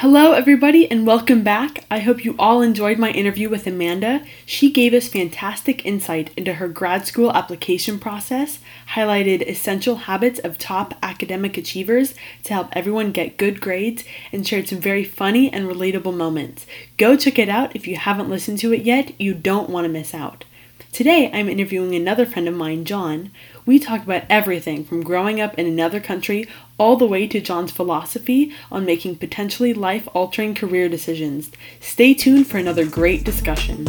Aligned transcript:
Hello, 0.00 0.32
everybody, 0.32 0.90
and 0.90 1.06
welcome 1.06 1.42
back. 1.42 1.86
I 1.90 2.00
hope 2.00 2.22
you 2.22 2.34
all 2.38 2.60
enjoyed 2.60 2.98
my 2.98 3.12
interview 3.12 3.48
with 3.48 3.66
Amanda. 3.66 4.26
She 4.44 4.70
gave 4.70 4.92
us 4.92 5.08
fantastic 5.08 5.86
insight 5.86 6.28
into 6.36 6.52
her 6.52 6.68
grad 6.68 7.06
school 7.06 7.32
application 7.32 7.98
process, 7.98 8.58
highlighted 8.90 9.48
essential 9.48 9.96
habits 9.96 10.38
of 10.38 10.58
top 10.58 10.92
academic 11.02 11.56
achievers 11.56 12.14
to 12.42 12.52
help 12.52 12.68
everyone 12.72 13.10
get 13.10 13.38
good 13.38 13.58
grades, 13.58 14.04
and 14.32 14.46
shared 14.46 14.68
some 14.68 14.80
very 14.80 15.02
funny 15.02 15.50
and 15.50 15.66
relatable 15.66 16.14
moments. 16.14 16.66
Go 16.98 17.16
check 17.16 17.38
it 17.38 17.48
out 17.48 17.74
if 17.74 17.86
you 17.86 17.96
haven't 17.96 18.28
listened 18.28 18.58
to 18.58 18.74
it 18.74 18.82
yet, 18.82 19.18
you 19.18 19.32
don't 19.32 19.70
want 19.70 19.86
to 19.86 19.88
miss 19.88 20.12
out. 20.12 20.44
Today, 20.92 21.30
I'm 21.32 21.48
interviewing 21.48 21.94
another 21.94 22.26
friend 22.26 22.48
of 22.48 22.54
mine, 22.54 22.84
John. 22.84 23.30
We 23.66 23.80
talk 23.80 24.04
about 24.04 24.22
everything 24.30 24.84
from 24.84 25.02
growing 25.02 25.40
up 25.40 25.58
in 25.58 25.66
another 25.66 25.98
country 25.98 26.46
all 26.78 26.94
the 26.94 27.04
way 27.04 27.26
to 27.26 27.40
John's 27.40 27.72
philosophy 27.72 28.54
on 28.70 28.84
making 28.84 29.16
potentially 29.16 29.74
life 29.74 30.06
altering 30.14 30.54
career 30.54 30.88
decisions. 30.88 31.50
Stay 31.80 32.14
tuned 32.14 32.46
for 32.46 32.58
another 32.58 32.86
great 32.86 33.24
discussion. 33.24 33.88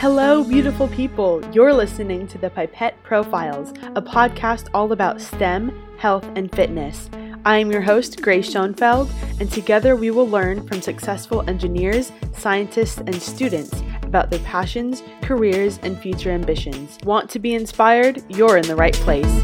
Hello, 0.00 0.42
beautiful 0.42 0.88
people. 0.88 1.40
You're 1.52 1.72
listening 1.72 2.26
to 2.26 2.38
the 2.38 2.50
Pipette 2.50 3.00
Profiles, 3.04 3.70
a 3.94 4.02
podcast 4.02 4.70
all 4.74 4.90
about 4.90 5.20
STEM, 5.20 5.70
health, 5.98 6.28
and 6.34 6.50
fitness. 6.50 7.08
I 7.44 7.58
am 7.58 7.72
your 7.72 7.80
host, 7.80 8.22
Grace 8.22 8.52
Schoenfeld, 8.52 9.10
and 9.40 9.50
together 9.50 9.96
we 9.96 10.12
will 10.12 10.28
learn 10.28 10.64
from 10.64 10.80
successful 10.80 11.42
engineers, 11.48 12.12
scientists, 12.34 12.98
and 12.98 13.14
students 13.16 13.82
about 14.04 14.30
their 14.30 14.38
passions, 14.40 15.02
careers, 15.22 15.80
and 15.82 15.98
future 15.98 16.30
ambitions. 16.30 16.98
Want 17.02 17.28
to 17.30 17.40
be 17.40 17.54
inspired? 17.54 18.22
You're 18.28 18.58
in 18.58 18.66
the 18.68 18.76
right 18.76 18.94
place. 18.94 19.42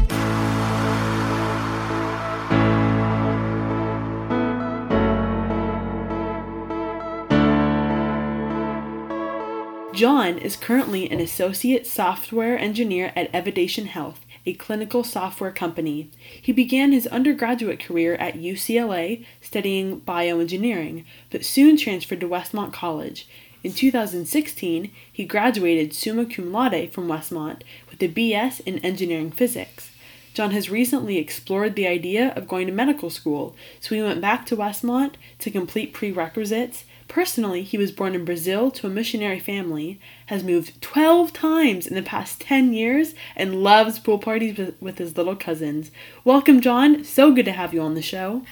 John 9.93 10.37
is 10.37 10.55
currently 10.55 11.11
an 11.11 11.19
associate 11.19 11.85
software 11.85 12.57
engineer 12.57 13.11
at 13.17 13.29
Evidation 13.35 13.87
Health 13.87 14.25
a 14.49 14.53
clinical 14.53 15.03
software 15.03 15.51
company. 15.51 16.09
He 16.41 16.51
began 16.51 16.91
his 16.91 17.05
undergraduate 17.07 17.79
career 17.79 18.15
at 18.15 18.33
UCLA 18.33 19.23
studying 19.41 20.01
bioengineering, 20.01 21.05
but 21.29 21.45
soon 21.45 21.77
transferred 21.77 22.19
to 22.21 22.27
Westmont 22.27 22.73
College. 22.73 23.27
In 23.63 23.73
2016, 23.73 24.91
he 25.11 25.25
graduated 25.25 25.93
summa 25.93 26.25
cum 26.25 26.51
laude 26.51 26.91
from 26.91 27.07
Westmont 27.07 27.61
with 27.91 28.01
a 28.01 28.07
BS 28.07 28.61
in 28.65 28.79
engineering 28.79 29.29
physics. 29.31 29.91
John 30.33 30.51
has 30.51 30.69
recently 30.69 31.17
explored 31.17 31.75
the 31.75 31.87
idea 31.87 32.29
of 32.29 32.47
going 32.47 32.65
to 32.65 32.73
medical 32.73 33.11
school, 33.11 33.55
so 33.79 33.93
he 33.93 34.01
went 34.01 34.21
back 34.21 34.47
to 34.47 34.57
Westmont 34.57 35.13
to 35.39 35.51
complete 35.51 35.93
prerequisites 35.93 36.85
Personally, 37.09 37.63
he 37.63 37.75
was 37.75 37.91
born 37.91 38.13
in 38.13 38.23
Brazil 38.23 38.69
to 38.69 38.85
a 38.85 38.89
missionary 38.89 39.39
family, 39.39 39.99
has 40.27 40.43
moved 40.43 40.79
12 40.79 41.33
times 41.33 41.87
in 41.87 41.95
the 41.95 42.03
past 42.03 42.39
10 42.39 42.71
years, 42.71 43.15
and 43.35 43.63
loves 43.63 43.97
pool 43.97 44.19
parties 44.19 44.75
with, 44.79 44.99
his 44.99 45.17
little 45.17 45.35
cousins. 45.35 45.89
Welcome, 46.23 46.61
John. 46.61 47.03
So 47.03 47.33
good 47.33 47.45
to 47.45 47.51
have 47.51 47.73
you 47.73 47.81
on 47.81 47.95
the 47.95 48.03
show. 48.03 48.43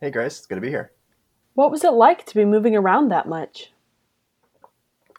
Hey, 0.00 0.10
Grace. 0.10 0.38
It's 0.38 0.46
good 0.46 0.54
to 0.54 0.62
be 0.62 0.70
here. 0.70 0.92
What 1.52 1.70
was 1.70 1.84
it 1.84 1.90
like 1.90 2.24
to 2.26 2.34
be 2.34 2.46
moving 2.46 2.74
around 2.74 3.10
that 3.10 3.28
much? 3.28 3.70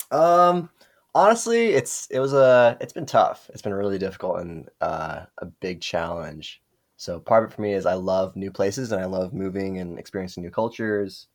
Um, 0.09 0.72
honestly, 1.14 1.67
it's 1.67 2.08
it 2.09 2.20
was 2.20 2.33
a 2.33 2.77
it's 2.81 2.94
been 2.94 3.05
tough. 3.05 3.47
It's 3.53 3.61
been 3.61 3.75
really 3.75 4.00
difficult 4.00 4.39
and 4.39 4.67
uh, 4.81 5.25
a 5.38 5.45
big 5.45 5.81
challenge. 5.81 6.64
So 6.97 7.20
part 7.20 7.44
of 7.44 7.52
it 7.52 7.55
for 7.55 7.61
me 7.61 7.73
is 7.73 7.86
I 7.86 7.94
love 7.94 8.36
new 8.36 8.50
places 8.52 8.92
and 8.92 9.00
I 9.00 9.05
love 9.05 9.33
moving 9.33 9.77
and 9.77 10.00
experiencing 10.00 10.44
new 10.44 10.50
cultures. 10.50 11.27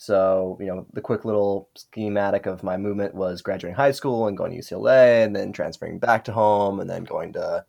So, 0.00 0.56
you 0.60 0.66
know, 0.66 0.86
the 0.92 1.00
quick 1.00 1.24
little 1.24 1.68
schematic 1.74 2.46
of 2.46 2.62
my 2.62 2.76
movement 2.76 3.16
was 3.16 3.42
graduating 3.42 3.74
high 3.74 3.90
school 3.90 4.28
and 4.28 4.38
going 4.38 4.52
to 4.52 4.56
UCLA 4.56 5.24
and 5.24 5.34
then 5.34 5.52
transferring 5.52 5.98
back 5.98 6.22
to 6.24 6.32
home 6.32 6.78
and 6.78 6.88
then 6.88 7.02
going 7.02 7.32
to 7.32 7.64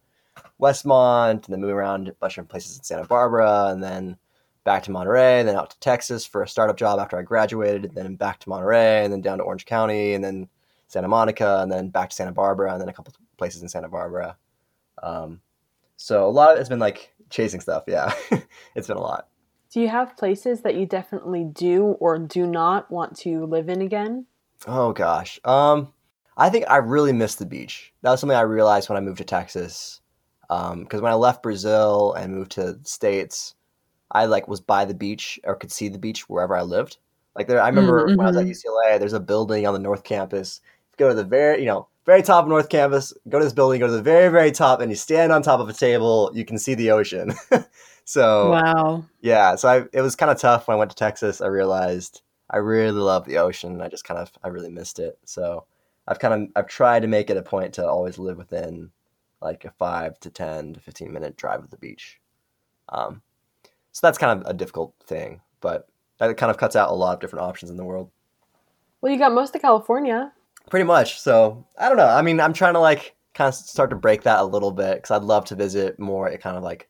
Westmont 0.62 1.32
and 1.32 1.44
then 1.46 1.60
moving 1.60 1.76
around 1.76 2.08
a 2.08 2.14
bunch 2.14 2.38
of 2.38 2.48
places 2.48 2.78
in 2.78 2.84
Santa 2.84 3.08
Barbara 3.08 3.70
and 3.72 3.84
then 3.84 4.16
back 4.64 4.84
to 4.84 4.92
Monterey, 4.92 5.42
then 5.42 5.56
out 5.56 5.72
to 5.72 5.80
Texas 5.80 6.24
for 6.24 6.44
a 6.44 6.48
startup 6.48 6.78
job 6.78 7.00
after 7.00 7.18
I 7.18 7.24
graduated, 7.24 7.86
and 7.86 7.96
then 7.96 8.16
back 8.16 8.38
to 8.42 8.50
Monterey 8.50 9.04
and 9.04 9.12
then 9.12 9.22
down 9.22 9.40
to 9.40 9.44
Orange 9.44 9.66
County 9.66 10.14
and 10.14 10.24
then 10.24 10.48
Santa 10.88 11.08
Monica 11.08 11.62
and 11.64 11.72
then 11.72 11.90
back 11.90 12.12
to 12.12 12.16
Santa 12.16 12.32
Barbara 12.32 12.72
and 12.74 12.80
then 12.80 12.90
a 12.90 12.94
couple 12.94 13.12
places 13.38 13.64
in 13.64 13.70
Santa 13.70 13.90
Barbara. 13.90 14.38
Um, 15.02 15.42
so 15.98 16.28
a 16.28 16.30
lot 16.30 16.54
of 16.54 16.60
it's 16.60 16.70
been 16.70 16.78
like 16.78 17.12
chasing 17.32 17.60
stuff. 17.60 17.86
Yeah, 17.88 18.14
it's 18.76 18.88
been 18.88 18.98
a 18.98 19.02
lot. 19.02 19.28
Do 19.72 19.80
you 19.80 19.88
have 19.88 20.18
places 20.18 20.62
that 20.62 20.76
you 20.76 20.86
definitely 20.88 21.44
do 21.44 21.84
or 22.00 22.18
do 22.18 22.48
not 22.48 22.90
want 22.90 23.16
to 23.18 23.46
live 23.46 23.70
in 23.70 23.82
again? 23.82 24.26
Oh 24.68 24.94
gosh. 24.94 25.40
Um 25.46 25.94
I 26.36 26.50
think 26.50 26.66
I 26.70 26.78
really 26.78 27.14
missed 27.14 27.40
the 27.40 27.46
beach. 27.46 27.94
That 28.02 28.12
was 28.12 28.20
something 28.20 28.38
I 28.38 28.42
realized 28.42 28.90
when 28.90 28.98
I 28.98 29.02
moved 29.02 29.20
to 29.20 29.26
Texas. 29.26 30.02
Um 30.50 30.84
because 30.84 31.02
when 31.02 31.12
I 31.12 31.16
left 31.16 31.44
Brazil 31.44 32.14
and 32.14 32.34
moved 32.34 32.52
to 32.54 32.74
the 32.74 32.80
States, 32.90 33.56
I 34.12 34.26
like 34.26 34.48
was 34.48 34.60
by 34.60 34.86
the 34.86 34.96
beach 34.96 35.40
or 35.44 35.56
could 35.56 35.72
see 35.72 35.88
the 35.88 36.00
beach 36.00 36.28
wherever 36.28 36.58
I 36.58 36.64
lived. 36.64 36.98
Like 37.36 37.48
there 37.48 37.62
I 37.62 37.70
remember 37.70 38.08
mm-hmm. 38.08 38.18
when 38.18 38.26
I 38.26 38.30
was 38.30 38.38
at 38.38 38.46
mm-hmm. 38.46 38.52
UCLA, 38.52 39.00
there's 39.00 39.14
a 39.14 39.20
building 39.20 39.68
on 39.68 39.74
the 39.74 39.80
North 39.80 40.04
Campus. 40.04 40.62
Go 40.98 41.10
to 41.10 41.16
the 41.16 41.24
very, 41.24 41.60
you 41.60 41.68
know, 41.68 41.88
very 42.06 42.24
top 42.24 42.44
of 42.44 42.50
North 42.50 42.70
Campus, 42.70 43.14
go 43.30 43.38
to 43.38 43.46
this 43.46 43.54
building, 43.54 43.80
go 43.80 43.86
to 43.86 43.94
the 43.94 44.02
very, 44.02 44.30
very 44.30 44.52
top, 44.52 44.82
and 44.82 44.92
you 44.92 44.96
stand 44.96 45.32
on 45.32 45.44
top 45.44 45.60
of 45.60 45.70
a 45.70 45.74
table, 45.74 46.32
you 46.34 46.44
can 46.44 46.58
see 46.58 46.74
the 46.74 46.90
ocean. 46.90 47.34
So 48.10 48.50
wow, 48.50 49.06
yeah. 49.22 49.54
So 49.54 49.70
I, 49.70 49.84
it 49.94 50.02
was 50.02 50.16
kind 50.16 50.32
of 50.32 50.40
tough 50.40 50.68
when 50.68 50.74
I 50.74 50.80
went 50.80 50.90
to 50.90 50.98
Texas. 50.98 51.42
I 51.42 51.46
realized 51.46 52.24
I 52.50 52.58
really 52.58 52.90
love 52.90 53.26
the 53.26 53.38
ocean. 53.38 53.82
I 53.82 53.88
just 53.88 54.04
kind 54.04 54.20
of 54.20 54.32
I 54.44 54.48
really 54.48 54.72
missed 54.72 54.98
it. 54.98 55.20
So 55.26 55.66
I've 56.08 56.18
kind 56.18 56.34
of 56.34 56.50
I've 56.56 56.66
tried 56.66 57.04
to 57.04 57.08
make 57.08 57.30
it 57.30 57.38
a 57.38 57.44
point 57.44 57.76
to 57.76 57.88
always 57.88 58.18
live 58.18 58.40
within 58.40 58.90
like 59.44 59.64
a 59.64 59.70
five 59.70 60.20
to 60.22 60.32
ten 60.32 60.74
to 60.74 60.80
fifteen 60.80 61.14
minute 61.14 61.38
drive 61.38 61.64
of 61.64 61.70
the 61.70 61.78
beach. 61.78 62.20
Um, 62.92 63.22
so 63.92 64.00
that's 64.02 64.18
kind 64.18 64.42
of 64.42 64.48
a 64.50 64.56
difficult 64.56 64.96
thing, 65.04 65.42
but 65.62 65.88
that 66.18 66.36
kind 66.36 66.50
of 66.50 66.58
cuts 66.58 66.76
out 66.76 66.90
a 66.90 66.96
lot 66.96 67.14
of 67.14 67.20
different 67.20 67.46
options 67.46 67.70
in 67.70 67.78
the 67.78 67.86
world. 67.86 68.10
Well, 69.02 69.12
you 69.12 69.20
got 69.20 69.34
most 69.34 69.56
of 69.56 69.62
California. 69.62 70.32
Pretty 70.72 70.86
much. 70.86 71.20
So 71.20 71.64
I 71.78 71.88
don't 71.88 71.98
know. 71.98 72.10
I 72.10 72.24
mean, 72.24 72.40
I'm 72.40 72.54
trying 72.54 72.74
to 72.74 72.80
like 72.80 73.16
kind 73.36 73.50
of 73.50 73.54
start 73.54 73.92
to 73.92 73.96
break 73.96 74.24
that 74.24 74.40
a 74.40 74.46
little 74.46 74.72
bit 74.72 74.96
because 74.96 75.12
I'd 75.12 75.22
love 75.22 75.46
to 75.46 75.56
visit 75.56 76.00
more. 76.00 76.28
It 76.28 76.42
kind 76.42 76.58
of 76.58 76.64
like 76.64 76.89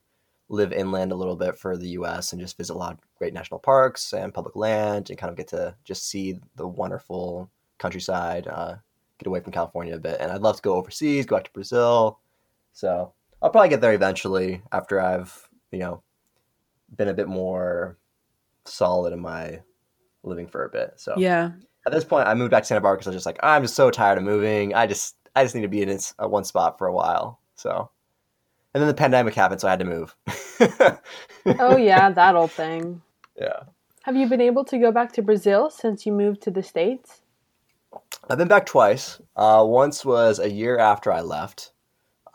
live 0.50 0.74
inland 0.74 1.12
a 1.12 1.16
little 1.16 1.36
bit 1.36 1.58
for 1.58 1.78
the 1.78 1.90
US 1.90 2.34
and 2.34 2.42
just 2.42 2.58
visit 2.58 2.74
a 2.74 2.78
lot 2.78 2.94
of 2.94 3.00
great 3.18 3.34
national 3.34 3.60
parks 3.60 4.14
and 4.14 4.34
public 4.34 4.56
land 4.56 5.10
and 5.10 5.20
kind 5.20 5.30
of 5.30 5.38
get 5.38 5.48
to 5.50 5.76
just 5.86 6.08
see 6.10 6.40
the 6.56 6.68
wonderful 6.68 7.50
countryside, 7.78 8.48
uh, 8.48 8.76
get 9.20 9.28
away 9.28 9.40
from 9.40 9.54
California 9.54 9.96
a 9.96 10.00
bit. 10.00 10.18
And 10.20 10.32
I'd 10.32 10.42
love 10.42 10.56
to 10.58 10.62
go 10.62 10.76
overseas, 10.76 11.26
go 11.26 11.36
back 11.36 11.46
to 11.46 11.54
Brazil. 11.54 12.20
So 12.74 13.14
I'll 13.42 13.52
probably 13.52 13.70
get 13.70 13.82
there 13.82 13.94
eventually 13.94 14.62
after 14.72 15.00
I've, 15.00 15.48
you 15.72 15.80
know, 15.80 16.04
been 16.96 17.10
a 17.10 17.14
bit 17.14 17.28
more 17.28 17.98
solid 18.66 19.14
in 19.14 19.20
my 19.20 19.60
living 20.24 20.48
for 20.48 20.66
a 20.66 20.70
bit. 20.70 20.94
So 20.98 21.14
yeah, 21.18 21.52
at 21.86 21.92
this 21.92 22.04
point, 22.04 22.28
I 22.28 22.34
moved 22.34 22.52
back 22.52 22.64
to 22.64 22.68
Santa 22.68 22.81
Barbara 22.81 22.98
because 22.98 23.08
I 23.08 23.12
was 23.12 23.18
just 23.18 23.26
like, 23.26 23.40
I'm 23.44 23.62
just 23.62 23.76
so 23.76 23.92
tired 23.92 24.18
of 24.18 24.24
moving. 24.24 24.74
I 24.74 24.88
just, 24.88 25.16
I 25.36 25.44
just 25.44 25.54
need 25.54 25.62
to 25.62 25.68
be 25.68 25.84
in 25.84 26.00
a 26.18 26.28
one 26.28 26.44
spot 26.44 26.78
for 26.78 26.88
a 26.88 26.94
while. 26.94 27.40
So 27.56 27.90
and 28.74 28.81
then 28.81 28.88
the 28.88 28.94
pandemic 28.94 29.34
happened, 29.34 29.62
so 29.62 29.68
I 29.68 29.72
had 29.72 29.80
to 29.80 29.85
move. 29.85 30.16
oh 31.59 31.78
yeah, 31.78 32.12
that 32.12 32.35
old 32.35 32.52
thing. 32.52 33.02
Yeah. 33.40 33.63
Have 34.03 34.16
you 34.16 34.28
been 34.28 34.41
able 34.41 34.66
to 34.66 34.78
go 34.78 34.91
back 34.91 35.12
to 35.13 35.22
Brazil 35.22 35.69
since 35.69 36.06
you 36.06 36.12
moved 36.12 36.41
to 36.44 36.52
the 36.52 36.63
states? 36.63 37.22
I've 38.30 38.38
been 38.38 38.47
back 38.47 38.66
twice. 38.66 39.19
Uh, 39.35 39.63
once 39.68 40.06
was 40.06 40.40
a 40.40 40.50
year 40.50 40.78
after 40.78 41.12
I 41.12 41.22
left. 41.22 41.72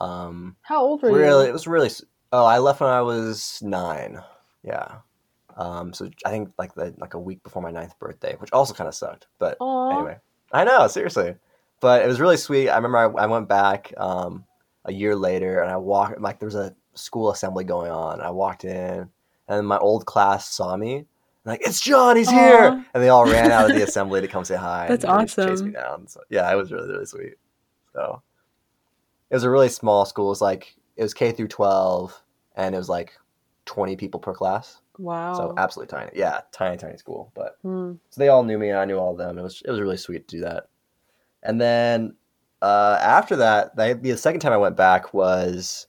Um, 0.01 0.57
How 0.63 0.83
old 0.83 1.03
were 1.03 1.11
you? 1.11 1.17
really, 1.17 1.45
you? 1.45 1.51
It 1.51 1.53
was 1.53 1.67
really. 1.67 1.91
Oh, 2.33 2.45
I 2.45 2.59
left 2.59 2.81
when 2.81 2.91
I 2.91 3.03
was 3.03 3.61
nine. 3.63 4.21
Yeah. 4.63 4.97
Um, 5.57 5.93
so 5.93 6.11
I 6.27 6.31
think 6.31 6.51
like 6.59 6.75
the, 6.75 6.95
like 6.99 7.15
a 7.15 7.19
week 7.19 7.43
before 7.45 7.63
my 7.63 7.71
ninth 7.71 7.97
birthday, 7.99 8.35
which 8.39 8.53
also 8.53 8.75
kind 8.75 8.89
of 8.89 8.95
sucked. 8.95 9.29
But 9.39 9.59
Aww. 9.61 9.95
anyway, 9.95 10.17
I 10.53 10.65
know 10.65 10.87
seriously, 10.89 11.37
but 11.81 12.03
it 12.03 12.09
was 12.09 12.21
really 12.21 12.37
sweet. 12.37 12.69
I 12.69 12.77
remember 12.77 12.99
I, 12.99 13.25
I 13.25 13.27
went 13.27 13.49
back. 13.49 13.95
Um, 13.97 14.45
a 14.85 14.93
year 14.93 15.17
later, 15.17 15.61
and 15.61 15.71
I 15.71 15.77
walked 15.77 16.21
like 16.21 16.39
there 16.39 16.47
was 16.47 16.55
a 16.55 16.75
school 16.95 17.31
assembly 17.31 17.65
going 17.65 17.91
on. 17.91 18.21
I 18.21 18.31
walked 18.31 18.65
in, 18.65 19.09
and 19.49 19.67
my 19.67 19.79
old 19.79 20.07
class 20.07 20.49
saw 20.49 20.77
me. 20.77 21.07
Like 21.45 21.61
it's 21.67 21.81
John, 21.81 22.17
he's 22.17 22.29
Aww. 22.29 22.33
here, 22.33 22.87
and 22.95 23.03
they 23.03 23.09
all 23.09 23.27
ran 23.27 23.51
out 23.51 23.71
of 23.71 23.77
the 23.77 23.83
assembly 23.87 24.21
to 24.21 24.29
come 24.29 24.45
say 24.45 24.57
hi. 24.57 24.87
That's 24.89 25.05
awesome. 25.05 25.49
Chase 25.49 25.63
me 25.63 25.73
down. 25.73 26.07
So, 26.09 26.21
yeah, 26.31 26.51
it 26.51 26.57
was 26.57 26.73
really 26.73 26.89
really 26.89 27.07
sweet. 27.07 27.35
So 27.93 28.23
it 29.31 29.35
was 29.35 29.45
a 29.45 29.51
really 29.51 29.69
small 29.69 30.07
school. 30.07 30.27
It 30.27 30.31
was 30.31 30.41
like 30.41 30.75
it 30.97 31.03
was 31.03 31.13
K 31.13 31.33
through 31.33 31.49
twelve, 31.49 32.19
and 32.57 32.75
it 32.75 32.79
was 32.79 32.89
like 32.89 33.13
twenty 33.67 33.97
people 33.97 34.21
per 34.21 34.33
class. 34.33 34.81
Wow. 34.99 35.35
So 35.35 35.55
absolutely 35.59 35.91
tiny. 35.91 36.11
Yeah, 36.15 36.41
tiny 36.53 36.77
tiny 36.79 36.97
school. 36.97 37.31
But 37.35 37.57
hmm. 37.63 37.95
so 38.09 38.21
they 38.21 38.29
all 38.29 38.45
knew 38.45 38.59
me, 38.59 38.71
and 38.71 38.79
I 38.79 38.85
knew 38.87 38.97
all 38.97 39.13
of 39.13 39.19
them. 39.19 39.39
It 39.39 39.43
was 39.43 39.63
it 39.65 39.71
was 39.71 39.81
really 39.81 39.99
sweet 39.99 40.27
to 40.29 40.37
do 40.37 40.43
that. 40.45 40.69
And 41.43 41.61
then 41.61 42.15
uh, 42.65 42.99
after 43.03 43.37
that, 43.37 43.77
the 43.77 44.17
second 44.17 44.41
time 44.41 44.55
I 44.55 44.57
went 44.57 44.75
back 44.75 45.13
was 45.13 45.87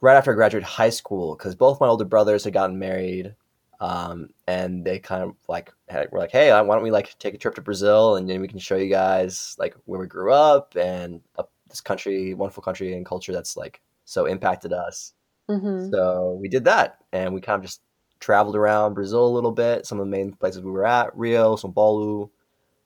right 0.00 0.16
after 0.16 0.32
I 0.32 0.34
graduated 0.34 0.66
high 0.66 0.88
school 0.88 1.36
because 1.36 1.54
both 1.54 1.78
my 1.78 1.86
older 1.86 2.06
brothers 2.06 2.44
had 2.44 2.54
gotten 2.54 2.78
married, 2.78 3.34
um, 3.78 4.30
and 4.46 4.82
they 4.82 4.98
kind 4.98 5.22
of 5.22 5.36
like 5.46 5.70
had, 5.90 6.10
were 6.10 6.20
like, 6.20 6.30
"Hey, 6.30 6.50
why 6.50 6.74
don't 6.74 6.82
we 6.82 6.90
like 6.90 7.18
take 7.18 7.34
a 7.34 7.38
trip 7.38 7.54
to 7.56 7.60
Brazil 7.60 8.16
and 8.16 8.26
then 8.26 8.40
we 8.40 8.48
can 8.48 8.58
show 8.58 8.76
you 8.76 8.88
guys 8.88 9.56
like 9.58 9.76
where 9.84 10.00
we 10.00 10.06
grew 10.06 10.32
up 10.32 10.74
and 10.74 11.20
uh, 11.36 11.42
this 11.68 11.82
country, 11.82 12.32
wonderful 12.32 12.62
country 12.62 12.94
and 12.94 13.04
culture 13.04 13.34
that's 13.34 13.54
like 13.54 13.82
so 14.06 14.24
impacted 14.24 14.72
us." 14.72 15.12
Mm-hmm. 15.50 15.90
So 15.90 16.38
we 16.40 16.48
did 16.48 16.64
that, 16.64 16.96
and 17.12 17.34
we 17.34 17.42
kind 17.42 17.62
of 17.62 17.66
just 17.68 17.82
traveled 18.20 18.56
around 18.56 18.94
Brazil 18.94 19.26
a 19.26 19.36
little 19.36 19.52
bit. 19.52 19.84
Some 19.84 20.00
of 20.00 20.06
the 20.06 20.10
main 20.10 20.32
places 20.32 20.62
we 20.62 20.70
were 20.70 20.86
at: 20.86 21.14
Rio, 21.14 21.56
São 21.56 21.74
Paulo. 21.74 22.30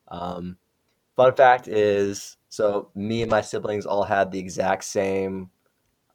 Um, 0.09 0.57
fun 1.15 1.33
fact 1.33 1.69
is, 1.69 2.35
so 2.53 2.91
me 2.93 3.23
and 3.23 3.31
my 3.31 3.41
siblings 3.41 3.87
all 3.87 4.03
had 4.03 4.31
the 4.31 4.37
exact 4.37 4.83
same 4.83 5.49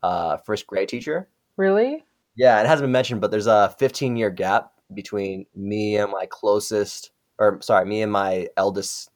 uh, 0.04 0.36
first 0.36 0.68
grade 0.68 0.88
teacher. 0.88 1.28
Really? 1.56 2.04
Yeah, 2.36 2.60
it 2.60 2.66
hasn't 2.68 2.84
been 2.84 2.92
mentioned, 2.92 3.20
but 3.20 3.32
there's 3.32 3.48
a 3.48 3.74
15 3.80 4.14
year 4.14 4.30
gap 4.30 4.70
between 4.94 5.46
me 5.56 5.96
and 5.96 6.12
my 6.12 6.26
closest, 6.26 7.10
or 7.40 7.58
sorry, 7.60 7.86
me 7.86 8.02
and 8.02 8.12
my 8.12 8.46
eldest 8.56 9.10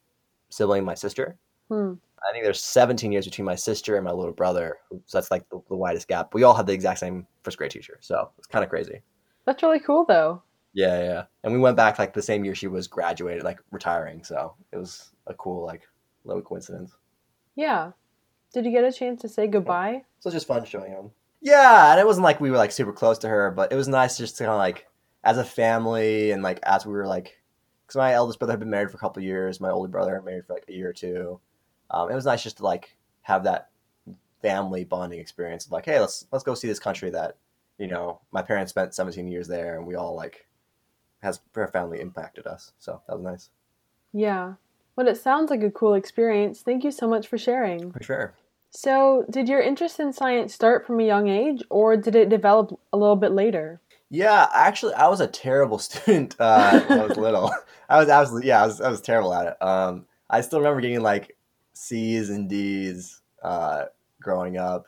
sibling, 0.49 0.83
my 0.83 0.95
sister. 0.95 1.37
Hmm. 1.69 1.93
I 2.29 2.33
think 2.33 2.43
there's 2.43 2.61
17 2.61 3.13
years 3.13 3.23
between 3.23 3.45
my 3.45 3.55
sister 3.55 3.95
and 3.95 4.03
my 4.03 4.11
little 4.11 4.33
brother. 4.33 4.79
So 5.05 5.17
that's 5.17 5.31
like 5.31 5.47
the, 5.47 5.61
the 5.69 5.77
widest 5.77 6.09
gap. 6.09 6.33
We 6.33 6.43
all 6.43 6.53
had 6.53 6.67
the 6.67 6.73
exact 6.73 6.99
same 6.99 7.25
first 7.43 7.57
grade 7.57 7.71
teacher. 7.71 7.99
So 8.01 8.31
it's 8.37 8.47
kind 8.47 8.65
of 8.65 8.69
crazy. 8.69 9.01
That's 9.45 9.63
really 9.63 9.79
cool, 9.79 10.03
though. 10.03 10.43
Yeah, 10.73 11.01
yeah. 11.01 11.23
And 11.45 11.53
we 11.53 11.59
went 11.59 11.77
back 11.77 11.99
like 11.99 12.13
the 12.13 12.21
same 12.21 12.43
year 12.43 12.53
she 12.53 12.67
was 12.67 12.87
graduated, 12.87 13.43
like 13.43 13.61
retiring. 13.71 14.25
So 14.25 14.55
it 14.73 14.77
was 14.77 15.13
a 15.27 15.33
cool, 15.33 15.65
like, 15.65 15.83
little 16.25 16.41
coincidence. 16.41 16.97
Yeah. 17.55 17.91
Did 18.53 18.65
you 18.65 18.71
get 18.71 18.83
a 18.83 18.91
chance 18.91 19.21
to 19.21 19.29
say 19.29 19.47
goodbye? 19.47 20.03
So 20.19 20.29
it's 20.29 20.35
just 20.35 20.47
fun 20.47 20.63
showing 20.65 20.91
him. 20.91 21.11
Yeah, 21.41 21.91
and 21.91 21.99
it 21.99 22.05
wasn't 22.05 22.23
like 22.23 22.39
we 22.39 22.51
were 22.51 22.57
like 22.57 22.71
super 22.71 22.93
close 22.93 23.17
to 23.19 23.27
her, 23.27 23.51
but 23.51 23.71
it 23.71 23.75
was 23.75 23.87
nice 23.87 24.17
just 24.17 24.37
to 24.37 24.43
kind 24.43 24.53
of 24.53 24.59
like 24.59 24.87
as 25.23 25.37
a 25.37 25.43
family 25.43 26.31
and 26.31 26.43
like 26.43 26.59
as 26.63 26.85
we 26.85 26.93
were 26.93 27.07
like, 27.07 27.41
because 27.85 27.97
my 27.97 28.13
eldest 28.13 28.39
brother 28.39 28.53
had 28.53 28.59
been 28.59 28.69
married 28.69 28.91
for 28.91 28.97
a 28.97 28.99
couple 28.99 29.19
of 29.19 29.25
years, 29.25 29.59
my 29.59 29.69
older 29.69 29.89
brother 29.89 30.15
had 30.15 30.23
married 30.23 30.45
for 30.45 30.53
like 30.53 30.65
a 30.69 30.73
year 30.73 30.89
or 30.89 30.93
two. 30.93 31.39
Um, 31.91 32.09
it 32.09 32.15
was 32.15 32.25
nice 32.25 32.43
just 32.43 32.57
to 32.57 32.63
like 32.63 32.95
have 33.23 33.43
that 33.43 33.69
family 34.41 34.83
bonding 34.83 35.19
experience 35.19 35.65
of 35.65 35.71
like, 35.71 35.85
hey, 35.85 35.99
let's 35.99 36.25
let's 36.31 36.43
go 36.43 36.53
see 36.53 36.67
this 36.67 36.79
country 36.79 37.09
that 37.09 37.37
you 37.77 37.87
know 37.87 38.21
my 38.31 38.41
parents 38.41 38.69
spent 38.71 38.93
17 38.93 39.27
years 39.27 39.47
there, 39.47 39.77
and 39.77 39.87
we 39.87 39.95
all 39.95 40.15
like 40.15 40.47
has 41.21 41.39
profoundly 41.39 42.01
impacted 42.01 42.45
us. 42.45 42.73
So 42.79 43.01
that 43.07 43.15
was 43.15 43.23
nice 43.23 43.49
Yeah. 44.11 44.53
Well, 44.95 45.07
it 45.07 45.17
sounds 45.17 45.49
like 45.49 45.63
a 45.63 45.71
cool 45.71 45.93
experience. 45.93 46.61
Thank 46.61 46.83
you 46.83 46.91
so 46.91 47.07
much 47.07 47.27
for 47.27 47.37
sharing. 47.37 47.91
for 47.91 48.03
sure. 48.03 48.33
So, 48.69 49.25
did 49.29 49.47
your 49.47 49.61
interest 49.61 49.99
in 49.99 50.13
science 50.13 50.53
start 50.53 50.85
from 50.85 50.99
a 50.99 51.03
young 51.03 51.27
age, 51.29 51.61
or 51.69 51.95
did 51.95 52.15
it 52.15 52.29
develop 52.29 52.79
a 52.91 52.97
little 52.97 53.15
bit 53.15 53.31
later? 53.31 53.79
Yeah, 54.09 54.47
actually, 54.53 54.93
I 54.95 55.07
was 55.07 55.19
a 55.21 55.27
terrible 55.27 55.77
student 55.79 56.35
uh, 56.39 56.81
when 56.85 56.99
I 56.99 57.05
was 57.05 57.17
little. 57.17 57.51
I 57.89 57.99
was 57.99 58.09
absolutely 58.09 58.47
yeah, 58.47 58.63
I 58.63 58.65
was 58.67 58.81
I 58.81 58.89
was 58.89 59.01
terrible 59.01 59.33
at 59.33 59.47
it. 59.47 59.61
Um, 59.61 60.05
I 60.29 60.41
still 60.41 60.59
remember 60.59 60.81
getting 60.81 61.01
like 61.01 61.35
C's 61.73 62.29
and 62.29 62.49
D's 62.49 63.21
uh, 63.43 63.85
growing 64.21 64.57
up. 64.57 64.85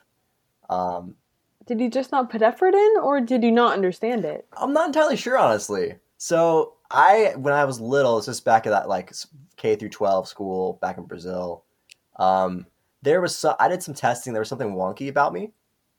Um, 0.70 1.16
Did 1.66 1.82
you 1.82 1.90
just 1.90 2.12
not 2.12 2.30
put 2.30 2.42
effort 2.42 2.74
in, 2.74 2.94
or 3.04 3.20
did 3.22 3.44
you 3.44 3.52
not 3.52 3.74
understand 3.74 4.26
it? 4.26 4.48
I'm 4.58 4.74
not 4.74 4.88
entirely 4.88 5.18
sure, 5.18 5.38
honestly. 5.38 5.96
So 6.18 6.75
I, 6.92 7.34
when 7.38 7.54
I 7.54 7.66
was 7.66 7.80
little, 7.80 8.18
it's 8.18 8.28
just 8.28 8.46
back 8.46 8.66
at 8.68 8.70
that 8.72 8.88
like 8.90 9.12
K 9.58 9.76
through 9.76 9.90
12 9.90 10.28
school 10.28 10.74
back 10.82 10.98
in 10.98 11.06
Brazil. 11.06 11.64
Um, 12.18 12.66
there 13.02 13.22
was 13.22 13.36
so 13.36 13.56
I 13.60 13.68
did 13.68 13.84
some 13.84 13.94
testing. 13.94 14.34
There 14.34 14.42
was 14.42 14.50
something 14.50 14.74
wonky 14.76 15.10
about 15.10 15.34
me, 15.34 15.52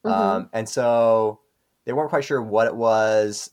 Mhm. 0.05 0.11
um, 0.11 0.51
and 0.53 0.69
so 0.69 1.41
they 1.85 1.93
weren't 1.93 2.11
quite 2.11 2.25
sure 2.25 2.43
what 2.43 2.67
it 2.67 2.75
was. 2.75 3.51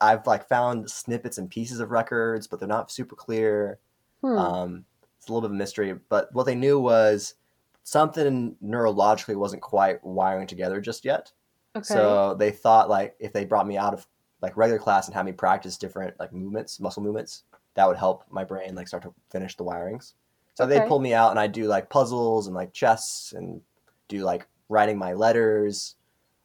I've 0.00 0.26
like 0.26 0.48
found 0.48 0.90
snippets 0.90 1.38
and 1.38 1.50
pieces 1.50 1.80
of 1.80 1.90
records, 1.90 2.46
but 2.46 2.58
they're 2.58 2.68
not 2.68 2.90
super 2.90 3.14
clear. 3.16 3.78
Hmm. 4.22 4.38
Um, 4.38 4.84
it's 5.18 5.28
a 5.28 5.32
little 5.32 5.42
bit 5.42 5.52
of 5.52 5.56
a 5.56 5.58
mystery, 5.58 5.94
but 6.08 6.32
what 6.32 6.44
they 6.44 6.54
knew 6.54 6.78
was 6.80 7.34
something 7.82 8.56
neurologically 8.64 9.36
wasn't 9.36 9.60
quite 9.62 10.02
wiring 10.04 10.46
together 10.46 10.80
just 10.80 11.04
yet. 11.04 11.32
okay. 11.76 11.84
So 11.84 12.34
they 12.34 12.50
thought 12.50 12.88
like 12.88 13.16
if 13.18 13.32
they 13.32 13.44
brought 13.44 13.66
me 13.66 13.76
out 13.76 13.92
of 13.92 14.06
like 14.44 14.56
regular 14.56 14.78
class 14.78 15.06
and 15.06 15.14
have 15.14 15.26
me 15.26 15.32
practice 15.32 15.76
different 15.76 16.14
like 16.20 16.32
movements, 16.32 16.78
muscle 16.78 17.02
movements, 17.02 17.44
that 17.74 17.88
would 17.88 17.96
help 17.96 18.24
my 18.30 18.44
brain 18.44 18.74
like 18.74 18.86
start 18.86 19.02
to 19.02 19.14
finish 19.30 19.56
the 19.56 19.64
wirings. 19.64 20.12
So 20.54 20.64
okay. 20.64 20.78
they 20.78 20.86
pull 20.86 21.00
me 21.00 21.14
out 21.14 21.30
and 21.30 21.40
I 21.40 21.46
do 21.46 21.64
like 21.64 21.88
puzzles 21.88 22.46
and 22.46 22.54
like 22.54 22.72
chess 22.72 23.34
and 23.36 23.60
do 24.08 24.18
like 24.20 24.46
writing 24.68 24.98
my 24.98 25.14
letters, 25.14 25.96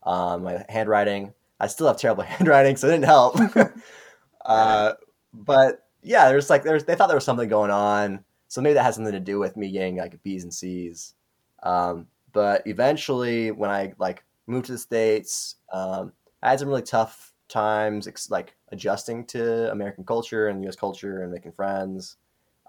um, 0.04 0.44
my 0.44 0.66
handwriting. 0.70 1.34
I 1.60 1.68
still 1.68 1.88
have 1.88 1.98
terrible 1.98 2.24
handwriting, 2.36 2.78
so 2.78 2.88
it 2.88 2.92
didn't 2.92 3.06
help. 3.06 3.36
uh, 4.46 4.94
but 5.34 5.86
yeah, 6.02 6.30
there's 6.30 6.50
like 6.50 6.64
there's 6.64 6.86
they 6.86 6.96
thought 6.96 7.08
there 7.08 7.18
was 7.18 7.26
something 7.26 7.50
going 7.50 7.72
on, 7.72 8.24
so 8.48 8.62
maybe 8.62 8.76
that 8.76 8.84
has 8.84 8.96
something 8.96 9.14
to 9.14 9.20
do 9.20 9.40
with 9.40 9.58
me 9.58 9.70
getting 9.72 9.98
like 9.98 10.22
B's 10.24 10.44
and 10.44 10.54
C's. 10.54 11.14
Um, 11.62 12.08
but 12.32 12.64
eventually, 12.66 13.52
when 13.52 13.70
I 13.70 13.94
like 14.00 14.24
moved 14.48 14.68
to 14.68 14.72
the 14.72 14.78
states, 14.78 15.56
um, 15.72 16.14
I 16.42 16.52
had 16.52 16.60
some 16.60 16.70
really 16.70 16.82
tough 16.82 17.29
times, 17.50 18.08
ex- 18.08 18.32
like 18.32 18.56
adjusting 18.70 19.26
to 19.28 19.72
American 19.72 20.06
culture 20.06 20.48
and 20.50 20.64
U.S. 20.64 20.78
culture 20.78 21.24
and 21.24 21.32
making 21.34 21.54
friends. 21.54 22.18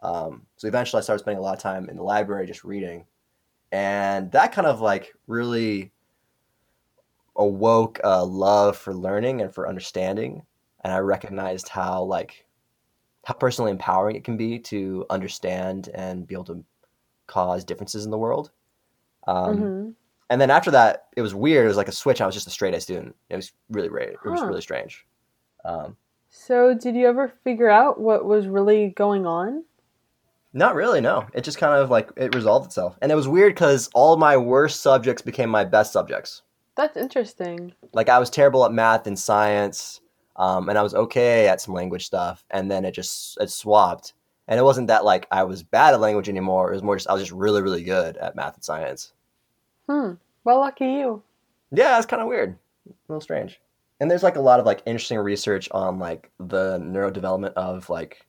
Um, 0.03 0.47
so 0.57 0.69
eventually, 0.69 1.01
I 1.01 1.03
started 1.03 1.21
spending 1.21 1.41
a 1.41 1.43
lot 1.43 1.55
of 1.57 1.63
time 1.63 1.89
in 1.91 1.97
the 1.97 2.03
library 2.03 2.47
just 2.47 2.65
reading, 2.65 3.07
and 3.73 4.33
that 4.33 4.53
kind 4.53 4.67
of 4.69 4.81
like 4.81 5.15
really 5.27 5.93
awoke 7.37 8.01
a 8.05 8.25
love 8.25 8.77
for 8.77 8.95
learning 8.95 9.41
and 9.41 9.55
for 9.55 9.69
understanding. 9.69 10.45
And 10.83 10.93
I 10.93 10.99
recognized 10.99 11.69
how 11.69 12.03
like 12.05 12.47
how 13.27 13.35
personally 13.35 13.73
empowering 13.73 14.17
it 14.17 14.25
can 14.25 14.37
be 14.37 14.59
to 14.61 15.07
understand 15.11 15.91
and 15.95 16.27
be 16.27 16.35
able 16.35 16.45
to 16.47 16.65
cause 17.27 17.65
differences 17.65 18.05
in 18.05 18.11
the 18.13 18.19
world. 18.19 18.53
Um, 19.27 19.75
Mhm. 19.75 19.95
And 20.31 20.41
then 20.41 20.51
after 20.51 20.71
that, 20.71 21.07
it 21.17 21.23
was 21.23 21.35
weird. 21.35 21.65
It 21.65 21.69
was 21.69 21.77
like 21.77 21.89
a 21.89 21.93
switch. 21.93 22.21
I 22.21 22.27
was 22.27 22.35
just 22.35 22.47
a 22.47 22.51
straight 22.51 22.73
A 22.73 22.81
student. 22.81 23.15
It 23.29 23.37
was 23.37 23.53
really 23.69 23.91
weird. 23.91 24.15
It 24.25 24.29
was 24.29 24.41
Huh. 24.41 24.47
really 24.47 24.61
strange. 24.63 25.05
Um, 25.65 25.97
So, 26.31 26.73
did 26.73 26.95
you 26.95 27.07
ever 27.09 27.29
figure 27.43 27.69
out 27.69 28.01
what 28.01 28.25
was 28.25 28.47
really 28.47 28.91
going 28.91 29.27
on? 29.27 29.65
not 30.53 30.75
really. 30.75 31.01
No, 31.01 31.27
it 31.33 31.43
just 31.45 31.59
kind 31.59 31.75
of 31.81 31.91
like 31.91 32.11
it 32.17 32.35
resolved 32.35 32.67
itself. 32.67 32.97
And 33.03 33.13
it 33.13 33.15
was 33.15 33.29
weird 33.29 33.55
because 33.55 33.89
all 33.95 34.17
my 34.17 34.37
worst 34.37 34.81
subjects 34.81 35.23
became 35.23 35.49
my 35.49 35.65
best 35.65 35.93
subjects. 35.93 36.43
That's 36.77 36.97
interesting. 36.97 37.73
Like 37.93 38.09
I 38.09 38.19
was 38.19 38.31
terrible 38.31 38.65
at 38.65 38.73
math 38.73 39.07
and 39.07 39.17
science, 39.19 40.01
um, 40.37 40.69
and 40.69 40.77
I 40.77 40.83
was 40.83 40.95
okay 40.95 41.47
at 41.47 41.61
some 41.61 41.75
language 41.75 42.05
stuff. 42.07 42.45
And 42.51 42.69
then 42.71 42.85
it 42.85 42.93
just 42.93 43.39
it 43.41 43.51
swapped. 43.51 44.15
And 44.49 44.59
it 44.59 44.65
wasn't 44.65 44.89
that 44.89 45.05
like 45.05 45.27
I 45.31 45.45
was 45.45 45.63
bad 45.63 45.95
at 45.95 46.01
language 46.01 46.29
anymore. 46.29 46.71
It 46.71 46.75
was 46.75 46.83
more 46.83 46.97
just 46.97 47.09
I 47.09 47.13
was 47.13 47.23
just 47.23 47.33
really 47.33 47.63
really 47.63 47.85
good 47.85 48.17
at 48.17 48.35
math 48.35 48.55
and 48.55 48.65
science. 48.65 49.13
Hmm. 49.89 50.15
Well, 50.45 50.61
lucky 50.61 50.85
you. 50.85 51.23
Yeah, 51.73 51.97
it's 51.97 52.07
kind 52.07 52.23
of 52.23 52.29
weird, 52.29 52.59
a 52.89 52.93
little 53.09 53.21
strange. 53.21 53.61
And 54.01 54.11
there's 54.11 54.23
like 54.23 54.37
a 54.37 54.41
lot 54.41 54.61
of 54.61 54.67
like 54.67 54.83
interesting 54.87 55.19
research 55.19 55.69
on 55.73 55.99
like 55.99 56.31
the 56.39 56.79
neurodevelopment 56.79 57.53
of 57.53 57.91
like 57.91 58.27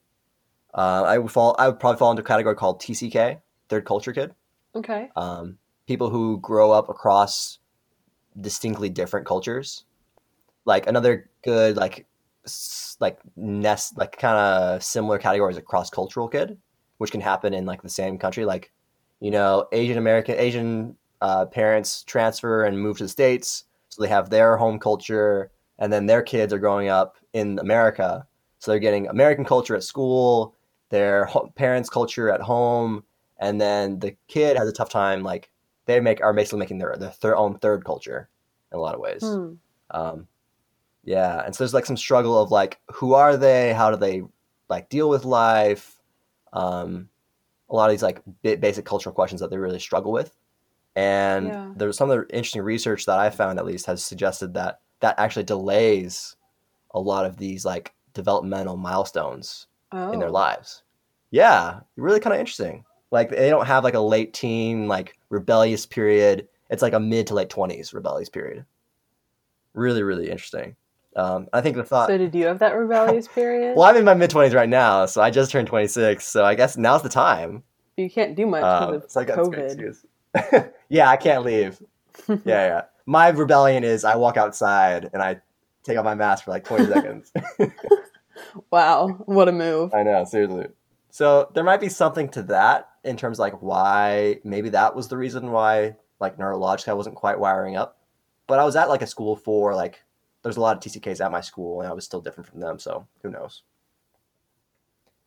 uh, 0.73 1.03
I 1.05 1.17
would 1.17 1.31
fall 1.31 1.55
I 1.57 1.67
would 1.67 1.79
probably 1.79 1.97
fall 1.97 2.11
into 2.11 2.23
a 2.23 2.25
category 2.25 2.55
called 2.55 2.81
TCK, 2.81 3.39
third 3.69 3.85
culture 3.85 4.13
kid. 4.13 4.33
Okay. 4.75 5.09
Um, 5.15 5.57
people 5.87 6.09
who 6.09 6.39
grow 6.39 6.71
up 6.71 6.89
across 6.89 7.59
distinctly 8.39 8.89
different 8.89 9.25
cultures. 9.25 9.85
Like 10.65 10.87
another 10.87 11.29
good 11.43 11.75
like 11.77 12.05
like 12.99 13.19
nest 13.35 13.97
like 13.97 14.17
kind 14.17 14.37
of 14.37 14.83
similar 14.83 15.17
categories 15.17 15.57
a 15.57 15.61
cross 15.61 15.89
cultural 15.89 16.27
kid, 16.27 16.57
which 16.97 17.11
can 17.11 17.21
happen 17.21 17.53
in 17.53 17.65
like 17.65 17.81
the 17.81 17.89
same 17.89 18.17
country. 18.17 18.45
Like 18.45 18.71
you 19.19 19.31
know 19.31 19.67
Asian 19.71 19.97
American 19.97 20.35
Asian 20.37 20.95
uh, 21.21 21.45
parents 21.45 22.03
transfer 22.03 22.65
and 22.65 22.79
move 22.79 22.97
to 22.97 23.03
the 23.03 23.09
states, 23.09 23.65
so 23.89 24.01
they 24.01 24.09
have 24.09 24.29
their 24.29 24.57
home 24.57 24.79
culture, 24.79 25.51
and 25.79 25.91
then 25.91 26.05
their 26.05 26.21
kids 26.21 26.53
are 26.53 26.59
growing 26.59 26.89
up 26.89 27.17
in 27.33 27.59
America, 27.59 28.25
so 28.59 28.71
they're 28.71 28.79
getting 28.79 29.07
American 29.07 29.45
culture 29.45 29.75
at 29.75 29.83
school, 29.83 30.55
their 30.89 31.25
ho- 31.25 31.51
parents' 31.55 31.89
culture 31.89 32.29
at 32.29 32.41
home, 32.41 33.03
and 33.37 33.59
then 33.59 33.99
the 33.99 34.15
kid 34.27 34.57
has 34.57 34.67
a 34.67 34.73
tough 34.73 34.89
time 34.89 35.23
like 35.23 35.51
they 35.85 35.99
make 35.99 36.21
are 36.21 36.33
basically 36.33 36.59
making 36.59 36.77
their 36.77 36.95
their, 36.97 37.13
their 37.21 37.35
own 37.35 37.57
third 37.57 37.83
culture 37.83 38.29
in 38.71 38.77
a 38.77 38.81
lot 38.81 38.95
of 38.95 39.01
ways. 39.01 39.23
Hmm. 39.23 39.53
Um, 39.89 40.27
yeah, 41.03 41.43
and 41.43 41.55
so 41.55 41.63
there's 41.63 41.73
like 41.73 41.85
some 41.85 41.97
struggle 41.97 42.39
of 42.39 42.51
like 42.51 42.79
who 42.91 43.13
are 43.13 43.35
they? 43.37 43.73
How 43.73 43.91
do 43.91 43.97
they 43.97 44.21
like 44.69 44.89
deal 44.89 45.09
with 45.09 45.25
life? 45.25 45.99
Um, 46.53 47.09
a 47.69 47.75
lot 47.75 47.89
of 47.89 47.91
these 47.91 48.03
like 48.03 48.21
basic 48.41 48.85
cultural 48.85 49.15
questions 49.15 49.41
that 49.41 49.49
they 49.49 49.57
really 49.57 49.79
struggle 49.79 50.11
with. 50.11 50.35
And 50.95 51.47
Yeah. 51.47 51.71
there's 51.75 51.97
some 51.97 52.09
of 52.11 52.17
the 52.27 52.35
interesting 52.35 52.61
research 52.63 53.05
that 53.05 53.17
I 53.17 53.29
found 53.29 53.59
at 53.59 53.65
least 53.65 53.85
has 53.85 54.03
suggested 54.03 54.53
that 54.55 54.79
that 54.99 55.15
actually 55.17 55.43
delays 55.43 56.35
a 56.93 56.99
lot 56.99 57.25
of 57.25 57.37
these 57.37 57.65
like 57.65 57.93
developmental 58.13 58.77
milestones 58.77 59.67
Oh. 59.91 60.11
in 60.11 60.19
their 60.19 60.29
lives. 60.31 60.83
Yeah, 61.31 61.79
really 61.95 62.19
kind 62.19 62.33
of 62.33 62.39
interesting. 62.39 62.83
Like 63.09 63.29
they 63.29 63.49
don't 63.49 63.65
have 63.65 63.83
like 63.83 63.93
a 63.93 63.99
late 63.99 64.33
teen 64.33 64.87
like 64.87 65.17
rebellious 65.29 65.85
period. 65.85 66.47
It's 66.69 66.81
like 66.81 66.93
a 66.93 66.99
mid 66.99 67.27
to 67.27 67.33
late 67.35 67.49
twenties 67.49 67.93
rebellious 67.93 68.29
period. 68.29 68.65
Really, 69.73 70.03
really 70.03 70.29
interesting. 70.29 70.75
Um, 71.15 71.47
I 71.53 71.61
think 71.61 71.75
the 71.75 71.83
thought. 71.83 72.07
So 72.09 72.17
did 72.17 72.33
you 72.35 72.45
have 72.45 72.59
that 72.59 72.73
rebellious 72.75 73.27
period? 73.33 73.75
well, 73.75 73.89
I'm 73.89 73.97
in 73.97 74.05
my 74.05 74.13
mid 74.13 74.29
20s 74.29 74.53
right 74.53 74.69
now, 74.69 75.05
so 75.05 75.21
I 75.21 75.29
just 75.29 75.51
turned 75.51 75.67
26. 75.67 76.25
So 76.25 76.45
I 76.45 76.55
guess 76.55 76.77
now's 76.77 77.01
the 77.03 77.09
time. 77.09 77.63
You 77.97 78.09
can't 78.09 78.35
do 78.35 78.45
much 78.45 78.61
because 78.61 78.87
Um, 78.89 78.93
of 78.95 79.11
so 79.11 79.19
I 79.21 79.23
got 79.25 79.37
this 79.37 79.47
great 79.49 79.71
COVID. 79.77 80.05
yeah, 80.89 81.09
I 81.09 81.17
can't 81.17 81.43
leave. 81.43 81.81
Yeah, 82.27 82.37
yeah. 82.45 82.81
My 83.05 83.29
rebellion 83.29 83.83
is 83.83 84.03
I 84.05 84.15
walk 84.15 84.37
outside 84.37 85.09
and 85.11 85.23
I 85.23 85.41
take 85.83 85.97
off 85.97 86.05
my 86.05 86.13
mask 86.13 86.45
for 86.45 86.51
like 86.51 86.63
20 86.63 86.85
seconds. 86.93 87.31
Wow, 88.69 89.07
what 89.25 89.47
a 89.47 89.51
move. 89.51 89.93
I 89.93 90.03
know, 90.03 90.23
seriously. 90.25 90.67
So 91.09 91.49
there 91.53 91.63
might 91.63 91.81
be 91.81 91.89
something 91.89 92.29
to 92.29 92.43
that 92.43 92.89
in 93.03 93.17
terms 93.17 93.37
of 93.37 93.41
like 93.41 93.61
why 93.61 94.39
maybe 94.43 94.69
that 94.69 94.95
was 94.95 95.07
the 95.07 95.17
reason 95.17 95.51
why 95.51 95.95
like 96.19 96.37
neurologically 96.37 96.89
I 96.89 96.93
wasn't 96.93 97.15
quite 97.15 97.39
wiring 97.39 97.75
up. 97.75 97.97
But 98.47 98.59
I 98.59 98.65
was 98.65 98.75
at 98.75 98.89
like 98.89 99.01
a 99.01 99.07
school 99.07 99.35
for 99.35 99.73
like 99.73 100.03
there's 100.43 100.57
a 100.57 100.61
lot 100.61 100.77
of 100.77 100.83
TCKs 100.83 101.23
at 101.23 101.31
my 101.31 101.41
school 101.41 101.81
and 101.81 101.89
I 101.89 101.93
was 101.93 102.05
still 102.05 102.21
different 102.21 102.49
from 102.49 102.59
them, 102.59 102.79
so 102.79 103.07
who 103.23 103.29
knows. 103.29 103.63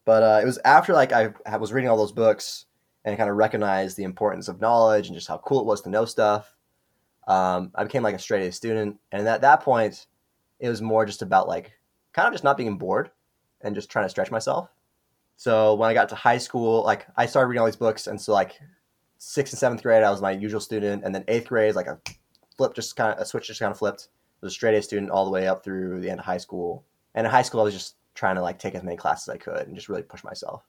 But 0.05 0.23
uh, 0.23 0.41
it 0.43 0.47
was 0.47 0.59
after 0.65 0.93
like 0.93 1.13
I 1.13 1.57
was 1.57 1.73
reading 1.73 1.91
all 1.91 1.97
those 1.97 2.13
books 2.13 2.67
and 3.05 3.17
kind 3.17 3.31
of 3.31 3.37
recognized 3.37 3.97
the 3.97 4.05
importance 4.05 4.49
of 4.49 4.61
knowledge 4.61 5.09
and 5.09 5.17
just 5.17 5.29
how 5.29 5.39
cool 5.39 5.61
it 5.61 5.67
was 5.67 5.83
to 5.83 5.91
know 5.91 6.05
stuff. 6.05 6.55
Um, 7.27 7.71
I 7.75 7.85
became 7.85 8.03
like 8.03 8.15
a 8.15 8.19
straight 8.19 8.47
A 8.47 8.53
student, 8.53 8.99
and 9.13 9.27
at 9.27 9.41
that 9.43 9.63
point, 9.63 10.07
it 10.61 10.69
was 10.69 10.83
more 10.83 11.05
just 11.05 11.23
about 11.23 11.49
like 11.49 11.73
kind 12.13 12.27
of 12.27 12.35
just 12.35 12.45
not 12.45 12.57
being 12.57 12.79
bored 12.79 13.11
and 13.63 13.75
just 13.75 13.91
trying 13.91 14.05
to 14.05 14.11
stretch 14.11 14.31
myself. 14.31 14.69
So 15.37 15.75
when 15.75 15.91
I 15.91 15.95
got 15.95 16.09
to 16.11 16.15
high 16.15 16.39
school, 16.39 16.85
like 16.85 17.07
I 17.17 17.27
started 17.27 17.49
reading 17.49 17.61
all 17.61 17.67
these 17.67 17.77
books, 17.77 18.07
and 18.07 18.21
so 18.21 18.33
like 18.33 18.61
sixth 19.19 19.53
and 19.53 19.59
seventh 19.59 19.83
grade, 19.83 20.03
I 20.03 20.11
was 20.11 20.21
my 20.21 20.33
usual 20.33 20.61
student, 20.61 21.05
and 21.05 21.15
then 21.15 21.25
eighth 21.29 21.49
grade 21.49 21.71
is 21.71 21.77
like 21.77 21.87
a 21.87 21.99
flip, 22.57 22.75
just 22.75 22.95
kind 22.97 23.13
of 23.13 23.19
a 23.21 23.25
switch, 23.25 23.47
just 23.47 23.61
kind 23.61 23.73
of 23.73 23.79
flipped. 23.79 24.09
I 24.43 24.47
was 24.47 24.53
a 24.53 24.55
straight 24.55 24.77
A 24.77 24.83
student 24.83 25.11
all 25.11 25.25
the 25.25 25.31
way 25.31 25.49
up 25.49 25.65
through 25.65 26.01
the 26.01 26.11
end 26.11 26.21
of 26.21 26.27
high 26.27 26.39
school, 26.39 26.85
and 27.15 27.27
in 27.27 27.31
high 27.31 27.43
school, 27.43 27.61
I 27.61 27.65
was 27.65 27.75
just 27.75 27.97
trying 28.15 28.37
to 28.37 28.43
like 28.43 28.59
take 28.59 28.75
as 28.75 28.83
many 28.83 28.97
classes 28.97 29.29
as 29.29 29.35
I 29.35 29.39
could 29.39 29.67
and 29.67 29.75
just 29.75 29.89
really 29.89 30.03
push 30.03 30.23
myself. 30.23 30.63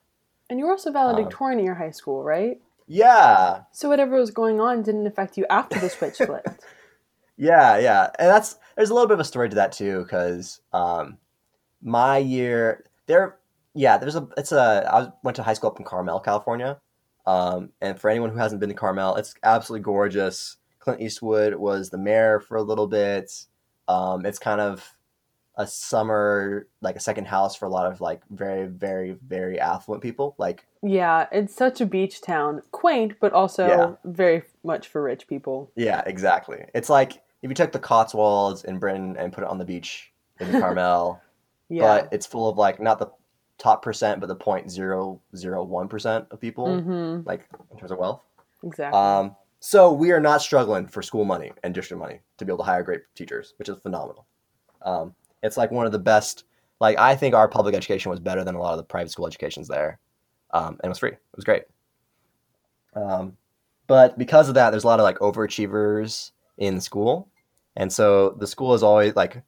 And 0.50 0.60
you 0.60 0.66
were 0.66 0.72
also 0.72 0.92
valedictorian 0.92 1.60
in 1.60 1.66
your 1.66 1.76
high 1.76 1.92
school, 1.92 2.24
right? 2.24 2.60
Yeah, 2.88 3.62
So 3.72 3.90
whatever 3.90 4.16
was 4.16 4.30
going 4.30 4.60
on 4.60 4.84
didn't 4.84 5.08
affect 5.08 5.38
you 5.38 5.46
after 5.50 5.80
the 5.80 5.90
switch 5.90 6.18
flipped. 6.26 6.64
Yeah, 7.36 7.80
yeah, 7.80 8.10
and 8.20 8.30
that's 8.30 8.58
there's 8.76 8.92
a 8.92 8.94
little 8.94 9.08
bit 9.08 9.16
of 9.16 9.20
a 9.20 9.26
story 9.26 9.50
to 9.50 9.56
that 9.56 9.72
too, 9.72 10.04
because 10.04 10.62
um, 10.72 11.18
my 11.82 12.18
year 12.18 12.86
there, 13.08 13.38
yeah, 13.74 13.98
there's 13.98 14.16
a 14.16 14.28
it's 14.38 14.52
a 14.52 14.88
I 14.92 15.08
went 15.24 15.36
to 15.38 15.44
high 15.44 15.54
school 15.54 15.72
up 15.72 15.80
in 15.80 15.86
Carmel, 15.86 16.20
California, 16.20 16.80
um, 17.26 17.72
and 17.82 18.00
for 18.00 18.10
anyone 18.10 18.30
who 18.30 18.38
hasn't 18.38 18.60
been 18.62 18.70
to 18.70 18.76
Carmel, 18.76 19.16
it's 19.16 19.34
absolutely 19.44 19.84
gorgeous. 19.84 20.58
Clint 20.80 21.02
Eastwood 21.02 21.56
was 21.56 21.90
the 21.90 21.98
mayor 21.98 22.40
for 22.40 22.58
a 22.58 22.62
little 22.62 22.88
bit. 22.88 23.32
Um, 23.88 24.26
it's 24.26 24.40
kind 24.40 24.62
of 24.62 24.95
a 25.58 25.66
summer 25.66 26.68
like 26.82 26.96
a 26.96 27.00
second 27.00 27.26
house 27.26 27.56
for 27.56 27.66
a 27.66 27.70
lot 27.70 27.86
of 27.92 28.02
like 28.02 28.22
very 28.30 28.68
very 28.68 29.18
very 29.26 29.60
affluent 29.60 30.04
people. 30.04 30.36
Like 30.38 30.66
yeah, 30.84 31.28
it's 31.32 31.56
such 31.56 31.82
a 31.82 31.86
beach 31.86 32.22
town. 32.22 32.62
Quaint, 32.72 33.14
but 33.20 33.34
also 33.34 33.68
Yeah. 33.68 33.96
very 34.04 34.44
much 34.64 34.88
for 34.88 35.02
rich 35.02 35.28
people. 35.28 35.72
Yeah, 35.76 36.04
exactly. 36.06 36.66
It's 36.74 36.90
like 36.90 37.14
if 37.42 37.50
you 37.50 37.56
took 37.56 37.72
the 37.72 37.80
Cotswolds 37.80 38.64
in 38.64 38.80
Britain 38.80 39.16
and 39.18 39.32
put 39.32 39.44
it 39.44 39.50
on 39.50 39.58
the 39.58 39.66
beach 39.66 40.12
in 40.40 40.52
Carmel, 40.62 41.22
Yeah. 41.70 41.82
but 41.82 42.10
it's 42.12 42.26
full 42.26 42.50
of 42.50 42.58
like 42.58 42.80
not 42.80 43.00
the 43.00 43.10
top 43.58 43.82
percent, 43.82 44.20
but 44.20 44.28
the 44.28 44.36
point 44.36 44.70
zero 44.70 45.22
zero 45.36 45.64
one 45.64 45.88
percent 45.88 46.26
of 46.32 46.42
people, 46.42 46.68
mm-hmm. 46.68 47.28
like 47.28 47.48
in 47.72 47.78
terms 47.78 47.92
of 47.92 47.98
wealth. 47.98 48.22
Exactly. 48.64 49.00
Um, 49.00 49.36
so 49.60 49.92
we 49.94 50.12
are 50.12 50.20
not 50.20 50.42
struggling 50.42 50.88
for 50.88 51.02
school 51.02 51.26
money 51.26 51.52
and 51.64 51.74
district 51.74 52.00
money 52.00 52.20
to 52.38 52.46
be 52.46 52.52
able 52.52 52.60
to 52.60 52.64
hire 52.66 52.84
great 52.84 53.02
teachers, 53.16 53.54
which 53.58 53.70
is 53.70 53.78
phenomenal. 53.80 54.28
Um, 54.84 55.16
it's 55.46 55.58
like 55.58 55.72
one 55.72 55.86
of 55.86 55.92
the 55.92 56.00
best. 56.00 56.44
Like 56.80 56.98
I 57.00 57.16
think 57.16 57.36
our 57.36 57.48
public 57.48 57.76
education 57.76 58.10
was 58.10 58.20
better 58.20 58.44
than 58.44 58.56
a 58.56 58.60
lot 58.60 58.72
of 58.72 58.78
the 58.78 58.84
private 58.84 59.12
school 59.12 59.28
educations 59.28 59.68
there, 59.68 60.00
um, 60.52 60.78
and 60.80 60.86
it 60.86 60.90
was 60.90 61.00
free. 61.00 61.12
It 61.12 61.36
was 61.36 61.46
great. 61.46 61.64
Um, 62.94 63.38
but 63.88 64.18
because 64.18 64.50
of 64.50 64.56
that, 64.56 64.72
there's 64.72 64.84
a 64.84 64.88
lot 64.88 65.00
of 65.00 65.04
like 65.04 65.20
overachievers 65.20 66.32
in 66.58 66.82
school, 66.82 67.30
and 67.76 67.92
so 67.92 68.36
the 68.40 68.48
school 68.48 68.74
is 68.74 68.84
always 68.84 69.16
like 69.16 69.42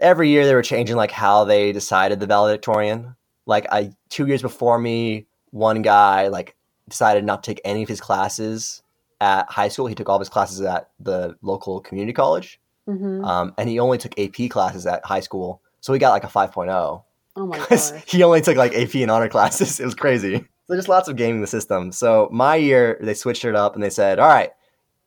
every 0.00 0.28
year 0.28 0.46
they 0.46 0.54
were 0.54 0.62
changing 0.62 0.96
like 0.96 1.10
how 1.10 1.44
they 1.44 1.72
decided 1.72 2.20
the 2.20 2.26
valedictorian. 2.26 3.16
Like 3.46 3.66
I 3.70 3.92
two 4.08 4.26
years 4.26 4.42
before 4.42 4.78
me, 4.78 5.26
one 5.50 5.82
guy 5.82 6.28
like 6.28 6.56
decided 6.88 7.24
not 7.24 7.42
to 7.44 7.50
take 7.50 7.60
any 7.64 7.82
of 7.82 7.88
his 7.88 8.00
classes 8.00 8.82
at 9.20 9.50
high 9.50 9.68
school. 9.68 9.86
He 9.86 9.94
took 9.94 10.08
all 10.08 10.16
of 10.16 10.20
his 10.20 10.28
classes 10.28 10.60
at 10.60 10.90
the 11.00 11.36
local 11.42 11.80
community 11.80 12.12
college, 12.12 12.60
hmm 12.88 13.24
um, 13.24 13.54
and 13.58 13.68
he 13.68 13.78
only 13.78 13.98
took 13.98 14.18
AP 14.18 14.50
classes 14.50 14.86
at 14.86 15.04
high 15.04 15.20
school. 15.20 15.60
So 15.80 15.92
he 15.92 15.98
got 15.98 16.10
like 16.10 16.24
a 16.24 16.28
5.0 16.28 17.02
oh 17.36 17.46
my 17.46 17.58
gosh. 17.70 17.90
he 18.06 18.22
only 18.22 18.40
took 18.40 18.56
like 18.56 18.74
AP 18.74 18.94
and 18.96 19.10
honor 19.10 19.28
classes. 19.28 19.78
It 19.80 19.84
was 19.84 19.94
crazy. 19.94 20.44
So 20.66 20.76
just 20.76 20.88
lots 20.88 21.08
of 21.08 21.16
gaming 21.16 21.40
the 21.40 21.46
system. 21.46 21.92
So 21.92 22.28
my 22.32 22.56
year, 22.56 22.98
they 23.00 23.14
switched 23.14 23.44
it 23.44 23.54
up 23.54 23.74
and 23.74 23.82
they 23.82 23.90
said, 23.90 24.18
all 24.18 24.28
right, 24.28 24.50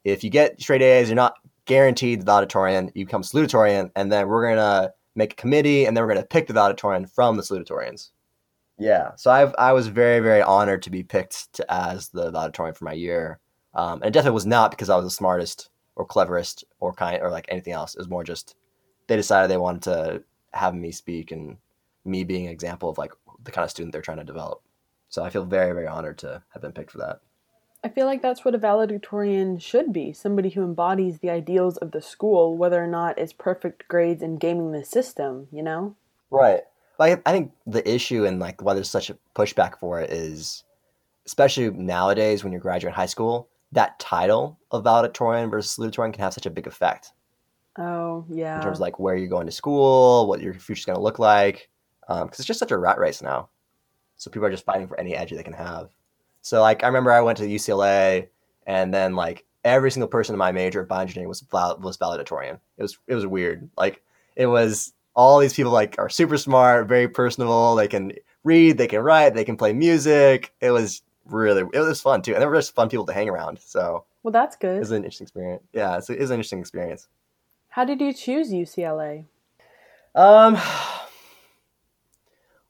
if 0.04 0.24
you 0.24 0.30
get 0.30 0.60
straight 0.62 0.82
A's, 0.82 1.10
you're 1.10 1.16
not 1.16 1.36
guaranteed 1.66 2.22
the 2.22 2.26
valedictorian. 2.26 2.92
You 2.96 3.06
become 3.06 3.22
salutatorian, 3.22 3.92
and 3.96 4.12
then 4.12 4.28
we're 4.28 4.48
gonna 4.50 4.92
make 5.16 5.34
a 5.34 5.36
committee, 5.36 5.86
and 5.86 5.96
then 5.96 6.04
we're 6.04 6.14
gonna 6.14 6.26
pick 6.26 6.48
the 6.48 6.54
valedictorian 6.54 7.06
from 7.06 7.38
the 7.38 7.44
salutatorians. 7.44 8.10
Yeah, 8.80 9.12
so 9.16 9.30
I've 9.30 9.54
I 9.60 9.74
was 9.74 9.88
very 9.88 10.20
very 10.20 10.42
honored 10.42 10.82
to 10.84 10.90
be 10.90 11.04
picked 11.04 11.54
to, 11.54 11.66
as 11.72 12.10
the 12.10 12.32
valedictorian 12.32 12.74
for 12.74 12.86
my 12.86 12.94
year, 12.94 13.40
um, 13.76 14.02
and 14.02 14.06
it 14.06 14.12
definitely 14.12 14.34
was 14.36 14.48
not 14.48 14.72
because 14.72 14.90
I 14.90 14.96
was 14.96 15.06
the 15.06 15.12
smartest 15.12 15.70
or 15.96 16.06
cleverest 16.06 16.64
or 16.80 16.94
kind 16.94 17.22
or 17.22 17.30
like 17.30 17.46
anything 17.50 17.74
else. 17.74 17.94
It 17.94 18.00
was 18.00 18.10
more 18.10 18.24
just 18.24 18.56
they 19.08 19.16
decided 19.16 19.50
they 19.50 19.58
wanted 19.58 19.84
to 19.84 20.24
have 20.54 20.74
me 20.74 20.92
speak 20.92 21.32
and 21.32 21.58
me 22.06 22.24
being 22.24 22.46
an 22.46 22.52
example 22.52 22.90
of 22.90 22.98
like 22.98 23.14
the 23.44 23.52
kind 23.52 23.64
of 23.64 23.72
student 23.72 23.94
they're 23.94 24.02
trying 24.02 24.18
to 24.18 24.24
develop. 24.24 24.62
So 25.10 25.24
I 25.24 25.30
feel 25.30 25.46
very 25.46 25.74
very 25.74 25.88
honored 25.88 26.18
to 26.20 26.44
have 26.50 26.62
been 26.62 26.72
picked 26.72 26.92
for 26.92 27.00
that. 27.00 27.22
I 27.84 27.90
feel 27.90 28.06
like 28.06 28.22
that's 28.22 28.46
what 28.46 28.54
a 28.54 28.60
valedictorian 28.60 29.58
should 29.58 29.92
be 29.92 30.14
somebody 30.14 30.50
who 30.50 30.64
embodies 30.64 31.20
the 31.20 31.32
ideals 31.32 31.78
of 31.78 31.92
the 31.92 32.02
school, 32.02 32.56
whether 32.56 32.82
or 32.84 32.88
not 32.88 33.18
it's 33.18 33.34
perfect 33.34 33.88
grades 33.88 34.22
and 34.22 34.40
gaming 34.40 34.72
the 34.72 34.86
system, 34.86 35.48
you 35.52 35.64
know? 35.64 35.96
Right. 36.30 36.62
Like 37.00 37.22
I 37.26 37.32
think 37.32 37.54
the 37.66 37.88
issue 37.90 38.26
and 38.26 38.40
like 38.40 38.62
why 38.62 38.76
there's 38.76 38.90
such 38.90 39.10
a 39.10 39.18
pushback 39.36 39.80
for 39.80 40.00
it 40.00 40.12
is, 40.12 40.64
especially 41.26 41.72
nowadays 41.72 42.44
when 42.44 42.54
you're 42.54 42.62
graduating 42.62 42.96
high 42.96 43.08
school, 43.08 43.48
that 43.72 44.00
title 44.00 44.60
of 44.72 44.84
valedictorian 44.84 45.50
versus 45.50 45.78
salutatorian 45.78 46.14
can 46.14 46.24
have 46.24 46.34
such 46.34 46.46
a 46.46 46.50
big 46.50 46.68
effect 46.68 47.12
Oh, 47.78 48.26
yeah. 48.30 48.58
in 48.58 48.62
terms 48.64 48.78
of 48.78 48.82
like 48.82 49.00
where 49.00 49.16
you're 49.16 49.30
going 49.30 49.46
to 49.46 49.52
school, 49.52 50.28
what 50.28 50.42
your 50.42 50.54
future's 50.54 50.86
going 50.86 50.98
to 50.98 51.02
look 51.02 51.20
like, 51.20 51.70
um, 52.10 52.28
because 52.28 52.40
it's 52.40 52.48
just 52.48 52.60
such 52.60 52.72
a 52.72 52.78
rat 52.78 53.00
race 53.00 53.22
now. 53.22 53.50
So 54.18 54.30
people 54.30 54.46
are 54.46 54.52
just 54.52 54.66
fighting 54.66 54.88
for 54.88 55.00
any 55.00 55.16
edge 55.16 55.32
they 55.32 55.42
can 55.44 55.54
have. 55.54 55.90
So 56.42 56.60
like 56.62 56.84
I 56.84 56.88
remember 56.88 57.12
I 57.12 57.22
went 57.22 57.38
to 57.38 57.46
UCLA, 57.46 58.28
and 58.68 58.94
then 58.94 59.16
like 59.16 59.46
every 59.64 59.90
single 59.90 60.08
person 60.10 60.36
in 60.36 60.40
my 60.40 60.52
major 60.52 60.82
of 60.82 60.88
bioengineering 60.88 61.28
was 61.28 61.42
val- 61.42 61.80
was 61.80 61.98
valedictorian. 61.98 62.60
It 62.78 62.82
was 62.84 62.98
it 63.08 63.16
was 63.16 63.26
weird. 63.26 63.70
Like 63.78 64.04
it 64.36 64.48
was 64.48 64.94
all 65.16 65.40
these 65.40 65.54
people 65.54 65.72
like 65.72 65.96
are 65.98 66.10
super 66.10 66.38
smart, 66.38 66.88
very 66.88 67.08
personable. 67.08 67.76
They 67.76 67.88
can 67.88 68.12
read, 68.44 68.78
they 68.78 68.88
can 68.88 69.00
write, 69.02 69.34
they 69.34 69.46
can 69.46 69.58
play 69.58 69.72
music. 69.74 70.54
It 70.62 70.72
was 70.72 71.02
really 71.26 71.64
it 71.74 71.80
was 71.80 72.02
fun 72.02 72.22
too, 72.22 72.34
and 72.34 72.42
they 72.42 72.46
were 72.46 72.56
just 72.56 72.76
fun 72.76 72.90
people 72.90 73.06
to 73.06 73.14
hang 73.14 73.30
around. 73.30 73.60
So 73.60 74.06
well, 74.24 74.32
that's 74.32 74.56
it 74.56 74.62
good. 74.62 74.80
was 74.80 74.92
an 74.92 74.98
interesting 74.98 75.26
experience. 75.26 75.64
Yeah, 75.74 75.98
it's, 75.98 76.10
it 76.10 76.20
was 76.20 76.30
an 76.30 76.36
interesting 76.36 76.60
experience. 76.60 77.08
How 77.70 77.86
did 77.86 78.02
you 78.02 78.14
choose 78.14 78.52
UCLA? 78.52 79.26
Um, 80.14 80.58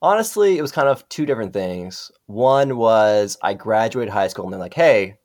honestly, 0.02 0.58
it 0.58 0.62
was 0.62 0.72
kind 0.72 0.88
of 0.88 1.08
two 1.10 1.26
different 1.26 1.54
things. 1.54 2.12
One 2.28 2.78
was 2.78 3.38
I 3.42 3.54
graduated 3.54 4.14
high 4.14 4.28
school 4.28 4.46
and 4.46 4.54
they're 4.54 4.60
like, 4.60 4.74
hey, 4.74 5.18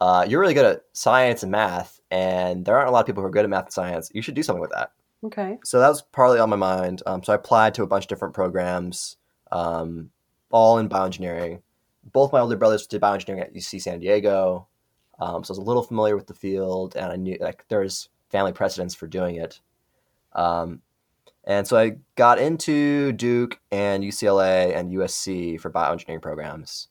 uh, 0.00 0.24
you're 0.28 0.40
really 0.40 0.54
good 0.54 0.64
at 0.64 0.82
science 0.92 1.42
and 1.42 1.50
math, 1.50 2.00
and 2.10 2.64
there 2.64 2.76
aren't 2.76 2.88
a 2.88 2.92
lot 2.92 3.00
of 3.00 3.06
people 3.06 3.22
who 3.22 3.26
are 3.26 3.32
good 3.32 3.44
at 3.44 3.50
math 3.50 3.64
and 3.64 3.72
science. 3.72 4.10
You 4.14 4.22
should 4.22 4.34
do 4.34 4.44
something 4.44 4.60
with 4.60 4.70
that. 4.70 4.92
Okay. 5.24 5.58
So 5.64 5.80
that 5.80 5.88
was 5.88 6.02
partly 6.02 6.38
on 6.38 6.48
my 6.50 6.56
mind. 6.56 7.02
Um, 7.06 7.24
so 7.24 7.32
I 7.32 7.36
applied 7.36 7.74
to 7.74 7.82
a 7.82 7.86
bunch 7.86 8.04
of 8.04 8.08
different 8.08 8.34
programs, 8.34 9.16
um, 9.50 10.10
all 10.50 10.78
in 10.78 10.88
bioengineering. 10.88 11.62
Both 12.12 12.32
my 12.32 12.40
older 12.40 12.56
brothers 12.56 12.86
did 12.86 13.00
bioengineering 13.00 13.42
at 13.42 13.54
UC 13.54 13.82
San 13.82 14.00
Diego, 14.00 14.66
um, 15.18 15.42
so 15.42 15.52
I 15.52 15.56
was 15.56 15.58
a 15.58 15.62
little 15.62 15.82
familiar 15.82 16.16
with 16.16 16.26
the 16.26 16.34
field, 16.34 16.96
and 16.96 17.12
I 17.12 17.16
knew 17.16 17.36
like 17.40 17.64
there's 17.68 18.08
family 18.30 18.52
precedence 18.52 18.94
for 18.94 19.06
doing 19.06 19.36
it. 19.36 19.60
Um, 20.32 20.82
and 21.44 21.66
so 21.66 21.78
I 21.78 21.96
got 22.14 22.38
into 22.38 23.12
Duke 23.12 23.58
and 23.70 24.04
UCLA 24.04 24.76
and 24.76 24.92
USC 24.92 25.58
for 25.60 25.70
bioengineering 25.70 26.22
programs. 26.22 26.88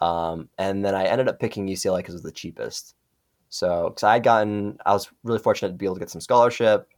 Um, 0.00 0.48
and 0.58 0.84
then 0.84 0.94
I 0.94 1.04
ended 1.04 1.28
up 1.28 1.38
picking 1.38 1.68
UCLA 1.68 1.98
because 1.98 2.14
it 2.14 2.16
was 2.16 2.24
the 2.24 2.32
cheapest. 2.32 2.96
So, 3.48 3.90
because 3.90 4.02
I 4.02 4.14
had 4.14 4.24
gotten, 4.24 4.78
I 4.84 4.92
was 4.92 5.08
really 5.22 5.38
fortunate 5.38 5.68
to 5.68 5.74
be 5.74 5.86
able 5.86 5.94
to 5.94 6.00
get 6.00 6.10
some 6.10 6.20
scholarship, 6.20 6.88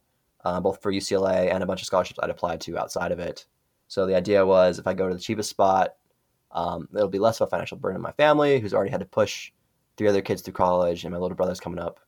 uh, 0.44 0.60
both 0.60 0.80
for 0.80 0.90
UCLA 0.90 1.52
and 1.52 1.62
a 1.62 1.66
bunch 1.66 1.82
of 1.82 1.86
scholarships 1.86 2.18
I'd 2.22 2.30
applied 2.30 2.62
to 2.62 2.78
outside 2.78 3.12
of 3.12 3.18
it. 3.18 3.44
So 3.88 4.06
the 4.06 4.16
idea 4.16 4.46
was 4.46 4.78
if 4.78 4.86
I 4.86 4.94
go 4.94 5.08
to 5.08 5.14
the 5.14 5.20
cheapest 5.20 5.50
spot, 5.50 5.96
um, 6.54 6.88
it'll 6.94 7.08
be 7.08 7.18
less 7.18 7.40
of 7.40 7.48
a 7.48 7.50
financial 7.50 7.76
burden 7.76 7.96
on 7.96 8.02
my 8.02 8.12
family, 8.12 8.60
who's 8.60 8.74
already 8.74 8.90
had 8.90 9.00
to 9.00 9.06
push 9.06 9.52
three 9.96 10.08
other 10.08 10.22
kids 10.22 10.42
through 10.42 10.54
college, 10.54 11.04
and 11.04 11.12
my 11.12 11.18
little 11.18 11.36
brother's 11.36 11.60
coming 11.60 11.78
up. 11.78 12.00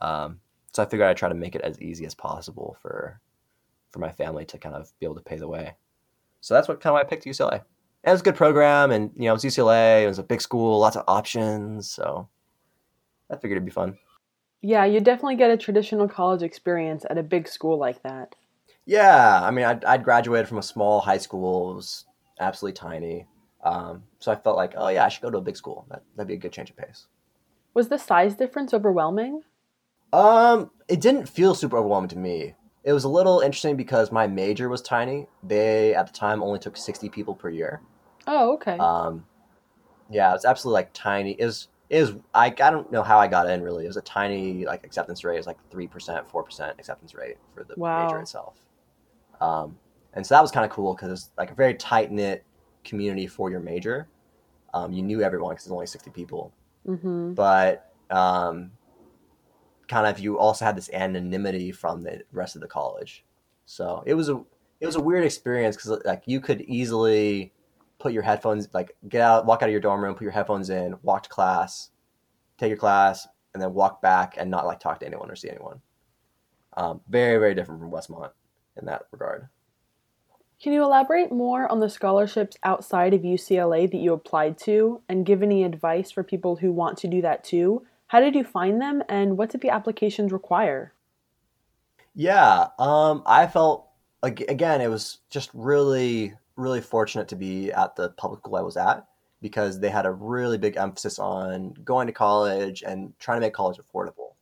Um, 0.00 0.40
so 0.72 0.82
I 0.82 0.86
figured 0.86 1.08
I'd 1.08 1.16
try 1.16 1.28
to 1.28 1.34
make 1.34 1.54
it 1.54 1.62
as 1.62 1.80
easy 1.80 2.04
as 2.06 2.14
possible 2.14 2.76
for 2.82 3.20
for 3.90 3.98
my 3.98 4.12
family 4.12 4.44
to 4.44 4.58
kind 4.58 4.76
of 4.76 4.92
be 5.00 5.06
able 5.06 5.16
to 5.16 5.22
pay 5.22 5.36
the 5.36 5.48
way. 5.48 5.74
So 6.40 6.54
that's 6.54 6.68
what 6.68 6.80
kind 6.80 6.92
of 6.92 6.94
why 6.94 7.00
I 7.00 7.04
picked 7.04 7.24
UCLA. 7.24 7.54
And 8.02 8.10
it 8.10 8.12
was 8.12 8.20
a 8.20 8.24
good 8.24 8.36
program, 8.36 8.90
and 8.90 9.10
you 9.16 9.24
know, 9.24 9.30
it 9.30 9.34
was 9.34 9.44
UCLA. 9.44 10.04
It 10.04 10.08
was 10.08 10.18
a 10.18 10.24
big 10.24 10.40
school, 10.40 10.78
lots 10.78 10.96
of 10.96 11.04
options. 11.06 11.90
So 11.90 12.28
I 13.30 13.34
figured 13.36 13.56
it'd 13.56 13.64
be 13.64 13.70
fun. 13.70 13.98
Yeah, 14.62 14.84
you 14.84 15.00
definitely 15.00 15.36
get 15.36 15.50
a 15.50 15.56
traditional 15.56 16.08
college 16.08 16.42
experience 16.42 17.04
at 17.08 17.18
a 17.18 17.22
big 17.22 17.48
school 17.48 17.78
like 17.78 18.02
that. 18.02 18.34
Yeah, 18.84 19.40
I 19.42 19.50
mean, 19.50 19.64
I'd, 19.64 19.84
I'd 19.84 20.04
graduated 20.04 20.48
from 20.48 20.58
a 20.58 20.62
small 20.62 21.00
high 21.00 21.18
school. 21.18 21.72
It 21.72 21.76
was 21.76 22.04
absolutely 22.40 22.76
tiny. 22.76 23.26
Um, 23.62 24.04
so 24.18 24.32
I 24.32 24.36
felt 24.36 24.56
like, 24.56 24.74
oh 24.76 24.88
yeah, 24.88 25.04
I 25.04 25.08
should 25.08 25.22
go 25.22 25.30
to 25.30 25.38
a 25.38 25.42
big 25.42 25.56
school. 25.56 25.86
That, 25.90 26.02
that'd 26.16 26.28
be 26.28 26.34
a 26.34 26.38
good 26.38 26.52
change 26.52 26.70
of 26.70 26.76
pace. 26.76 27.06
Was 27.74 27.88
the 27.88 27.98
size 27.98 28.34
difference 28.34 28.72
overwhelming? 28.74 29.42
Um, 30.12 30.70
it 30.88 31.00
didn't 31.00 31.28
feel 31.28 31.54
super 31.54 31.76
overwhelming 31.76 32.08
to 32.08 32.18
me. 32.18 32.54
It 32.82 32.92
was 32.92 33.04
a 33.04 33.08
little 33.08 33.40
interesting 33.40 33.76
because 33.76 34.10
my 34.10 34.26
major 34.26 34.68
was 34.68 34.80
tiny. 34.82 35.26
They 35.42 35.94
at 35.94 36.06
the 36.06 36.12
time 36.12 36.42
only 36.42 36.58
took 36.58 36.76
sixty 36.76 37.08
people 37.08 37.34
per 37.34 37.50
year. 37.50 37.82
Oh, 38.26 38.54
okay. 38.54 38.76
Um, 38.78 39.26
yeah, 40.10 40.34
it's 40.34 40.44
absolutely 40.46 40.78
like 40.78 40.90
tiny. 40.94 41.32
Is 41.32 41.68
is 41.90 42.14
I 42.34 42.46
I 42.46 42.70
don't 42.70 42.90
know 42.90 43.02
how 43.02 43.18
I 43.18 43.28
got 43.28 43.48
in 43.48 43.62
really. 43.62 43.84
It 43.84 43.88
was 43.88 43.98
a 43.98 44.02
tiny 44.02 44.64
like 44.64 44.84
acceptance 44.84 45.22
rate. 45.22 45.34
It 45.34 45.40
was 45.40 45.46
like 45.46 45.58
three 45.70 45.86
percent, 45.86 46.28
four 46.30 46.42
percent 46.42 46.78
acceptance 46.78 47.14
rate 47.14 47.36
for 47.54 47.64
the 47.64 47.74
Wow. 47.76 48.04
major 48.04 48.18
itself. 48.20 48.56
Um, 49.40 49.78
and 50.14 50.26
so 50.26 50.34
that 50.34 50.42
was 50.42 50.50
kind 50.50 50.64
of 50.64 50.72
cool 50.72 50.94
because 50.94 51.12
it's 51.12 51.30
like 51.38 51.50
a 51.50 51.54
very 51.54 51.74
tight 51.74 52.10
knit 52.10 52.44
community 52.84 53.26
for 53.26 53.50
your 53.50 53.60
major. 53.60 54.08
Um, 54.72 54.92
you 54.92 55.02
knew 55.02 55.22
everyone 55.22 55.52
because 55.52 55.64
there's 55.64 55.72
only 55.72 55.86
sixty 55.86 56.10
people 56.10 56.52
mm-hmm. 56.86 57.34
but 57.34 57.92
um, 58.10 58.72
kind 59.88 60.06
of 60.06 60.18
you 60.18 60.38
also 60.38 60.64
had 60.64 60.76
this 60.76 60.90
anonymity 60.92 61.72
from 61.72 62.02
the 62.02 62.22
rest 62.32 62.54
of 62.54 62.62
the 62.62 62.68
college. 62.68 63.24
So 63.66 64.02
it 64.06 64.14
was 64.14 64.28
a 64.28 64.42
it 64.80 64.86
was 64.86 64.96
a 64.96 65.00
weird 65.00 65.24
experience 65.24 65.76
because 65.76 66.02
like 66.04 66.22
you 66.26 66.40
could 66.40 66.62
easily 66.62 67.52
put 67.98 68.12
your 68.12 68.22
headphones 68.22 68.68
like 68.72 68.96
get 69.08 69.20
out, 69.20 69.46
walk 69.46 69.62
out 69.62 69.68
of 69.68 69.72
your 69.72 69.80
dorm 69.80 70.02
room, 70.02 70.14
put 70.14 70.22
your 70.22 70.32
headphones 70.32 70.70
in, 70.70 70.94
walk 71.02 71.24
to 71.24 71.28
class, 71.28 71.90
take 72.58 72.68
your 72.68 72.78
class, 72.78 73.28
and 73.52 73.62
then 73.62 73.74
walk 73.74 74.00
back 74.00 74.36
and 74.38 74.50
not 74.50 74.66
like 74.66 74.80
talk 74.80 75.00
to 75.00 75.06
anyone 75.06 75.30
or 75.30 75.36
see 75.36 75.50
anyone. 75.50 75.80
Um, 76.76 77.00
very 77.08 77.38
very 77.38 77.54
different 77.54 77.80
from 77.80 77.90
Westmont 77.90 78.30
in 78.78 78.86
that 78.86 79.02
regard. 79.12 79.48
Can 80.60 80.74
you 80.74 80.82
elaborate 80.82 81.32
more 81.32 81.70
on 81.72 81.80
the 81.80 81.88
scholarships 81.88 82.58
outside 82.64 83.14
of 83.14 83.22
UCLA 83.22 83.90
that 83.90 83.96
you 83.96 84.12
applied 84.12 84.58
to 84.58 85.00
and 85.08 85.24
give 85.24 85.42
any 85.42 85.64
advice 85.64 86.10
for 86.10 86.22
people 86.22 86.56
who 86.56 86.70
want 86.70 86.98
to 86.98 87.08
do 87.08 87.22
that 87.22 87.42
too? 87.42 87.86
How 88.08 88.20
did 88.20 88.34
you 88.34 88.44
find 88.44 88.80
them 88.80 89.02
and 89.08 89.38
what 89.38 89.50
did 89.50 89.62
the 89.62 89.70
applications 89.70 90.32
require? 90.32 90.92
Yeah, 92.14 92.66
um, 92.78 93.22
I 93.24 93.46
felt 93.46 93.86
again 94.22 94.82
it 94.82 94.90
was 94.90 95.20
just 95.30 95.48
really 95.54 96.34
really 96.56 96.82
fortunate 96.82 97.28
to 97.28 97.36
be 97.36 97.72
at 97.72 97.96
the 97.96 98.10
public 98.10 98.40
school 98.40 98.56
I 98.56 98.60
was 98.60 98.76
at 98.76 99.06
because 99.40 99.80
they 99.80 99.88
had 99.88 100.04
a 100.04 100.10
really 100.10 100.58
big 100.58 100.76
emphasis 100.76 101.18
on 101.18 101.72
going 101.84 102.06
to 102.06 102.12
college 102.12 102.82
and 102.82 103.14
trying 103.18 103.36
to 103.36 103.46
make 103.46 103.54
college 103.54 103.78
affordable. 103.78 104.34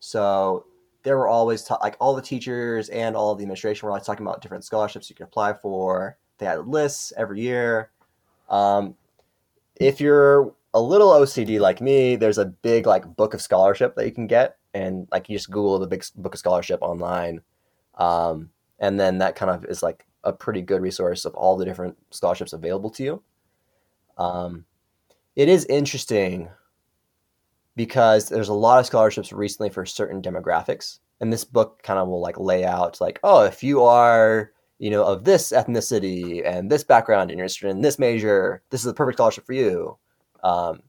So 0.00 0.64
there 1.02 1.16
were 1.16 1.28
always 1.28 1.62
ta- 1.62 1.78
like 1.82 1.96
all 2.00 2.14
the 2.14 2.22
teachers 2.22 2.88
and 2.90 3.16
all 3.16 3.34
the 3.34 3.42
administration 3.42 3.86
were 3.86 3.92
always 3.92 4.06
talking 4.06 4.26
about 4.26 4.42
different 4.42 4.64
scholarships 4.64 5.08
you 5.08 5.16
could 5.16 5.24
apply 5.24 5.54
for. 5.54 6.16
They 6.38 6.46
had 6.46 6.66
lists 6.66 7.12
every 7.16 7.40
year. 7.40 7.90
Um, 8.48 8.94
if 9.76 10.00
you're 10.00 10.52
a 10.74 10.80
little 10.80 11.10
OCD 11.10 11.58
like 11.58 11.80
me, 11.80 12.16
there's 12.16 12.38
a 12.38 12.44
big 12.44 12.86
like 12.86 13.16
book 13.16 13.34
of 13.34 13.40
scholarship 13.40 13.94
that 13.96 14.06
you 14.06 14.12
can 14.12 14.26
get, 14.26 14.56
and 14.74 15.08
like 15.10 15.28
you 15.28 15.36
just 15.36 15.50
Google 15.50 15.78
the 15.78 15.86
big 15.86 16.04
book 16.16 16.34
of 16.34 16.38
scholarship 16.38 16.80
online, 16.82 17.40
um, 17.96 18.50
and 18.78 18.98
then 18.98 19.18
that 19.18 19.36
kind 19.36 19.50
of 19.50 19.64
is 19.64 19.82
like 19.82 20.06
a 20.24 20.32
pretty 20.32 20.62
good 20.62 20.82
resource 20.82 21.24
of 21.24 21.34
all 21.34 21.56
the 21.56 21.64
different 21.64 21.96
scholarships 22.10 22.52
available 22.52 22.90
to 22.90 23.02
you. 23.02 23.22
Um, 24.18 24.64
it 25.34 25.48
is 25.48 25.64
interesting 25.66 26.48
because 27.76 28.28
there's 28.28 28.48
a 28.48 28.54
lot 28.54 28.78
of 28.78 28.86
scholarships 28.86 29.32
recently 29.32 29.70
for 29.70 29.86
certain 29.86 30.22
demographics, 30.22 30.98
and 31.20 31.32
this 31.32 31.44
book 31.44 31.82
kind 31.82 31.98
of 31.98 32.08
will 32.08 32.20
like 32.20 32.38
lay 32.38 32.64
out 32.64 33.00
like, 33.00 33.20
oh, 33.22 33.44
if 33.44 33.62
you 33.62 33.84
are 33.84 34.52
you 34.78 34.90
know 34.90 35.04
of 35.04 35.24
this 35.24 35.52
ethnicity 35.52 36.44
and 36.44 36.70
this 36.70 36.84
background 36.84 37.30
and 37.30 37.38
you're 37.38 37.44
interested 37.44 37.68
in 37.70 37.82
this 37.82 37.98
major, 37.98 38.62
this 38.70 38.80
is 38.80 38.86
the 38.86 38.94
perfect 38.94 39.16
scholarship 39.16 39.46
for 39.46 39.52
you. 39.52 39.96
Um, 40.42 40.80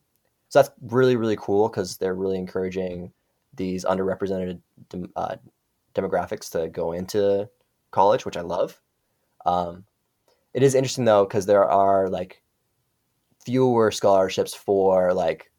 so 0.50 0.60
that's 0.60 0.72
really 0.82 1.16
really 1.16 1.38
cool 1.40 1.70
because 1.70 1.98
they're 1.98 2.16
really 2.16 2.38
encouraging 2.38 3.12
these 3.54 3.86
underrepresented 3.86 4.60
dem- 4.90 5.12
uh, 5.16 5.36
demographics 5.94 6.50
to 6.52 6.70
go 6.70 6.94
into 6.94 7.50
college, 7.92 8.26
which 8.26 8.38
I 8.38 8.42
love. 8.42 8.80
Um, 9.46 9.86
it 10.54 10.64
is 10.64 10.76
interesting 10.76 11.06
though 11.06 11.26
because 11.26 11.46
there 11.46 11.66
are 11.66 12.10
like 12.10 12.42
fewer 13.46 13.92
scholarships 13.92 14.54
for 14.54 15.14
like 15.14 15.52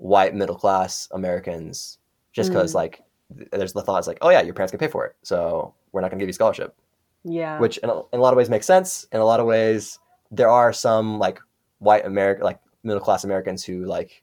white 0.00 0.34
middle 0.34 0.56
class 0.56 1.06
Americans, 1.12 1.98
just 2.32 2.50
because 2.50 2.72
Mm. 2.72 2.76
like 2.76 3.02
th- 3.36 3.48
there's 3.52 3.74
the 3.74 3.82
thought 3.82 3.98
it's 3.98 4.06
like, 4.08 4.18
oh 4.22 4.30
yeah, 4.30 4.40
your 4.40 4.54
parents 4.54 4.70
can 4.72 4.78
pay 4.78 4.88
for 4.88 5.04
it, 5.06 5.14
so 5.22 5.74
we're 5.92 6.00
not 6.00 6.10
gonna 6.10 6.20
give 6.20 6.28
you 6.28 6.32
scholarship 6.32 6.74
Yeah. 7.22 7.58
which 7.58 7.76
in 7.78 7.90
a, 7.90 7.98
in 8.12 8.18
a 8.18 8.22
lot 8.22 8.32
of 8.32 8.36
ways 8.38 8.48
makes 8.48 8.66
sense. 8.66 9.06
In 9.12 9.20
a 9.20 9.24
lot 9.24 9.40
of 9.40 9.46
ways, 9.46 9.98
there 10.30 10.48
are 10.48 10.72
some 10.72 11.18
like 11.18 11.38
white 11.80 12.06
American, 12.06 12.44
like 12.44 12.60
middle 12.82 13.00
class 13.02 13.24
Americans 13.24 13.62
who 13.64 13.84
like 13.84 14.22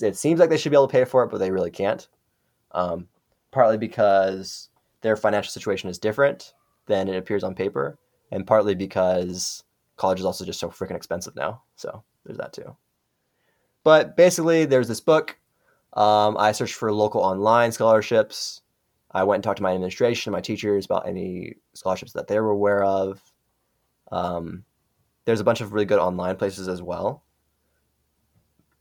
it 0.00 0.16
seems 0.16 0.38
like 0.40 0.50
they 0.50 0.56
should 0.58 0.70
be 0.70 0.76
able 0.76 0.88
to 0.88 0.92
pay 0.92 1.04
for 1.04 1.22
it, 1.24 1.30
but 1.30 1.38
they 1.38 1.50
really 1.50 1.70
can't. 1.70 2.08
Um, 2.72 3.08
partly 3.52 3.76
because 3.76 4.70
their 5.02 5.16
financial 5.16 5.50
situation 5.50 5.88
is 5.90 5.98
different 5.98 6.54
than 6.86 7.08
it 7.08 7.16
appears 7.16 7.44
on 7.44 7.54
paper, 7.54 7.98
and 8.32 8.46
partly 8.46 8.74
because 8.74 9.62
college 9.96 10.18
is 10.20 10.24
also 10.24 10.44
just 10.44 10.58
so 10.60 10.68
freaking 10.68 10.96
expensive 10.96 11.36
now. 11.36 11.62
So 11.76 12.02
there's 12.24 12.38
that 12.38 12.52
too. 12.52 12.76
But 13.84 14.16
basically, 14.16 14.64
there's 14.64 14.88
this 14.88 15.00
book. 15.00 15.38
Um, 15.92 16.36
I 16.38 16.52
searched 16.52 16.74
for 16.74 16.92
local 16.92 17.20
online 17.20 17.72
scholarships. 17.72 18.62
I 19.10 19.24
went 19.24 19.38
and 19.38 19.44
talked 19.44 19.58
to 19.58 19.62
my 19.62 19.74
administration, 19.74 20.32
my 20.32 20.40
teachers 20.40 20.86
about 20.86 21.06
any 21.06 21.56
scholarships 21.74 22.12
that 22.12 22.28
they 22.28 22.40
were 22.40 22.50
aware 22.50 22.82
of. 22.82 23.20
Um, 24.10 24.64
there's 25.24 25.40
a 25.40 25.44
bunch 25.44 25.60
of 25.60 25.72
really 25.72 25.84
good 25.84 25.98
online 25.98 26.36
places 26.36 26.68
as 26.68 26.82
well. 26.82 27.22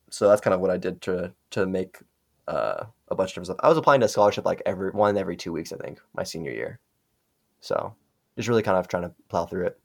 So 0.09 0.27
that's 0.27 0.41
kind 0.41 0.53
of 0.53 0.59
what 0.59 0.71
I 0.71 0.77
did 0.77 1.01
to 1.03 1.33
to 1.51 1.65
make 1.65 1.97
uh, 2.47 2.85
a 3.09 3.15
bunch 3.15 3.35
of 3.35 3.45
stuff. 3.45 3.57
I 3.59 3.69
was 3.69 3.77
applying 3.77 4.01
to 4.01 4.07
scholarship 4.07 4.45
like 4.45 4.61
every 4.65 4.91
one 4.91 5.17
every 5.17 5.37
two 5.37 5.51
weeks, 5.51 5.73
I 5.73 5.77
think, 5.77 5.99
my 6.13 6.23
senior 6.23 6.51
year. 6.51 6.79
So 7.59 7.95
just 8.35 8.49
really 8.49 8.63
kind 8.63 8.77
of 8.77 8.87
trying 8.87 9.03
to 9.03 9.13
plow 9.29 9.45
through 9.45 9.67
it. 9.67 9.79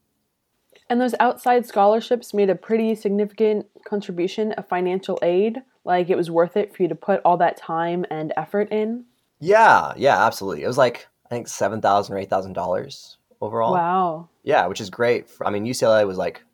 And 0.88 1.01
those 1.01 1.14
outside 1.18 1.66
scholarships 1.66 2.33
made 2.33 2.51
a 2.51 2.55
pretty 2.55 2.94
significant 2.94 3.66
contribution 3.85 4.53
of 4.53 4.68
financial 4.68 5.18
aid. 5.22 5.62
Like 5.85 6.11
it 6.11 6.16
was 6.16 6.31
worth 6.31 6.57
it 6.57 6.75
for 6.75 6.83
you 6.83 6.88
to 6.88 6.94
put 6.94 7.20
all 7.25 7.37
that 7.38 7.57
time 7.57 8.05
and 8.11 8.33
effort 8.37 8.70
in. 8.70 9.05
Yeah, 9.40 9.92
yeah, 9.96 10.25
absolutely. 10.25 10.62
It 10.64 10.68
was 10.68 10.79
like 10.79 11.09
I 11.27 11.29
think 11.29 11.49
seven 11.49 11.81
thousand 11.81 12.14
or 12.14 12.18
eight 12.18 12.31
thousand 12.31 12.53
dollars 12.53 13.18
overall. 13.40 13.75
Wow. 13.75 14.29
Yeah, 14.42 14.66
which 14.66 14.81
is 14.81 14.90
great. 14.90 15.29
For, 15.29 15.46
I 15.46 15.51
mean, 15.51 15.64
UCLA 15.64 16.07
was 16.07 16.18
like, 16.18 16.44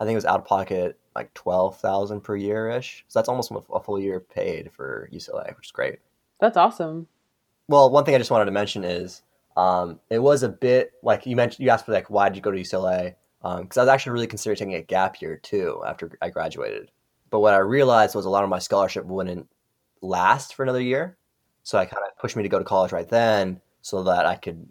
I 0.00 0.04
think 0.04 0.14
it 0.14 0.16
was 0.16 0.24
out 0.24 0.40
of 0.40 0.46
pocket 0.46 0.98
like 1.14 1.32
twelve 1.34 1.78
thousand 1.78 2.22
per 2.22 2.36
year 2.36 2.70
ish. 2.70 3.04
So 3.08 3.18
that's 3.18 3.28
almost 3.28 3.52
a 3.72 3.80
full 3.80 4.00
year 4.00 4.20
paid 4.20 4.72
for 4.72 5.08
UCLA, 5.12 5.54
which 5.56 5.68
is 5.68 5.72
great. 5.72 5.98
That's 6.40 6.56
awesome. 6.56 7.06
Well, 7.68 7.90
one 7.90 8.04
thing 8.04 8.14
I 8.14 8.18
just 8.18 8.30
wanted 8.30 8.46
to 8.46 8.50
mention 8.50 8.84
is 8.84 9.22
um, 9.56 10.00
it 10.10 10.18
was 10.18 10.42
a 10.42 10.48
bit 10.48 10.92
like 11.02 11.26
you 11.26 11.36
mentioned. 11.36 11.64
You 11.64 11.70
asked 11.70 11.86
me 11.86 11.94
like, 11.94 12.10
why 12.10 12.28
did 12.28 12.36
you 12.36 12.42
go 12.42 12.50
to 12.50 12.58
UCLA? 12.58 13.14
Um, 13.44 13.62
because 13.62 13.76
I 13.76 13.82
was 13.82 13.88
actually 13.88 14.12
really 14.12 14.26
considering 14.26 14.56
taking 14.56 14.74
a 14.74 14.82
gap 14.82 15.20
year 15.20 15.36
too 15.36 15.82
after 15.86 16.10
I 16.20 16.30
graduated. 16.30 16.90
But 17.30 17.40
what 17.40 17.54
I 17.54 17.58
realized 17.58 18.14
was 18.14 18.24
a 18.24 18.30
lot 18.30 18.42
of 18.42 18.50
my 18.50 18.58
scholarship 18.58 19.04
wouldn't 19.04 19.48
last 20.00 20.54
for 20.54 20.62
another 20.62 20.80
year, 20.80 21.16
so 21.62 21.78
I 21.78 21.84
kind 21.84 22.02
of 22.06 22.18
pushed 22.18 22.36
me 22.36 22.42
to 22.42 22.48
go 22.48 22.58
to 22.58 22.64
college 22.64 22.92
right 22.92 23.08
then 23.08 23.60
so 23.82 24.02
that 24.04 24.26
I 24.26 24.36
could 24.36 24.66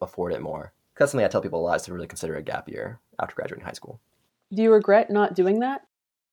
afford 0.00 0.32
it 0.32 0.42
more. 0.42 0.72
That's 0.98 1.12
something 1.12 1.24
I 1.24 1.28
tell 1.28 1.42
people 1.42 1.60
a 1.60 1.64
lot 1.64 1.76
is 1.76 1.82
to 1.82 1.94
really 1.94 2.06
consider 2.06 2.34
a 2.34 2.42
gap 2.42 2.68
year 2.68 3.00
after 3.20 3.34
graduating 3.34 3.64
high 3.64 3.72
school. 3.72 4.00
Do 4.52 4.62
you 4.62 4.72
regret 4.72 5.10
not 5.10 5.34
doing 5.34 5.60
that? 5.60 5.82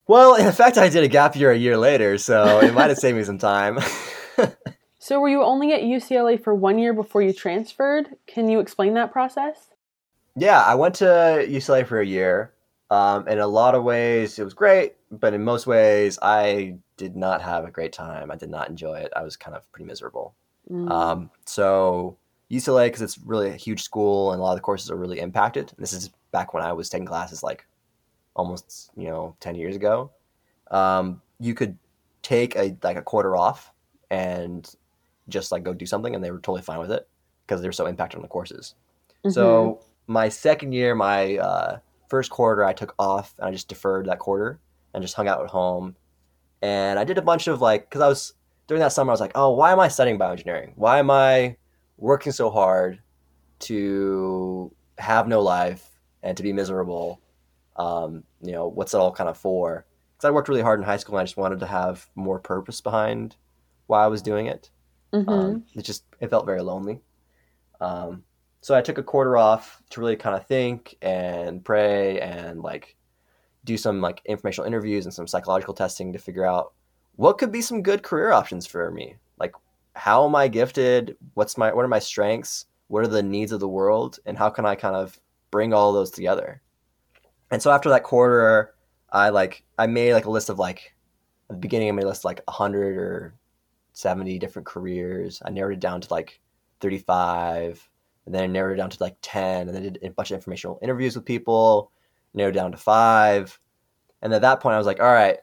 Well, 0.06 0.34
in 0.34 0.52
fact, 0.52 0.76
I 0.76 0.88
did 0.88 1.04
a 1.04 1.08
gap 1.08 1.36
year 1.36 1.52
a 1.52 1.56
year 1.56 1.76
later, 1.76 2.18
so 2.18 2.60
it 2.60 2.74
might 2.74 2.88
have 2.88 2.98
saved 2.98 3.16
me 3.16 3.24
some 3.24 3.38
time. 3.38 3.78
So 5.02 5.18
were 5.18 5.30
you 5.30 5.42
only 5.42 5.72
at 5.72 5.80
UCLA 5.80 6.40
for 6.40 6.54
one 6.54 6.78
year 6.78 6.92
before 6.92 7.22
you 7.22 7.32
transferred? 7.32 8.16
Can 8.26 8.50
you 8.50 8.60
explain 8.60 8.92
that 8.94 9.10
process? 9.10 9.69
Yeah, 10.36 10.62
I 10.62 10.74
went 10.74 10.94
to 10.96 11.04
UCLA 11.48 11.86
for 11.86 12.00
a 12.00 12.06
year. 12.06 12.52
Um, 12.90 13.28
in 13.28 13.38
a 13.38 13.46
lot 13.46 13.74
of 13.74 13.84
ways, 13.84 14.38
it 14.38 14.44
was 14.44 14.54
great, 14.54 14.94
but 15.12 15.32
in 15.32 15.44
most 15.44 15.66
ways, 15.66 16.18
I 16.22 16.76
did 16.96 17.14
not 17.14 17.40
have 17.40 17.64
a 17.64 17.70
great 17.70 17.92
time. 17.92 18.30
I 18.30 18.36
did 18.36 18.50
not 18.50 18.68
enjoy 18.68 18.98
it. 18.98 19.12
I 19.14 19.22
was 19.22 19.36
kind 19.36 19.56
of 19.56 19.70
pretty 19.70 19.84
miserable. 19.84 20.34
Mm. 20.68 20.90
Um, 20.90 21.30
so 21.46 22.16
UCLA, 22.50 22.86
because 22.86 23.02
it's 23.02 23.18
really 23.18 23.48
a 23.48 23.56
huge 23.56 23.82
school 23.82 24.32
and 24.32 24.40
a 24.40 24.42
lot 24.42 24.52
of 24.52 24.56
the 24.56 24.62
courses 24.62 24.90
are 24.90 24.96
really 24.96 25.20
impacted. 25.20 25.70
And 25.70 25.78
this 25.78 25.92
is 25.92 26.10
back 26.32 26.52
when 26.52 26.64
I 26.64 26.72
was 26.72 26.88
taking 26.88 27.06
classes 27.06 27.42
like 27.42 27.64
almost 28.34 28.90
you 28.96 29.08
know 29.08 29.36
ten 29.40 29.54
years 29.54 29.76
ago. 29.76 30.10
Um, 30.70 31.20
you 31.38 31.54
could 31.54 31.76
take 32.22 32.56
a 32.56 32.76
like 32.82 32.96
a 32.96 33.02
quarter 33.02 33.36
off, 33.36 33.72
and 34.10 34.68
just 35.28 35.52
like 35.52 35.62
go 35.62 35.72
do 35.72 35.86
something, 35.86 36.14
and 36.14 36.22
they 36.22 36.30
were 36.30 36.38
totally 36.38 36.62
fine 36.62 36.80
with 36.80 36.90
it 36.90 37.08
because 37.46 37.60
they 37.60 37.68
were 37.68 37.72
so 37.72 37.86
impacted 37.86 38.16
on 38.16 38.22
the 38.22 38.28
courses. 38.28 38.74
Mhm. 39.24 39.32
So 39.32 39.80
my 40.10 40.28
second 40.28 40.72
year, 40.72 40.92
my 40.96 41.36
uh, 41.36 41.78
first 42.08 42.32
quarter, 42.32 42.64
I 42.64 42.72
took 42.72 42.96
off 42.98 43.32
and 43.38 43.46
I 43.46 43.52
just 43.52 43.68
deferred 43.68 44.06
that 44.06 44.18
quarter 44.18 44.58
and 44.92 45.02
just 45.04 45.14
hung 45.14 45.28
out 45.28 45.40
at 45.40 45.48
home. 45.48 45.94
And 46.62 46.98
I 46.98 47.04
did 47.04 47.16
a 47.16 47.22
bunch 47.22 47.46
of 47.46 47.60
like, 47.60 47.88
because 47.88 48.02
I 48.02 48.08
was 48.08 48.34
during 48.66 48.80
that 48.80 48.92
summer, 48.92 49.12
I 49.12 49.14
was 49.14 49.20
like, 49.20 49.30
oh, 49.36 49.50
why 49.50 49.70
am 49.70 49.78
I 49.78 49.86
studying 49.86 50.18
bioengineering? 50.18 50.72
Why 50.74 50.98
am 50.98 51.12
I 51.12 51.56
working 51.96 52.32
so 52.32 52.50
hard 52.50 53.00
to 53.60 54.74
have 54.98 55.28
no 55.28 55.42
life 55.42 55.88
and 56.24 56.36
to 56.36 56.42
be 56.42 56.52
miserable? 56.52 57.20
Um, 57.76 58.24
you 58.42 58.50
know, 58.50 58.66
what's 58.66 58.94
it 58.94 58.98
all 58.98 59.12
kind 59.12 59.30
of 59.30 59.38
for? 59.38 59.86
Because 60.16 60.26
I 60.26 60.32
worked 60.32 60.48
really 60.48 60.60
hard 60.60 60.80
in 60.80 60.86
high 60.86 60.96
school 60.96 61.14
and 61.18 61.22
I 61.22 61.24
just 61.24 61.36
wanted 61.36 61.60
to 61.60 61.66
have 61.66 62.04
more 62.16 62.40
purpose 62.40 62.80
behind 62.80 63.36
why 63.86 64.02
I 64.02 64.08
was 64.08 64.22
doing 64.22 64.46
it. 64.46 64.70
Mhm. 65.12 65.28
Um, 65.28 65.64
it 65.76 65.82
just 65.82 66.02
it 66.18 66.30
felt 66.30 66.46
very 66.46 66.62
lonely. 66.62 67.00
Um, 67.80 68.24
so 68.60 68.74
I 68.74 68.82
took 68.82 68.98
a 68.98 69.02
quarter 69.02 69.36
off 69.36 69.82
to 69.90 70.00
really 70.00 70.16
kind 70.16 70.36
of 70.36 70.46
think 70.46 70.96
and 71.02 71.64
pray 71.64 72.20
and 72.20 72.62
like 72.62 72.96
do 73.64 73.76
some 73.76 74.00
like 74.00 74.22
informational 74.24 74.66
interviews 74.66 75.04
and 75.04 75.14
some 75.14 75.26
psychological 75.26 75.74
testing 75.74 76.12
to 76.12 76.18
figure 76.18 76.44
out 76.44 76.72
what 77.16 77.38
could 77.38 77.52
be 77.52 77.62
some 77.62 77.82
good 77.82 78.02
career 78.02 78.32
options 78.32 78.66
for 78.66 78.90
me. 78.90 79.16
Like 79.38 79.52
how 79.94 80.26
am 80.26 80.34
I 80.34 80.48
gifted? 80.48 81.16
What's 81.34 81.56
my 81.56 81.72
what 81.72 81.84
are 81.84 81.88
my 81.88 81.98
strengths? 81.98 82.66
What 82.88 83.04
are 83.04 83.08
the 83.08 83.22
needs 83.22 83.52
of 83.52 83.60
the 83.60 83.68
world? 83.68 84.18
And 84.26 84.36
how 84.36 84.50
can 84.50 84.66
I 84.66 84.74
kind 84.74 84.96
of 84.96 85.18
bring 85.50 85.72
all 85.72 85.92
those 85.92 86.10
together? 86.10 86.60
And 87.50 87.60
so 87.62 87.70
after 87.70 87.88
that 87.90 88.04
quarter, 88.04 88.74
I 89.10 89.30
like 89.30 89.64
I 89.78 89.86
made 89.86 90.14
like 90.14 90.26
a 90.26 90.30
list 90.30 90.50
of 90.50 90.58
like 90.58 90.94
at 91.48 91.56
the 91.56 91.60
beginning 91.60 91.88
I 91.88 91.92
made 91.92 92.04
a 92.04 92.08
list 92.08 92.20
of 92.20 92.26
like 92.26 92.42
hundred 92.48 92.96
or 92.96 93.34
70 93.92 94.38
different 94.38 94.66
careers. 94.66 95.42
I 95.44 95.50
narrowed 95.50 95.74
it 95.74 95.80
down 95.80 96.00
to 96.00 96.12
like 96.12 96.40
35, 96.80 97.88
and 98.26 98.34
then 98.34 98.42
I 98.42 98.46
narrowed 98.46 98.74
it 98.74 98.76
down 98.76 98.90
to 98.90 99.02
like 99.02 99.16
10, 99.22 99.68
and 99.68 99.74
then 99.74 99.82
did 99.82 99.98
a 100.02 100.10
bunch 100.10 100.30
of 100.30 100.36
informational 100.36 100.78
interviews 100.82 101.16
with 101.16 101.24
people, 101.24 101.90
narrowed 102.34 102.54
down 102.54 102.72
to 102.72 102.78
five. 102.78 103.58
And 104.22 104.32
at 104.34 104.42
that 104.42 104.60
point, 104.60 104.74
I 104.74 104.78
was 104.78 104.86
like, 104.86 105.00
all 105.00 105.12
right, 105.12 105.38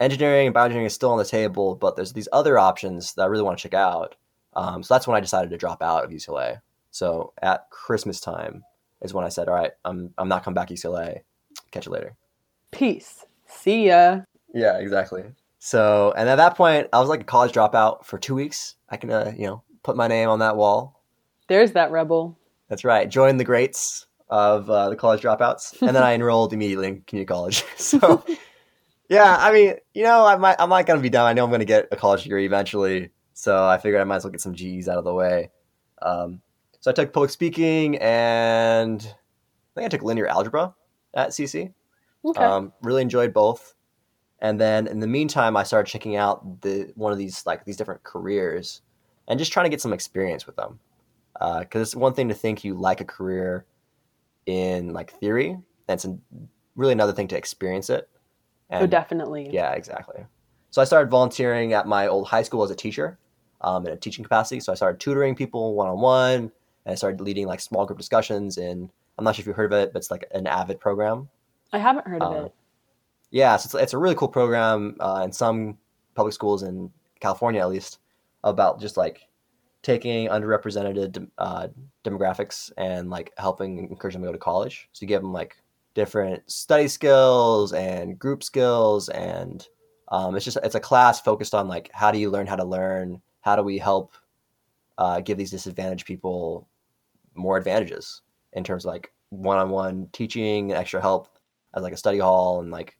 engineering 0.00 0.46
and 0.46 0.54
bioengineering 0.54 0.86
is 0.86 0.94
still 0.94 1.10
on 1.10 1.18
the 1.18 1.24
table, 1.24 1.74
but 1.74 1.96
there's 1.96 2.12
these 2.12 2.28
other 2.32 2.58
options 2.58 3.14
that 3.14 3.22
I 3.22 3.26
really 3.26 3.42
want 3.42 3.58
to 3.58 3.62
check 3.62 3.74
out. 3.74 4.16
Um, 4.54 4.82
so 4.82 4.94
that's 4.94 5.06
when 5.06 5.16
I 5.16 5.20
decided 5.20 5.50
to 5.50 5.56
drop 5.56 5.82
out 5.82 6.04
of 6.04 6.10
UCLA. 6.10 6.60
So 6.90 7.32
at 7.42 7.70
Christmas 7.70 8.20
time 8.20 8.64
is 9.02 9.14
when 9.14 9.24
I 9.24 9.28
said, 9.28 9.48
all 9.48 9.54
right, 9.54 9.72
I'm, 9.84 10.12
I'm 10.18 10.28
not 10.28 10.42
coming 10.42 10.54
back 10.54 10.68
to 10.68 10.74
UCLA. 10.74 11.20
Catch 11.70 11.86
you 11.86 11.92
later. 11.92 12.16
Peace. 12.70 13.24
See 13.46 13.86
ya. 13.88 14.20
Yeah, 14.54 14.78
exactly. 14.78 15.24
So, 15.58 16.12
and 16.16 16.28
at 16.28 16.36
that 16.36 16.56
point, 16.56 16.88
I 16.92 17.00
was 17.00 17.08
like 17.08 17.20
a 17.20 17.24
college 17.24 17.52
dropout 17.52 18.04
for 18.04 18.18
two 18.18 18.34
weeks. 18.34 18.76
I 18.88 18.96
can, 18.96 19.10
uh, 19.10 19.32
you 19.36 19.46
know, 19.46 19.62
put 19.82 19.96
my 19.96 20.08
name 20.08 20.28
on 20.28 20.38
that 20.38 20.56
wall. 20.56 20.97
There's 21.48 21.72
that 21.72 21.90
rebel. 21.90 22.38
That's 22.68 22.84
right. 22.84 23.08
Join 23.08 23.38
the 23.38 23.44
greats 23.44 24.06
of 24.28 24.68
uh, 24.68 24.90
the 24.90 24.96
college 24.96 25.22
dropouts, 25.22 25.80
and 25.86 25.96
then 25.96 26.02
I 26.02 26.14
enrolled 26.14 26.52
immediately 26.52 26.88
in 26.88 27.02
community 27.02 27.26
college. 27.26 27.64
so, 27.76 28.24
yeah, 29.08 29.36
I 29.38 29.52
mean, 29.52 29.74
you 29.94 30.04
know, 30.04 30.24
I 30.24 30.36
might, 30.36 30.56
I'm 30.58 30.68
not 30.68 30.86
gonna 30.86 31.00
be 31.00 31.10
done. 31.10 31.26
I 31.26 31.32
know 31.32 31.44
I'm 31.44 31.50
gonna 31.50 31.64
get 31.64 31.88
a 31.90 31.96
college 31.96 32.22
degree 32.22 32.46
eventually, 32.46 33.10
so 33.32 33.66
I 33.66 33.78
figured 33.78 34.00
I 34.00 34.04
might 34.04 34.16
as 34.16 34.24
well 34.24 34.30
get 34.30 34.40
some 34.40 34.54
G's 34.54 34.88
out 34.88 34.98
of 34.98 35.04
the 35.04 35.14
way. 35.14 35.50
Um, 36.02 36.40
so 36.80 36.90
I 36.90 36.94
took 36.94 37.12
public 37.12 37.30
speaking, 37.30 37.96
and 37.98 39.00
I 39.02 39.80
think 39.80 39.86
I 39.86 39.88
took 39.88 40.02
linear 40.02 40.26
algebra 40.26 40.74
at 41.14 41.30
CC. 41.30 41.72
Okay. 42.24 42.42
Um, 42.42 42.72
really 42.82 43.02
enjoyed 43.02 43.32
both. 43.32 43.74
And 44.40 44.60
then 44.60 44.86
in 44.86 45.00
the 45.00 45.06
meantime, 45.06 45.56
I 45.56 45.62
started 45.62 45.90
checking 45.90 46.16
out 46.16 46.60
the 46.60 46.92
one 46.94 47.12
of 47.12 47.18
these 47.18 47.44
like 47.46 47.64
these 47.64 47.76
different 47.76 48.04
careers, 48.04 48.82
and 49.26 49.38
just 49.38 49.52
trying 49.52 49.64
to 49.64 49.70
get 49.70 49.80
some 49.80 49.92
experience 49.92 50.46
with 50.46 50.54
them. 50.56 50.78
Because 51.38 51.82
it's 51.82 51.96
one 51.96 52.14
thing 52.14 52.28
to 52.28 52.34
think 52.34 52.64
you 52.64 52.74
like 52.74 53.00
a 53.00 53.04
career 53.04 53.64
in 54.46 54.92
like 54.92 55.12
theory, 55.12 55.50
and 55.50 55.64
it's 55.88 56.06
really 56.76 56.92
another 56.92 57.12
thing 57.12 57.28
to 57.28 57.36
experience 57.36 57.90
it. 57.90 58.08
oh, 58.70 58.86
definitely. 58.86 59.50
Yeah, 59.52 59.72
exactly. 59.72 60.24
So 60.70 60.82
I 60.82 60.84
started 60.84 61.10
volunteering 61.10 61.72
at 61.72 61.86
my 61.86 62.08
old 62.08 62.26
high 62.28 62.42
school 62.42 62.62
as 62.62 62.70
a 62.70 62.74
teacher, 62.74 63.18
um, 63.62 63.86
in 63.86 63.92
a 63.92 63.96
teaching 63.96 64.22
capacity. 64.22 64.60
So 64.60 64.72
I 64.72 64.74
started 64.74 65.00
tutoring 65.00 65.34
people 65.34 65.74
one 65.74 65.88
on 65.88 66.00
one, 66.00 66.34
and 66.34 66.92
I 66.92 66.94
started 66.94 67.20
leading 67.20 67.46
like 67.46 67.60
small 67.60 67.86
group 67.86 67.98
discussions. 67.98 68.58
And 68.58 68.90
I'm 69.16 69.24
not 69.24 69.34
sure 69.34 69.42
if 69.42 69.46
you've 69.46 69.56
heard 69.56 69.72
of 69.72 69.78
it, 69.78 69.92
but 69.92 70.00
it's 70.00 70.10
like 70.10 70.26
an 70.32 70.46
Avid 70.46 70.78
program. 70.80 71.28
I 71.72 71.78
haven't 71.78 72.06
heard 72.06 72.22
of 72.22 72.36
Um, 72.36 72.44
it. 72.46 72.54
Yeah, 73.30 73.56
so 73.56 73.66
it's, 73.78 73.84
it's 73.84 73.92
a 73.94 73.98
really 73.98 74.14
cool 74.14 74.28
program 74.28 74.96
uh, 75.00 75.22
in 75.24 75.32
some 75.32 75.76
public 76.14 76.32
schools 76.34 76.62
in 76.62 76.90
California, 77.20 77.60
at 77.60 77.68
least, 77.68 77.98
about 78.44 78.80
just 78.80 78.96
like 78.96 79.26
taking 79.82 80.28
underrepresented 80.28 81.28
uh, 81.38 81.68
demographics 82.04 82.72
and 82.76 83.10
like 83.10 83.32
helping 83.38 83.88
encourage 83.90 84.14
them 84.14 84.22
to 84.22 84.28
go 84.28 84.32
to 84.32 84.38
college. 84.38 84.88
So 84.92 85.02
you 85.02 85.08
give 85.08 85.22
them 85.22 85.32
like 85.32 85.56
different 85.94 86.50
study 86.50 86.88
skills 86.88 87.72
and 87.72 88.18
group 88.18 88.42
skills, 88.42 89.08
and 89.08 89.66
um, 90.08 90.36
it's 90.36 90.44
just 90.44 90.58
it's 90.62 90.74
a 90.74 90.80
class 90.80 91.20
focused 91.20 91.54
on 91.54 91.68
like 91.68 91.90
how 91.92 92.10
do 92.10 92.18
you 92.18 92.30
learn 92.30 92.46
how 92.46 92.56
to 92.56 92.64
learn, 92.64 93.20
how 93.40 93.56
do 93.56 93.62
we 93.62 93.78
help 93.78 94.14
uh, 94.98 95.20
give 95.20 95.38
these 95.38 95.50
disadvantaged 95.50 96.06
people 96.06 96.68
more 97.34 97.56
advantages 97.56 98.22
in 98.52 98.64
terms 98.64 98.84
of 98.84 98.90
like 98.90 99.12
one-on-one 99.30 100.08
teaching, 100.12 100.72
extra 100.72 101.00
help 101.00 101.28
as 101.74 101.82
like 101.82 101.92
a 101.92 101.98
study 101.98 102.18
hall, 102.18 102.60
and 102.60 102.70
like 102.70 102.96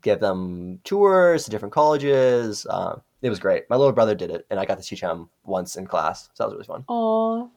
give 0.00 0.20
them 0.20 0.80
tours 0.84 1.44
to 1.44 1.50
different 1.50 1.74
colleges. 1.74 2.66
Um, 2.68 3.02
it 3.22 3.28
was 3.28 3.38
great. 3.38 3.68
My 3.68 3.76
little 3.76 3.92
brother 3.92 4.14
did 4.14 4.30
it, 4.30 4.46
and 4.50 4.58
I 4.58 4.64
got 4.64 4.78
to 4.80 4.84
teach 4.84 5.00
him 5.00 5.28
once 5.44 5.76
in 5.76 5.86
class, 5.86 6.28
so 6.34 6.44
that 6.44 6.48
was 6.48 6.54
really 6.54 6.66
fun. 6.66 6.84
Aw. 6.88 7.48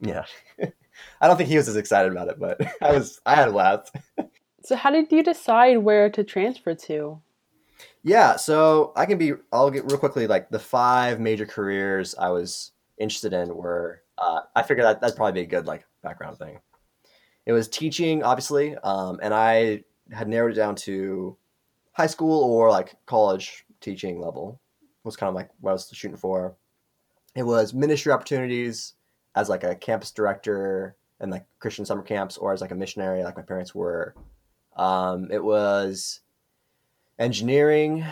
Yeah, 0.00 0.24
I 1.20 1.28
don't 1.28 1.36
think 1.36 1.48
he 1.48 1.56
was 1.56 1.68
as 1.68 1.76
excited 1.76 2.12
about 2.12 2.28
it, 2.28 2.38
but 2.38 2.60
I 2.82 2.92
was. 2.92 3.20
I 3.26 3.34
had 3.34 3.48
a 3.48 3.52
laugh. 3.52 3.90
So, 4.64 4.76
how 4.76 4.90
did 4.90 5.12
you 5.12 5.22
decide 5.22 5.78
where 5.78 6.08
to 6.10 6.24
transfer 6.24 6.74
to? 6.74 7.20
Yeah, 8.02 8.36
so 8.36 8.92
I 8.96 9.06
can 9.06 9.18
be. 9.18 9.32
I'll 9.52 9.70
get 9.70 9.84
real 9.84 9.98
quickly. 9.98 10.26
Like 10.26 10.50
the 10.50 10.58
five 10.58 11.20
major 11.20 11.46
careers 11.46 12.14
I 12.18 12.30
was 12.30 12.72
interested 12.98 13.32
in 13.32 13.54
were. 13.54 14.02
Uh, 14.16 14.42
I 14.54 14.62
figured 14.62 14.86
that 14.86 15.00
that'd 15.00 15.16
probably 15.16 15.40
be 15.40 15.46
a 15.46 15.50
good 15.50 15.66
like 15.66 15.84
background 16.02 16.38
thing. 16.38 16.60
It 17.46 17.52
was 17.52 17.68
teaching, 17.68 18.22
obviously, 18.22 18.76
um, 18.76 19.18
and 19.22 19.34
I 19.34 19.84
had 20.12 20.28
narrowed 20.28 20.52
it 20.52 20.54
down 20.54 20.76
to 20.76 21.36
high 21.92 22.06
school 22.06 22.42
or 22.44 22.70
like 22.70 22.94
college 23.06 23.64
teaching 23.80 24.20
level. 24.20 24.60
Was 25.04 25.16
kind 25.16 25.28
of 25.28 25.34
like 25.34 25.50
what 25.60 25.70
I 25.70 25.74
was 25.74 25.88
shooting 25.92 26.16
for. 26.16 26.56
It 27.36 27.42
was 27.42 27.74
ministry 27.74 28.10
opportunities 28.10 28.94
as 29.34 29.48
like 29.48 29.64
a 29.64 29.74
campus 29.74 30.10
director 30.10 30.96
and 31.20 31.30
like 31.30 31.44
Christian 31.58 31.84
summer 31.84 32.02
camps, 32.02 32.36
or 32.36 32.52
as 32.52 32.60
like 32.60 32.70
a 32.70 32.74
missionary, 32.74 33.22
like 33.22 33.36
my 33.36 33.42
parents 33.42 33.74
were. 33.74 34.14
Um, 34.76 35.28
it 35.30 35.42
was 35.42 36.20
engineering 37.18 38.04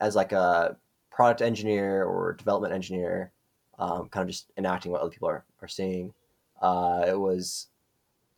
as 0.00 0.16
like 0.16 0.32
a 0.32 0.76
product 1.10 1.42
engineer 1.42 2.04
or 2.04 2.32
development 2.34 2.72
engineer, 2.72 3.32
um, 3.78 4.08
kind 4.08 4.22
of 4.22 4.28
just 4.28 4.50
enacting 4.56 4.92
what 4.92 5.00
other 5.00 5.10
people 5.10 5.28
are, 5.28 5.44
are 5.60 5.68
seeing. 5.68 6.12
Uh, 6.60 7.04
it 7.06 7.18
was 7.18 7.68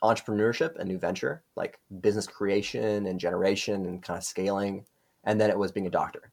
entrepreneurship 0.02 0.76
and 0.78 0.88
new 0.88 0.98
venture, 0.98 1.42
like 1.56 1.78
business 2.00 2.26
creation 2.26 3.06
and 3.06 3.20
generation 3.20 3.86
and 3.86 4.02
kind 4.02 4.18
of 4.18 4.24
scaling. 4.24 4.84
And 5.24 5.40
then 5.40 5.50
it 5.50 5.58
was 5.58 5.72
being 5.72 5.86
a 5.86 5.90
doctor. 5.90 6.29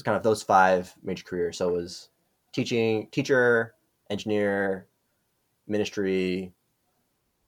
Was 0.00 0.04
kind 0.04 0.16
of 0.16 0.22
those 0.22 0.42
five 0.42 0.94
major 1.02 1.24
careers. 1.24 1.58
So 1.58 1.68
it 1.68 1.76
was 1.76 2.08
teaching, 2.52 3.08
teacher, 3.12 3.74
engineer, 4.08 4.86
ministry, 5.66 6.54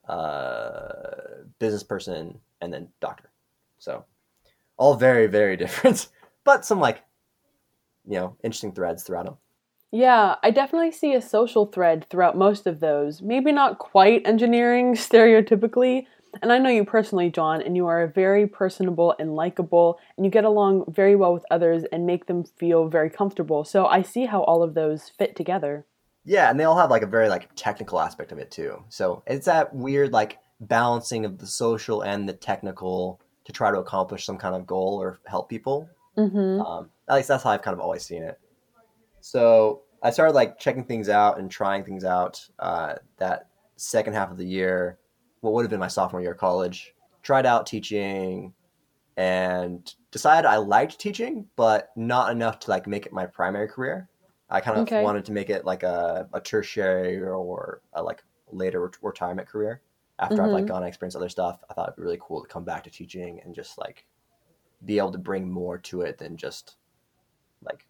uh, 0.06 1.44
business 1.58 1.82
person, 1.82 2.38
and 2.60 2.70
then 2.70 2.88
doctor. 3.00 3.30
So 3.78 4.04
all 4.76 4.96
very, 4.96 5.28
very 5.28 5.56
different, 5.64 6.08
but 6.44 6.66
some 6.66 6.78
like, 6.78 7.02
you 8.06 8.18
know, 8.18 8.36
interesting 8.44 8.72
threads 8.72 9.02
throughout 9.02 9.24
them. 9.24 9.38
Yeah, 9.90 10.34
I 10.42 10.50
definitely 10.50 10.92
see 10.92 11.14
a 11.14 11.22
social 11.22 11.64
thread 11.64 12.06
throughout 12.10 12.36
most 12.36 12.66
of 12.66 12.80
those. 12.80 13.22
Maybe 13.22 13.50
not 13.50 13.78
quite 13.78 14.26
engineering 14.26 14.94
stereotypically. 14.94 16.04
And 16.40 16.50
I 16.50 16.58
know 16.58 16.70
you 16.70 16.84
personally, 16.84 17.30
John, 17.30 17.60
and 17.60 17.76
you 17.76 17.86
are 17.86 18.06
very 18.06 18.46
personable 18.46 19.14
and 19.18 19.36
likable, 19.36 20.00
and 20.16 20.24
you 20.24 20.30
get 20.30 20.44
along 20.44 20.84
very 20.88 21.14
well 21.14 21.34
with 21.34 21.44
others 21.50 21.84
and 21.92 22.06
make 22.06 22.26
them 22.26 22.44
feel 22.44 22.88
very 22.88 23.10
comfortable. 23.10 23.64
So 23.64 23.86
I 23.86 24.02
see 24.02 24.24
how 24.24 24.42
all 24.44 24.62
of 24.62 24.74
those 24.74 25.10
fit 25.10 25.36
together. 25.36 25.84
Yeah, 26.24 26.50
and 26.50 26.58
they 26.58 26.64
all 26.64 26.78
have 26.78 26.90
like 26.90 27.02
a 27.02 27.06
very 27.06 27.28
like 27.28 27.50
technical 27.54 28.00
aspect 28.00 28.32
of 28.32 28.38
it 28.38 28.50
too. 28.50 28.82
So 28.88 29.22
it's 29.26 29.46
that 29.46 29.74
weird 29.74 30.12
like 30.12 30.38
balancing 30.60 31.24
of 31.24 31.38
the 31.38 31.46
social 31.46 32.02
and 32.02 32.28
the 32.28 32.32
technical 32.32 33.20
to 33.44 33.52
try 33.52 33.70
to 33.70 33.78
accomplish 33.78 34.24
some 34.24 34.38
kind 34.38 34.54
of 34.54 34.66
goal 34.66 34.98
or 35.02 35.18
help 35.26 35.48
people. 35.48 35.88
Mm-hmm. 36.16 36.60
Um, 36.60 36.90
at 37.08 37.16
least 37.16 37.28
that's 37.28 37.42
how 37.42 37.50
I've 37.50 37.62
kind 37.62 37.74
of 37.74 37.80
always 37.80 38.04
seen 38.04 38.22
it. 38.22 38.38
So 39.20 39.82
I 40.02 40.10
started 40.10 40.34
like 40.34 40.58
checking 40.58 40.84
things 40.84 41.08
out 41.08 41.38
and 41.38 41.50
trying 41.50 41.84
things 41.84 42.04
out 42.04 42.46
uh, 42.58 42.94
that 43.18 43.48
second 43.76 44.14
half 44.14 44.30
of 44.30 44.36
the 44.36 44.46
year, 44.46 44.98
what 45.42 45.52
would 45.52 45.62
have 45.64 45.70
been 45.70 45.80
my 45.80 45.88
sophomore 45.88 46.22
year 46.22 46.32
of 46.32 46.38
college. 46.38 46.94
Tried 47.22 47.46
out 47.46 47.66
teaching 47.66 48.54
and 49.16 49.94
decided 50.10 50.48
I 50.48 50.56
liked 50.56 50.98
teaching, 50.98 51.46
but 51.56 51.90
not 51.96 52.32
enough 52.32 52.60
to 52.60 52.70
like 52.70 52.86
make 52.86 53.06
it 53.06 53.12
my 53.12 53.26
primary 53.26 53.68
career. 53.68 54.08
I 54.50 54.60
kind 54.60 54.78
of 54.78 54.82
Okay. 54.84 55.02
wanted 55.02 55.24
to 55.26 55.32
make 55.32 55.50
it 55.50 55.64
like 55.64 55.82
a, 55.82 56.28
a 56.32 56.40
tertiary 56.40 57.20
or 57.22 57.82
a 57.92 58.02
like 58.02 58.22
later 58.50 58.82
ret- 58.82 59.02
retirement 59.02 59.48
career. 59.48 59.82
After 60.18 60.42
I've 60.42 60.52
like 60.52 60.64
Mhm. 60.64 60.68
gone 60.68 60.82
and 60.82 60.88
experienced 60.88 61.16
other 61.16 61.28
stuff, 61.28 61.60
I 61.70 61.74
thought 61.74 61.88
it'd 61.88 61.96
be 61.96 62.02
really 62.02 62.18
cool 62.20 62.42
to 62.42 62.48
come 62.48 62.64
back 62.64 62.84
to 62.84 62.90
teaching 62.90 63.40
and 63.44 63.54
just 63.54 63.78
like 63.78 64.06
be 64.84 64.98
able 64.98 65.12
to 65.12 65.18
bring 65.18 65.50
more 65.50 65.78
to 65.78 66.02
it 66.02 66.18
than 66.18 66.36
just 66.36 66.76
like 67.62 67.86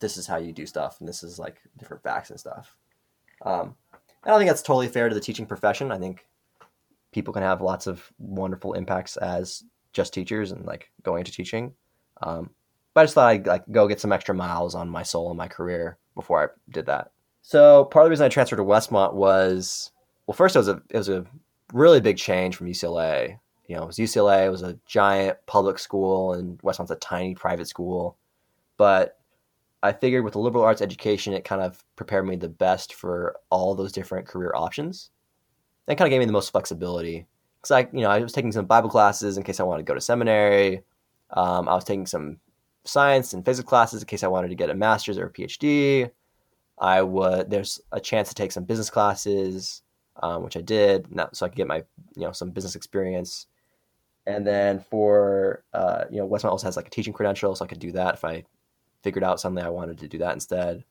this 0.00 0.16
is 0.16 0.26
how 0.26 0.36
you 0.36 0.52
do 0.52 0.66
stuff 0.66 1.00
and 1.00 1.08
this 1.08 1.22
is 1.22 1.38
like 1.38 1.60
different 1.78 2.02
facts 2.02 2.30
and 2.30 2.40
stuff. 2.40 2.76
Um, 3.42 3.76
I 4.24 4.28
don't 4.30 4.38
think 4.38 4.50
that's 4.50 4.62
totally 4.62 4.88
fair 4.88 5.08
to 5.08 5.14
the 5.14 5.20
teaching 5.20 5.46
profession. 5.46 5.92
I 5.92 5.98
think 5.98 6.26
people 7.12 7.32
can 7.32 7.42
have 7.42 7.60
lots 7.60 7.86
of 7.86 8.10
wonderful 8.18 8.74
impacts 8.74 9.16
as 9.16 9.64
just 9.92 10.14
teachers 10.14 10.52
and 10.52 10.64
like 10.66 10.90
going 11.02 11.20
into 11.20 11.32
teaching. 11.32 11.72
Um, 12.22 12.50
but 12.94 13.02
I 13.02 13.04
just 13.04 13.14
thought 13.14 13.28
I'd 13.28 13.46
like 13.46 13.64
go 13.70 13.88
get 13.88 14.00
some 14.00 14.12
extra 14.12 14.34
miles 14.34 14.74
on 14.74 14.88
my 14.88 15.02
soul 15.02 15.30
and 15.30 15.38
my 15.38 15.48
career 15.48 15.98
before 16.14 16.42
I 16.42 16.48
did 16.70 16.86
that. 16.86 17.12
So 17.42 17.86
part 17.86 18.04
of 18.04 18.06
the 18.06 18.10
reason 18.10 18.26
I 18.26 18.28
transferred 18.28 18.56
to 18.56 18.64
Westmont 18.64 19.14
was 19.14 19.90
well, 20.26 20.34
first 20.34 20.56
it 20.56 20.60
was 20.60 20.68
a 20.68 20.82
it 20.90 20.98
was 20.98 21.08
a 21.08 21.24
really 21.72 22.00
big 22.00 22.16
change 22.16 22.56
from 22.56 22.68
UCLA. 22.68 23.38
You 23.66 23.76
know, 23.76 23.82
it 23.82 23.86
was 23.86 23.98
UCLA 23.98 24.46
it 24.46 24.50
was 24.50 24.62
a 24.62 24.78
giant 24.86 25.38
public 25.46 25.78
school 25.78 26.34
and 26.34 26.58
Westmont's 26.60 26.90
a 26.90 26.96
tiny 26.96 27.34
private 27.34 27.68
school. 27.68 28.16
But 28.76 29.18
I 29.82 29.92
figured 29.92 30.24
with 30.24 30.34
a 30.34 30.40
liberal 30.40 30.64
arts 30.64 30.82
education, 30.82 31.32
it 31.32 31.44
kind 31.44 31.62
of 31.62 31.82
prepared 31.96 32.26
me 32.26 32.36
the 32.36 32.48
best 32.48 32.94
for 32.94 33.36
all 33.50 33.74
those 33.74 33.92
different 33.92 34.26
career 34.26 34.52
options. 34.54 35.10
And 35.90 35.98
kind 35.98 36.06
of 36.06 36.10
gave 36.10 36.20
me 36.20 36.26
the 36.26 36.32
most 36.32 36.52
flexibility 36.52 37.26
because 37.60 37.72
I, 37.72 37.80
you 37.92 38.02
know, 38.02 38.10
I 38.10 38.20
was 38.20 38.32
taking 38.32 38.52
some 38.52 38.64
Bible 38.64 38.88
classes 38.88 39.36
in 39.36 39.42
case 39.42 39.58
I 39.58 39.64
wanted 39.64 39.84
to 39.84 39.90
go 39.90 39.94
to 39.94 40.00
seminary. 40.00 40.84
Um, 41.30 41.68
I 41.68 41.74
was 41.74 41.82
taking 41.82 42.06
some 42.06 42.38
science 42.84 43.32
and 43.32 43.44
physics 43.44 43.68
classes 43.68 44.00
in 44.00 44.06
case 44.06 44.22
I 44.22 44.28
wanted 44.28 44.50
to 44.50 44.54
get 44.54 44.70
a 44.70 44.74
master's 44.74 45.18
or 45.18 45.26
a 45.26 45.32
PhD. 45.32 46.08
I 46.78 47.02
would 47.02 47.50
there's 47.50 47.80
a 47.90 47.98
chance 47.98 48.28
to 48.28 48.36
take 48.36 48.52
some 48.52 48.62
business 48.62 48.88
classes, 48.88 49.82
um, 50.22 50.44
which 50.44 50.56
I 50.56 50.60
did, 50.60 51.12
not, 51.12 51.36
so 51.36 51.44
I 51.44 51.48
could 51.48 51.56
get 51.56 51.66
my 51.66 51.82
you 52.14 52.22
know 52.22 52.30
some 52.30 52.50
business 52.50 52.76
experience. 52.76 53.48
And 54.28 54.46
then 54.46 54.78
for 54.78 55.64
uh, 55.74 56.04
you 56.08 56.18
know 56.18 56.28
Westmont 56.28 56.52
also 56.52 56.68
has 56.68 56.76
like 56.76 56.86
a 56.86 56.90
teaching 56.90 57.12
credential, 57.12 57.56
so 57.56 57.64
I 57.64 57.68
could 57.68 57.80
do 57.80 57.90
that 57.92 58.14
if 58.14 58.24
I 58.24 58.44
figured 59.02 59.24
out 59.24 59.40
something 59.40 59.64
I 59.64 59.70
wanted 59.70 59.98
to 59.98 60.06
do 60.06 60.18
that 60.18 60.34
instead. 60.34 60.84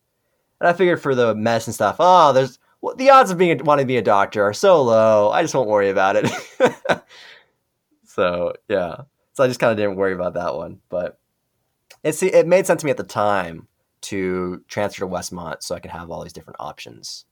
And 0.60 0.68
I 0.68 0.74
figured 0.74 1.00
for 1.00 1.14
the 1.14 1.34
medicine 1.34 1.72
stuff, 1.72 1.96
oh, 2.00 2.34
there's 2.34 2.58
well, 2.80 2.94
the 2.96 3.10
odds 3.10 3.30
of 3.30 3.38
being 3.38 3.62
wanting 3.64 3.84
to 3.84 3.88
be 3.88 3.96
a 3.96 4.02
doctor 4.02 4.42
are 4.42 4.52
so 4.54 4.82
low. 4.82 5.30
I 5.30 5.42
just 5.42 5.54
won't 5.54 5.68
worry 5.68 5.90
about 5.90 6.16
it. 6.16 6.30
so 8.06 8.54
yeah, 8.68 9.02
so 9.32 9.44
I 9.44 9.48
just 9.48 9.60
kind 9.60 9.70
of 9.70 9.76
didn't 9.76 9.96
worry 9.96 10.12
about 10.14 10.34
that 10.34 10.54
one, 10.54 10.80
but 10.88 11.18
it's 12.02 12.22
it 12.22 12.46
made 12.46 12.66
sense 12.66 12.80
to 12.80 12.86
me 12.86 12.90
at 12.90 12.96
the 12.96 13.04
time 13.04 13.68
to 14.02 14.62
transfer 14.68 15.00
to 15.00 15.06
Westmont 15.10 15.62
so 15.62 15.74
I 15.74 15.80
could 15.80 15.90
have 15.90 16.10
all 16.10 16.22
these 16.22 16.32
different 16.32 16.56
options 16.58 17.26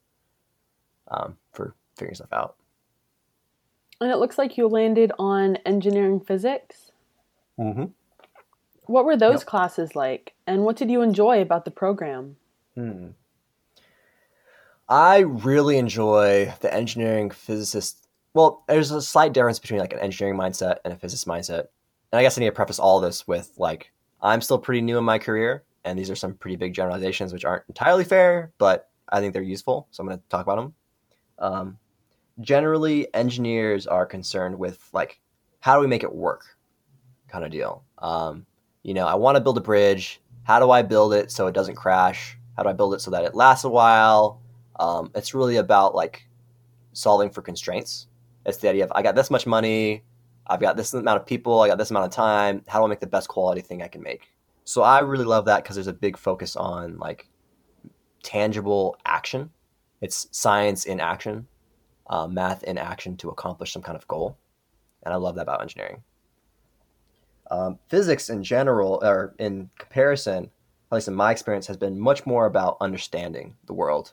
um, 1.08 1.38
for 1.52 1.74
figuring 1.96 2.14
stuff 2.14 2.32
out. 2.32 2.56
And 4.00 4.10
it 4.10 4.18
looks 4.18 4.38
like 4.38 4.56
you 4.58 4.68
landed 4.68 5.10
on 5.18 5.56
engineering 5.66 6.20
physics. 6.20 6.92
Mm-hmm. 7.58 7.86
What 8.84 9.04
were 9.04 9.16
those 9.16 9.40
Yep. 9.40 9.46
classes 9.46 9.96
like? 9.96 10.34
And 10.46 10.62
what 10.64 10.76
did 10.76 10.90
you 10.90 11.02
enjoy 11.02 11.42
about 11.42 11.64
the 11.64 11.70
program? 11.70 12.36
Hmm. 12.74 13.08
I 14.88 15.18
really 15.18 15.76
enjoy 15.76 16.52
the 16.60 16.72
engineering 16.72 17.30
physicist. 17.30 18.08
Well, 18.32 18.64
there's 18.68 18.90
a 18.90 19.02
slight 19.02 19.32
difference 19.32 19.58
between 19.58 19.80
like 19.80 19.92
an 19.92 19.98
engineering 19.98 20.38
mindset 20.38 20.76
and 20.84 20.94
a 20.94 20.96
physicist 20.96 21.26
mindset. 21.26 21.66
And 22.10 22.18
I 22.18 22.22
guess 22.22 22.38
I 22.38 22.40
need 22.40 22.46
to 22.46 22.52
preface 22.52 22.78
all 22.78 23.00
this 23.00 23.26
with 23.28 23.52
like 23.58 23.92
I'm 24.22 24.40
still 24.40 24.58
pretty 24.58 24.80
new 24.80 24.98
in 24.98 25.04
my 25.04 25.18
career, 25.18 25.64
and 25.84 25.98
these 25.98 26.10
are 26.10 26.16
some 26.16 26.34
pretty 26.34 26.56
big 26.56 26.74
generalizations 26.74 27.32
which 27.32 27.44
aren't 27.44 27.64
entirely 27.68 28.04
fair, 28.04 28.52
but 28.58 28.88
I 29.10 29.20
think 29.20 29.32
they're 29.32 29.42
useful, 29.42 29.88
so 29.90 30.02
I'm 30.02 30.08
going 30.08 30.18
to 30.18 30.24
talk 30.28 30.44
about 30.44 30.56
them. 30.56 30.74
Um, 31.38 31.78
generally, 32.40 33.12
engineers 33.14 33.86
are 33.86 34.06
concerned 34.06 34.58
with 34.58 34.88
like 34.92 35.20
how 35.60 35.74
do 35.74 35.80
we 35.80 35.86
make 35.86 36.02
it 36.02 36.14
work, 36.14 36.56
kind 37.28 37.44
of 37.44 37.50
deal. 37.50 37.84
Um, 37.98 38.46
you 38.82 38.94
know, 38.94 39.06
I 39.06 39.14
want 39.16 39.36
to 39.36 39.40
build 39.40 39.58
a 39.58 39.62
bridge. 39.62 40.20
How 40.44 40.58
do 40.58 40.70
I 40.70 40.80
build 40.80 41.12
it 41.12 41.30
so 41.30 41.46
it 41.46 41.54
doesn't 41.54 41.74
crash? 41.74 42.38
How 42.56 42.62
do 42.62 42.70
I 42.70 42.72
build 42.72 42.94
it 42.94 43.00
so 43.00 43.10
that 43.10 43.24
it 43.24 43.34
lasts 43.34 43.64
a 43.64 43.68
while? 43.68 44.40
Um, 44.78 45.10
it's 45.14 45.34
really 45.34 45.56
about 45.56 45.94
like 45.94 46.28
solving 46.92 47.30
for 47.30 47.42
constraints. 47.42 48.06
It's 48.46 48.58
the 48.58 48.68
idea 48.68 48.84
of 48.84 48.92
I 48.94 49.02
got 49.02 49.14
this 49.14 49.30
much 49.30 49.46
money, 49.46 50.04
I've 50.46 50.60
got 50.60 50.76
this 50.76 50.94
amount 50.94 51.20
of 51.20 51.26
people, 51.26 51.60
I 51.60 51.68
got 51.68 51.78
this 51.78 51.90
amount 51.90 52.06
of 52.06 52.12
time. 52.12 52.62
How 52.66 52.78
do 52.80 52.86
I 52.86 52.88
make 52.88 53.00
the 53.00 53.06
best 53.06 53.28
quality 53.28 53.60
thing 53.60 53.82
I 53.82 53.88
can 53.88 54.02
make? 54.02 54.28
So 54.64 54.82
I 54.82 55.00
really 55.00 55.24
love 55.24 55.46
that 55.46 55.62
because 55.62 55.76
there's 55.76 55.86
a 55.86 55.92
big 55.92 56.16
focus 56.16 56.56
on 56.56 56.98
like 56.98 57.28
tangible 58.22 58.96
action. 59.04 59.50
It's 60.00 60.28
science 60.30 60.84
in 60.84 61.00
action, 61.00 61.46
uh, 62.08 62.28
math 62.28 62.62
in 62.62 62.78
action 62.78 63.16
to 63.18 63.30
accomplish 63.30 63.72
some 63.72 63.82
kind 63.82 63.96
of 63.96 64.06
goal, 64.06 64.38
and 65.02 65.12
I 65.12 65.16
love 65.16 65.34
that 65.36 65.42
about 65.42 65.62
engineering. 65.62 66.02
Um, 67.50 67.78
physics 67.88 68.28
in 68.28 68.42
general, 68.44 69.00
or 69.02 69.34
in 69.38 69.70
comparison, 69.78 70.44
at 70.44 70.94
least 70.94 71.08
in 71.08 71.14
my 71.14 71.32
experience, 71.32 71.66
has 71.66 71.76
been 71.76 71.98
much 71.98 72.26
more 72.26 72.46
about 72.46 72.76
understanding 72.80 73.56
the 73.66 73.72
world 73.72 74.12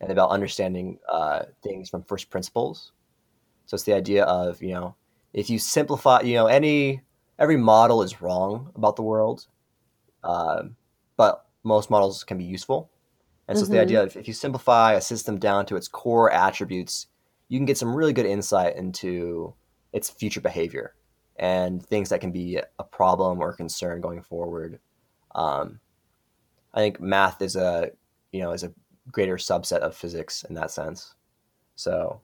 and 0.00 0.10
about 0.10 0.30
understanding 0.30 0.98
uh, 1.10 1.44
things 1.62 1.88
from 1.88 2.02
first 2.04 2.30
principles. 2.30 2.92
So 3.66 3.74
it's 3.74 3.84
the 3.84 3.94
idea 3.94 4.24
of 4.24 4.62
you 4.62 4.74
know 4.74 4.94
if 5.32 5.50
you 5.50 5.58
simplify, 5.58 6.22
you 6.22 6.34
know 6.34 6.46
any 6.46 7.02
every 7.38 7.56
model 7.56 8.02
is 8.02 8.22
wrong 8.22 8.70
about 8.74 8.96
the 8.96 9.02
world, 9.02 9.46
um, 10.24 10.76
but 11.16 11.46
most 11.62 11.90
models 11.90 12.24
can 12.24 12.38
be 12.38 12.44
useful. 12.44 12.90
And 13.48 13.56
so 13.56 13.62
it's 13.62 13.70
the 13.70 13.80
idea 13.80 14.02
of 14.02 14.16
if 14.16 14.26
you 14.26 14.34
simplify 14.34 14.94
a 14.94 15.00
system 15.00 15.38
down 15.38 15.66
to 15.66 15.76
its 15.76 15.86
core 15.86 16.32
attributes, 16.32 17.06
you 17.48 17.58
can 17.58 17.66
get 17.66 17.78
some 17.78 17.94
really 17.94 18.12
good 18.12 18.26
insight 18.26 18.76
into 18.76 19.54
its 19.92 20.10
future 20.10 20.40
behavior 20.40 20.94
and 21.36 21.84
things 21.84 22.08
that 22.08 22.20
can 22.20 22.32
be 22.32 22.60
a 22.78 22.84
problem 22.84 23.40
or 23.40 23.50
a 23.50 23.56
concern 23.56 24.00
going 24.00 24.22
forward. 24.22 24.80
Um, 25.34 25.80
I 26.74 26.80
think 26.80 27.00
math 27.00 27.40
is 27.40 27.56
a 27.56 27.90
you 28.32 28.40
know 28.40 28.52
is 28.52 28.64
a 28.64 28.72
greater 29.10 29.36
subset 29.36 29.78
of 29.78 29.96
physics 29.96 30.44
in 30.44 30.54
that 30.54 30.70
sense. 30.70 31.14
So 31.74 32.20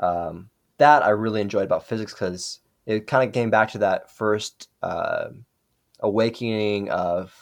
um, 0.00 0.50
that 0.78 1.02
I 1.02 1.10
really 1.10 1.40
enjoyed 1.40 1.64
about 1.64 1.86
physics 1.86 2.12
because 2.12 2.60
it 2.86 3.06
kind 3.06 3.26
of 3.26 3.34
came 3.34 3.50
back 3.50 3.70
to 3.72 3.78
that 3.78 4.10
first 4.10 4.68
uh, 4.82 5.28
awakening 6.00 6.90
of 6.90 7.34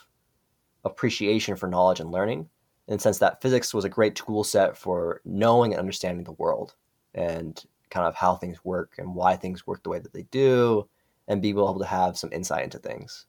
appreciation 0.85 1.57
for 1.57 1.69
knowledge 1.69 2.01
and 2.01 2.11
learning 2.11 2.49
in 2.89 2.95
the 2.97 3.01
sense 3.01 3.19
that 3.19 3.41
physics 3.41 3.75
was 3.75 3.85
a 3.85 3.89
great 3.89 4.15
tool 4.17 4.43
set 4.43 4.77
for 4.77 5.21
knowing 5.25 5.73
and 5.73 5.81
understanding 5.81 6.25
the 6.25 6.33
world 6.33 6.75
and 7.15 7.65
kind 7.91 8.07
of 8.07 8.15
how 8.15 8.35
things 8.35 8.65
work 8.65 8.95
and 8.99 9.15
why 9.15 9.37
things 9.37 9.67
work 9.67 9.83
the 9.83 9.91
way 9.91 9.99
that 9.99 10.13
they 10.13 10.23
do 10.31 10.89
and 11.29 11.43
be 11.43 11.51
able 11.51 11.79
to 11.79 11.85
have 11.85 12.19
some 12.19 12.33
insight 12.33 12.65
into 12.65 12.79
things. 12.79 13.27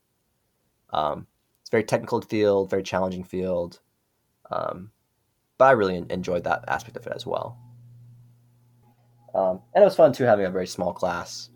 Um, 0.92 1.28
it's 1.62 1.70
a 1.70 1.72
very 1.72 1.84
technical 1.84 2.22
field, 2.22 2.70
very 2.70 2.84
challenging 2.84 3.24
field, 3.24 3.80
um, 4.52 4.92
but 5.60 5.66
I 5.66 5.72
really 5.72 6.04
enjoyed 6.10 6.46
that 6.46 6.64
aspect 6.68 6.98
of 6.98 7.06
it 7.06 7.14
as 7.16 7.28
well. 7.28 7.60
Um, 9.36 9.60
and 9.76 9.84
it 9.84 9.86
was 9.86 9.96
fun 9.96 10.12
too 10.12 10.24
having 10.24 10.48
a 10.48 10.50
very 10.50 10.66
small 10.66 10.94
class. 10.94 11.52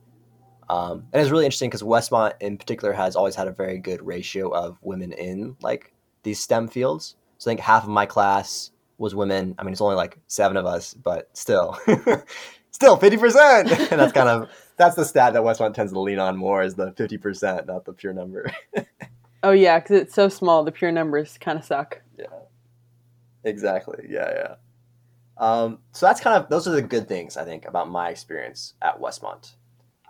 Um, 0.70 1.08
and 1.12 1.22
it's 1.22 1.32
really 1.32 1.46
interesting 1.46 1.70
because 1.70 1.82
Westmont 1.82 2.34
in 2.40 2.58
particular 2.58 2.94
has 2.94 3.16
always 3.16 3.34
had 3.34 3.48
a 3.48 3.52
very 3.52 3.80
good 3.80 4.06
ratio 4.06 4.50
of 4.50 4.78
women 4.82 5.12
in 5.14 5.56
like 5.62 5.94
these 6.22 6.40
STEM 6.40 6.68
fields. 6.68 7.16
So 7.40 7.50
I 7.50 7.52
think 7.52 7.62
half 7.62 7.84
of 7.84 7.90
my 7.90 8.06
class 8.06 8.72
was 8.98 9.16
women. 9.16 9.56
I 9.58 9.64
mean, 9.64 9.72
it's 9.72 9.82
only 9.82 9.96
like 9.96 10.20
seven 10.28 10.58
of 10.58 10.66
us, 10.66 10.94
but 10.94 11.30
still, 11.34 11.78
still 12.72 12.98
fifty 12.98 13.18
percent. 13.18 13.72
And 13.92 14.00
that's 14.00 14.14
kind 14.14 14.30
of 14.30 14.50
that's 14.78 14.96
the 14.96 15.06
stat 15.06 15.34
that 15.34 15.42
Westmont 15.42 15.74
tends 15.74 15.94
to 15.94 16.00
lean 16.00 16.20
on 16.20 16.38
more 16.38 16.62
is 16.62 16.76
the 16.76 16.92
fifty 16.92 17.18
percent, 17.18 17.68
not 17.68 17.86
the 17.86 17.94
pure 17.94 18.14
number. 18.14 18.52
Oh 19.46 19.52
yeah, 19.52 19.78
because 19.78 20.00
it's 20.00 20.16
so 20.16 20.30
small, 20.30 20.64
the 20.64 20.72
pure 20.72 20.94
numbers 20.94 21.38
kind 21.38 21.60
of 21.60 21.66
suck. 21.66 22.02
Exactly. 23.44 24.06
Yeah, 24.10 24.32
yeah. 24.34 24.56
Um, 25.38 25.80
so 25.92 26.06
that's 26.06 26.22
kind 26.22 26.38
of 26.38 26.50
those 26.50 26.68
are 26.68 26.72
the 26.72 26.82
good 26.82 27.08
things 27.08 27.38
I 27.38 27.44
think 27.44 27.66
about 27.66 27.90
my 27.90 28.10
experience 28.10 28.74
at 28.82 29.02
Westmont. 29.02 29.54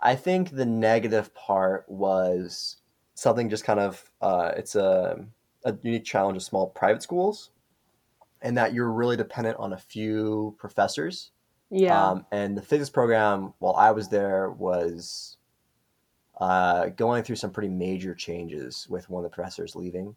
I 0.00 0.16
think 0.16 0.50
the 0.50 0.66
negative 0.66 1.34
part 1.34 1.86
was 1.88 2.76
something 3.14 3.48
just 3.48 3.64
kind 3.64 3.80
of 3.80 4.10
uh, 4.20 4.52
it's 4.56 4.74
a, 4.74 5.24
a 5.64 5.76
unique 5.82 6.04
challenge 6.04 6.36
of 6.36 6.42
small 6.42 6.66
private 6.66 7.02
schools, 7.02 7.50
and 8.42 8.58
that 8.58 8.74
you're 8.74 8.92
really 8.92 9.16
dependent 9.16 9.56
on 9.58 9.72
a 9.72 9.78
few 9.78 10.54
professors. 10.58 11.30
Yeah. 11.70 12.10
Um, 12.10 12.26
and 12.30 12.56
the 12.56 12.62
physics 12.62 12.90
program, 12.90 13.54
while 13.58 13.74
I 13.74 13.90
was 13.92 14.08
there, 14.08 14.50
was 14.50 15.38
uh, 16.38 16.86
going 16.90 17.22
through 17.22 17.36
some 17.36 17.50
pretty 17.50 17.70
major 17.70 18.14
changes 18.14 18.86
with 18.88 19.08
one 19.08 19.24
of 19.24 19.30
the 19.30 19.34
professors 19.34 19.74
leaving 19.74 20.14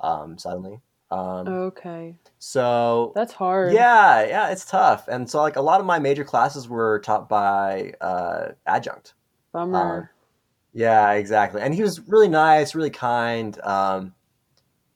um, 0.00 0.36
suddenly. 0.36 0.80
Um, 1.12 1.46
okay. 1.46 2.14
so 2.38 3.12
That's 3.14 3.34
hard. 3.34 3.74
yeah, 3.74 4.24
yeah, 4.26 4.50
it's 4.50 4.64
tough. 4.64 5.08
And 5.08 5.28
so 5.28 5.42
like 5.42 5.56
a 5.56 5.60
lot 5.60 5.78
of 5.78 5.84
my 5.86 5.98
major 5.98 6.24
classes 6.24 6.68
were 6.68 7.00
taught 7.00 7.28
by 7.28 7.92
uh, 8.00 8.52
adjunct. 8.66 9.12
Bummer. 9.52 10.10
Yeah, 10.72 11.12
exactly. 11.12 11.60
And 11.60 11.74
he 11.74 11.82
was 11.82 12.00
really 12.08 12.28
nice, 12.28 12.74
really 12.74 12.88
kind. 12.88 13.60
Um, 13.60 14.14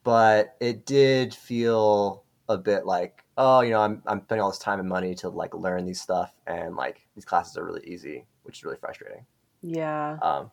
but 0.03 0.55
it 0.59 0.87
did 0.87 1.35
feel 1.35 2.23
a 2.49 2.57
bit 2.57 2.87
like, 2.87 3.23
oh, 3.37 3.61
you 3.61 3.69
know, 3.71 3.81
I'm 3.81 4.01
I'm 4.07 4.23
spending 4.23 4.41
all 4.41 4.49
this 4.49 4.57
time 4.57 4.79
and 4.79 4.89
money 4.89 5.13
to 5.15 5.29
like 5.29 5.53
learn 5.53 5.85
these 5.85 6.01
stuff, 6.01 6.33
and 6.47 6.75
like 6.75 7.01
these 7.13 7.25
classes 7.25 7.57
are 7.57 7.65
really 7.65 7.85
easy, 7.85 8.25
which 8.43 8.57
is 8.57 8.63
really 8.63 8.77
frustrating. 8.77 9.25
Yeah. 9.61 10.17
Um, 10.21 10.49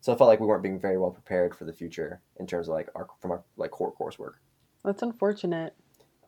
so 0.00 0.12
I 0.12 0.16
felt 0.16 0.28
like 0.28 0.40
we 0.40 0.46
weren't 0.46 0.62
being 0.62 0.80
very 0.80 0.98
well 0.98 1.10
prepared 1.10 1.54
for 1.54 1.64
the 1.64 1.72
future 1.72 2.20
in 2.40 2.46
terms 2.46 2.68
of 2.68 2.74
like 2.74 2.88
our 2.94 3.08
from 3.20 3.32
our 3.32 3.42
like 3.56 3.72
core 3.72 3.92
coursework. 3.92 4.34
That's 4.84 5.02
unfortunate. 5.02 5.74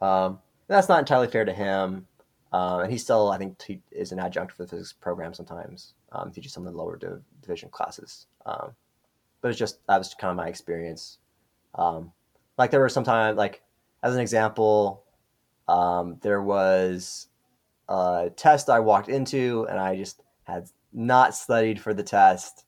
Um, 0.00 0.38
that's 0.68 0.88
not 0.88 1.00
entirely 1.00 1.28
fair 1.28 1.44
to 1.44 1.52
him. 1.52 2.06
Um, 2.52 2.80
and 2.82 2.92
he 2.92 2.98
still, 2.98 3.30
I 3.30 3.38
think, 3.38 3.60
he 3.62 3.80
is 3.90 4.12
an 4.12 4.20
adjunct 4.20 4.52
for 4.52 4.62
the 4.62 4.68
physics 4.68 4.92
program 4.92 5.34
sometimes, 5.34 5.94
um, 6.12 6.30
teaches 6.30 6.52
some 6.52 6.66
of 6.66 6.72
the 6.72 6.78
lower 6.78 6.96
div- 6.96 7.22
division 7.42 7.68
classes. 7.68 8.26
Um, 8.46 8.74
but 9.40 9.50
it's 9.50 9.58
just 9.58 9.84
that 9.88 9.98
was 9.98 10.14
kind 10.14 10.30
of 10.30 10.36
my 10.36 10.48
experience. 10.48 11.18
Um, 11.74 12.12
like 12.56 12.70
there 12.70 12.80
were 12.80 12.88
sometimes, 12.88 13.36
like 13.36 13.62
as 14.04 14.14
an 14.14 14.20
example, 14.20 15.02
um, 15.66 16.18
there 16.22 16.42
was 16.42 17.26
a 17.88 18.30
test 18.36 18.70
I 18.70 18.80
walked 18.80 19.08
into, 19.08 19.66
and 19.68 19.80
I 19.80 19.96
just 19.96 20.22
had 20.44 20.68
not 20.92 21.34
studied 21.34 21.80
for 21.80 21.92
the 21.92 22.04
test 22.04 22.64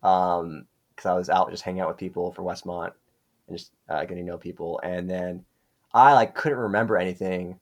because 0.00 0.40
um, 0.40 0.66
I 1.04 1.14
was 1.14 1.30
out 1.30 1.50
just 1.50 1.62
hanging 1.62 1.80
out 1.80 1.88
with 1.88 1.96
people 1.96 2.32
for 2.32 2.42
Westmont 2.42 2.92
just 3.52 3.72
uh, 3.88 4.00
getting 4.02 4.24
to 4.24 4.32
know 4.32 4.38
people, 4.38 4.80
and 4.82 5.08
then 5.08 5.44
I 5.94 6.14
like 6.14 6.34
couldn't 6.34 6.58
remember 6.58 6.96
anything 6.96 7.58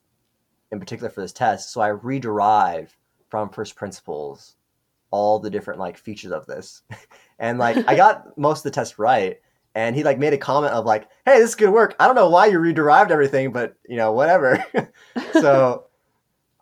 in 0.72 0.80
particular 0.80 1.10
for 1.10 1.20
this 1.20 1.32
test, 1.32 1.72
so 1.72 1.80
I 1.80 1.90
rederive 1.90 2.88
from 3.28 3.50
first 3.50 3.76
principles 3.76 4.56
all 5.10 5.38
the 5.40 5.50
different 5.50 5.80
like 5.80 5.98
features 5.98 6.32
of 6.32 6.46
this, 6.46 6.82
and 7.38 7.58
like 7.58 7.76
I 7.88 7.96
got 7.96 8.26
most 8.38 8.60
of 8.60 8.64
the 8.64 8.70
test 8.70 8.98
right, 8.98 9.38
and 9.74 9.94
he 9.96 10.02
like 10.02 10.18
made 10.18 10.32
a 10.32 10.38
comment 10.38 10.74
of 10.74 10.84
like, 10.84 11.08
"Hey, 11.24 11.38
this 11.38 11.50
is 11.50 11.54
good 11.56 11.70
work. 11.70 11.94
I 11.98 12.06
don't 12.06 12.16
know 12.16 12.30
why 12.30 12.46
you 12.46 12.58
rederived 12.58 13.10
everything, 13.10 13.52
but 13.52 13.74
you 13.88 13.96
know 13.96 14.12
whatever." 14.12 14.64
so 15.32 15.86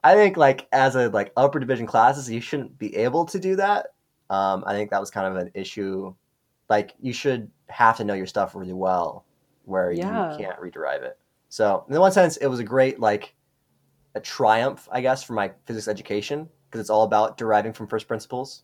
I 0.02 0.14
think 0.14 0.36
like 0.36 0.66
as 0.72 0.94
a 0.94 1.08
like 1.08 1.32
upper 1.36 1.58
division 1.58 1.86
classes, 1.86 2.30
you 2.30 2.40
shouldn't 2.40 2.78
be 2.78 2.94
able 2.96 3.26
to 3.26 3.38
do 3.38 3.56
that. 3.56 3.88
Um, 4.30 4.62
I 4.66 4.72
think 4.74 4.90
that 4.90 5.00
was 5.00 5.10
kind 5.10 5.26
of 5.26 5.36
an 5.36 5.50
issue. 5.54 6.14
Like 6.68 6.94
you 7.00 7.12
should 7.12 7.50
have 7.68 7.96
to 7.98 8.04
know 8.04 8.14
your 8.14 8.26
stuff 8.26 8.54
really 8.54 8.72
well, 8.72 9.24
where 9.64 9.92
Yeah. 9.92 10.30
you 10.32 10.36
can't 10.44 10.58
rederive 10.60 11.02
it. 11.02 11.18
So 11.48 11.84
in 11.88 11.98
one 11.98 12.12
sense, 12.12 12.36
it 12.38 12.46
was 12.46 12.58
a 12.60 12.64
great 12.64 13.00
like 13.00 13.34
a 14.14 14.20
triumph, 14.20 14.88
I 14.90 15.00
guess, 15.00 15.22
for 15.22 15.32
my 15.34 15.52
physics 15.66 15.88
education 15.88 16.48
because 16.66 16.80
it's 16.80 16.90
all 16.90 17.02
about 17.04 17.36
deriving 17.36 17.72
from 17.72 17.86
first 17.86 18.08
principles. 18.08 18.62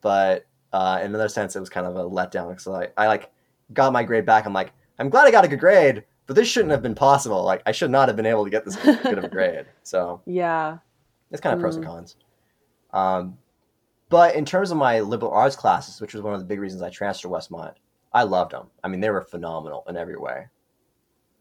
But 0.00 0.46
uh, 0.72 0.98
in 1.00 1.06
another 1.06 1.28
sense, 1.28 1.56
it 1.56 1.60
was 1.60 1.70
kind 1.70 1.86
of 1.86 1.96
a 1.96 2.04
letdown 2.08 2.48
because 2.50 2.66
I, 2.68 2.88
I 2.96 3.06
like 3.06 3.30
got 3.72 3.92
my 3.92 4.02
grade 4.02 4.26
back. 4.26 4.44
I'm 4.46 4.52
like, 4.52 4.72
I'm 4.98 5.08
glad 5.08 5.26
I 5.26 5.30
got 5.30 5.44
a 5.44 5.48
good 5.48 5.60
grade, 5.60 6.04
but 6.26 6.34
this 6.36 6.48
shouldn't 6.48 6.72
have 6.72 6.82
been 6.82 6.94
possible. 6.94 7.42
Like 7.44 7.62
I 7.66 7.72
should 7.72 7.90
not 7.90 8.08
have 8.08 8.16
been 8.16 8.26
able 8.26 8.44
to 8.44 8.50
get 8.50 8.64
this 8.64 8.76
good 9.02 9.18
of 9.18 9.24
a 9.24 9.28
grade. 9.28 9.66
So 9.82 10.20
Yeah. 10.26 10.78
it's 11.30 11.40
kind 11.40 11.54
of 11.54 11.60
pros 11.60 11.76
and 11.76 11.84
Mm. 11.84 11.88
cons. 11.88 12.16
Um, 12.92 13.38
but 14.08 14.36
in 14.36 14.44
terms 14.44 14.70
of 14.70 14.76
my 14.76 15.00
liberal 15.00 15.32
arts 15.32 15.56
classes, 15.56 16.00
which 16.00 16.14
was 16.14 16.22
one 16.22 16.34
of 16.34 16.40
the 16.40 16.46
big 16.46 16.60
reasons 16.60 16.82
I 16.82 16.90
transferred 16.90 17.28
to 17.28 17.34
Westmont, 17.34 17.74
I 18.14 18.22
loved 18.22 18.52
them. 18.52 18.68
I 18.82 18.88
mean, 18.88 19.00
they 19.00 19.10
were 19.10 19.20
phenomenal 19.20 19.84
in 19.88 19.96
every 19.96 20.16
way. 20.16 20.46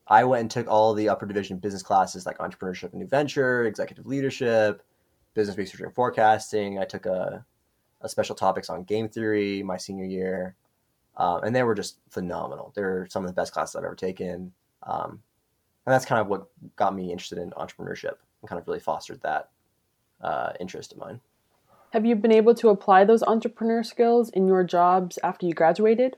I 0.07 0.23
went 0.25 0.41
and 0.41 0.51
took 0.51 0.67
all 0.67 0.93
the 0.93 1.07
upper 1.07 1.25
division 1.25 1.57
business 1.57 1.83
classes 1.83 2.25
like 2.25 2.39
entrepreneurship 2.39 2.91
and 2.91 2.99
new 2.99 3.07
venture, 3.07 3.63
executive 3.63 4.07
leadership, 4.07 4.81
business 5.33 5.57
research 5.57 5.81
and 5.81 5.93
forecasting. 5.93 6.79
I 6.79 6.85
took 6.85 7.05
a, 7.05 7.45
a 8.01 8.09
special 8.09 8.35
topics 8.35 8.69
on 8.69 8.83
game 8.83 9.07
theory 9.07 9.63
my 9.63 9.77
senior 9.77 10.05
year, 10.05 10.55
um, 11.15 11.43
and 11.43 11.55
they 11.55 11.63
were 11.63 11.75
just 11.75 11.99
phenomenal. 12.09 12.73
They're 12.75 13.07
some 13.09 13.23
of 13.23 13.29
the 13.29 13.33
best 13.33 13.53
classes 13.53 13.75
I've 13.75 13.85
ever 13.85 13.95
taken, 13.95 14.51
um, 14.83 15.21
and 15.85 15.93
that's 15.93 16.05
kind 16.05 16.19
of 16.19 16.27
what 16.27 16.47
got 16.75 16.95
me 16.95 17.11
interested 17.11 17.37
in 17.37 17.51
entrepreneurship 17.51 18.15
and 18.41 18.49
kind 18.49 18.59
of 18.59 18.67
really 18.67 18.79
fostered 18.79 19.21
that 19.21 19.51
uh, 20.21 20.51
interest 20.59 20.91
of 20.91 20.97
mine. 20.97 21.21
Have 21.91 22.05
you 22.05 22.15
been 22.15 22.31
able 22.31 22.55
to 22.55 22.69
apply 22.69 23.05
those 23.05 23.21
entrepreneur 23.23 23.83
skills 23.83 24.29
in 24.29 24.47
your 24.47 24.63
jobs 24.63 25.19
after 25.23 25.45
you 25.45 25.53
graduated? 25.53 26.17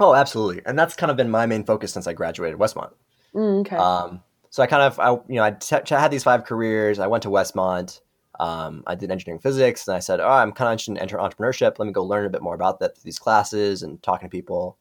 Oh, 0.00 0.14
absolutely, 0.14 0.62
and 0.66 0.78
that's 0.78 0.96
kind 0.96 1.10
of 1.10 1.16
been 1.16 1.30
my 1.30 1.46
main 1.46 1.64
focus 1.64 1.92
since 1.92 2.06
I 2.06 2.12
graduated 2.14 2.58
Westmont. 2.58 2.92
Mm, 3.34 3.60
okay. 3.60 3.76
Um, 3.76 4.22
so 4.48 4.62
I 4.62 4.66
kind 4.66 4.82
of, 4.82 4.98
I, 4.98 5.12
you 5.28 5.36
know, 5.36 5.44
I 5.44 5.52
t- 5.52 5.76
had 5.88 6.10
these 6.10 6.24
five 6.24 6.44
careers. 6.44 6.98
I 6.98 7.06
went 7.06 7.22
to 7.22 7.28
Westmont. 7.28 8.00
Um, 8.40 8.82
I 8.86 8.94
did 8.94 9.10
engineering 9.10 9.40
physics, 9.40 9.86
and 9.86 9.94
I 9.96 10.00
said, 10.00 10.18
"Oh, 10.18 10.28
I'm 10.28 10.52
kind 10.52 10.68
of 10.68 10.72
interested 10.72 10.92
in 10.92 10.98
enter- 10.98 11.18
entrepreneurship. 11.18 11.78
Let 11.78 11.86
me 11.86 11.92
go 11.92 12.02
learn 12.02 12.24
a 12.24 12.30
bit 12.30 12.42
more 12.42 12.54
about 12.54 12.80
that 12.80 12.96
through 12.96 13.04
these 13.04 13.18
classes 13.18 13.82
and 13.82 14.02
talking 14.02 14.28
to 14.28 14.30
people." 14.30 14.78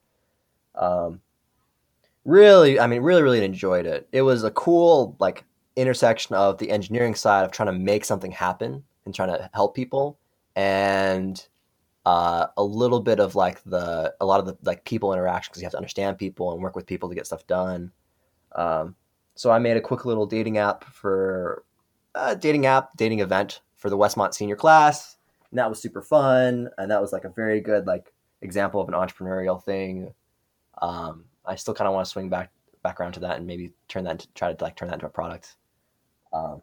Um, 0.76 1.20
really, 2.24 2.80
I 2.80 2.88
mean, 2.88 3.02
really, 3.02 3.22
really 3.22 3.44
enjoyed 3.44 3.86
it. 3.86 4.08
It 4.14 4.22
was 4.22 4.44
a 4.44 4.52
cool 4.52 5.18
like 5.20 5.44
intersection 5.76 6.36
of 6.36 6.58
the 6.58 6.72
engineering 6.72 7.16
side 7.16 7.44
of 7.44 7.52
trying 7.52 7.68
to 7.68 7.74
make 7.74 8.06
something 8.06 8.32
happen 8.32 8.84
and 9.06 9.14
trying 9.14 9.30
to 9.30 9.50
help 9.54 9.76
people, 9.76 10.18
and 10.56 11.46
uh, 12.06 12.48
a 12.58 12.64
little 12.64 13.00
bit 13.00 13.20
of 13.20 13.36
like 13.36 13.64
the 13.64 14.14
a 14.22 14.26
lot 14.26 14.40
of 14.40 14.46
the 14.46 14.58
like 14.64 14.84
people 14.86 15.14
interaction 15.14 15.52
because 15.52 15.62
you 15.62 15.66
have 15.66 15.74
to 15.74 15.78
understand 15.78 16.18
people 16.18 16.54
and 16.54 16.62
work 16.62 16.76
with 16.76 16.86
people 16.86 17.10
to 17.10 17.16
get 17.16 17.26
stuff 17.26 17.46
done. 17.48 17.92
Um, 18.54 18.96
so 19.36 19.52
I 19.52 19.60
made 19.60 19.78
a 19.78 19.82
quick 19.82 20.06
little 20.06 20.26
dating 20.26 20.58
app 20.58 20.84
for 20.84 21.64
a 22.16 22.36
dating 22.36 22.66
app, 22.66 22.90
dating 22.98 23.20
event 23.20 23.62
for 23.76 23.90
the 23.90 23.98
Westmont 23.98 24.34
senior 24.34 24.56
class. 24.56 25.18
And 25.52 25.58
that 25.58 25.70
was 25.70 25.82
super 25.82 26.02
fun. 26.02 26.70
And 26.78 26.92
that 26.92 27.02
was 27.02 27.14
like 27.14 27.24
a 27.24 27.30
very 27.30 27.62
good 27.62 27.88
like 27.88 28.14
example 28.42 28.82
of 28.82 28.88
an 28.88 28.94
entrepreneurial 28.94 29.64
thing. 29.64 30.14
Um, 30.82 31.26
I 31.46 31.56
still 31.56 31.74
kind 31.74 31.88
of 31.88 31.94
want 31.94 32.06
to 32.06 32.12
swing 32.12 32.30
back 32.30 32.52
back 32.84 33.00
around 33.00 33.14
to 33.14 33.20
that 33.22 33.38
and 33.38 33.48
maybe 33.48 33.74
turn 33.88 34.04
that 34.06 34.12
into, 34.12 34.28
try 34.34 34.54
to 34.54 34.64
like 34.64 34.76
turn 34.76 34.88
that 34.88 34.96
into 34.96 35.06
a 35.06 35.10
product. 35.10 35.56
Um, 36.32 36.62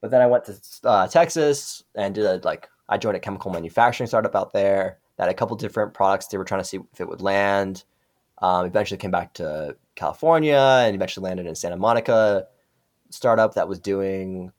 but 0.00 0.10
then 0.10 0.20
I 0.20 0.26
went 0.26 0.44
to 0.46 0.60
uh, 0.84 1.08
Texas 1.08 1.84
and 1.94 2.14
did 2.14 2.24
a 2.24 2.40
like 2.44 2.68
I 2.92 2.98
joined 2.98 3.16
a 3.16 3.20
chemical 3.20 3.50
manufacturing 3.50 4.06
startup 4.06 4.36
out 4.36 4.52
there 4.52 4.98
that 5.16 5.24
had 5.24 5.30
a 5.30 5.34
couple 5.34 5.56
different 5.56 5.94
products 5.94 6.26
they 6.26 6.36
were 6.36 6.44
trying 6.44 6.60
to 6.60 6.64
see 6.64 6.78
if 6.92 7.00
it 7.00 7.08
would 7.08 7.22
land. 7.22 7.84
Um, 8.42 8.66
eventually 8.66 8.98
came 8.98 9.10
back 9.10 9.32
to 9.34 9.76
California 9.94 10.58
and 10.58 10.94
eventually 10.94 11.24
landed 11.24 11.46
in 11.46 11.54
Santa 11.54 11.78
Monica 11.78 12.46
startup 13.08 13.54
that 13.54 13.66
was 13.66 13.78
doing 13.78 14.52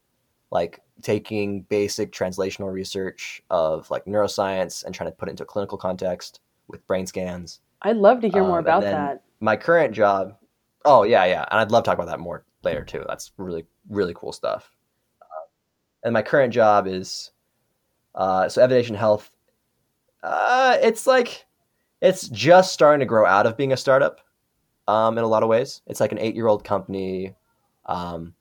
like 0.50 0.82
taking 1.04 1.62
basic 1.64 2.12
translational 2.12 2.74
research 2.74 3.44
of 3.52 3.92
like 3.92 4.06
neuroscience 4.06 4.84
and 4.84 4.96
trying 4.96 5.12
to 5.12 5.16
put 5.16 5.30
it 5.30 5.32
into 5.32 5.44
a 5.44 5.46
clinical 5.46 5.78
context 5.78 6.40
with 6.68 6.86
brain 6.88 7.06
scans. 7.06 7.60
I'd 7.84 7.98
love 7.98 8.20
to 8.22 8.30
hear 8.30 8.42
um, 8.42 8.48
more 8.48 8.60
about 8.60 8.82
that. 8.82 9.22
My 9.42 9.56
current 9.56 9.94
job, 9.94 10.38
oh 10.86 11.04
yeah, 11.04 11.26
yeah, 11.26 11.46
and 11.52 11.60
I'd 11.60 11.70
love 11.70 11.84
to 11.84 11.88
talk 11.88 12.00
about 12.00 12.08
that 12.10 12.20
more 12.20 12.46
later 12.64 12.84
too. 12.84 13.06
That's 13.08 13.32
really 13.38 13.68
really 13.90 14.16
cool 14.16 14.32
stuff. 14.32 14.72
And 16.04 16.14
my 16.14 16.24
current 16.24 16.52
job 16.52 16.88
is 16.88 17.30
uh, 18.16 18.50
so 18.50 18.62
Evidation 18.62 18.96
Health. 18.96 19.32
Uh, 20.22 20.78
it's 20.82 21.06
like 21.06 21.46
it's 22.02 22.28
just 22.30 22.74
starting 22.74 23.00
to 23.00 23.06
grow 23.06 23.26
out 23.26 23.46
of 23.46 23.58
being 23.58 23.74
a 23.74 23.78
startup 23.78 24.22
um, 24.88 25.18
in 25.18 25.24
a 25.24 25.28
lot 25.28 25.44
of 25.44 25.50
ways. 25.50 25.82
It's 25.88 26.00
like 26.00 26.12
an 26.12 26.20
eight 26.20 26.36
year 26.36 26.48
old 26.48 26.64
company. 26.64 27.34
Um, 27.86 28.34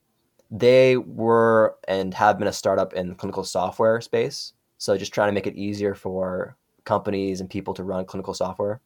they 0.51 0.97
were 0.97 1.77
and 1.89 2.13
have 2.15 2.39
been 2.39 2.49
a 2.49 2.53
startup 2.53 2.93
in 2.93 3.15
clinical 3.15 3.45
software 3.45 4.01
space. 4.01 4.53
So 4.79 4.97
just 4.99 5.15
trying 5.15 5.29
to 5.29 5.33
make 5.33 5.47
it 5.47 5.57
easier 5.57 5.95
for 5.95 6.57
companies 6.85 7.41
and 7.41 7.49
people 7.49 7.73
to 7.75 7.85
run 7.85 8.05
clinical 8.05 8.35
software, 8.35 8.81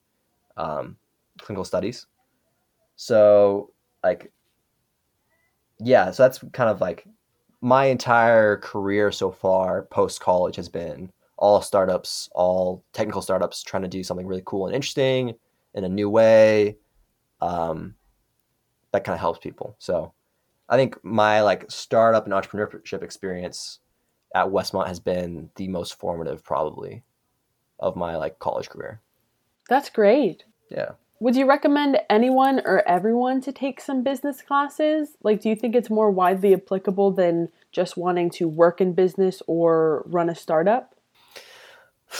um, 0.57 0.97
clinical 1.39 1.65
studies. 1.65 2.07
So 2.97 3.73
like, 4.05 4.31
yeah, 5.81 6.11
so 6.11 6.23
that's 6.23 6.39
kind 6.53 6.71
of 6.71 6.81
like 6.81 7.07
my 7.61 7.87
entire 7.87 8.59
career 8.59 9.11
so 9.11 9.31
far 9.31 9.83
post 9.85 10.21
college 10.21 10.57
has 10.57 10.69
been 10.69 11.11
all 11.39 11.61
startups, 11.61 12.29
all 12.33 12.85
technical 12.93 13.23
startups 13.23 13.63
trying 13.63 13.83
to 13.83 13.89
do 13.89 14.03
something 14.03 14.27
really 14.27 14.43
cool 14.47 14.67
and 14.67 14.75
interesting 14.75 15.35
in 15.75 15.85
a 15.85 15.89
new 15.89 16.09
way. 16.09 16.77
Um, 17.41 17.95
that 18.93 19.05
kind 19.05 19.15
of 19.15 19.21
helps 19.21 19.41
people. 19.41 19.77
So 19.79 20.13
I 20.69 20.77
think 20.77 21.03
my 21.05 21.43
like 21.43 21.71
startup 21.71 22.25
and 22.25 22.33
entrepreneurship 22.33 23.03
experience 23.03 23.81
at 24.35 24.47
Westmont 24.47 24.89
has 24.89 25.01
been 25.01 25.51
the 25.57 25.69
most 25.69 25.99
formative 25.99 26.43
probably 26.43 27.03
of 27.79 27.97
my 27.97 28.17
like 28.17 28.39
college 28.39 28.69
career. 28.69 29.01
That's 29.69 29.91
great. 29.91 30.45
Yeah. 30.71 30.93
Would 31.19 31.35
you 31.35 31.47
recommend 31.47 31.99
anyone 32.11 32.61
or 32.67 32.87
everyone 32.87 33.41
to 33.43 33.53
take 33.53 33.81
some 33.81 34.03
business 34.03 34.43
classes? 34.43 35.17
Like, 35.23 35.41
do 35.41 35.49
you 35.49 35.57
think 35.57 35.75
it's 35.75 35.89
more 35.89 36.11
widely 36.11 36.53
applicable 36.53 37.13
than 37.13 37.49
just 37.73 37.97
wanting 37.97 38.29
to 38.31 38.47
work 38.47 38.83
in 38.83 38.93
business 38.93 39.43
or 39.47 40.05
run 40.07 40.29
a 40.29 40.35
startup? 40.35 40.95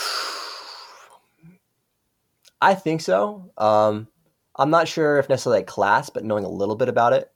I 2.59 2.73
think 2.73 3.01
so. 3.01 3.51
Um, 3.55 4.07
I'm 4.55 4.71
not 4.71 4.87
sure 4.87 5.19
if 5.19 5.29
necessarily 5.29 5.61
a 5.61 5.65
class, 5.65 6.09
but 6.09 6.25
knowing 6.25 6.43
a 6.43 6.49
little 6.49 6.75
bit 6.75 6.89
about 6.89 7.13
it. 7.13 7.31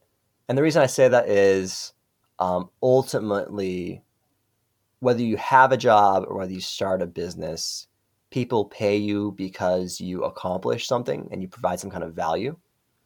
And 0.49 0.57
the 0.57 0.63
reason 0.63 0.81
I 0.81 0.87
say 0.87 1.07
that 1.07 1.29
is 1.29 1.93
um, 2.39 2.71
ultimately, 2.81 4.01
whether 4.99 5.21
you 5.21 5.37
have 5.37 5.71
a 5.71 5.77
job 5.77 6.25
or 6.27 6.39
whether 6.39 6.51
you 6.51 6.59
start 6.59 7.03
a 7.03 7.07
business, 7.07 7.85
people 8.31 8.65
pay 8.65 8.97
you 8.97 9.33
because 9.33 10.01
you 10.01 10.23
accomplish 10.23 10.87
something 10.87 11.27
and 11.31 11.41
you 11.41 11.47
provide 11.47 11.79
some 11.79 11.91
kind 11.91 12.03
of 12.03 12.13
value. 12.13 12.57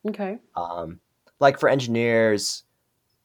Okay. 0.08 0.38
Um, 0.56 1.00
like 1.40 1.60
for 1.60 1.68
engineers, 1.68 2.64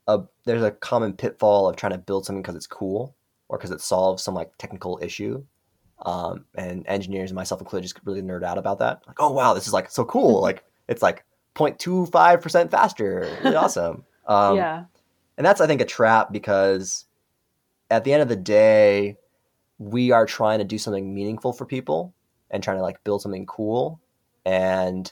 uh, 0.08 0.22
there's 0.44 0.64
a 0.64 0.70
common 0.72 1.12
pitfall 1.12 1.68
of 1.68 1.76
trying 1.76 1.92
to 1.92 1.98
build 1.98 2.26
something 2.26 2.42
because 2.42 2.56
it's 2.56 2.66
cool 2.66 3.14
or 3.48 3.58
because 3.58 3.70
it 3.70 3.80
solves 3.80 4.22
some 4.22 4.34
like 4.34 4.50
technical 4.58 4.98
issue. 5.02 5.44
Um, 6.06 6.46
and 6.54 6.86
engineers, 6.88 7.32
myself 7.32 7.60
included, 7.60 7.84
just 7.84 8.00
really 8.04 8.22
nerd 8.22 8.42
out 8.42 8.56
about 8.56 8.78
that. 8.78 9.02
Like, 9.06 9.16
oh 9.20 9.30
wow, 9.30 9.52
this 9.52 9.66
is 9.66 9.74
like 9.74 9.90
so 9.90 10.04
cool. 10.04 10.40
like 10.42 10.64
it's 10.88 11.02
like 11.02 11.24
0.25 11.54 12.40
percent 12.40 12.70
faster. 12.70 13.28
Really 13.44 13.56
awesome. 13.56 14.04
Um, 14.26 14.56
yeah. 14.56 14.84
and 15.36 15.44
that's 15.44 15.60
I 15.60 15.66
think 15.66 15.82
a 15.82 15.86
trap 15.86 16.32
because 16.32 17.04
at 17.90 18.04
the 18.04 18.12
end 18.14 18.22
of 18.22 18.28
the 18.28 18.36
day, 18.36 19.16
we 19.80 20.12
are 20.12 20.26
trying 20.26 20.58
to 20.58 20.64
do 20.64 20.76
something 20.78 21.12
meaningful 21.12 21.54
for 21.54 21.64
people 21.64 22.12
and 22.50 22.62
trying 22.62 22.76
to 22.76 22.82
like 22.82 23.02
build 23.02 23.22
something 23.22 23.46
cool. 23.46 23.98
And 24.44 25.10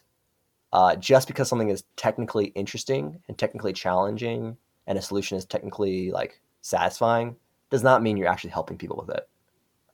uh, 0.74 0.94
just 0.96 1.26
because 1.26 1.48
something 1.48 1.70
is 1.70 1.84
technically 1.96 2.46
interesting 2.48 3.22
and 3.26 3.38
technically 3.38 3.72
challenging 3.72 4.58
and 4.86 4.98
a 4.98 5.02
solution 5.02 5.38
is 5.38 5.46
technically 5.46 6.10
like 6.10 6.42
satisfying 6.60 7.36
does 7.70 7.82
not 7.82 8.02
mean 8.02 8.18
you're 8.18 8.28
actually 8.28 8.50
helping 8.50 8.76
people 8.76 9.02
with 9.06 9.16
it. 9.16 9.26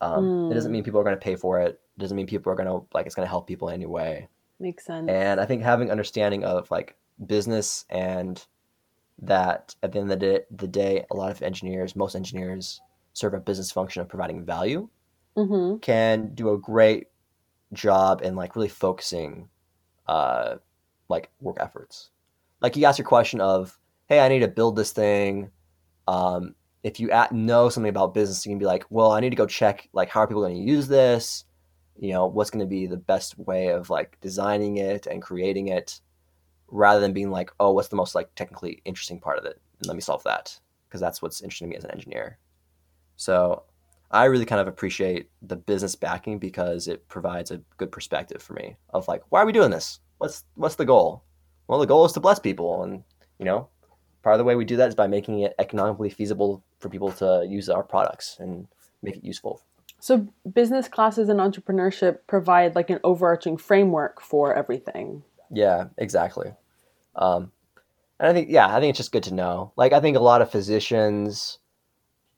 Um, 0.00 0.48
It 0.50 0.54
doesn't 0.54 0.70
Mm. 0.70 0.72
mean 0.72 0.84
people 0.84 1.00
are 1.00 1.04
going 1.04 1.16
to 1.16 1.24
pay 1.24 1.36
for 1.36 1.60
it. 1.60 1.80
It 1.96 2.00
doesn't 2.00 2.16
mean 2.16 2.26
people 2.26 2.52
are 2.52 2.56
going 2.56 2.68
to 2.68 2.84
like 2.92 3.06
it's 3.06 3.14
going 3.14 3.26
to 3.26 3.30
help 3.30 3.46
people 3.46 3.70
anyway. 3.70 4.28
Makes 4.58 4.84
sense. 4.86 5.08
And 5.08 5.40
I 5.40 5.46
think 5.46 5.62
having 5.62 5.90
understanding 5.92 6.44
of 6.44 6.68
like 6.72 6.96
business 7.24 7.84
and 7.88 8.44
that 9.22 9.76
at 9.84 9.92
the 9.92 10.00
end 10.00 10.10
of 10.10 10.18
the 10.18 10.26
day, 10.26 10.40
the 10.50 10.66
day, 10.66 11.06
a 11.12 11.14
lot 11.14 11.30
of 11.30 11.42
engineers, 11.42 11.94
most 11.94 12.16
engineers 12.16 12.80
serve 13.14 13.32
a 13.34 13.40
business 13.40 13.72
function 13.72 14.02
of 14.02 14.08
providing 14.08 14.44
value, 14.44 14.88
mm-hmm. 15.36 15.78
can 15.78 16.34
do 16.34 16.52
a 16.52 16.58
great 16.58 17.06
job 17.72 18.20
in 18.22 18.36
like 18.36 18.54
really 18.54 18.68
focusing 18.68 19.48
uh 20.06 20.56
like 21.08 21.30
work 21.40 21.56
efforts. 21.60 22.10
Like 22.60 22.76
you 22.76 22.84
ask 22.84 22.98
your 22.98 23.06
question 23.06 23.40
of, 23.40 23.78
hey, 24.06 24.20
I 24.20 24.28
need 24.28 24.40
to 24.40 24.48
build 24.48 24.76
this 24.76 24.92
thing. 24.92 25.50
Um, 26.06 26.54
if 26.82 27.00
you 27.00 27.10
at, 27.10 27.32
know 27.32 27.68
something 27.68 27.90
about 27.90 28.14
business, 28.14 28.44
you 28.44 28.50
can 28.50 28.58
be 28.58 28.66
like, 28.66 28.84
well, 28.90 29.12
I 29.12 29.20
need 29.20 29.30
to 29.30 29.36
go 29.36 29.46
check 29.46 29.88
like 29.92 30.10
how 30.10 30.20
are 30.20 30.26
people 30.26 30.42
going 30.42 30.56
to 30.56 30.60
use 30.60 30.88
this? 30.88 31.44
You 31.98 32.12
know, 32.12 32.26
what's 32.26 32.50
going 32.50 32.64
to 32.64 32.68
be 32.68 32.86
the 32.86 32.96
best 32.96 33.38
way 33.38 33.68
of 33.68 33.90
like 33.90 34.18
designing 34.20 34.76
it 34.76 35.06
and 35.06 35.22
creating 35.22 35.68
it, 35.68 36.00
rather 36.68 37.00
than 37.00 37.12
being 37.12 37.30
like, 37.30 37.50
oh, 37.60 37.72
what's 37.72 37.88
the 37.88 37.96
most 37.96 38.14
like 38.14 38.34
technically 38.34 38.82
interesting 38.84 39.20
part 39.20 39.38
of 39.38 39.44
it, 39.44 39.60
and 39.78 39.86
let 39.86 39.94
me 39.94 40.00
solve 40.00 40.22
that 40.24 40.58
because 40.88 41.00
that's 41.00 41.22
what's 41.22 41.40
interesting 41.40 41.68
to 41.68 41.70
me 41.70 41.76
as 41.76 41.84
an 41.84 41.90
engineer. 41.92 42.38
So 43.16 43.64
I 44.10 44.24
really 44.24 44.44
kind 44.44 44.60
of 44.60 44.68
appreciate 44.68 45.28
the 45.42 45.56
business 45.56 45.94
backing 45.96 46.38
because 46.38 46.88
it 46.88 47.08
provides 47.08 47.50
a 47.50 47.60
good 47.76 47.90
perspective 47.90 48.42
for 48.42 48.54
me 48.54 48.76
of 48.90 49.08
like, 49.08 49.22
why 49.30 49.42
are 49.42 49.46
we 49.46 49.52
doing 49.52 49.70
this? 49.70 50.00
What's 50.18 50.44
what's 50.54 50.76
the 50.76 50.84
goal? 50.84 51.24
Well, 51.66 51.80
the 51.80 51.86
goal 51.86 52.04
is 52.04 52.12
to 52.12 52.20
bless 52.20 52.38
people, 52.38 52.82
and 52.82 53.02
you 53.38 53.44
know, 53.44 53.68
part 54.22 54.34
of 54.34 54.38
the 54.38 54.44
way 54.44 54.54
we 54.54 54.64
do 54.64 54.76
that 54.76 54.88
is 54.88 54.94
by 54.94 55.06
making 55.06 55.40
it 55.40 55.54
economically 55.58 56.10
feasible 56.10 56.62
for 56.78 56.88
people 56.88 57.10
to 57.12 57.44
use 57.48 57.68
our 57.68 57.82
products 57.82 58.36
and 58.38 58.68
make 59.02 59.16
it 59.16 59.24
useful. 59.24 59.60
So 60.00 60.28
business 60.52 60.86
classes 60.86 61.28
and 61.28 61.40
entrepreneurship 61.40 62.18
provide 62.26 62.74
like 62.74 62.90
an 62.90 63.00
overarching 63.04 63.56
framework 63.56 64.20
for 64.20 64.54
everything. 64.54 65.22
Yeah, 65.50 65.86
exactly. 65.96 66.52
Um, 67.16 67.52
and 68.20 68.28
I 68.28 68.32
think, 68.32 68.48
yeah, 68.50 68.68
I 68.68 68.80
think 68.80 68.90
it's 68.90 68.98
just 68.98 69.12
good 69.12 69.22
to 69.24 69.34
know. 69.34 69.72
Like, 69.76 69.92
I 69.92 70.00
think 70.00 70.16
a 70.16 70.20
lot 70.20 70.42
of 70.42 70.50
physicians 70.50 71.58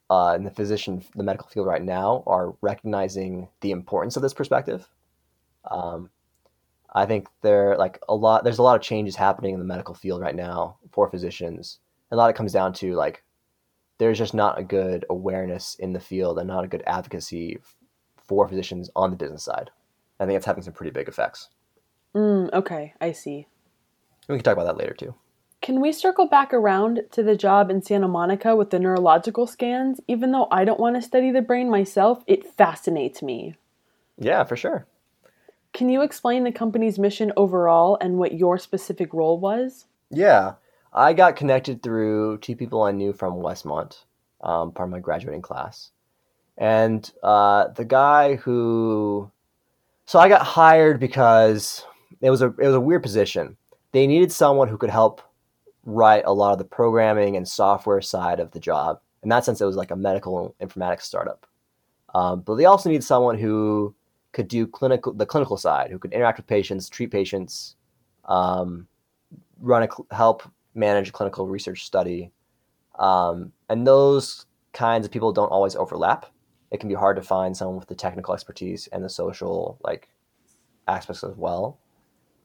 uh, 0.08 0.34
in 0.36 0.44
the 0.44 0.50
physician, 0.50 1.04
the 1.14 1.22
medical 1.22 1.48
field 1.48 1.66
right 1.66 1.82
now 1.82 2.22
are 2.26 2.54
recognizing 2.60 3.48
the 3.60 3.72
importance 3.72 4.16
of 4.16 4.22
this 4.22 4.34
perspective. 4.34 4.88
Um, 5.70 6.10
I 6.94 7.06
think 7.06 7.28
there, 7.42 7.76
like 7.76 7.98
a 8.08 8.14
lot, 8.14 8.44
there's 8.44 8.58
a 8.58 8.62
lot 8.62 8.76
of 8.76 8.82
changes 8.82 9.16
happening 9.16 9.54
in 9.54 9.60
the 9.60 9.66
medical 9.66 9.94
field 9.94 10.20
right 10.20 10.34
now 10.34 10.78
for 10.92 11.10
physicians. 11.10 11.78
And 12.10 12.16
a 12.16 12.18
lot 12.18 12.30
of 12.30 12.34
it 12.34 12.38
comes 12.38 12.52
down 12.52 12.72
to 12.74 12.94
like, 12.94 13.24
there's 13.98 14.18
just 14.18 14.34
not 14.34 14.58
a 14.58 14.64
good 14.64 15.04
awareness 15.10 15.74
in 15.76 15.92
the 15.92 16.00
field 16.00 16.38
and 16.38 16.46
not 16.46 16.64
a 16.64 16.68
good 16.68 16.82
advocacy 16.86 17.58
for 18.24 18.46
physicians 18.48 18.90
on 18.94 19.10
the 19.10 19.16
business 19.16 19.44
side. 19.44 19.70
I 20.20 20.26
think 20.26 20.36
it's 20.36 20.46
having 20.46 20.62
some 20.62 20.72
pretty 20.72 20.90
big 20.90 21.08
effects. 21.08 21.48
Mm, 22.14 22.52
okay, 22.52 22.94
I 23.00 23.12
see. 23.12 23.46
We 24.28 24.36
can 24.36 24.44
talk 24.44 24.54
about 24.54 24.66
that 24.66 24.78
later 24.78 24.94
too. 24.94 25.14
Can 25.62 25.80
we 25.80 25.92
circle 25.92 26.26
back 26.28 26.54
around 26.54 27.02
to 27.12 27.22
the 27.22 27.36
job 27.36 27.70
in 27.70 27.82
Santa 27.82 28.08
Monica 28.08 28.54
with 28.54 28.70
the 28.70 28.78
neurological 28.78 29.46
scans? 29.46 30.00
Even 30.06 30.30
though 30.30 30.48
I 30.50 30.64
don't 30.64 30.78
want 30.78 30.96
to 30.96 31.02
study 31.02 31.30
the 31.30 31.42
brain 31.42 31.70
myself, 31.70 32.22
it 32.26 32.46
fascinates 32.56 33.22
me. 33.22 33.56
Yeah, 34.18 34.44
for 34.44 34.56
sure. 34.56 34.86
Can 35.72 35.88
you 35.88 36.02
explain 36.02 36.44
the 36.44 36.52
company's 36.52 36.98
mission 36.98 37.32
overall 37.36 37.98
and 38.00 38.16
what 38.16 38.34
your 38.34 38.58
specific 38.58 39.12
role 39.12 39.38
was? 39.38 39.86
Yeah, 40.10 40.54
I 40.92 41.12
got 41.12 41.36
connected 41.36 41.82
through 41.82 42.38
two 42.38 42.56
people 42.56 42.82
I 42.82 42.92
knew 42.92 43.12
from 43.12 43.34
Westmont, 43.34 44.04
um, 44.40 44.72
part 44.72 44.88
of 44.88 44.92
my 44.92 45.00
graduating 45.00 45.42
class, 45.42 45.90
and 46.56 47.10
uh, 47.22 47.68
the 47.68 47.84
guy 47.84 48.36
who, 48.36 49.30
so 50.06 50.18
I 50.18 50.28
got 50.28 50.42
hired 50.42 50.98
because 50.98 51.84
it 52.22 52.30
was 52.30 52.40
a 52.40 52.46
it 52.46 52.66
was 52.66 52.74
a 52.74 52.80
weird 52.80 53.02
position. 53.02 53.58
They 53.92 54.06
needed 54.06 54.32
someone 54.32 54.68
who 54.68 54.78
could 54.78 54.90
help 54.90 55.20
write 55.86 56.24
a 56.26 56.32
lot 56.32 56.52
of 56.52 56.58
the 56.58 56.64
programming 56.64 57.36
and 57.36 57.48
software 57.48 58.02
side 58.02 58.40
of 58.40 58.50
the 58.50 58.60
job. 58.60 59.00
In 59.22 59.30
that 59.30 59.44
sense, 59.44 59.60
it 59.60 59.64
was 59.64 59.76
like 59.76 59.92
a 59.92 59.96
medical 59.96 60.54
informatics 60.60 61.02
startup. 61.02 61.46
Um, 62.14 62.40
but 62.40 62.56
they 62.56 62.64
also 62.64 62.90
need 62.90 63.04
someone 63.04 63.38
who 63.38 63.94
could 64.32 64.48
do 64.48 64.66
clinical 64.66 65.12
the 65.12 65.26
clinical 65.26 65.56
side, 65.56 65.90
who 65.90 65.98
could 65.98 66.12
interact 66.12 66.38
with 66.38 66.46
patients, 66.46 66.88
treat 66.88 67.10
patients, 67.10 67.76
um, 68.26 68.86
run 69.60 69.84
a 69.84 70.14
help 70.14 70.42
manage 70.74 71.08
a 71.08 71.12
clinical 71.12 71.46
research 71.46 71.84
study, 71.84 72.30
um, 72.98 73.52
and 73.68 73.86
those 73.86 74.46
kinds 74.72 75.06
of 75.06 75.12
people 75.12 75.32
don't 75.32 75.48
always 75.48 75.76
overlap. 75.76 76.26
It 76.70 76.80
can 76.80 76.88
be 76.88 76.94
hard 76.94 77.16
to 77.16 77.22
find 77.22 77.56
someone 77.56 77.78
with 77.78 77.88
the 77.88 77.94
technical 77.94 78.34
expertise 78.34 78.88
and 78.88 79.02
the 79.04 79.08
social 79.08 79.78
like 79.82 80.08
aspects 80.88 81.24
as 81.24 81.36
well. 81.36 81.78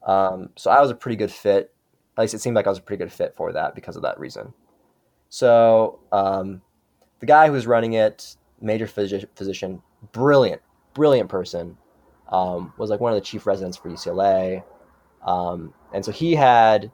Um, 0.04 0.50
so 0.56 0.70
I 0.70 0.80
was 0.80 0.90
a 0.90 0.94
pretty 0.94 1.16
good 1.16 1.30
fit. 1.30 1.74
At 2.16 2.22
least 2.22 2.34
it 2.34 2.40
seemed 2.40 2.56
like 2.56 2.66
I 2.66 2.70
was 2.70 2.78
a 2.78 2.82
pretty 2.82 3.02
good 3.02 3.12
fit 3.12 3.34
for 3.34 3.52
that 3.52 3.74
because 3.74 3.96
of 3.96 4.02
that 4.02 4.18
reason. 4.20 4.52
So 5.28 6.00
um, 6.12 6.60
the 7.20 7.26
guy 7.26 7.46
who 7.46 7.52
was 7.52 7.66
running 7.66 7.94
it, 7.94 8.36
major 8.60 8.86
physi- 8.86 9.26
physician, 9.34 9.82
brilliant, 10.12 10.60
brilliant 10.94 11.28
person, 11.30 11.76
um, 12.28 12.72
was 12.76 12.90
like 12.90 13.00
one 13.00 13.12
of 13.12 13.16
the 13.16 13.24
chief 13.24 13.46
residents 13.46 13.76
for 13.76 13.88
UCLA, 13.90 14.62
um, 15.26 15.72
and 15.92 16.04
so 16.04 16.12
he 16.12 16.34
had 16.34 16.90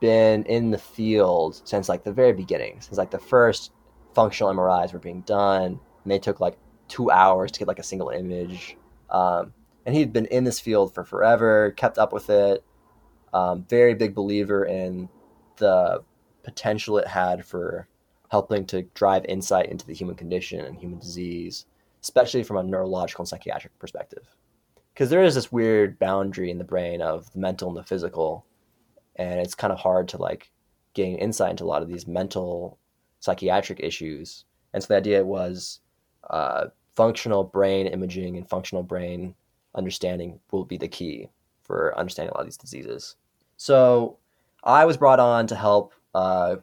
been 0.00 0.44
in 0.44 0.70
the 0.70 0.78
field 0.78 1.60
since 1.64 1.88
like 1.88 2.04
the 2.04 2.12
very 2.12 2.32
beginning, 2.32 2.80
since 2.80 2.98
like 2.98 3.10
the 3.10 3.18
first 3.18 3.72
functional 4.14 4.52
MRIs 4.52 4.92
were 4.92 4.98
being 4.98 5.22
done, 5.22 5.80
and 6.02 6.12
they 6.12 6.18
took 6.18 6.40
like 6.40 6.56
two 6.88 7.10
hours 7.10 7.50
to 7.52 7.58
get 7.58 7.68
like 7.68 7.78
a 7.78 7.84
single 7.84 8.10
image. 8.10 8.76
Um, 9.10 9.52
and 9.86 9.94
he'd 9.94 10.12
been 10.12 10.26
in 10.26 10.44
this 10.44 10.60
field 10.60 10.94
for 10.94 11.04
forever, 11.04 11.72
kept 11.72 11.98
up 11.98 12.12
with 12.12 12.30
it. 12.30 12.64
Um, 13.34 13.66
very 13.68 13.94
big 13.94 14.14
believer 14.14 14.64
in 14.64 15.08
the 15.56 16.02
potential 16.44 16.98
it 16.98 17.08
had 17.08 17.44
for 17.44 17.88
helping 18.30 18.64
to 18.66 18.82
drive 18.94 19.24
insight 19.26 19.70
into 19.70 19.84
the 19.86 19.92
human 19.92 20.14
condition 20.14 20.60
and 20.60 20.78
human 20.78 21.00
disease, 21.00 21.66
especially 22.00 22.44
from 22.44 22.58
a 22.58 22.62
neurological 22.62 23.22
and 23.22 23.28
psychiatric 23.28 23.76
perspective. 23.80 24.24
Because 24.92 25.10
there 25.10 25.24
is 25.24 25.34
this 25.34 25.50
weird 25.50 25.98
boundary 25.98 26.50
in 26.50 26.58
the 26.58 26.64
brain 26.64 27.02
of 27.02 27.30
the 27.32 27.40
mental 27.40 27.68
and 27.68 27.76
the 27.76 27.82
physical, 27.82 28.46
and 29.16 29.40
it's 29.40 29.56
kind 29.56 29.72
of 29.72 29.80
hard 29.80 30.06
to 30.08 30.16
like 30.16 30.52
gain 30.94 31.18
insight 31.18 31.50
into 31.50 31.64
a 31.64 31.66
lot 31.66 31.82
of 31.82 31.88
these 31.88 32.06
mental 32.06 32.78
psychiatric 33.18 33.80
issues. 33.80 34.44
And 34.72 34.80
so 34.80 34.88
the 34.88 34.96
idea 34.96 35.24
was 35.24 35.80
uh, 36.30 36.66
functional 36.94 37.42
brain 37.42 37.88
imaging 37.88 38.36
and 38.36 38.48
functional 38.48 38.84
brain 38.84 39.34
understanding 39.74 40.38
will 40.52 40.64
be 40.64 40.76
the 40.76 40.86
key 40.86 41.30
for 41.62 41.98
understanding 41.98 42.30
a 42.30 42.34
lot 42.34 42.42
of 42.42 42.46
these 42.46 42.56
diseases. 42.56 43.16
So 43.64 44.18
I 44.62 44.84
was 44.84 44.98
brought 44.98 45.20
on 45.20 45.46
to 45.46 45.56
help, 45.56 45.94
uh, 46.14 46.56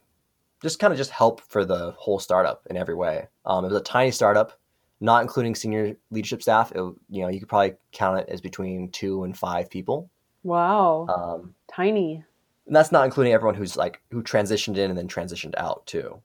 just 0.61 0.77
kind 0.77 0.93
of 0.93 0.97
just 0.99 1.09
help 1.09 1.41
for 1.41 1.65
the 1.65 1.95
whole 1.97 2.19
startup 2.19 2.61
in 2.69 2.77
every 2.77 2.93
way. 2.93 3.27
Um, 3.43 3.65
it 3.65 3.69
was 3.69 3.81
a 3.81 3.83
tiny 3.83 4.11
startup, 4.11 4.53
not 4.99 5.23
including 5.23 5.55
senior 5.55 5.97
leadership 6.11 6.43
staff. 6.43 6.71
It, 6.73 6.77
you 7.09 7.23
know, 7.23 7.27
you 7.29 7.39
could 7.39 7.49
probably 7.49 7.73
count 7.91 8.19
it 8.19 8.29
as 8.29 8.39
between 8.39 8.91
two 8.91 9.23
and 9.23 9.35
five 9.35 9.67
people. 9.67 10.11
Wow, 10.43 11.07
Um, 11.09 11.55
tiny. 11.67 12.23
and 12.67 12.75
that's 12.75 12.91
not 12.91 13.05
including 13.05 13.33
everyone 13.33 13.55
who's 13.55 13.75
like 13.75 13.99
who 14.11 14.21
transitioned 14.21 14.77
in 14.77 14.91
and 14.91 14.95
then 14.95 15.07
transitioned 15.07 15.55
out 15.57 15.83
too. 15.87 16.21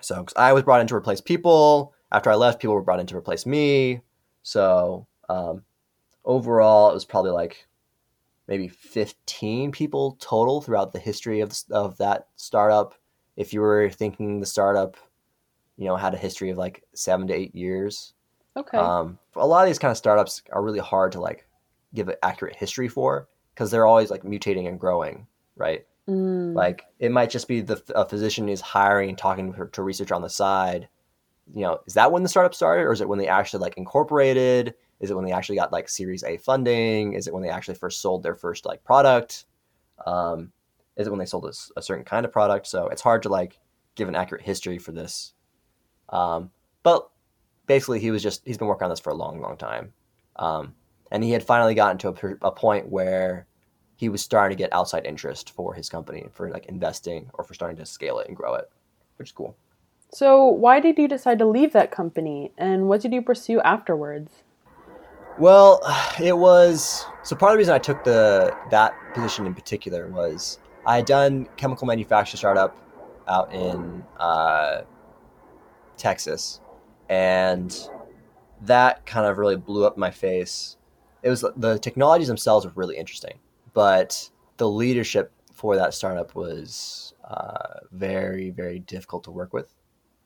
So 0.00 0.16
'cause 0.24 0.34
I 0.34 0.52
was 0.52 0.64
brought 0.64 0.80
in 0.80 0.88
to 0.88 0.96
replace 0.96 1.20
people. 1.20 1.94
After 2.10 2.28
I 2.28 2.34
left, 2.34 2.58
people 2.60 2.74
were 2.74 2.82
brought 2.82 2.98
in 2.98 3.06
to 3.06 3.16
replace 3.16 3.46
me. 3.46 4.00
So 4.42 5.06
um, 5.28 5.62
overall, 6.24 6.90
it 6.90 6.94
was 6.94 7.04
probably 7.04 7.30
like 7.30 7.68
maybe 8.48 8.68
15 8.68 9.72
people 9.72 10.16
total 10.20 10.60
throughout 10.60 10.92
the 10.92 10.98
history 10.98 11.40
of, 11.40 11.52
of 11.70 11.98
that 11.98 12.28
startup. 12.36 12.94
If 13.36 13.52
you 13.52 13.60
were 13.60 13.90
thinking 13.90 14.40
the 14.40 14.46
startup, 14.46 14.96
you 15.76 15.86
know, 15.86 15.96
had 15.96 16.14
a 16.14 16.18
history 16.18 16.50
of 16.50 16.58
like 16.58 16.84
seven 16.94 17.26
to 17.28 17.34
eight 17.34 17.54
years. 17.54 18.14
Okay. 18.56 18.78
Um, 18.78 19.18
a 19.34 19.46
lot 19.46 19.62
of 19.62 19.68
these 19.68 19.78
kind 19.78 19.90
of 19.90 19.98
startups 19.98 20.42
are 20.52 20.62
really 20.62 20.78
hard 20.78 21.12
to 21.12 21.20
like 21.20 21.46
give 21.92 22.08
an 22.08 22.16
accurate 22.22 22.56
history 22.56 22.88
for 22.88 23.28
because 23.54 23.70
they're 23.70 23.86
always 23.86 24.10
like 24.10 24.22
mutating 24.22 24.68
and 24.68 24.80
growing. 24.80 25.26
right? 25.56 25.86
Mm. 26.08 26.54
Like 26.54 26.84
it 26.98 27.10
might 27.10 27.30
just 27.30 27.48
be 27.48 27.60
the 27.60 27.82
a 27.94 28.08
physician 28.08 28.48
is 28.48 28.60
hiring 28.60 29.08
and 29.10 29.18
talking 29.18 29.52
to, 29.54 29.66
to 29.66 29.82
research 29.82 30.12
on 30.12 30.22
the 30.22 30.30
side. 30.30 30.88
You 31.54 31.62
know, 31.62 31.78
is 31.86 31.94
that 31.94 32.12
when 32.12 32.22
the 32.22 32.28
startup 32.28 32.54
started, 32.54 32.82
or 32.82 32.92
is 32.92 33.00
it 33.00 33.08
when 33.08 33.18
they 33.18 33.28
actually 33.28 33.60
like 33.60 33.76
incorporated? 33.76 34.74
Is 35.00 35.10
it 35.10 35.14
when 35.14 35.24
they 35.24 35.32
actually 35.32 35.56
got 35.56 35.72
like 35.72 35.88
Series 35.88 36.24
A 36.24 36.36
funding? 36.38 37.12
Is 37.12 37.26
it 37.26 37.34
when 37.34 37.42
they 37.42 37.50
actually 37.50 37.74
first 37.74 38.00
sold 38.00 38.22
their 38.22 38.34
first 38.34 38.64
like 38.64 38.82
product? 38.84 39.44
Um, 40.06 40.52
is 40.96 41.06
it 41.06 41.10
when 41.10 41.18
they 41.18 41.26
sold 41.26 41.44
a 41.76 41.82
certain 41.82 42.04
kind 42.04 42.24
of 42.24 42.32
product? 42.32 42.66
So 42.66 42.88
it's 42.88 43.02
hard 43.02 43.22
to 43.24 43.28
like 43.28 43.58
give 43.94 44.08
an 44.08 44.14
accurate 44.14 44.42
history 44.42 44.78
for 44.78 44.92
this. 44.92 45.34
Um, 46.08 46.50
but 46.82 47.08
basically, 47.66 48.00
he 48.00 48.10
was 48.10 48.22
just 48.22 48.42
he's 48.46 48.58
been 48.58 48.68
working 48.68 48.84
on 48.84 48.90
this 48.90 49.00
for 49.00 49.10
a 49.10 49.14
long, 49.14 49.40
long 49.40 49.56
time, 49.56 49.92
um, 50.36 50.74
and 51.10 51.22
he 51.22 51.32
had 51.32 51.42
finally 51.42 51.74
gotten 51.74 51.98
to 51.98 52.08
a, 52.08 52.48
a 52.48 52.52
point 52.52 52.88
where 52.88 53.46
he 53.96 54.08
was 54.08 54.22
starting 54.22 54.56
to 54.56 54.62
get 54.62 54.72
outside 54.72 55.06
interest 55.06 55.50
for 55.50 55.74
his 55.74 55.88
company 55.88 56.26
for 56.32 56.50
like 56.50 56.66
investing 56.66 57.30
or 57.34 57.44
for 57.44 57.54
starting 57.54 57.76
to 57.78 57.86
scale 57.86 58.18
it 58.18 58.28
and 58.28 58.36
grow 58.36 58.54
it, 58.54 58.70
which 59.16 59.28
is 59.28 59.32
cool. 59.32 59.56
So, 60.12 60.46
why 60.46 60.80
did 60.80 60.98
you 60.98 61.08
decide 61.08 61.38
to 61.40 61.46
leave 61.46 61.72
that 61.72 61.90
company 61.90 62.52
and 62.56 62.88
what 62.88 63.00
did 63.00 63.12
you 63.12 63.22
pursue 63.22 63.60
afterwards? 63.62 64.30
Well, 65.38 65.80
it 66.22 66.36
was 66.36 67.04
so 67.22 67.36
part 67.36 67.52
of 67.52 67.54
the 67.54 67.58
reason 67.58 67.74
I 67.74 67.78
took 67.78 68.04
the 68.04 68.56
that 68.70 68.94
position 69.14 69.46
in 69.46 69.54
particular 69.54 70.08
was 70.08 70.58
I 70.84 70.96
had 70.96 71.06
done 71.06 71.48
chemical 71.56 71.86
manufacturing 71.86 72.38
startup 72.38 72.76
out 73.28 73.52
in 73.52 74.04
uh, 74.18 74.82
Texas, 75.96 76.60
and 77.08 77.76
that 78.62 79.04
kind 79.06 79.26
of 79.26 79.38
really 79.38 79.56
blew 79.56 79.84
up 79.84 79.96
my 79.96 80.10
face. 80.10 80.76
It 81.22 81.30
was 81.30 81.44
the 81.56 81.78
technologies 81.78 82.28
themselves 82.28 82.64
were 82.64 82.72
really 82.74 82.96
interesting, 82.96 83.38
but 83.74 84.30
the 84.58 84.68
leadership 84.68 85.32
for 85.52 85.76
that 85.76 85.94
startup 85.94 86.34
was 86.34 87.14
uh, 87.24 87.80
very 87.90 88.50
very 88.50 88.78
difficult 88.78 89.24
to 89.24 89.30
work 89.30 89.52
with. 89.52 89.74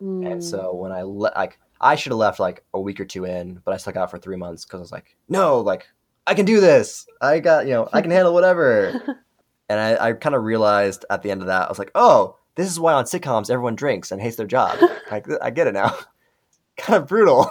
Mm. 0.03 0.33
And 0.33 0.45
so 0.45 0.75
when 0.75 0.93
I 0.93 1.03
le- 1.03 1.33
like 1.35 1.59
I 1.81 1.95
should 1.95 2.13
have 2.13 2.19
left 2.19 2.41
like 2.41 2.65
a 2.75 2.81
week 2.81 3.01
or 3.01 3.05
two 3.05 3.25
in, 3.25 3.61
but 3.65 3.73
I 3.73 3.79
stuck 3.79 3.97
out 3.97 4.11
for 4.11 4.19
three 4.19 4.37
months 4.37 4.65
because 4.65 4.79
I 4.79 4.83
was 4.83 4.93
like, 4.93 5.17
no, 5.29 5.61
like 5.61 5.89
I 6.27 6.35
can 6.35 6.45
do 6.45 6.61
this. 6.61 7.07
I 7.21 7.41
got 7.41 7.67
you 7.67 7.73
know 7.73 7.89
I 7.93 8.03
can 8.03 8.11
handle 8.11 8.35
whatever. 8.35 8.89
and 9.69 9.81
I, 9.81 10.09
I 10.09 10.13
kind 10.13 10.35
of 10.35 10.45
realized 10.45 11.05
at 11.11 11.23
the 11.23 11.31
end 11.31 11.41
of 11.41 11.47
that 11.47 11.67
I 11.67 11.69
was 11.69 11.79
like, 11.79 11.93
oh, 11.95 12.37
this 12.57 12.69
is 12.69 12.79
why 12.79 12.93
on 12.93 13.05
sitcoms 13.05 13.51
everyone 13.51 13.77
drinks 13.77 14.13
and 14.13 14.21
hates 14.21 14.37
their 14.37 14.47
job. 14.47 14.79
like 15.11 15.27
I 15.41 15.51
get 15.51 15.67
it 15.67 15.75
now. 15.75 15.97
kind 16.77 17.03
of 17.03 17.09
brutal, 17.09 17.51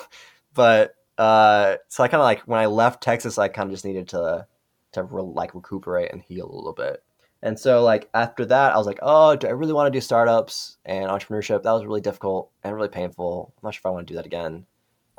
but 0.53 0.95
uh, 1.17 1.75
so 1.87 2.03
I 2.03 2.07
kind 2.07 2.21
of 2.21 2.25
like 2.25 2.41
when 2.41 2.59
I 2.59 2.67
left 2.67 3.03
Texas, 3.03 3.37
I 3.37 3.47
kind 3.47 3.67
of 3.67 3.73
just 3.73 3.85
needed 3.85 4.09
to 4.09 4.47
to 4.93 5.03
re- 5.03 5.21
like 5.21 5.55
recuperate 5.55 6.11
and 6.11 6.21
heal 6.21 6.49
a 6.49 6.55
little 6.55 6.73
bit. 6.73 7.03
And 7.41 7.57
so 7.57 7.83
like 7.83 8.09
after 8.13 8.45
that, 8.45 8.73
I 8.73 8.77
was 8.77 8.87
like, 8.87 8.99
oh, 9.01 9.35
do 9.35 9.47
I 9.47 9.51
really 9.51 9.73
want 9.73 9.91
to 9.91 9.97
do 9.97 10.01
startups 10.01 10.77
and 10.85 11.09
entrepreneurship? 11.09 11.63
That 11.63 11.71
was 11.71 11.85
really 11.85 12.01
difficult 12.01 12.51
and 12.63 12.75
really 12.75 12.89
painful. 12.89 13.53
I'm 13.57 13.67
not 13.67 13.73
sure 13.73 13.81
if 13.81 13.85
I 13.85 13.89
want 13.91 14.07
to 14.07 14.13
do 14.13 14.17
that 14.17 14.25
again. 14.25 14.65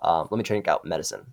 Um, 0.01 0.29
let 0.31 0.39
me 0.39 0.45
try 0.45 0.63
out 0.67 0.85
medicine. 0.85 1.33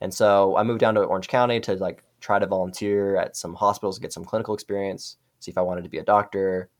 And 0.00 0.12
so 0.12 0.56
I 0.56 0.62
moved 0.62 0.80
down 0.80 0.94
to 0.94 1.02
Orange 1.02 1.28
County 1.28 1.60
to 1.60 1.74
like 1.74 2.02
try 2.20 2.38
to 2.38 2.46
volunteer 2.46 3.16
at 3.16 3.36
some 3.36 3.54
hospitals, 3.54 3.98
get 3.98 4.12
some 4.12 4.24
clinical 4.24 4.54
experience, 4.54 5.16
see 5.40 5.50
if 5.50 5.58
I 5.58 5.62
wanted 5.62 5.84
to 5.84 5.90
be 5.90 5.98
a 5.98 6.04
doctor. 6.04 6.70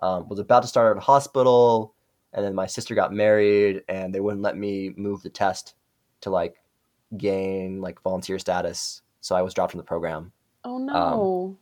Um, 0.00 0.28
was 0.28 0.38
about 0.38 0.62
to 0.62 0.68
start 0.68 0.96
at 0.96 1.00
a 1.00 1.04
hospital, 1.04 1.94
and 2.32 2.44
then 2.44 2.56
my 2.56 2.66
sister 2.66 2.96
got 2.96 3.12
married, 3.12 3.82
and 3.88 4.12
they 4.12 4.18
wouldn't 4.18 4.42
let 4.42 4.56
me 4.56 4.92
move 4.96 5.22
the 5.22 5.30
test 5.30 5.74
to 6.22 6.30
like 6.30 6.56
gain 7.16 7.80
like 7.80 8.02
volunteer 8.02 8.40
status. 8.40 9.02
So 9.20 9.36
I 9.36 9.42
was 9.42 9.54
dropped 9.54 9.72
from 9.72 9.78
the 9.78 9.84
program 9.84 10.32
Oh 10.64 10.78
no. 10.78 11.58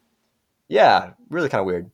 Yeah, 0.70 1.10
really 1.28 1.48
kind 1.48 1.60
of 1.60 1.66
weird. 1.66 1.90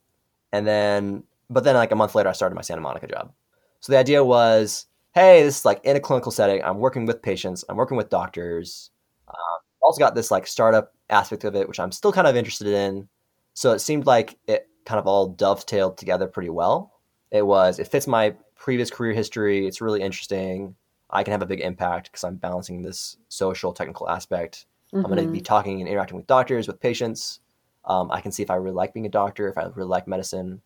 And 0.52 0.66
then, 0.66 1.24
but 1.50 1.64
then 1.64 1.74
like 1.74 1.92
a 1.92 1.96
month 1.96 2.14
later, 2.14 2.28
I 2.28 2.32
started 2.32 2.54
my 2.54 2.60
Santa 2.60 2.82
Monica 2.82 3.06
job. 3.06 3.32
So 3.80 3.90
the 3.90 3.98
idea 3.98 4.22
was, 4.22 4.86
hey, 5.14 5.42
this 5.42 5.58
is 5.58 5.64
like 5.64 5.80
in 5.82 5.96
a 5.96 6.00
clinical 6.00 6.30
setting. 6.30 6.62
I'm 6.62 6.78
working 6.78 7.06
with 7.06 7.22
patients. 7.22 7.64
I'm 7.68 7.76
working 7.76 7.96
with 7.96 8.10
doctors. 8.10 8.90
Um, 9.28 9.60
also 9.80 9.98
got 9.98 10.14
this 10.14 10.30
like 10.30 10.46
startup 10.46 10.92
aspect 11.08 11.44
of 11.44 11.56
it, 11.56 11.66
which 11.66 11.80
I'm 11.80 11.90
still 11.90 12.12
kind 12.12 12.26
of 12.26 12.36
interested 12.36 12.68
in. 12.68 13.08
So 13.54 13.72
it 13.72 13.78
seemed 13.78 14.06
like 14.06 14.38
it 14.46 14.68
kind 14.84 14.98
of 14.98 15.06
all 15.06 15.28
dovetailed 15.28 15.96
together 15.96 16.26
pretty 16.26 16.50
well. 16.50 16.92
It 17.30 17.46
was, 17.46 17.78
it 17.78 17.88
fits 17.88 18.06
my 18.06 18.34
previous 18.56 18.90
career 18.90 19.14
history. 19.14 19.66
It's 19.66 19.80
really 19.80 20.02
interesting. 20.02 20.76
I 21.08 21.22
can 21.22 21.32
have 21.32 21.42
a 21.42 21.46
big 21.46 21.60
impact 21.60 22.10
because 22.10 22.24
I'm 22.24 22.36
balancing 22.36 22.82
this 22.82 23.16
social 23.28 23.72
technical 23.72 24.08
aspect. 24.08 24.66
I'm 24.92 25.02
going 25.02 25.24
to 25.24 25.30
be 25.30 25.40
talking 25.40 25.80
and 25.80 25.88
interacting 25.88 26.16
with 26.16 26.26
doctors, 26.26 26.66
with 26.66 26.80
patients. 26.80 27.40
Um, 27.86 28.10
I 28.10 28.20
can 28.20 28.32
see 28.32 28.42
if 28.42 28.50
I 28.50 28.56
really 28.56 28.74
like 28.74 28.92
being 28.94 29.06
a 29.06 29.10
doctor, 29.10 29.48
if 29.48 29.56
I 29.56 29.64
really 29.74 29.88
like 29.88 30.08
medicine. 30.08 30.60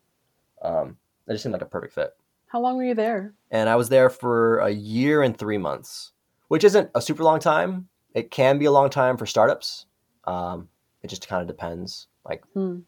Um, 0.62 0.96
it 1.26 1.32
just 1.32 1.42
seemed 1.42 1.52
like 1.52 1.62
a 1.62 1.66
perfect 1.66 1.94
fit. 1.94 2.14
How 2.46 2.60
long 2.60 2.76
were 2.76 2.84
you 2.84 2.94
there? 2.94 3.34
And 3.50 3.68
I 3.68 3.76
was 3.76 3.88
there 3.88 4.10
for 4.10 4.58
a 4.58 4.70
year 4.70 5.22
and 5.22 5.36
three 5.36 5.58
months, 5.58 6.12
which 6.48 6.64
isn't 6.64 6.90
a 6.94 7.00
super 7.02 7.22
long 7.22 7.38
time. 7.38 7.88
It 8.14 8.30
can 8.30 8.58
be 8.58 8.64
a 8.64 8.72
long 8.72 8.90
time 8.90 9.16
for 9.16 9.26
startups. 9.26 9.86
Um, 10.24 10.68
it 11.02 11.08
just 11.08 11.28
kind 11.28 11.40
of 11.42 11.46
depends. 11.48 12.08
Like 12.24 12.42
Hmm. 12.54 12.80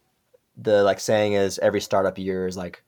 the 0.57 0.83
like 0.83 0.99
saying 1.01 1.35
is 1.35 1.59
every 1.61 1.81
startup 1.81 2.19
year 2.19 2.47
is 2.47 2.57
like 2.57 2.83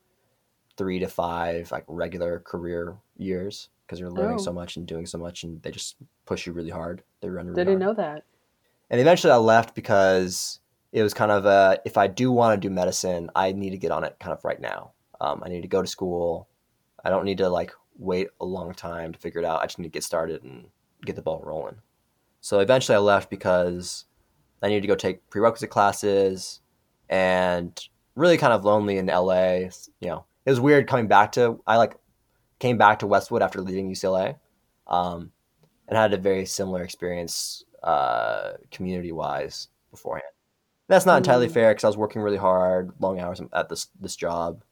three 0.77 0.99
to 0.99 1.07
five 1.09 1.71
like 1.71 1.85
regular 1.87 2.41
career 2.41 2.97
years 3.17 3.69
because 3.87 4.01
you're 4.01 4.11
learning 4.11 4.37
Oh. 4.41 4.43
so 4.43 4.53
much 4.53 4.77
and 4.77 4.87
doing 4.87 5.07
so 5.07 5.19
much 5.19 5.45
and 5.45 5.63
they 5.63 5.71
just 5.71 5.97
push 6.27 6.47
you 6.47 6.53
really 6.53 6.71
hard. 6.71 7.03
They 7.21 7.29
run 7.31 7.47
really 7.47 7.57
Didn't 7.65 7.81
hard. 7.81 7.97
know 7.97 8.03
that. 8.03 8.25
And 8.91 9.01
eventually 9.01 9.33
I 9.33 9.37
left 9.37 9.75
because 9.75 10.61
it 10.95 11.03
was 11.03 11.13
kind 11.13 11.33
of 11.33 11.45
a, 11.45 11.81
if 11.85 11.99
I 11.99 12.07
do 12.07 12.31
want 12.31 12.55
to 12.55 12.69
do 12.69 12.73
medicine, 12.73 13.29
I 13.35 13.51
need 13.51 13.71
to 13.71 13.77
get 13.77 13.91
on 13.91 14.05
it 14.05 14.17
kind 14.21 14.33
of 14.33 14.45
right 14.45 14.61
now. 14.61 14.93
Um, 15.21 15.43
I 15.45 15.49
need 15.49 15.63
to 15.63 15.69
go 15.69 15.83
to 15.83 15.89
school. 15.89 16.49
I 17.05 17.11
don't 17.11 17.25
need 17.25 17.39
to 17.39 17.49
like 17.49 17.73
wait 17.99 18.29
a 18.41 18.45
long 18.45 18.73
time 18.75 19.13
to 19.13 19.19
figure 19.19 19.41
it 19.41 19.45
out. 19.45 19.61
I 19.61 19.67
just 19.67 19.81
need 19.81 19.89
to 19.89 19.93
get 19.93 20.05
started 20.05 20.45
and 20.45 20.67
get 21.05 21.17
the 21.17 21.23
ball 21.23 21.43
rolling. 21.45 21.79
So 22.41 22.61
eventually 22.61 22.95
I 22.95 23.01
left 23.01 23.29
because 23.29 24.05
I 24.63 24.69
needed 24.69 24.83
to 24.83 24.87
go 24.87 24.95
take 24.95 25.29
prerequisite 25.31 25.69
classes 25.69 26.61
and 27.09 27.77
really 28.15 28.39
kind 28.39 28.53
of 28.53 28.65
lonely 28.65 28.99
in 28.99 29.07
LA. 29.07 29.71
You 29.99 30.09
know, 30.09 30.25
it 30.47 30.51
was 30.51 30.61
weird 30.61 30.87
coming 30.87 31.09
back 31.09 31.33
to, 31.33 31.61
I 31.67 31.77
like 31.77 31.97
came 32.61 32.79
back 32.79 33.01
to 33.01 33.09
Westwood 33.09 33.43
after 33.43 33.61
leaving 33.61 33.91
UCLA 33.91 34.37
um, 34.87 35.33
and 35.89 35.99
had 35.99 36.15
a 36.15 36.19
very 36.19 36.47
similar 36.47 36.85
experience 36.85 37.65
uh, 37.83 38.53
community 38.71 39.11
wise 39.11 39.67
beforehand. 39.91 40.29
That's 40.89 41.07
not 41.07 41.17
entirely 41.17 41.49
Mm. 41.49 41.53
fair 41.53 41.71
because 41.71 41.85
I 41.85 41.89
was 41.89 41.97
working 41.97 42.23
really 42.23 42.37
hard, 42.37 42.93
long 43.01 43.19
hours 43.19 43.41
at 43.53 43.69
this 43.69 43.89
this 44.01 44.17
job, 44.17 44.63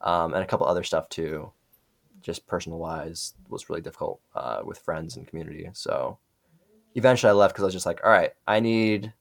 um, 0.00 0.34
and 0.34 0.42
a 0.42 0.46
couple 0.46 0.66
other 0.66 0.82
stuff 0.84 1.08
too. 1.08 1.52
Just 2.20 2.46
personal 2.46 2.78
wise 2.78 3.34
was 3.48 3.68
really 3.68 3.80
difficult 3.82 4.20
uh, 4.34 4.60
with 4.64 4.78
friends 4.78 5.16
and 5.16 5.26
community. 5.26 5.70
So 5.72 6.18
eventually 6.94 7.30
I 7.30 7.34
left 7.34 7.54
because 7.54 7.64
I 7.64 7.66
was 7.66 7.74
just 7.74 7.86
like, 7.86 8.00
all 8.04 8.10
right, 8.10 8.32
I 8.46 8.60
need 8.60 9.12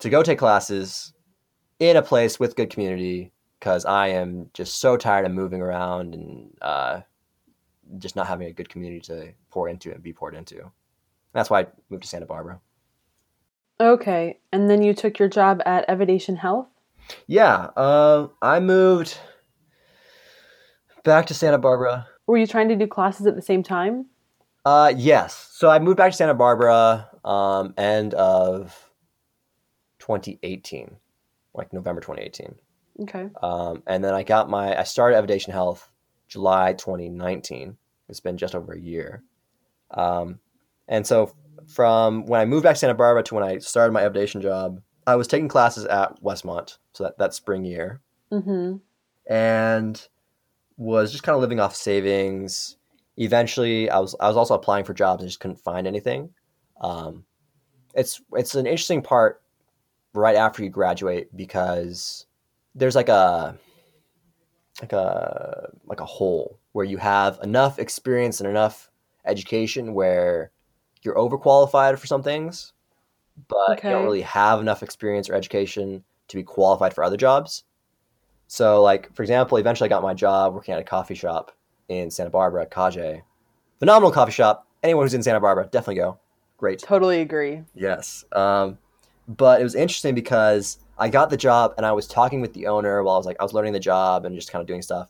to 0.00 0.10
go 0.10 0.22
take 0.22 0.38
classes 0.38 1.12
in 1.80 1.96
a 1.96 2.02
place 2.02 2.38
with 2.38 2.56
good 2.56 2.70
community 2.70 3.32
because 3.58 3.84
I 3.84 4.08
am 4.08 4.50
just 4.54 4.76
so 4.80 4.96
tired 4.96 5.26
of 5.26 5.32
moving 5.32 5.60
around 5.60 6.14
and 6.14 6.56
uh, 6.62 7.00
just 7.98 8.14
not 8.16 8.26
having 8.28 8.46
a 8.48 8.52
good 8.52 8.68
community 8.68 9.00
to 9.02 9.32
pour 9.50 9.68
into 9.68 9.92
and 9.92 10.02
be 10.02 10.12
poured 10.12 10.34
into. 10.36 10.70
That's 11.32 11.50
why 11.50 11.60
I 11.62 11.66
moved 11.90 12.02
to 12.04 12.08
Santa 12.08 12.26
Barbara. 12.26 12.60
Okay. 13.80 14.38
And 14.52 14.68
then 14.68 14.82
you 14.82 14.94
took 14.94 15.18
your 15.18 15.28
job 15.28 15.62
at 15.64 15.84
Evidation 15.88 16.36
Health? 16.36 16.68
Yeah, 17.26 17.70
um, 17.76 18.32
I 18.42 18.60
moved 18.60 19.18
back 21.04 21.26
to 21.26 21.34
Santa 21.34 21.58
Barbara. 21.58 22.06
Were 22.26 22.36
you 22.36 22.46
trying 22.46 22.68
to 22.68 22.76
do 22.76 22.86
classes 22.86 23.26
at 23.26 23.34
the 23.34 23.42
same 23.42 23.62
time? 23.62 24.06
Uh, 24.64 24.92
yes. 24.94 25.48
So 25.52 25.70
I 25.70 25.78
moved 25.78 25.96
back 25.96 26.10
to 26.10 26.16
Santa 26.16 26.34
Barbara 26.34 27.08
um, 27.24 27.72
end 27.78 28.12
of 28.14 28.90
2018, 30.00 30.96
like 31.54 31.72
November 31.72 32.00
2018. 32.00 32.54
Okay. 33.00 33.28
Um, 33.42 33.82
and 33.86 34.04
then 34.04 34.12
I 34.12 34.22
got 34.22 34.50
my, 34.50 34.78
I 34.78 34.82
started 34.82 35.16
Evidation 35.16 35.52
Health 35.52 35.90
July 36.26 36.74
2019. 36.74 37.76
It's 38.08 38.20
been 38.20 38.36
just 38.36 38.54
over 38.54 38.72
a 38.72 38.80
year. 38.80 39.22
Um, 39.90 40.40
and 40.88 41.06
so 41.06 41.32
from 41.68 42.24
when 42.26 42.40
I 42.40 42.44
moved 42.44 42.64
back 42.64 42.74
to 42.74 42.78
Santa 42.80 42.94
Barbara 42.94 43.22
to 43.24 43.34
when 43.34 43.44
I 43.44 43.58
started 43.58 43.92
my 43.92 44.02
Evidation 44.02 44.40
job, 44.40 44.80
I 45.06 45.16
was 45.16 45.28
taking 45.28 45.48
classes 45.48 45.84
at 45.84 46.20
Westmont, 46.22 46.78
so 46.92 47.04
that, 47.04 47.18
that 47.18 47.34
spring 47.34 47.64
year, 47.64 48.00
Mm-hmm. 48.32 48.76
and 49.32 50.08
was 50.76 51.12
just 51.12 51.24
kind 51.24 51.34
of 51.34 51.40
living 51.40 51.60
off 51.60 51.74
savings. 51.74 52.76
Eventually, 53.16 53.88
I 53.90 53.98
was 53.98 54.14
I 54.20 54.28
was 54.28 54.36
also 54.36 54.54
applying 54.54 54.84
for 54.84 54.94
jobs 54.94 55.22
and 55.22 55.28
just 55.28 55.40
couldn't 55.40 55.60
find 55.60 55.86
anything. 55.86 56.30
Um, 56.80 57.24
it's 57.94 58.20
it's 58.32 58.54
an 58.54 58.66
interesting 58.66 59.02
part 59.02 59.42
right 60.14 60.36
after 60.36 60.62
you 60.62 60.70
graduate 60.70 61.34
because 61.36 62.26
there's 62.74 62.94
like 62.94 63.08
a 63.08 63.56
like 64.80 64.92
a 64.92 65.70
like 65.86 66.00
a 66.00 66.04
hole 66.04 66.58
where 66.72 66.84
you 66.84 66.98
have 66.98 67.38
enough 67.42 67.78
experience 67.78 68.40
and 68.40 68.48
enough 68.48 68.90
education 69.24 69.94
where 69.94 70.52
you're 71.02 71.14
overqualified 71.14 71.98
for 71.98 72.06
some 72.06 72.22
things, 72.22 72.72
but 73.48 73.82
you 73.82 73.90
don't 73.90 74.04
really 74.04 74.22
have 74.22 74.60
enough 74.60 74.82
experience 74.82 75.28
or 75.28 75.34
education 75.34 76.02
to 76.28 76.36
be 76.36 76.42
qualified 76.42 76.94
for 76.94 77.04
other 77.04 77.16
jobs. 77.16 77.64
So, 78.46 78.82
like 78.82 79.14
for 79.14 79.22
example, 79.22 79.58
eventually 79.58 79.88
I 79.88 79.90
got 79.90 80.02
my 80.02 80.14
job 80.14 80.54
working 80.54 80.74
at 80.74 80.80
a 80.80 80.84
coffee 80.84 81.14
shop 81.14 81.52
in 81.88 82.10
Santa 82.10 82.30
Barbara, 82.30 82.66
Caje. 82.66 83.22
Phenomenal 83.78 84.10
coffee 84.10 84.32
shop. 84.32 84.66
Anyone 84.82 85.04
who's 85.04 85.14
in 85.14 85.22
Santa 85.22 85.40
Barbara, 85.40 85.68
definitely 85.70 85.96
go. 85.96 86.18
Great. 86.56 86.80
Totally 86.80 87.20
agree. 87.20 87.62
Yes. 87.74 88.24
Um, 88.32 88.78
but 89.28 89.60
it 89.60 89.64
was 89.64 89.74
interesting 89.74 90.14
because 90.14 90.78
I 90.98 91.08
got 91.08 91.30
the 91.30 91.36
job 91.36 91.74
and 91.76 91.86
I 91.86 91.92
was 91.92 92.06
talking 92.06 92.40
with 92.40 92.54
the 92.54 92.66
owner 92.66 93.02
while 93.02 93.14
I 93.14 93.18
was 93.18 93.26
like 93.26 93.36
I 93.38 93.44
was 93.44 93.52
learning 93.52 93.74
the 93.74 93.80
job 93.80 94.24
and 94.24 94.34
just 94.34 94.50
kind 94.50 94.60
of 94.60 94.66
doing 94.66 94.82
stuff. 94.82 95.08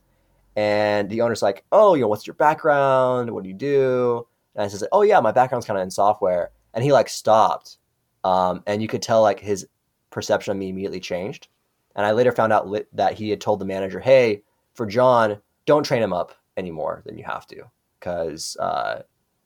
And 0.56 1.08
the 1.08 1.20
owner's 1.22 1.40
like, 1.40 1.64
"Oh, 1.70 1.94
you 1.94 2.02
know, 2.02 2.08
what's 2.08 2.26
your 2.26 2.34
background? 2.34 3.30
What 3.30 3.44
do 3.44 3.48
you 3.48 3.54
do?" 3.54 4.26
And 4.54 4.64
I 4.64 4.68
said, 4.68 4.88
"Oh 4.92 5.02
yeah, 5.02 5.20
my 5.20 5.32
background's 5.32 5.66
kind 5.66 5.78
of 5.78 5.82
in 5.82 5.90
software." 5.90 6.50
And 6.74 6.84
he 6.84 6.92
like 6.92 7.08
stopped, 7.08 7.78
um, 8.24 8.62
and 8.66 8.82
you 8.82 8.88
could 8.88 9.02
tell 9.02 9.22
like 9.22 9.40
his 9.40 9.66
perception 10.10 10.52
of 10.52 10.56
me 10.58 10.68
immediately 10.68 11.00
changed. 11.00 11.48
And 11.96 12.04
I 12.06 12.12
later 12.12 12.32
found 12.32 12.52
out 12.52 12.68
lit- 12.68 12.94
that 12.96 13.14
he 13.14 13.30
had 13.30 13.40
told 13.40 13.58
the 13.60 13.64
manager, 13.64 14.00
"Hey, 14.00 14.42
for 14.74 14.86
John, 14.86 15.38
don't 15.66 15.82
train 15.84 16.02
him 16.02 16.12
up 16.12 16.32
anymore 16.56 17.02
than 17.06 17.16
you 17.18 17.24
have 17.24 17.46
to, 17.48 17.64
because 17.98 18.56
uh, 18.58 19.02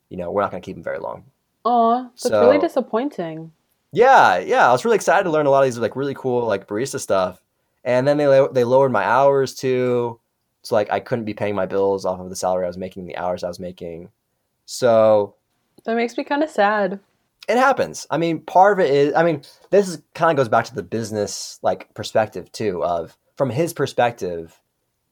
you 0.08 0.16
know 0.16 0.30
we're 0.30 0.42
not 0.42 0.50
going 0.50 0.62
to 0.62 0.66
keep 0.66 0.76
him 0.76 0.82
very 0.82 0.98
long." 0.98 1.24
Aw, 1.64 2.02
that's 2.04 2.22
So- 2.22 2.40
really 2.42 2.58
disappointing. 2.58 3.52
Yeah, 3.94 4.38
yeah, 4.38 4.68
I 4.68 4.72
was 4.72 4.84
really 4.86 4.94
excited 4.94 5.24
to 5.24 5.30
learn 5.30 5.44
a 5.44 5.50
lot 5.50 5.60
of 5.60 5.66
these 5.66 5.78
like 5.78 5.96
really 5.96 6.14
cool 6.14 6.46
like 6.46 6.66
barista 6.66 6.98
stuff, 6.98 7.42
and 7.84 8.08
then 8.08 8.16
they 8.16 8.46
they 8.52 8.64
lowered 8.64 8.90
my 8.90 9.04
hours 9.04 9.54
too, 9.54 10.18
so 10.62 10.74
like 10.74 10.90
I 10.90 10.98
couldn't 10.98 11.26
be 11.26 11.34
paying 11.34 11.54
my 11.54 11.66
bills 11.66 12.06
off 12.06 12.18
of 12.18 12.30
the 12.30 12.36
salary 12.36 12.64
I 12.64 12.68
was 12.68 12.78
making, 12.78 13.04
the 13.04 13.16
hours 13.18 13.44
I 13.44 13.48
was 13.48 13.60
making. 13.60 14.08
So 14.66 15.34
That 15.84 15.96
makes 15.96 16.16
me 16.16 16.24
kind 16.24 16.42
of 16.42 16.50
sad. 16.50 17.00
it 17.48 17.56
happens. 17.56 18.06
I 18.10 18.18
mean, 18.18 18.40
part 18.40 18.78
of 18.78 18.84
it 18.84 18.90
is, 18.92 19.14
I 19.14 19.22
mean, 19.24 19.42
this 19.70 19.88
is 19.88 20.02
kind 20.14 20.30
of 20.30 20.36
goes 20.42 20.48
back 20.48 20.64
to 20.66 20.74
the 20.74 20.82
business 20.82 21.58
like 21.62 21.92
perspective 21.94 22.50
too. 22.52 22.82
Of 22.84 23.16
from 23.36 23.50
his 23.50 23.72
perspective, 23.72 24.60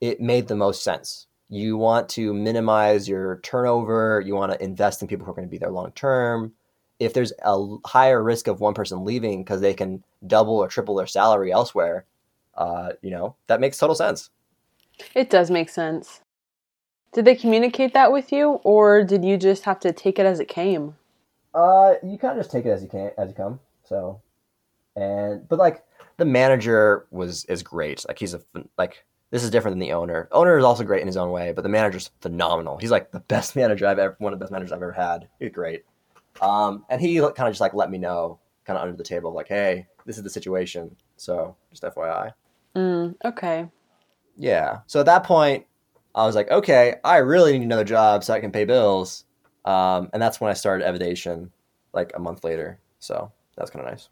it 0.00 0.20
made 0.20 0.48
the 0.48 0.56
most 0.56 0.82
sense. 0.82 1.26
You 1.48 1.76
want 1.76 2.08
to 2.10 2.32
minimize 2.32 3.08
your 3.08 3.40
turnover. 3.42 4.22
You 4.24 4.36
want 4.36 4.52
to 4.52 4.62
invest 4.62 5.02
in 5.02 5.08
people 5.08 5.24
who 5.26 5.32
are 5.32 5.34
going 5.34 5.48
to 5.48 5.50
be 5.50 5.58
there 5.58 5.70
long 5.70 5.90
term. 5.92 6.52
If 7.00 7.12
there's 7.14 7.32
a 7.42 7.76
higher 7.86 8.22
risk 8.22 8.46
of 8.46 8.60
one 8.60 8.74
person 8.74 9.04
leaving 9.04 9.42
because 9.42 9.60
they 9.60 9.74
can 9.74 10.04
double 10.26 10.54
or 10.58 10.68
triple 10.68 10.94
their 10.94 11.06
salary 11.06 11.50
elsewhere, 11.50 12.04
uh, 12.54 12.90
you 13.02 13.10
know 13.10 13.34
that 13.48 13.60
makes 13.60 13.78
total 13.78 13.96
sense. 13.96 14.30
It 15.14 15.30
does 15.30 15.50
make 15.50 15.70
sense. 15.70 16.20
Did 17.12 17.24
they 17.24 17.34
communicate 17.34 17.92
that 17.94 18.12
with 18.12 18.30
you, 18.30 18.60
or 18.62 19.02
did 19.02 19.24
you 19.24 19.36
just 19.36 19.64
have 19.64 19.80
to 19.80 19.92
take 19.92 20.18
it 20.18 20.26
as 20.26 20.38
it 20.38 20.48
came? 20.48 20.96
Uh, 21.54 21.94
you 22.04 22.16
kind 22.18 22.38
of 22.38 22.44
just 22.44 22.52
take 22.52 22.64
it 22.64 22.70
as 22.70 22.82
you 22.82 22.88
can 22.88 23.10
as 23.18 23.28
you 23.28 23.34
come. 23.34 23.58
So, 23.84 24.20
and 24.94 25.48
but 25.48 25.58
like 25.58 25.84
the 26.16 26.24
manager 26.24 27.06
was 27.10 27.44
is 27.46 27.62
great. 27.62 28.04
Like 28.06 28.18
he's 28.18 28.34
a 28.34 28.40
like 28.78 29.04
this 29.30 29.42
is 29.42 29.50
different 29.50 29.72
than 29.72 29.80
the 29.80 29.92
owner. 29.92 30.28
Owner 30.32 30.58
is 30.58 30.64
also 30.64 30.84
great 30.84 31.00
in 31.00 31.06
his 31.06 31.16
own 31.16 31.30
way, 31.30 31.52
but 31.52 31.62
the 31.62 31.68
manager's 31.68 32.10
phenomenal. 32.20 32.78
He's 32.78 32.90
like 32.90 33.10
the 33.10 33.20
best 33.20 33.56
manager 33.56 33.86
I've 33.86 33.98
ever 33.98 34.16
one 34.18 34.32
of 34.32 34.38
the 34.38 34.44
best 34.44 34.52
managers 34.52 34.72
I've 34.72 34.82
ever 34.82 34.92
had. 34.92 35.28
He's 35.40 35.50
great. 35.50 35.84
Um, 36.40 36.84
and 36.88 37.00
he 37.00 37.18
kind 37.18 37.40
of 37.40 37.48
just 37.48 37.60
like 37.60 37.74
let 37.74 37.90
me 37.90 37.98
know 37.98 38.38
kind 38.64 38.76
of 38.76 38.82
under 38.82 38.96
the 38.96 39.04
table 39.04 39.32
like, 39.32 39.48
hey, 39.48 39.86
this 40.06 40.16
is 40.16 40.22
the 40.22 40.30
situation. 40.30 40.94
So 41.16 41.56
just 41.70 41.82
FYI. 41.82 42.32
Mm, 42.76 43.16
okay. 43.24 43.66
Yeah. 44.36 44.80
So 44.86 45.00
at 45.00 45.06
that 45.06 45.24
point, 45.24 45.66
I 46.14 46.26
was 46.26 46.34
like, 46.34 46.50
okay, 46.50 46.96
I 47.04 47.18
really 47.18 47.52
need 47.52 47.64
another 47.64 47.84
job 47.84 48.24
so 48.24 48.34
I 48.34 48.40
can 48.40 48.52
pay 48.52 48.64
bills. 48.64 49.24
Um, 49.64 50.10
and 50.12 50.20
that's 50.20 50.40
when 50.40 50.50
I 50.50 50.54
started 50.54 50.84
Evidation, 50.84 51.52
like 51.92 52.12
a 52.14 52.18
month 52.18 52.44
later. 52.44 52.78
So 52.98 53.32
that's 53.56 53.70
kind 53.70 53.84
of 53.84 53.90
nice. 53.90 54.08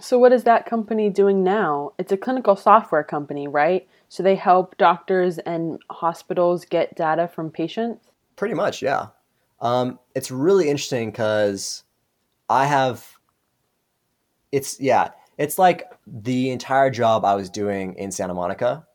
So, 0.00 0.18
what 0.18 0.32
is 0.32 0.44
that 0.44 0.66
company 0.66 1.10
doing 1.10 1.42
now? 1.42 1.92
It's 1.98 2.12
a 2.12 2.16
clinical 2.16 2.54
software 2.56 3.02
company, 3.02 3.48
right? 3.48 3.88
So, 4.08 4.22
they 4.22 4.36
help 4.36 4.76
doctors 4.78 5.38
and 5.38 5.80
hospitals 5.90 6.64
get 6.64 6.94
data 6.94 7.28
from 7.28 7.50
patients? 7.50 8.06
Pretty 8.36 8.54
much, 8.54 8.80
yeah. 8.80 9.08
Um, 9.60 9.98
it's 10.14 10.30
really 10.30 10.68
interesting 10.68 11.10
because 11.10 11.82
I 12.48 12.66
have. 12.66 13.06
It's 14.52 14.80
yeah. 14.80 15.10
It's 15.36 15.58
like 15.58 15.84
the 16.06 16.50
entire 16.50 16.90
job 16.90 17.24
I 17.24 17.34
was 17.34 17.50
doing 17.50 17.94
in 17.94 18.10
Santa 18.10 18.34
Monica, 18.34 18.86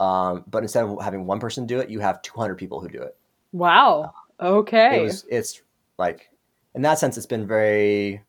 um, 0.00 0.44
but 0.48 0.62
instead 0.62 0.84
of 0.84 1.00
having 1.02 1.26
one 1.26 1.38
person 1.38 1.66
do 1.66 1.78
it, 1.78 1.90
you 1.90 2.00
have 2.00 2.22
200 2.22 2.56
people 2.56 2.80
who 2.80 2.88
do 2.88 3.02
it. 3.02 3.16
Wow. 3.52 4.14
Okay. 4.40 5.00
it 5.00 5.02
was 5.02 5.26
it's 5.28 5.60
like 5.98 6.30
in 6.74 6.82
that 6.82 6.98
sense 6.98 7.16
it's 7.18 7.26
been 7.26 7.46
very 7.46 8.22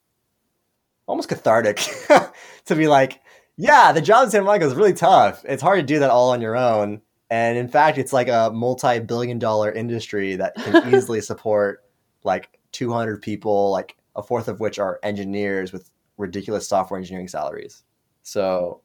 almost 1.08 1.30
cathartic 1.30 1.78
to 2.66 2.76
be 2.76 2.88
like 2.88 3.22
yeah 3.56 3.94
the 3.94 4.02
job 4.02 4.26
in 4.26 4.32
santa 4.32 4.44
monica 4.44 4.66
is 4.66 4.76
really 4.76 4.94
tough 4.94 5.44
it's 5.48 5.62
hard 5.64 5.80
to 5.80 5.86
do 5.86 6.00
that 6.00 6.10
all 6.10 6.32
on 6.32 6.42
your 6.42 6.58
own 6.58 7.02
and 7.30 7.58
in 7.58 7.68
fact 7.68 7.98
it's 7.98 8.12
like 8.12 8.28
a 8.28 8.52
multi-billion 8.54 9.40
dollar 9.40 9.72
industry 9.72 10.36
that 10.36 10.54
can 10.56 10.94
easily 10.94 11.22
support 11.22 11.86
like 12.24 12.60
200 12.74 13.22
people 13.22 13.72
like 13.72 13.96
a 14.16 14.22
fourth 14.22 14.50
of 14.50 14.60
which 14.60 14.80
are 14.80 15.00
engineers 15.04 15.72
with 15.72 15.90
ridiculous 16.18 16.68
software 16.68 17.00
engineering 17.00 17.30
salaries 17.30 17.84
so 18.24 18.82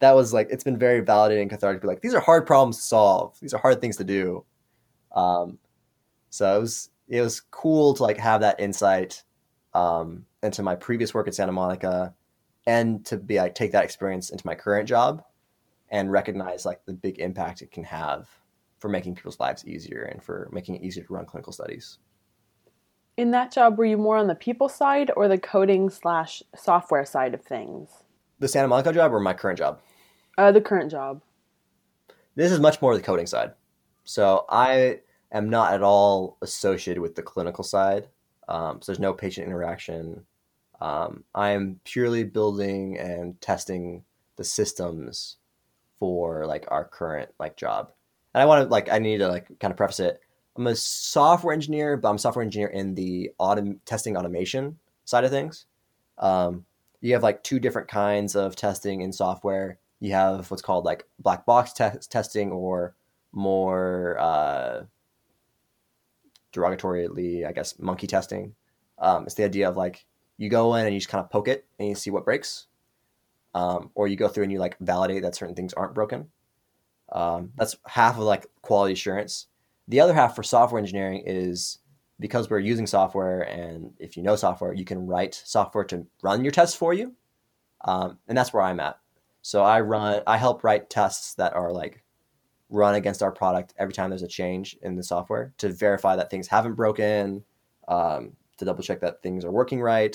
that 0.00 0.14
was 0.14 0.32
like 0.32 0.48
it's 0.50 0.64
been 0.64 0.78
very 0.78 1.02
validating 1.02 1.42
and 1.42 1.50
cathartic 1.50 1.80
to 1.80 1.86
be 1.86 1.88
like 1.88 2.00
these 2.00 2.14
are 2.14 2.20
hard 2.20 2.46
problems 2.46 2.76
to 2.76 2.82
solve 2.82 3.36
these 3.40 3.52
are 3.52 3.60
hard 3.60 3.80
things 3.80 3.96
to 3.96 4.04
do 4.04 4.44
um, 5.12 5.58
so 6.30 6.56
it 6.56 6.60
was 6.60 6.90
it 7.08 7.20
was 7.20 7.40
cool 7.40 7.94
to 7.94 8.02
like 8.02 8.18
have 8.18 8.42
that 8.42 8.60
insight 8.60 9.22
um, 9.74 10.26
into 10.42 10.62
my 10.62 10.74
previous 10.76 11.14
work 11.14 11.26
at 11.26 11.34
Santa 11.34 11.52
Monica, 11.52 12.14
and 12.66 13.04
to 13.06 13.16
be 13.16 13.38
like 13.38 13.54
take 13.54 13.72
that 13.72 13.84
experience 13.84 14.30
into 14.30 14.46
my 14.46 14.54
current 14.54 14.88
job, 14.88 15.22
and 15.90 16.12
recognize 16.12 16.66
like 16.66 16.84
the 16.84 16.92
big 16.92 17.18
impact 17.18 17.62
it 17.62 17.70
can 17.70 17.84
have 17.84 18.28
for 18.78 18.88
making 18.88 19.14
people's 19.14 19.40
lives 19.40 19.66
easier 19.66 20.02
and 20.02 20.22
for 20.22 20.48
making 20.52 20.76
it 20.76 20.82
easier 20.82 21.02
to 21.02 21.12
run 21.12 21.26
clinical 21.26 21.52
studies. 21.52 21.98
In 23.16 23.32
that 23.32 23.50
job, 23.50 23.76
were 23.76 23.84
you 23.84 23.96
more 23.96 24.16
on 24.16 24.28
the 24.28 24.36
people 24.36 24.68
side 24.68 25.10
or 25.16 25.26
the 25.26 25.38
coding 25.38 25.90
slash 25.90 26.42
software 26.54 27.04
side 27.04 27.34
of 27.34 27.42
things? 27.42 27.88
The 28.38 28.46
Santa 28.46 28.68
Monica 28.68 28.92
job 28.92 29.12
or 29.12 29.18
my 29.18 29.34
current 29.34 29.58
job? 29.58 29.80
Uh, 30.38 30.52
the 30.52 30.60
current 30.60 30.88
job. 30.88 31.20
This 32.36 32.52
is 32.52 32.60
much 32.60 32.80
more 32.80 32.94
the 32.94 33.02
coding 33.02 33.26
side. 33.26 33.54
So 34.04 34.46
I 34.48 35.00
am 35.32 35.50
not 35.50 35.72
at 35.72 35.82
all 35.82 36.38
associated 36.40 37.00
with 37.00 37.16
the 37.16 37.22
clinical 37.22 37.64
side. 37.64 38.06
Um, 38.48 38.80
so 38.80 38.92
there's 38.92 39.00
no 39.00 39.12
patient 39.12 39.48
interaction. 39.48 40.24
Um, 40.80 41.24
I 41.34 41.50
am 41.50 41.80
purely 41.82 42.22
building 42.22 42.96
and 42.96 43.38
testing 43.40 44.04
the 44.36 44.44
systems 44.44 45.38
for 45.98 46.46
like 46.46 46.66
our 46.68 46.84
current 46.84 47.30
like 47.40 47.56
job. 47.56 47.90
And 48.32 48.40
I 48.40 48.46
want 48.46 48.62
to 48.62 48.70
like 48.70 48.88
I 48.92 49.00
need 49.00 49.18
to 49.18 49.26
like 49.26 49.58
kind 49.58 49.72
of 49.72 49.76
preface 49.76 49.98
it. 49.98 50.20
I'm 50.56 50.68
a 50.68 50.76
software 50.76 51.52
engineer, 51.52 51.96
but 51.96 52.08
I'm 52.08 52.14
a 52.14 52.20
software 52.20 52.44
engineer 52.44 52.68
in 52.68 52.94
the 52.94 53.32
autom- 53.40 53.80
testing 53.84 54.16
automation 54.16 54.78
side 55.04 55.24
of 55.24 55.32
things. 55.32 55.66
Um, 56.16 56.64
you 57.00 57.14
have 57.14 57.24
like 57.24 57.42
two 57.42 57.58
different 57.58 57.88
kinds 57.88 58.36
of 58.36 58.54
testing 58.54 59.00
in 59.00 59.12
software. 59.12 59.78
You 60.00 60.12
have 60.12 60.50
what's 60.50 60.62
called 60.62 60.84
like 60.84 61.04
black 61.18 61.44
box 61.44 61.72
te- 61.72 61.98
testing 62.08 62.52
or 62.52 62.94
more 63.32 64.16
uh, 64.18 64.84
derogatorily, 66.52 67.46
I 67.46 67.52
guess, 67.52 67.78
monkey 67.78 68.06
testing. 68.06 68.54
Um, 68.98 69.24
it's 69.24 69.34
the 69.34 69.44
idea 69.44 69.68
of 69.68 69.76
like 69.76 70.04
you 70.36 70.48
go 70.48 70.74
in 70.74 70.86
and 70.86 70.94
you 70.94 71.00
just 71.00 71.10
kind 71.10 71.22
of 71.22 71.30
poke 71.30 71.48
it 71.48 71.66
and 71.78 71.88
you 71.88 71.94
see 71.94 72.10
what 72.10 72.24
breaks, 72.24 72.66
um, 73.54 73.90
or 73.94 74.08
you 74.08 74.16
go 74.16 74.28
through 74.28 74.44
and 74.44 74.52
you 74.52 74.58
like 74.58 74.76
validate 74.78 75.22
that 75.22 75.34
certain 75.34 75.54
things 75.54 75.74
aren't 75.74 75.94
broken. 75.94 76.28
Um, 77.10 77.52
that's 77.56 77.76
half 77.86 78.16
of 78.16 78.22
like 78.22 78.46
quality 78.62 78.92
assurance. 78.92 79.46
The 79.88 80.00
other 80.00 80.14
half 80.14 80.36
for 80.36 80.42
software 80.42 80.78
engineering 80.78 81.22
is 81.26 81.78
because 82.20 82.50
we're 82.50 82.58
using 82.58 82.86
software, 82.86 83.42
and 83.42 83.92
if 83.98 84.16
you 84.16 84.22
know 84.22 84.36
software, 84.36 84.74
you 84.74 84.84
can 84.84 85.06
write 85.06 85.40
software 85.44 85.84
to 85.84 86.06
run 86.22 86.44
your 86.44 86.50
tests 86.50 86.76
for 86.76 86.92
you, 86.92 87.14
um, 87.84 88.18
and 88.28 88.36
that's 88.36 88.52
where 88.52 88.62
I'm 88.62 88.80
at. 88.80 88.98
So 89.48 89.62
I 89.62 89.80
run, 89.80 90.20
I 90.26 90.36
help 90.36 90.62
write 90.62 90.90
tests 90.90 91.32
that 91.36 91.54
are 91.54 91.72
like 91.72 92.04
run 92.68 92.96
against 92.96 93.22
our 93.22 93.32
product 93.32 93.72
every 93.78 93.94
time 93.94 94.10
there's 94.10 94.20
a 94.20 94.28
change 94.28 94.76
in 94.82 94.94
the 94.94 95.02
software 95.02 95.54
to 95.56 95.70
verify 95.70 96.16
that 96.16 96.28
things 96.28 96.48
haven't 96.48 96.74
broken, 96.74 97.42
um, 97.88 98.36
to 98.58 98.66
double 98.66 98.82
check 98.82 99.00
that 99.00 99.22
things 99.22 99.46
are 99.46 99.50
working 99.50 99.80
right. 99.80 100.14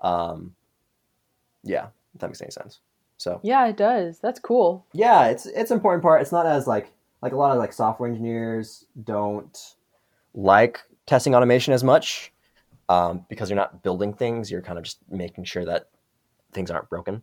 Um, 0.00 0.56
yeah, 1.62 1.86
if 2.14 2.20
that 2.20 2.26
makes 2.26 2.42
any 2.42 2.50
sense. 2.50 2.80
So 3.16 3.38
Yeah, 3.44 3.64
it 3.68 3.76
does. 3.76 4.18
That's 4.18 4.40
cool. 4.40 4.86
yeah, 4.92 5.26
it's 5.28 5.46
it's 5.46 5.70
an 5.70 5.76
important 5.76 6.02
part. 6.02 6.20
It's 6.20 6.32
not 6.32 6.44
as 6.44 6.66
like 6.66 6.90
like 7.22 7.34
a 7.34 7.36
lot 7.36 7.52
of 7.52 7.58
like 7.58 7.72
software 7.72 8.08
engineers 8.08 8.86
don't 9.04 9.56
like 10.34 10.80
testing 11.06 11.36
automation 11.36 11.74
as 11.74 11.84
much 11.84 12.32
um, 12.88 13.24
because 13.28 13.50
you're 13.50 13.56
not 13.56 13.84
building 13.84 14.12
things. 14.12 14.50
You're 14.50 14.62
kind 14.62 14.78
of 14.78 14.84
just 14.84 14.98
making 15.08 15.44
sure 15.44 15.64
that 15.64 15.90
things 16.52 16.72
aren't 16.72 16.90
broken. 16.90 17.22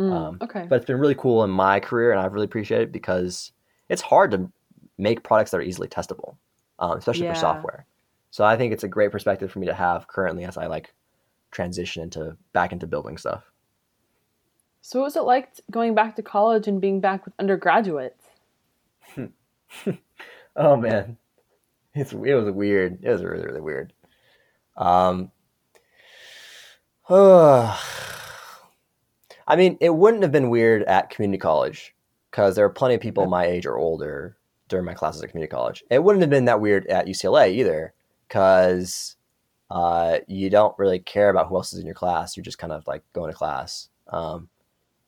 Mm, 0.00 0.12
Um, 0.12 0.38
okay. 0.40 0.66
But 0.68 0.76
it's 0.76 0.86
been 0.86 0.98
really 0.98 1.14
cool 1.14 1.44
in 1.44 1.50
my 1.50 1.78
career, 1.78 2.10
and 2.12 2.20
I've 2.20 2.32
really 2.32 2.46
appreciated 2.46 2.88
it 2.88 2.92
because 2.92 3.52
it's 3.88 4.00
hard 4.02 4.30
to 4.30 4.50
make 4.96 5.22
products 5.22 5.50
that 5.50 5.58
are 5.58 5.62
easily 5.62 5.88
testable, 5.88 6.36
um, 6.78 6.96
especially 6.96 7.24
Yeah. 7.24 7.32
for 7.34 7.38
software. 7.38 7.86
So 8.30 8.44
I 8.44 8.56
think 8.56 8.72
it's 8.72 8.84
a 8.84 8.88
great 8.88 9.10
perspective 9.10 9.50
for 9.52 9.58
me 9.58 9.66
to 9.66 9.74
have 9.74 10.06
currently 10.08 10.44
as 10.44 10.56
I 10.56 10.66
like 10.66 10.94
transition 11.50 12.02
into 12.02 12.36
back 12.52 12.72
into 12.72 12.86
building 12.86 13.18
stuff. 13.18 13.44
So, 14.82 15.00
what 15.00 15.06
was 15.06 15.16
it 15.16 15.22
like 15.22 15.50
going 15.70 15.94
back 15.94 16.16
to 16.16 16.22
college 16.22 16.66
and 16.66 16.80
being 16.80 17.00
back 17.00 17.24
with 17.26 17.34
undergraduates? 17.38 18.24
oh 20.56 20.76
man, 20.76 21.18
it's 21.94 22.12
it 22.12 22.34
was 22.34 22.50
weird. 22.50 23.04
It 23.04 23.10
was 23.10 23.22
really 23.22 23.44
really 23.44 23.60
weird. 23.60 23.92
Um, 24.76 25.30
I 29.50 29.56
mean, 29.56 29.76
it 29.80 29.94
wouldn't 29.94 30.22
have 30.22 30.30
been 30.30 30.48
weird 30.48 30.84
at 30.84 31.10
community 31.10 31.38
college 31.38 31.92
because 32.30 32.54
there 32.54 32.64
are 32.64 32.70
plenty 32.70 32.94
of 32.94 33.00
people 33.00 33.26
my 33.26 33.46
age 33.46 33.66
or 33.66 33.76
older 33.76 34.36
during 34.68 34.84
my 34.84 34.94
classes 34.94 35.22
at 35.24 35.30
community 35.30 35.50
college. 35.50 35.82
It 35.90 36.04
wouldn't 36.04 36.22
have 36.22 36.30
been 36.30 36.44
that 36.44 36.60
weird 36.60 36.86
at 36.86 37.06
UCLA 37.06 37.52
either 37.52 37.92
because 38.28 39.16
uh, 39.68 40.18
you 40.28 40.50
don't 40.50 40.78
really 40.78 41.00
care 41.00 41.30
about 41.30 41.48
who 41.48 41.56
else 41.56 41.72
is 41.72 41.80
in 41.80 41.86
your 41.86 41.96
class. 41.96 42.36
You're 42.36 42.44
just 42.44 42.58
kind 42.58 42.72
of 42.72 42.86
like 42.86 43.02
going 43.12 43.32
to 43.32 43.36
class. 43.36 43.88
Um, 44.06 44.48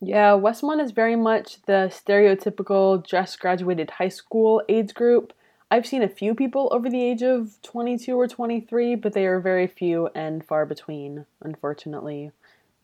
yeah, 0.00 0.30
Westmont 0.30 0.82
is 0.82 0.90
very 0.90 1.14
much 1.14 1.62
the 1.62 1.88
stereotypical 1.92 3.06
just 3.06 3.38
graduated 3.38 3.90
high 3.90 4.08
school 4.08 4.60
age 4.68 4.92
group. 4.92 5.32
I've 5.70 5.86
seen 5.86 6.02
a 6.02 6.08
few 6.08 6.34
people 6.34 6.68
over 6.72 6.90
the 6.90 7.00
age 7.00 7.22
of 7.22 7.62
22 7.62 8.18
or 8.18 8.26
23, 8.26 8.96
but 8.96 9.12
they 9.12 9.24
are 9.26 9.38
very 9.38 9.68
few 9.68 10.08
and 10.16 10.44
far 10.44 10.66
between, 10.66 11.26
unfortunately. 11.40 12.32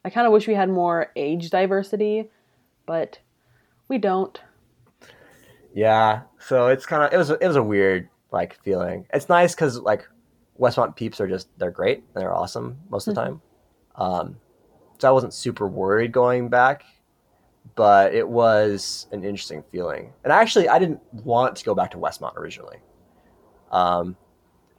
I 0.09 0.11
kind 0.11 0.27
of 0.27 0.33
wish 0.33 0.49
we 0.49 0.55
had 0.55 0.71
more 0.71 1.13
age 1.17 1.51
diversity, 1.51 2.31
but 2.87 3.19
we 3.89 3.99
don't. 3.99 4.41
Yeah, 5.75 6.23
so 6.39 6.69
it's 6.69 6.87
kind 6.87 7.03
of 7.03 7.13
it 7.13 7.19
was 7.19 7.29
it 7.29 7.47
was 7.47 7.57
a 7.57 7.63
weird 7.63 8.09
like 8.33 8.59
feeling. 8.63 9.07
It's 9.13 9.29
nice 9.29 9.55
because 9.55 9.79
like 9.81 10.09
Westmont 10.59 10.97
peeps 10.97 11.21
are 11.21 11.29
just 11.29 11.49
they're 11.59 11.71
great 11.71 11.99
and 11.99 12.23
they're 12.23 12.35
awesome 12.35 12.79
most 12.89 13.07
of 13.07 13.15
the 13.15 13.21
mm-hmm. 13.21 13.33
time. 13.33 13.43
Um, 13.97 14.37
so 14.99 15.09
I 15.09 15.11
wasn't 15.11 15.35
super 15.35 15.69
worried 15.69 16.13
going 16.13 16.49
back 16.49 16.85
but 17.75 18.15
it 18.15 18.27
was 18.27 19.07
an 19.13 19.23
interesting 19.23 19.63
feeling. 19.71 20.13
And 20.25 20.33
actually, 20.33 20.69
I 20.69 20.79
didn't 20.79 21.01
want 21.13 21.55
to 21.57 21.65
go 21.65 21.75
back 21.75 21.91
to 21.93 21.99
Westmont 21.99 22.35
originally. 22.37 22.79
Um, 23.71 24.17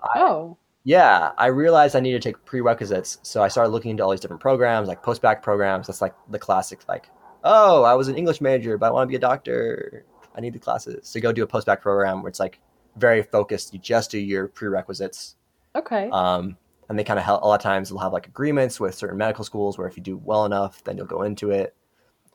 I, 0.04 0.20
oh. 0.20 0.58
Yeah, 0.90 1.34
I 1.38 1.46
realized 1.46 1.96
I 1.96 2.00
needed 2.00 2.20
to 2.24 2.30
take 2.30 2.44
prerequisites, 2.46 3.20
so 3.22 3.44
I 3.44 3.48
started 3.48 3.70
looking 3.70 3.92
into 3.92 4.04
all 4.04 4.10
these 4.10 4.22
different 4.22 4.42
programs, 4.42 4.88
like 4.88 5.04
post-bac 5.04 5.44
programs. 5.44 5.86
That's 5.86 6.02
like 6.02 6.16
the 6.32 6.40
classic, 6.40 6.80
like, 6.90 7.12
oh, 7.44 7.84
I 7.84 7.94
was 7.94 8.08
an 8.08 8.16
English 8.16 8.42
major, 8.42 8.76
but 8.76 8.88
I 8.88 8.90
want 8.90 9.04
to 9.04 9.12
be 9.12 9.16
a 9.16 9.20
doctor. 9.20 10.04
I 10.36 10.42
need 10.42 10.54
the 10.54 10.58
classes. 10.58 11.08
So 11.08 11.20
go 11.20 11.32
do 11.32 11.44
a 11.44 11.46
post-bac 11.46 11.84
program 11.84 12.24
where 12.24 12.30
it's 12.30 12.40
like 12.40 12.60
very 12.96 13.22
focused. 13.22 13.72
You 13.72 13.78
just 13.78 14.10
do 14.10 14.18
your 14.18 14.48
prerequisites. 14.48 15.36
Okay. 15.76 16.10
Um, 16.10 16.58
and 16.90 16.98
they 16.98 17.04
kind 17.04 17.20
of 17.20 17.26
help. 17.26 17.44
A 17.44 17.48
lot 17.48 17.60
of 17.60 17.62
times 17.62 17.90
they'll 17.90 18.00
have 18.00 18.12
like 18.12 18.26
agreements 18.26 18.80
with 18.80 18.96
certain 18.96 19.20
medical 19.20 19.44
schools 19.44 19.78
where 19.78 19.88
if 19.88 19.96
you 19.96 20.02
do 20.02 20.18
well 20.18 20.46
enough, 20.46 20.84
then 20.86 20.98
you'll 20.98 21.06
go 21.06 21.22
into 21.22 21.52
it. 21.52 21.76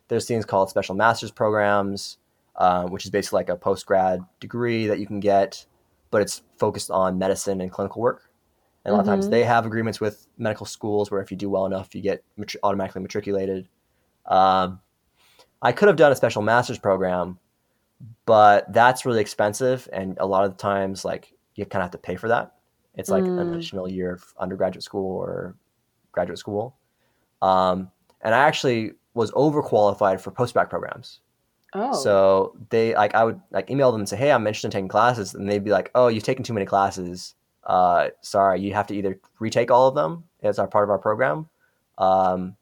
There's 0.06 0.28
things 0.28 0.44
called 0.44 0.70
special 0.70 0.94
master's 0.94 1.32
programs, 1.32 2.18
um, 2.54 2.92
which 2.92 3.04
is 3.04 3.10
basically 3.10 3.38
like 3.38 3.48
a 3.48 3.56
post 3.56 3.84
grad 3.84 4.20
degree 4.38 4.86
that 4.86 5.00
you 5.00 5.08
can 5.08 5.18
get, 5.18 5.66
but 6.12 6.22
it's 6.22 6.42
focused 6.56 6.92
on 6.92 7.18
medicine 7.18 7.60
and 7.60 7.72
clinical 7.72 8.00
work. 8.00 8.30
And 8.84 8.92
a 8.92 8.96
lot 8.96 9.02
mm-hmm. 9.02 9.10
of 9.10 9.14
times 9.14 9.24
mm-hmm. 9.26 9.32
they 9.32 9.44
have 9.44 9.66
agreements 9.66 10.00
with 10.00 10.26
medical 10.36 10.66
schools 10.66 11.10
where 11.10 11.22
if 11.22 11.30
you 11.30 11.36
do 11.36 11.48
well 11.48 11.66
enough, 11.66 11.94
you 11.94 12.02
get 12.02 12.22
matri- 12.36 12.60
automatically 12.62 13.02
matriculated. 13.02 13.68
Um, 14.26 14.80
I 15.62 15.72
could 15.72 15.88
have 15.88 15.96
done 15.96 16.12
a 16.12 16.16
special 16.16 16.42
master's 16.42 16.78
program, 16.78 17.38
but 18.26 18.70
that's 18.72 19.06
really 19.06 19.20
expensive, 19.20 19.88
and 19.92 20.18
a 20.18 20.26
lot 20.26 20.44
of 20.44 20.50
the 20.50 20.58
times, 20.58 21.04
like 21.04 21.32
you 21.54 21.64
kind 21.64 21.80
of 21.80 21.86
have 21.86 21.92
to 21.92 21.98
pay 21.98 22.16
for 22.16 22.28
that. 22.28 22.54
It's 22.94 23.08
like 23.08 23.24
mm. 23.24 23.40
an 23.40 23.54
additional 23.54 23.90
year 23.90 24.12
of 24.12 24.34
undergraduate 24.38 24.84
school 24.84 25.16
or 25.16 25.56
graduate 26.12 26.38
school. 26.38 26.76
Um, 27.42 27.90
and 28.20 28.34
I 28.34 28.38
actually 28.46 28.92
was 29.14 29.30
overqualified 29.32 30.20
for 30.20 30.30
post-bac 30.30 30.70
programs. 30.70 31.20
Oh. 31.72 31.92
So 31.92 32.56
they 32.70 32.94
like 32.94 33.14
I 33.14 33.24
would 33.24 33.40
like 33.50 33.70
email 33.70 33.90
them 33.90 34.02
and 34.02 34.08
say, 34.08 34.16
"Hey, 34.16 34.30
I'm 34.30 34.46
interested 34.46 34.68
in 34.68 34.72
taking 34.72 34.88
classes," 34.88 35.34
and 35.34 35.48
they'd 35.48 35.64
be 35.64 35.72
like, 35.72 35.90
"Oh, 35.94 36.08
you've 36.08 36.22
taken 36.22 36.44
too 36.44 36.52
many 36.52 36.66
classes. 36.66 37.34
Uh, 37.66 38.08
sorry, 38.20 38.60
you 38.60 38.74
have 38.74 38.86
to 38.88 38.94
either 38.94 39.18
retake 39.38 39.70
all 39.70 39.88
of 39.88 39.94
them 39.94 40.24
as 40.42 40.58
our 40.58 40.66
part 40.66 40.84
of 40.84 40.90
our 40.90 40.98
program, 40.98 41.48
um, 41.98 42.56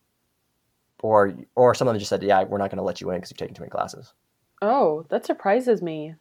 or 1.02 1.34
or 1.54 1.74
some 1.74 1.88
of 1.88 1.94
them 1.94 1.98
just 1.98 2.08
said, 2.08 2.22
"Yeah, 2.22 2.44
we're 2.44 2.58
not 2.58 2.70
going 2.70 2.78
to 2.78 2.84
let 2.84 3.00
you 3.00 3.10
in 3.10 3.16
because 3.16 3.30
you've 3.30 3.38
taken 3.38 3.54
too 3.54 3.62
many 3.62 3.70
classes." 3.70 4.12
Oh, 4.60 5.04
that 5.08 5.26
surprises 5.26 5.82
me. 5.82 6.14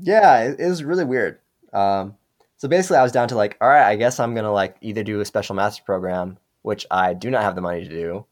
Yeah, 0.00 0.44
it, 0.44 0.60
it 0.60 0.68
was 0.68 0.82
really 0.82 1.04
weird. 1.04 1.38
Um, 1.72 2.16
so 2.56 2.68
basically, 2.68 2.96
I 2.96 3.02
was 3.02 3.12
down 3.12 3.28
to 3.28 3.36
like, 3.36 3.56
all 3.60 3.68
right, 3.68 3.86
I 3.86 3.96
guess 3.96 4.18
I'm 4.18 4.34
gonna 4.34 4.52
like 4.52 4.76
either 4.80 5.02
do 5.02 5.20
a 5.20 5.24
special 5.24 5.54
master 5.54 5.82
program, 5.82 6.38
which 6.62 6.86
I 6.90 7.14
do 7.14 7.30
not 7.30 7.42
have 7.42 7.54
the 7.54 7.60
money 7.60 7.84
to 7.84 7.88
do, 7.88 8.26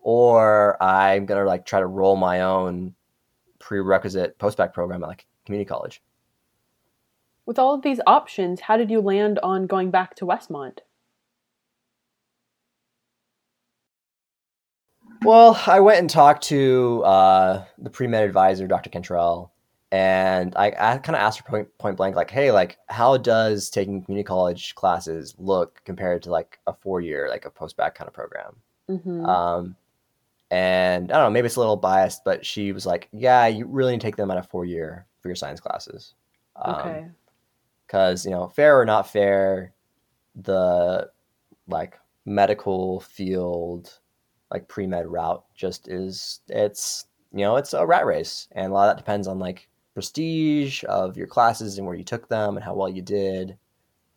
or 0.00 0.82
I'm 0.82 1.26
gonna 1.26 1.44
like 1.44 1.64
try 1.66 1.80
to 1.80 1.86
roll 1.86 2.16
my 2.16 2.42
own 2.42 2.94
prerequisite 3.58 4.38
post-bac 4.38 4.74
program 4.74 5.02
at 5.02 5.08
like 5.08 5.26
community 5.44 5.68
college. 5.68 6.02
With 7.46 7.60
all 7.60 7.74
of 7.74 7.82
these 7.82 8.00
options, 8.08 8.62
how 8.62 8.76
did 8.76 8.90
you 8.90 9.00
land 9.00 9.38
on 9.40 9.68
going 9.68 9.92
back 9.92 10.16
to 10.16 10.26
Westmont? 10.26 10.80
Well, 15.22 15.60
I 15.66 15.80
went 15.80 16.00
and 16.00 16.10
talked 16.10 16.42
to 16.44 17.02
uh, 17.04 17.64
the 17.78 17.88
pre-med 17.88 18.24
advisor, 18.24 18.66
Dr. 18.66 18.90
Cantrell, 18.90 19.52
and 19.92 20.54
I, 20.56 20.66
I 20.66 20.98
kind 20.98 21.16
of 21.16 21.22
asked 21.22 21.38
her 21.38 21.44
point, 21.44 21.78
point 21.78 21.96
blank, 21.96 22.16
like, 22.16 22.30
"Hey, 22.30 22.50
like, 22.50 22.78
how 22.88 23.16
does 23.16 23.70
taking 23.70 24.02
community 24.02 24.26
college 24.26 24.74
classes 24.74 25.34
look 25.38 25.80
compared 25.84 26.22
to 26.24 26.30
like 26.30 26.58
a 26.66 26.74
four-year, 26.74 27.28
like 27.30 27.44
a 27.44 27.50
post-bac 27.50 27.94
kind 27.94 28.08
of 28.08 28.14
program?" 28.14 28.56
Mm-hmm. 28.90 29.24
Um, 29.24 29.76
and 30.50 31.10
I 31.10 31.16
don't 31.16 31.26
know, 31.26 31.30
maybe 31.30 31.46
it's 31.46 31.56
a 31.56 31.60
little 31.60 31.76
biased, 31.76 32.24
but 32.24 32.44
she 32.44 32.72
was 32.72 32.86
like, 32.86 33.08
"Yeah, 33.12 33.46
you 33.46 33.66
really 33.66 33.92
need 33.92 34.00
to 34.00 34.06
take 34.06 34.16
them 34.16 34.30
at 34.30 34.38
a 34.38 34.42
four 34.42 34.64
year 34.64 35.06
for 35.20 35.28
your 35.28 35.36
science 35.36 35.60
classes." 35.60 36.14
Um, 36.56 36.74
okay. 36.74 37.06
Because 37.86 38.24
you 38.24 38.32
know, 38.32 38.48
fair 38.48 38.80
or 38.80 38.84
not 38.84 39.10
fair, 39.10 39.72
the 40.34 41.10
like 41.68 41.98
medical 42.24 43.00
field, 43.00 43.98
like 44.50 44.68
pre 44.68 44.86
med 44.86 45.06
route, 45.06 45.44
just 45.54 45.88
is 45.88 46.40
it's 46.48 47.06
you 47.32 47.40
know 47.40 47.56
it's 47.56 47.72
a 47.74 47.86
rat 47.86 48.06
race, 48.06 48.48
and 48.52 48.70
a 48.70 48.74
lot 48.74 48.88
of 48.88 48.96
that 48.96 49.02
depends 49.02 49.28
on 49.28 49.38
like 49.38 49.68
prestige 49.94 50.84
of 50.88 51.16
your 51.16 51.26
classes 51.26 51.78
and 51.78 51.86
where 51.86 51.96
you 51.96 52.04
took 52.04 52.28
them 52.28 52.56
and 52.56 52.64
how 52.64 52.74
well 52.74 52.88
you 52.88 53.02
did. 53.02 53.56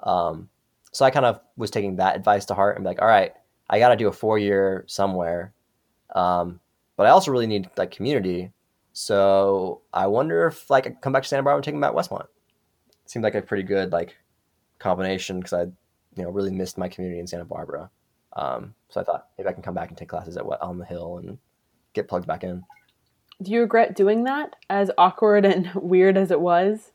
Um, 0.01 0.49
so 0.91 1.05
I 1.05 1.11
kind 1.11 1.25
of 1.25 1.39
was 1.57 1.71
taking 1.71 1.97
that 1.97 2.15
advice 2.15 2.45
to 2.45 2.53
heart 2.53 2.75
and 2.75 2.83
be 2.83 2.89
like, 2.89 3.01
all 3.01 3.07
right, 3.07 3.33
I 3.69 3.79
got 3.79 3.89
to 3.89 3.95
do 3.95 4.07
a 4.07 4.11
four 4.11 4.37
year 4.39 4.83
somewhere 4.87 5.53
um, 6.15 6.59
but 6.95 7.05
I 7.05 7.09
also 7.09 7.31
really 7.31 7.47
need 7.47 7.69
like 7.77 7.91
community. 7.91 8.51
So 8.93 9.81
I 9.93 10.07
wonder 10.07 10.47
if 10.47 10.69
like 10.69 10.87
I 10.87 10.91
come 10.91 11.13
back 11.13 11.23
to 11.23 11.29
Santa 11.29 11.43
Barbara 11.43 11.57
and 11.57 11.63
take 11.63 11.75
them 11.75 11.83
at 11.83 11.93
Westmont. 11.93 12.27
Seemed 13.09 13.23
like 13.23 13.33
a 13.33 13.41
pretty 13.41 13.63
good 13.63 13.91
like 13.91 14.15
combination 14.77 15.39
because 15.39 15.53
I, 15.53 15.61
you 15.63 16.23
know, 16.23 16.29
really 16.29 16.51
missed 16.51 16.77
my 16.77 16.87
community 16.87 17.19
in 17.19 17.25
Santa 17.25 17.43
Barbara. 17.43 17.89
Um, 18.33 18.75
so 18.89 19.01
I 19.01 19.03
thought 19.03 19.29
maybe 19.35 19.49
I 19.49 19.53
can 19.53 19.63
come 19.63 19.73
back 19.73 19.89
and 19.89 19.97
take 19.97 20.09
classes 20.09 20.37
at 20.37 20.45
what 20.45 20.61
on 20.61 20.77
the 20.77 20.85
hill 20.85 21.17
and 21.17 21.39
get 21.93 22.07
plugged 22.07 22.27
back 22.27 22.43
in. 22.43 22.63
Do 23.41 23.49
you 23.49 23.61
regret 23.61 23.95
doing 23.95 24.25
that? 24.25 24.55
As 24.69 24.91
awkward 24.95 25.43
and 25.43 25.71
weird 25.75 26.17
as 26.17 26.29
it 26.29 26.39
was. 26.39 26.91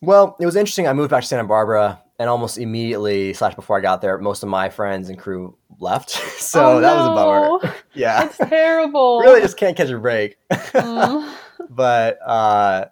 well, 0.00 0.36
it 0.38 0.46
was 0.46 0.54
interesting. 0.54 0.86
I 0.86 0.92
moved 0.92 1.10
back 1.10 1.22
to 1.22 1.28
Santa 1.28 1.42
Barbara 1.42 2.00
and 2.20 2.30
almost 2.30 2.56
immediately 2.56 3.32
slash 3.32 3.56
before 3.56 3.76
I 3.76 3.80
got 3.80 4.00
there, 4.00 4.16
most 4.18 4.44
of 4.44 4.48
my 4.48 4.68
friends 4.68 5.08
and 5.08 5.18
crew 5.18 5.56
left. 5.80 6.10
so 6.38 6.76
oh, 6.76 6.80
that 6.80 6.94
no. 6.94 7.00
was 7.00 7.60
a 7.60 7.64
bummer. 7.64 7.76
yeah, 7.94 8.26
that's 8.26 8.38
terrible. 8.38 9.18
really, 9.18 9.40
just 9.40 9.56
can't 9.56 9.76
catch 9.76 9.90
a 9.90 9.98
break. 9.98 10.36
Mm. 10.50 11.34
But 11.68 12.18
uh, 12.24 12.86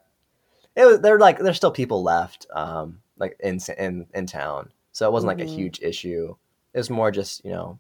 it 0.77 0.85
was 0.85 1.01
they're 1.01 1.19
like 1.19 1.39
there's 1.39 1.57
still 1.57 1.71
people 1.71 2.03
left, 2.03 2.47
um, 2.53 3.01
like 3.19 3.37
in 3.41 3.59
in 3.79 4.07
in 4.15 4.27
town. 4.27 4.71
So 4.93 5.07
it 5.07 5.13
wasn't 5.13 5.31
mm-hmm. 5.33 5.41
like 5.41 5.49
a 5.49 5.51
mm-hmm. 5.51 5.61
huge 5.61 5.81
issue. 5.81 6.35
It 6.75 6.79
was 6.79 6.91
more 6.91 7.11
just 7.11 7.45
you 7.45 7.51
know 7.51 7.79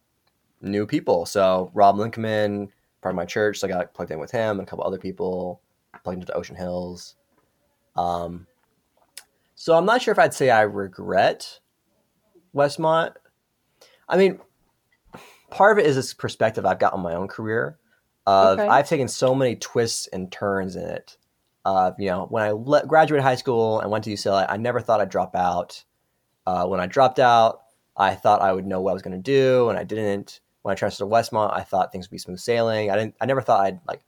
new 0.60 0.86
people. 0.86 1.26
So 1.26 1.70
Rob 1.74 1.98
Lincoln, 1.98 2.70
part 3.02 3.12
of 3.12 3.16
my 3.16 3.24
church, 3.24 3.58
so 3.58 3.66
I 3.66 3.70
got 3.70 3.94
plugged 3.94 4.10
in 4.10 4.18
with 4.18 4.30
him 4.30 4.58
and 4.58 4.66
a 4.66 4.70
couple 4.70 4.84
other 4.84 4.98
people, 4.98 5.60
plugged 6.02 6.20
into 6.20 6.32
Ocean 6.34 6.56
Hills. 6.56 7.16
Um, 7.96 8.46
so 9.54 9.76
I'm 9.76 9.86
not 9.86 10.02
sure 10.02 10.12
if 10.12 10.18
I'd 10.18 10.34
say 10.34 10.50
I 10.50 10.62
regret 10.62 11.60
Westmont. 12.54 13.14
I 14.08 14.16
mean, 14.16 14.38
part 15.50 15.76
of 15.76 15.84
it 15.84 15.88
is 15.88 15.96
this 15.96 16.14
perspective 16.14 16.64
I've 16.64 16.78
got 16.78 16.92
on 16.92 17.00
my 17.00 17.14
own 17.14 17.28
career. 17.28 17.78
Of 18.28 18.58
okay. 18.58 18.68
I've 18.68 18.86
taken 18.86 19.08
so 19.08 19.34
many 19.34 19.56
twists 19.56 20.06
and 20.08 20.30
turns 20.30 20.76
in 20.76 20.82
it. 20.82 21.16
Uh, 21.64 21.92
you 21.98 22.08
know, 22.08 22.26
when 22.28 22.42
I 22.42 22.50
le- 22.50 22.86
graduated 22.86 23.22
high 23.22 23.36
school 23.36 23.80
and 23.80 23.90
went 23.90 24.04
to 24.04 24.10
UCLA, 24.10 24.44
I 24.46 24.58
never 24.58 24.80
thought 24.80 25.00
I'd 25.00 25.08
drop 25.08 25.34
out. 25.34 25.82
Uh, 26.46 26.66
when 26.66 26.78
I 26.78 26.86
dropped 26.86 27.18
out, 27.18 27.62
I 27.96 28.14
thought 28.14 28.42
I 28.42 28.52
would 28.52 28.66
know 28.66 28.82
what 28.82 28.90
I 28.90 28.92
was 28.92 29.02
going 29.02 29.16
to 29.16 29.22
do, 29.22 29.70
and 29.70 29.78
I 29.78 29.84
didn't. 29.84 30.40
When 30.60 30.72
I 30.72 30.74
transferred 30.74 31.06
to 31.06 31.10
Westmont, 31.10 31.54
I 31.54 31.62
thought 31.62 31.90
things 31.90 32.06
would 32.06 32.14
be 32.14 32.18
smooth 32.18 32.38
sailing. 32.38 32.90
I 32.90 32.96
didn't. 32.96 33.14
I 33.18 33.24
never 33.24 33.40
thought 33.40 33.64
I'd 33.64 33.80
like 33.88 34.02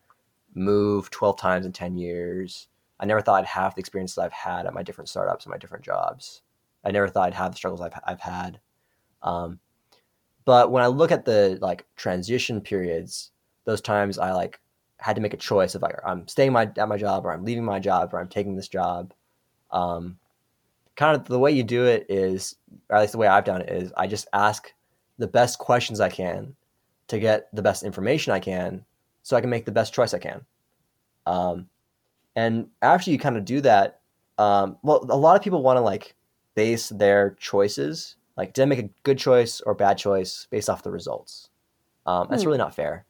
move 0.55 1.09
twelve 1.11 1.39
times 1.39 1.65
in 1.65 1.73
ten 1.73 1.97
years. 1.97 2.69
I 2.99 3.07
never 3.07 3.23
thought 3.23 3.39
I'd 3.39 3.47
have 3.47 3.75
the 3.75 3.81
experiences 3.81 4.19
I've 4.19 4.35
had 4.35 4.67
at 4.67 4.75
my 4.75 4.83
different 4.83 5.09
startups 5.09 5.47
and 5.47 5.51
my 5.51 5.57
different 5.57 5.83
jobs. 5.83 6.43
I 6.85 6.91
never 6.91 7.09
thought 7.09 7.29
I'd 7.29 7.35
have 7.35 7.53
the 7.53 7.57
struggles 7.57 7.81
I've, 7.81 7.99
I've 8.05 8.21
had. 8.21 8.61
Um, 9.23 9.61
but 10.45 10.71
when 10.71 10.83
I 10.83 10.89
look 10.89 11.11
at 11.11 11.25
the 11.25 11.59
like 11.63 11.87
transition 11.97 12.61
periods, 12.61 13.33
those 13.65 13.81
times 13.81 14.19
I 14.19 14.33
like 14.33 14.61
had 14.99 15.17
to 15.17 15.23
make 15.23 15.35
a 15.35 15.39
choice 15.39 15.75
of 15.75 15.83
like 15.83 15.97
I'm 16.05 16.29
staying 16.29 16.53
my 16.53 16.71
at 16.77 16.89
my 16.89 16.97
job 16.97 17.25
or 17.25 17.33
I'm 17.33 17.45
leaving 17.45 17.65
my 17.65 17.79
job 17.79 18.13
or 18.13 18.21
I'm 18.21 18.29
taking 18.29 18.57
this 18.57 18.69
job. 18.69 19.13
Um, 19.71 20.19
kind 20.97 21.17
of 21.17 21.27
the 21.27 21.39
way 21.39 21.53
you 21.53 21.63
do 21.63 21.85
it 21.87 22.07
is, 22.09 22.57
or 22.89 22.97
at 22.97 23.01
least 23.03 23.13
the 23.13 23.19
way 23.19 23.29
I've 23.29 23.45
done 23.45 23.63
it 23.63 23.71
is, 23.71 23.93
I 23.97 24.07
just 24.07 24.29
ask 24.33 24.73
the 25.19 25.27
best 25.27 25.59
questions 25.59 26.01
I 26.01 26.09
can 26.09 26.55
to 27.09 27.19
get 27.19 27.49
the 27.55 27.63
best 27.63 27.83
information 27.83 28.33
I 28.33 28.41
can, 28.41 28.85
so 29.23 29.37
I 29.37 29.41
can 29.41 29.51
make 29.51 29.65
the 29.65 29.73
best 29.73 29.95
choice 29.95 30.15
I 30.15 30.19
can. 30.19 30.45
Um, 31.27 31.69
and 32.37 32.69
after 32.83 33.11
you 33.11 33.19
kind 33.19 33.37
of 33.37 33.45
do 33.45 33.61
that, 33.63 34.01
um, 34.39 34.77
well, 34.83 35.07
a 35.09 35.17
lot 35.17 35.37
of 35.37 35.43
people 35.43 35.63
want 35.63 35.77
to 35.77 35.83
like 35.83 36.15
base 36.55 36.89
their 36.89 37.37
choices 37.39 38.17
like 38.41 38.55
did 38.55 38.63
I 38.63 38.65
make 38.65 38.79
a 38.79 38.89
good 39.03 39.19
choice 39.19 39.61
or 39.61 39.75
bad 39.75 39.99
choice 39.99 40.47
based 40.51 40.71
off 40.71 40.83
the 40.83 40.91
results. 40.91 41.51
Um, 42.07 42.29
that's 42.31 42.43
Hmm. 42.43 42.49
really 42.49 42.59
not 42.59 42.75
fair 42.75 43.05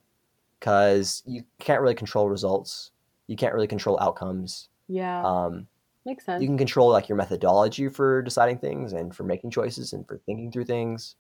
because 0.61 1.23
you 1.27 1.43
can't 1.59 1.81
really 1.81 1.95
control 1.95 2.29
results. 2.29 2.93
You 3.27 3.37
can't 3.37 3.55
really 3.55 3.67
control 3.67 3.99
outcomes. 4.01 4.69
Yeah, 4.89 5.25
Um, 5.25 5.67
makes 6.05 6.25
sense. 6.25 6.43
you 6.43 6.49
can 6.49 6.59
control 6.59 6.91
like 6.91 7.09
your 7.09 7.17
methodology 7.17 7.89
for 7.89 8.23
deciding 8.23 8.59
things 8.59 8.93
and 8.93 9.15
for 9.15 9.23
making 9.25 9.51
choices 9.51 9.93
and 9.93 10.07
for 10.07 10.19
thinking 10.27 10.51
through 10.51 10.65
things 10.65 11.15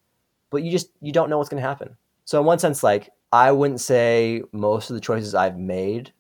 but 0.51 0.62
you 0.64 0.70
just 0.72 0.91
you 1.01 1.12
don't 1.12 1.30
know 1.30 1.36
what's 1.38 1.49
going 1.51 1.62
to 1.62 1.68
happen 1.68 1.95
so 2.24 2.41
in 2.41 2.47
one 2.47 2.59
sense 2.59 2.82
like 2.82 3.11
i 3.30 3.53
wouldn't 3.53 3.80
say 3.80 4.43
most 4.53 4.91
of 4.91 4.95
the 4.95 5.01
choices 5.01 5.34
i've 5.36 5.57
made 5.59 6.12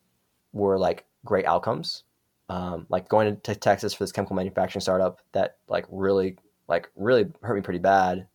were 0.52 0.78
like 0.78 1.06
great 1.24 1.46
outcomes 1.46 2.04
um, 2.50 2.86
like 2.90 3.08
going 3.08 3.36
to 3.40 3.54
texas 3.56 3.94
for 3.94 4.04
this 4.04 4.12
chemical 4.12 4.36
manufacturing 4.36 4.80
startup 4.82 5.18
that 5.32 5.56
like 5.68 5.86
really 5.90 6.36
like 6.68 6.88
really 6.94 7.26
hurt 7.42 7.56
me 7.56 7.62
pretty 7.62 7.80
bad 7.80 8.26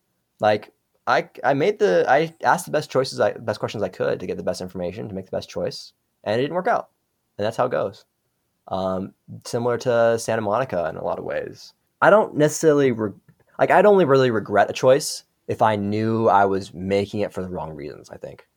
like 0.41 0.73
i 1.07 1.29
i 1.43 1.53
made 1.53 1.79
the 1.79 2.05
i 2.09 2.33
asked 2.43 2.65
the 2.65 2.71
best 2.71 2.89
choices 2.89 3.19
i 3.19 3.31
best 3.33 3.59
questions 3.59 3.83
i 3.83 3.89
could 3.89 4.19
to 4.19 4.27
get 4.27 4.37
the 4.37 4.43
best 4.43 4.61
information 4.61 5.07
to 5.07 5.15
make 5.15 5.25
the 5.25 5.31
best 5.31 5.49
choice 5.49 5.93
and 6.23 6.39
it 6.39 6.41
didn't 6.43 6.55
work 6.55 6.67
out 6.67 6.89
and 7.37 7.45
that's 7.45 7.57
how 7.57 7.65
it 7.65 7.71
goes 7.71 8.05
um, 8.67 9.13
similar 9.45 9.77
to 9.79 10.17
Santa 10.17 10.41
Monica 10.41 10.87
in 10.89 10.97
a 10.97 11.03
lot 11.03 11.19
of 11.19 11.25
ways. 11.25 11.73
I 12.01 12.09
don't 12.09 12.35
necessarily 12.35 12.91
re- 12.91 13.13
like. 13.59 13.71
I'd 13.71 13.85
only 13.85 14.05
really 14.05 14.31
regret 14.31 14.69
a 14.69 14.73
choice 14.73 15.23
if 15.47 15.61
I 15.61 15.75
knew 15.75 16.27
I 16.27 16.45
was 16.45 16.73
making 16.73 17.21
it 17.21 17.33
for 17.33 17.41
the 17.41 17.49
wrong 17.49 17.75
reasons. 17.75 18.09
I 18.09 18.17
think. 18.17 18.47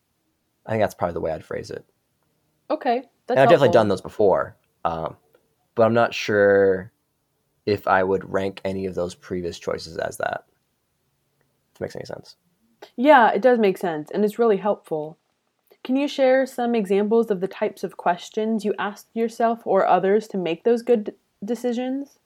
I 0.67 0.73
think 0.73 0.83
that's 0.83 0.95
probably 0.95 1.15
the 1.15 1.21
way 1.21 1.33
I'd 1.33 1.45
phrase 1.45 1.71
it. 1.71 1.85
okay, 2.71 3.03
that's 3.27 3.37
and 3.37 3.41
I've 3.41 3.49
definitely 3.49 3.73
done 3.73 3.89
those 3.89 4.03
before, 4.03 4.57
um, 4.85 5.17
but 5.75 5.85
I'm 5.85 5.95
not 5.95 6.15
sure 6.15 6.93
if 7.65 7.87
I 7.87 8.03
would 8.03 8.31
rank 8.31 8.61
any 8.65 8.87
of 8.87 8.95
those 8.95 9.15
previous 9.15 9.59
choices 9.59 9.99
as 9.99 10.17
that. 10.19 10.45
It 11.79 11.83
makes 11.83 11.97
any 11.97 12.05
sense. 12.05 12.37
Yeah, 12.97 13.31
it 13.31 13.43
does 13.43 13.59
make 13.59 13.79
sense, 13.79 14.11
and 14.11 14.25
it's 14.25 14.39
really 14.39 14.57
helpful. 14.57 15.19
Can 15.85 15.97
you 15.97 16.09
share 16.09 16.45
some 16.47 16.75
examples 16.75 17.31
of 17.31 17.41
the 17.41 17.49
types 17.49 17.85
of 17.85 17.97
questions 17.97 18.65
you 18.65 18.75
asked 18.79 19.09
yourself 19.15 19.61
or 19.65 19.87
others 19.87 20.27
to 20.29 20.39
make 20.39 20.65
those 20.65 20.83
good 20.83 21.15
decisions? 21.45 22.19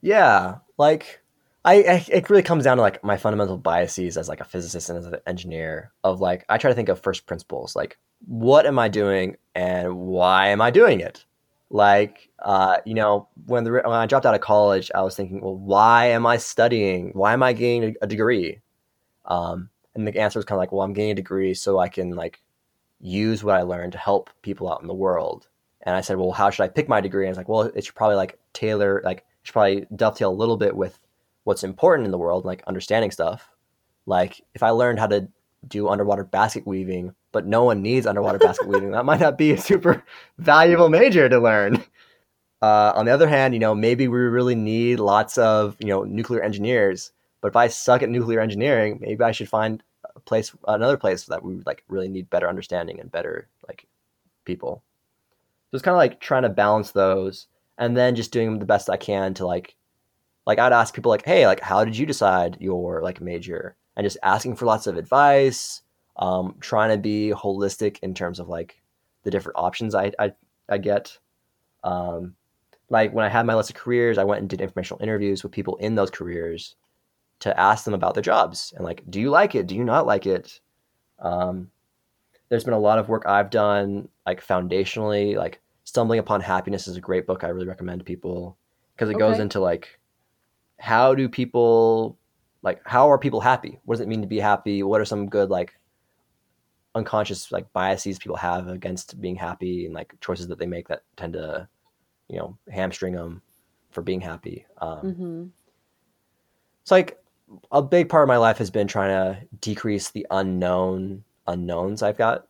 Yeah, 0.00 0.58
like 0.78 1.20
I, 1.64 1.74
I 1.74 2.06
it 2.08 2.30
really 2.30 2.42
comes 2.42 2.64
down 2.64 2.76
to 2.76 2.82
like 2.82 3.02
my 3.04 3.16
fundamental 3.16 3.58
biases 3.58 4.16
as 4.16 4.28
like 4.28 4.40
a 4.40 4.44
physicist 4.44 4.88
and 4.88 4.98
as 4.98 5.06
an 5.06 5.16
engineer 5.26 5.92
of 6.04 6.20
like 6.20 6.44
I 6.48 6.58
try 6.58 6.70
to 6.70 6.74
think 6.74 6.88
of 6.88 7.00
first 7.00 7.26
principles, 7.26 7.76
like 7.76 7.98
what 8.26 8.66
am 8.66 8.78
I 8.78 8.88
doing 8.88 9.36
and 9.54 9.96
why 9.96 10.48
am 10.48 10.60
I 10.60 10.70
doing 10.70 11.00
it? 11.00 11.24
Like 11.72 12.28
uh, 12.38 12.76
you 12.84 12.92
know, 12.92 13.28
when 13.46 13.64
the 13.64 13.70
when 13.72 13.86
I 13.86 14.04
dropped 14.06 14.26
out 14.26 14.34
of 14.34 14.42
college, 14.42 14.90
I 14.94 15.00
was 15.00 15.16
thinking, 15.16 15.40
well, 15.40 15.56
why 15.56 16.08
am 16.08 16.26
I 16.26 16.36
studying? 16.36 17.12
Why 17.14 17.32
am 17.32 17.42
I 17.42 17.54
getting 17.54 17.96
a, 18.02 18.06
degree? 18.06 18.60
Um, 19.24 19.70
and 19.94 20.06
the 20.06 20.20
answer 20.20 20.38
was 20.38 20.44
kind 20.44 20.58
of 20.58 20.60
like, 20.60 20.70
well, 20.70 20.82
I'm 20.82 20.92
getting 20.92 21.12
a 21.12 21.14
degree 21.14 21.54
so 21.54 21.78
I 21.78 21.88
can 21.88 22.10
like 22.10 22.42
use 23.00 23.42
what 23.42 23.56
I 23.56 23.62
learned 23.62 23.92
to 23.92 23.98
help 23.98 24.28
people 24.42 24.70
out 24.70 24.82
in 24.82 24.86
the 24.86 24.94
world. 24.94 25.48
And 25.82 25.96
I 25.96 26.02
said, 26.02 26.18
well, 26.18 26.32
how 26.32 26.50
should 26.50 26.64
I 26.64 26.68
pick 26.68 26.90
my 26.90 27.00
degree? 27.00 27.24
And 27.24 27.30
it's 27.30 27.38
like, 27.38 27.48
well, 27.48 27.62
it 27.62 27.84
should 27.84 27.94
probably 27.94 28.16
like 28.16 28.38
tailor, 28.52 29.00
like, 29.02 29.18
it 29.18 29.24
should 29.44 29.54
probably 29.54 29.86
dovetail 29.96 30.30
a 30.30 30.34
little 30.34 30.58
bit 30.58 30.76
with 30.76 30.98
what's 31.44 31.64
important 31.64 32.04
in 32.04 32.12
the 32.12 32.18
world, 32.18 32.44
like 32.44 32.62
understanding 32.66 33.10
stuff. 33.10 33.50
Like, 34.04 34.42
if 34.54 34.62
I 34.62 34.70
learned 34.70 34.98
how 34.98 35.06
to 35.08 35.28
do 35.68 35.88
underwater 35.88 36.24
basket 36.24 36.66
weaving, 36.66 37.14
but 37.30 37.46
no 37.46 37.64
one 37.64 37.82
needs 37.82 38.06
underwater 38.06 38.38
basket 38.38 38.68
weaving, 38.68 38.90
that 38.92 39.04
might 39.04 39.20
not 39.20 39.38
be 39.38 39.52
a 39.52 39.58
super 39.58 40.04
valuable 40.38 40.88
major 40.88 41.28
to 41.28 41.38
learn. 41.38 41.82
Uh, 42.60 42.92
on 42.94 43.06
the 43.06 43.12
other 43.12 43.28
hand, 43.28 43.54
you 43.54 43.60
know, 43.60 43.74
maybe 43.74 44.06
we 44.06 44.18
really 44.18 44.54
need 44.54 45.00
lots 45.00 45.36
of, 45.36 45.76
you 45.80 45.88
know, 45.88 46.04
nuclear 46.04 46.42
engineers. 46.42 47.10
But 47.40 47.48
if 47.48 47.56
I 47.56 47.66
suck 47.66 48.02
at 48.02 48.08
nuclear 48.08 48.40
engineering, 48.40 48.98
maybe 49.00 49.24
I 49.24 49.32
should 49.32 49.48
find 49.48 49.82
a 50.14 50.20
place, 50.20 50.54
another 50.68 50.96
place 50.96 51.24
that 51.24 51.42
we 51.42 51.60
like 51.66 51.82
really 51.88 52.08
need 52.08 52.30
better 52.30 52.48
understanding 52.48 53.00
and 53.00 53.10
better 53.10 53.48
like 53.66 53.86
people. 54.44 54.82
So 55.70 55.76
it's 55.76 55.82
kind 55.82 55.94
of 55.94 55.98
like 55.98 56.20
trying 56.20 56.42
to 56.42 56.48
balance 56.50 56.92
those 56.92 57.48
and 57.78 57.96
then 57.96 58.14
just 58.14 58.30
doing 58.30 58.58
the 58.58 58.64
best 58.64 58.88
I 58.88 58.96
can 58.96 59.34
to 59.34 59.46
like, 59.46 59.74
like 60.46 60.58
I'd 60.60 60.72
ask 60.72 60.94
people 60.94 61.10
like, 61.10 61.24
hey, 61.24 61.46
like 61.46 61.60
how 61.60 61.84
did 61.84 61.96
you 61.96 62.06
decide 62.06 62.58
your 62.60 63.02
like 63.02 63.20
major? 63.20 63.74
And 63.96 64.04
just 64.04 64.18
asking 64.22 64.56
for 64.56 64.64
lots 64.66 64.86
of 64.86 64.96
advice, 64.96 65.82
um, 66.16 66.56
trying 66.60 66.90
to 66.90 66.98
be 66.98 67.32
holistic 67.34 67.98
in 68.02 68.14
terms 68.14 68.38
of 68.38 68.48
like 68.48 68.80
the 69.22 69.30
different 69.30 69.58
options 69.58 69.94
I 69.94 70.12
I, 70.18 70.32
I 70.68 70.78
get. 70.78 71.18
Um, 71.84 72.34
like 72.88 73.12
when 73.12 73.24
I 73.24 73.28
had 73.28 73.46
my 73.46 73.54
list 73.54 73.70
of 73.70 73.76
careers, 73.76 74.18
I 74.18 74.24
went 74.24 74.40
and 74.40 74.48
did 74.48 74.60
informational 74.60 75.02
interviews 75.02 75.42
with 75.42 75.52
people 75.52 75.76
in 75.76 75.94
those 75.94 76.10
careers 76.10 76.76
to 77.40 77.58
ask 77.58 77.84
them 77.84 77.94
about 77.94 78.14
their 78.14 78.22
jobs 78.22 78.72
and 78.76 78.84
like, 78.84 79.02
do 79.10 79.20
you 79.20 79.30
like 79.30 79.54
it? 79.54 79.66
Do 79.66 79.74
you 79.74 79.82
not 79.82 80.06
like 80.06 80.26
it? 80.26 80.60
Um, 81.18 81.70
there's 82.48 82.64
been 82.64 82.74
a 82.74 82.78
lot 82.78 82.98
of 82.98 83.08
work 83.08 83.24
I've 83.26 83.50
done, 83.50 84.08
like 84.26 84.46
foundationally, 84.46 85.36
like 85.36 85.60
Stumbling 85.84 86.20
Upon 86.20 86.40
Happiness 86.40 86.86
is 86.86 86.96
a 86.96 87.00
great 87.00 87.26
book 87.26 87.42
I 87.42 87.48
really 87.48 87.66
recommend 87.66 88.00
to 88.00 88.04
people 88.04 88.56
because 88.94 89.10
it 89.10 89.18
goes 89.18 89.38
into 89.38 89.58
like, 89.58 89.98
how 90.78 91.14
do 91.14 91.28
people, 91.28 92.16
like, 92.62 92.80
how 92.84 93.10
are 93.10 93.18
people 93.18 93.40
happy? 93.40 93.80
What 93.84 93.96
does 93.96 94.00
it 94.00 94.08
mean 94.08 94.20
to 94.22 94.26
be 94.26 94.38
happy? 94.40 94.82
What 94.82 95.00
are 95.00 95.04
some 95.04 95.28
good, 95.28 95.50
like, 95.50 95.74
unconscious, 96.94 97.50
like, 97.52 97.72
biases 97.72 98.18
people 98.18 98.36
have 98.36 98.68
against 98.68 99.20
being 99.20 99.36
happy 99.36 99.86
and 99.86 99.94
like 99.94 100.14
choices 100.20 100.46
that 100.48 100.58
they 100.58 100.66
make 100.66 100.88
that 100.88 101.02
tend 101.16 101.32
to, 101.34 101.68
you 102.28 102.38
know, 102.38 102.56
hamstring 102.70 103.14
them 103.14 103.42
for 103.90 104.02
being 104.02 104.20
happy? 104.20 104.66
Um, 104.78 104.98
Mm-hmm. 105.02 105.44
it's 106.82 106.90
like 106.90 107.18
a 107.70 107.82
big 107.82 108.08
part 108.08 108.22
of 108.24 108.28
my 108.28 108.36
life 108.36 108.58
has 108.58 108.70
been 108.70 108.86
trying 108.88 109.10
to 109.10 109.46
decrease 109.60 110.10
the 110.10 110.26
unknown 110.30 111.24
unknowns 111.46 112.02
I've 112.02 112.18
got. 112.18 112.46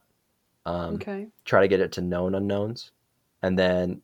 Um, 0.66 0.96
Okay. 0.96 1.26
Try 1.44 1.60
to 1.62 1.68
get 1.68 1.80
it 1.80 1.92
to 1.92 2.00
known 2.00 2.34
unknowns, 2.34 2.92
and 3.42 3.58
then 3.58 4.00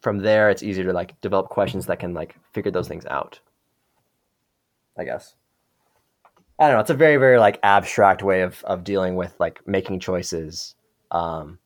from 0.00 0.18
there, 0.18 0.50
it's 0.50 0.62
easier 0.62 0.84
to 0.84 0.92
like 0.92 1.18
develop 1.20 1.48
questions 1.48 1.86
that 1.86 1.98
can 1.98 2.14
like 2.14 2.34
figure 2.52 2.70
those 2.72 2.88
things 2.88 3.06
out. 3.06 3.38
I 4.96 5.04
guess. 5.04 5.34
I 6.58 6.66
don't 6.66 6.76
know. 6.76 6.80
It's 6.80 6.90
a 6.90 6.94
very 6.94 7.16
very 7.16 7.38
like 7.38 7.58
abstract 7.62 8.22
way 8.22 8.42
of 8.42 8.62
of 8.64 8.84
dealing 8.84 9.16
with 9.16 9.34
like 9.40 9.66
making 9.66 10.00
choices. 10.00 10.74
Um, 11.10 11.58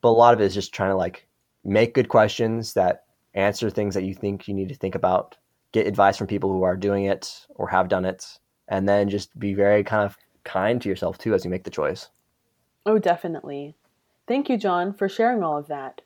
but 0.00 0.08
a 0.08 0.10
lot 0.10 0.34
of 0.34 0.40
it 0.40 0.44
is 0.44 0.54
just 0.54 0.72
trying 0.72 0.90
to 0.90 0.96
like 0.96 1.26
make 1.64 1.94
good 1.94 2.08
questions 2.08 2.74
that 2.74 3.04
answer 3.34 3.70
things 3.70 3.94
that 3.94 4.04
you 4.04 4.14
think 4.14 4.48
you 4.48 4.54
need 4.54 4.70
to 4.70 4.74
think 4.74 4.94
about 4.94 5.36
get 5.72 5.86
advice 5.86 6.16
from 6.16 6.26
people 6.26 6.50
who 6.50 6.62
are 6.62 6.76
doing 6.76 7.04
it 7.04 7.46
or 7.54 7.68
have 7.68 7.88
done 7.88 8.04
it, 8.04 8.38
and 8.68 8.88
then 8.88 9.08
just 9.08 9.38
be 9.38 9.54
very 9.54 9.84
kind 9.84 10.04
of 10.04 10.16
kind 10.44 10.80
to 10.82 10.88
yourself 10.88 11.18
too 11.18 11.34
as 11.34 11.44
you 11.44 11.50
make 11.50 11.64
the 11.64 11.70
choice. 11.70 12.08
Oh, 12.86 12.98
definitely. 12.98 13.74
Thank 14.26 14.48
you, 14.48 14.56
John, 14.56 14.92
for 14.94 15.08
sharing 15.08 15.42
all 15.42 15.58
of 15.58 15.68
that. 15.68 16.00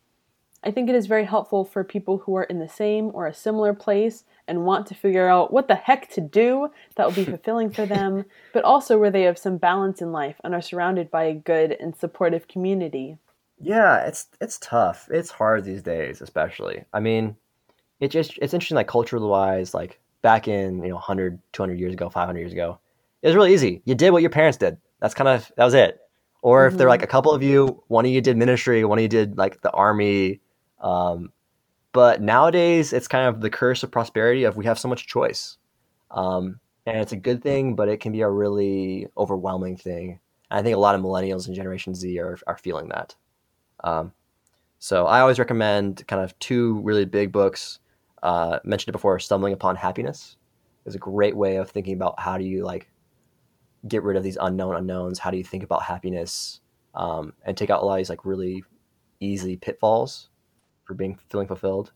I 0.65 0.71
think 0.71 0.89
it 0.89 0.95
is 0.95 1.07
very 1.07 1.27
helpful 1.27 1.65
for 1.65 1.85
people 1.85 2.19
who 2.19 2.35
are 2.37 2.45
in 2.45 2.59
the 2.59 2.69
same 2.69 3.11
or 3.15 3.27
a 3.27 3.35
similar 3.35 3.75
place 3.75 4.25
and 4.47 4.65
want 4.65 4.87
to 4.87 4.95
figure 4.95 5.29
out 5.29 5.53
what 5.53 5.69
the 5.69 5.75
heck 5.75 6.09
to 6.11 6.21
do 6.21 6.69
that 6.97 7.07
will 7.07 7.15
be 7.15 7.25
fulfilling 7.31 7.71
for 7.71 7.87
them, 7.87 8.25
but 8.53 8.65
also 8.65 8.99
where 8.99 9.11
they 9.11 9.23
have 9.23 9.39
some 9.39 9.57
balance 9.57 10.03
in 10.03 10.13
life 10.13 10.37
and 10.45 10.55
are 10.55 10.63
surrounded 10.63 11.11
by 11.11 11.25
a 11.25 11.35
good 11.35 11.73
and 11.73 11.97
supportive 11.97 12.49
community. 12.49 13.17
Yeah, 13.61 14.05
it's 14.07 14.27
it's 14.41 14.59
tough. 14.59 15.09
It's 15.11 15.31
hard 15.31 15.65
these 15.65 15.83
days, 15.83 16.21
especially. 16.21 16.85
I 16.93 17.01
mean, 17.01 17.37
it 18.01 18.09
just 18.09 18.39
it's 18.43 18.53
interesting 18.53 18.77
like 18.77 18.89
culturally 18.89 19.27
wise, 19.27 19.75
like 19.75 20.01
back 20.23 20.49
in, 20.49 20.83
you 20.83 20.89
know, 20.89 20.95
100, 20.97 21.39
200 21.53 21.79
years 21.79 21.95
ago, 21.95 22.11
500 22.11 22.39
years 22.39 22.53
ago. 22.53 22.79
It 23.23 23.29
was 23.29 23.37
really 23.37 23.55
easy. 23.55 23.81
You 23.85 23.95
did 23.95 24.11
what 24.11 24.23
your 24.23 24.31
parents 24.31 24.59
did. 24.59 24.77
That's 25.01 25.15
kind 25.15 25.29
of 25.29 25.51
that 25.57 25.65
was 25.65 25.75
it. 25.75 26.01
Or 26.43 26.67
if 26.67 26.77
there 26.77 26.87
were 26.87 26.91
like 26.91 27.03
a 27.03 27.07
couple 27.07 27.33
of 27.33 27.43
you, 27.43 27.83
one 27.89 28.05
of 28.05 28.11
you 28.11 28.21
did 28.21 28.37
ministry, 28.37 28.85
one 28.85 28.99
of 28.99 29.03
you 29.03 29.09
did 29.09 29.39
like 29.39 29.63
the 29.63 29.71
army. 29.71 30.41
Um, 30.79 31.33
but 31.95 32.21
nowadays, 32.21 32.93
it's 32.93 33.07
kind 33.07 33.29
of 33.29 33.41
the 33.41 33.49
curse 33.49 33.85
of 33.85 33.91
prosperity 33.93 34.43
of 34.43 34.57
we 34.57 34.65
have 34.65 34.81
so 34.81 34.89
much 34.89 35.07
choice, 35.07 35.59
um, 36.11 36.59
and 36.87 36.99
it's 36.99 37.13
a 37.13 37.17
good 37.17 37.41
thing, 37.41 37.77
but 37.77 37.89
it 37.89 38.01
can 38.01 38.11
be 38.11 38.23
a 38.23 38.29
really 38.29 39.07
overwhelming 39.17 39.77
thing. 39.77 40.19
And 40.51 40.59
I 40.59 40.63
think 40.63 40.75
a 40.75 40.81
lot 40.81 40.97
of 40.97 41.01
millennials 41.01 41.47
and 41.47 41.55
Generation 41.55 41.95
Z 41.95 42.19
are 42.19 42.37
are 42.49 42.59
feeling 42.59 42.89
that. 42.89 43.15
Um, 43.85 44.13
so 44.81 45.07
I 45.07 45.21
always 45.21 45.39
recommend 45.39 46.05
kind 46.09 46.21
of 46.21 46.37
two 46.41 46.81
really 46.81 47.05
big 47.05 47.31
books. 47.31 47.79
Uh, 48.25 48.59
mentioned 48.65 48.89
it 48.89 48.99
before, 48.99 49.21
"Stumbling 49.21 49.53
Upon 49.53 49.77
Happiness" 49.77 50.37
is 50.87 50.97
a 50.97 50.99
great 50.99 51.37
way 51.37 51.57
of 51.57 51.71
thinking 51.71 51.95
about 51.95 52.19
how 52.19 52.37
do 52.37 52.45
you 52.45 52.65
like 52.65 52.91
get 53.87 54.03
rid 54.03 54.17
of 54.17 54.25
these 54.25 54.39
unknown 54.41 54.75
unknowns? 54.75 55.21
How 55.21 55.31
do 55.31 55.37
you 55.39 55.45
think 55.45 55.63
about 55.63 55.85
happiness 55.85 56.61
um, 56.97 57.35
and 57.45 57.57
take 57.57 57.71
out 57.71 57.83
a 57.83 57.87
lot 57.87 57.95
of 57.95 57.99
these 57.99 58.11
like 58.11 58.25
really 58.25 58.65
easy 59.21 59.57
pitfalls 59.57 60.29
for 60.85 60.95
being 60.95 61.19
feeling 61.31 61.47
fulfilled? 61.47 61.93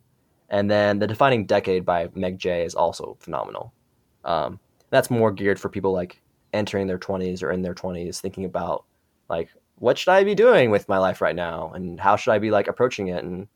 And 0.51 0.71
then 0.71 0.99
the 0.99 1.07
defining 1.07 1.47
decade 1.47 1.85
by 1.85 2.09
Meg 2.15 2.39
Jay 2.39 2.65
is 2.65 2.75
also 2.75 3.17
phenomenal. 3.21 3.73
Um, 4.25 4.59
that's 4.91 5.11
more 5.11 5.31
geared 5.31 5.61
for 5.61 5.69
people 5.69 5.93
like 5.93 6.21
entering 6.53 6.87
their 6.87 6.99
20s 6.99 7.43
or 7.43 7.51
in 7.51 7.63
their 7.63 7.75
20s, 7.75 8.21
thinking 8.21 8.45
about 8.45 8.85
like 9.29 9.51
what 9.77 9.99
should 9.99 10.11
I 10.11 10.25
be 10.25 10.35
doing 10.35 10.71
with 10.71 10.89
my 10.89 10.99
life 10.99 11.21
right 11.21 11.37
now, 11.37 11.73
and 11.75 12.01
how 12.01 12.17
should 12.17 12.33
I 12.33 12.39
be 12.39 12.51
like 12.51 12.69
approaching 12.69 13.09
it, 13.09 13.25
and 13.25 13.47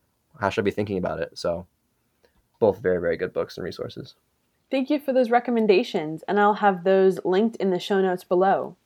how 0.40 0.50
should 0.50 0.62
I 0.62 0.66
be 0.66 0.70
thinking 0.70 0.98
about 0.98 1.20
it. 1.20 1.36
So, 1.38 1.66
both 2.58 2.78
very 2.78 3.00
very 3.00 3.16
good 3.16 3.32
books 3.32 3.56
and 3.56 3.64
resources. 3.64 4.14
Thank 4.70 4.88
you 4.88 4.98
for 4.98 5.12
those 5.12 5.30
recommendations, 5.30 6.22
and 6.28 6.38
I'll 6.38 6.54
have 6.54 6.84
those 6.84 7.18
linked 7.24 7.56
in 7.56 7.70
the 7.70 7.78
show 7.78 8.00
notes 8.00 8.24
below. 8.24 8.76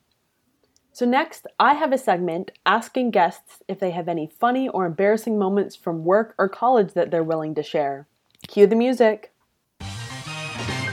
So, 0.96 1.04
next, 1.04 1.46
I 1.60 1.74
have 1.74 1.92
a 1.92 1.98
segment 1.98 2.52
asking 2.64 3.10
guests 3.10 3.62
if 3.68 3.78
they 3.78 3.90
have 3.90 4.08
any 4.08 4.26
funny 4.26 4.66
or 4.70 4.86
embarrassing 4.86 5.38
moments 5.38 5.76
from 5.76 6.06
work 6.06 6.34
or 6.38 6.48
college 6.48 6.94
that 6.94 7.10
they're 7.10 7.22
willing 7.22 7.54
to 7.56 7.62
share. 7.62 8.06
Cue 8.48 8.66
the 8.66 8.76
music. 8.76 9.30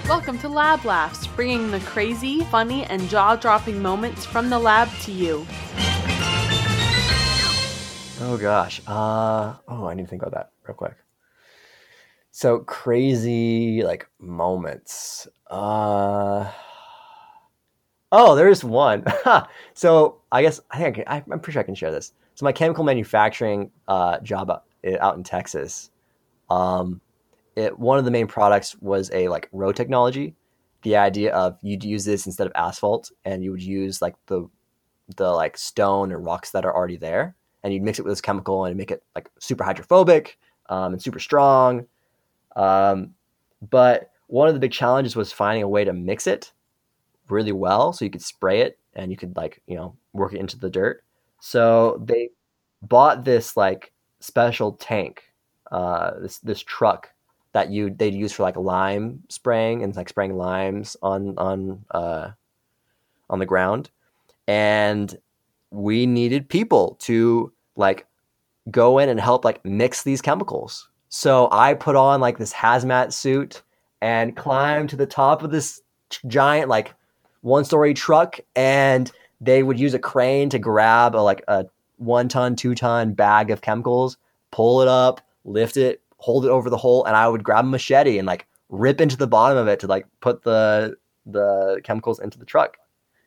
Welcome 0.09 0.37
to 0.39 0.49
Lab 0.49 0.83
Laughs, 0.83 1.25
bringing 1.27 1.71
the 1.71 1.79
crazy, 1.79 2.41
funny, 2.51 2.83
and 2.83 3.07
jaw 3.07 3.37
dropping 3.37 3.81
moments 3.81 4.25
from 4.25 4.49
the 4.49 4.59
lab 4.59 4.89
to 5.03 5.13
you. 5.13 5.47
Oh 8.19 8.37
gosh. 8.37 8.81
Uh 8.85 9.55
oh, 9.69 9.87
I 9.87 9.93
need 9.93 10.03
to 10.03 10.09
think 10.09 10.21
about 10.21 10.33
that 10.33 10.51
real 10.67 10.75
quick. 10.75 10.97
So 12.31 12.59
crazy 12.59 13.83
like 13.83 14.09
moments. 14.19 15.29
Uh 15.49 16.51
Oh, 18.15 18.35
there's 18.35 18.63
one. 18.63 19.03
so 19.73 20.21
I 20.31 20.43
guess 20.43 20.61
I 20.69 20.77
think 20.77 21.03
I 21.07 21.19
can, 21.19 21.33
I'm 21.33 21.39
pretty 21.39 21.53
sure 21.53 21.61
I 21.61 21.65
can 21.65 21.73
share 21.73 21.91
this. 21.91 22.13
So 22.35 22.43
my 22.45 22.51
chemical 22.51 22.83
manufacturing 22.83 23.71
uh, 23.87 24.19
job 24.19 24.51
out, 24.51 24.65
out 24.99 25.17
in 25.17 25.23
Texas, 25.23 25.89
um, 26.51 27.01
it, 27.55 27.77
one 27.79 27.97
of 27.97 28.05
the 28.05 28.11
main 28.11 28.27
products 28.27 28.75
was 28.81 29.09
a 29.15 29.29
like 29.29 29.49
road 29.51 29.75
technology. 29.75 30.35
The 30.83 30.95
idea 30.95 31.33
of 31.33 31.57
you'd 31.63 31.83
use 31.83 32.05
this 32.05 32.27
instead 32.27 32.45
of 32.45 32.53
asphalt, 32.53 33.11
and 33.25 33.43
you 33.43 33.49
would 33.49 33.63
use 33.63 33.99
like 33.99 34.15
the 34.27 34.47
the 35.17 35.31
like 35.31 35.57
stone 35.57 36.11
and 36.11 36.23
rocks 36.23 36.51
that 36.51 36.65
are 36.65 36.75
already 36.75 36.97
there, 36.97 37.35
and 37.63 37.73
you'd 37.73 37.81
mix 37.81 37.97
it 37.97 38.03
with 38.03 38.11
this 38.11 38.21
chemical 38.21 38.65
and 38.65 38.77
make 38.77 38.91
it 38.91 39.01
like 39.15 39.27
super 39.39 39.63
hydrophobic 39.63 40.37
um, 40.69 40.93
and 40.93 41.01
super 41.01 41.19
strong. 41.19 41.87
Um, 42.55 43.15
but 43.71 44.11
one 44.27 44.47
of 44.47 44.53
the 44.53 44.59
big 44.59 44.71
challenges 44.71 45.15
was 45.15 45.31
finding 45.31 45.63
a 45.63 45.67
way 45.67 45.83
to 45.83 45.93
mix 45.93 46.27
it 46.27 46.52
really 47.33 47.51
well 47.51 47.93
so 47.93 48.05
you 48.05 48.11
could 48.11 48.21
spray 48.21 48.61
it 48.61 48.77
and 48.93 49.11
you 49.11 49.17
could 49.17 49.35
like 49.35 49.61
you 49.67 49.75
know 49.75 49.95
work 50.13 50.33
it 50.33 50.39
into 50.39 50.57
the 50.57 50.69
dirt. 50.69 51.03
So 51.41 52.01
they 52.05 52.29
bought 52.81 53.25
this 53.25 53.57
like 53.57 53.91
special 54.19 54.73
tank, 54.73 55.23
uh, 55.71 56.19
this 56.21 56.37
this 56.39 56.61
truck 56.61 57.09
that 57.53 57.69
you 57.69 57.89
they'd 57.89 58.13
use 58.13 58.33
for 58.33 58.43
like 58.43 58.55
lime 58.55 59.23
spraying 59.29 59.83
and 59.83 59.95
like 59.95 60.09
spraying 60.09 60.37
limes 60.37 60.95
on 61.01 61.37
on 61.37 61.83
uh, 61.91 62.31
on 63.29 63.39
the 63.39 63.45
ground, 63.45 63.89
and 64.47 65.17
we 65.71 66.05
needed 66.05 66.47
people 66.47 66.97
to 67.01 67.51
like 67.75 68.05
go 68.71 68.99
in 68.99 69.09
and 69.09 69.19
help 69.19 69.43
like 69.43 69.63
mix 69.65 70.03
these 70.03 70.21
chemicals. 70.21 70.89
So 71.09 71.49
I 71.51 71.73
put 71.73 71.95
on 71.95 72.21
like 72.21 72.37
this 72.37 72.53
hazmat 72.53 73.13
suit 73.13 73.61
and 74.01 74.35
climbed 74.35 74.89
to 74.89 74.95
the 74.95 75.05
top 75.05 75.43
of 75.43 75.51
this 75.51 75.81
giant 76.27 76.69
like 76.69 76.93
one 77.43 77.65
story 77.65 77.93
truck 77.93 78.39
and 78.55 79.11
they 79.39 79.63
would 79.63 79.79
use 79.79 79.93
a 79.93 79.99
crane 79.99 80.49
to 80.49 80.57
grab 80.57 81.13
a 81.13 81.17
like 81.17 81.43
a 81.47 81.65
one 81.97 82.27
ton, 82.27 82.55
two 82.55 82.73
ton 82.73 83.13
bag 83.13 83.51
of 83.51 83.61
chemicals, 83.61 84.17
pull 84.51 84.81
it 84.81 84.87
up, 84.87 85.21
lift 85.45 85.77
it, 85.77 86.01
hold 86.17 86.45
it 86.45 86.49
over 86.49 86.69
the 86.69 86.77
hole, 86.77 87.05
and 87.05 87.15
I 87.15 87.27
would 87.27 87.43
grab 87.43 87.65
a 87.65 87.67
machete 87.67 88.17
and 88.17 88.25
like 88.25 88.47
rip 88.69 88.99
into 89.01 89.17
the 89.17 89.27
bottom 89.27 89.57
of 89.57 89.67
it 89.67 89.79
to 89.81 89.87
like 89.87 90.07
put 90.21 90.43
the 90.43 90.95
the 91.25 91.81
chemicals 91.83 92.19
into 92.19 92.39
the 92.39 92.45
truck. 92.45 92.77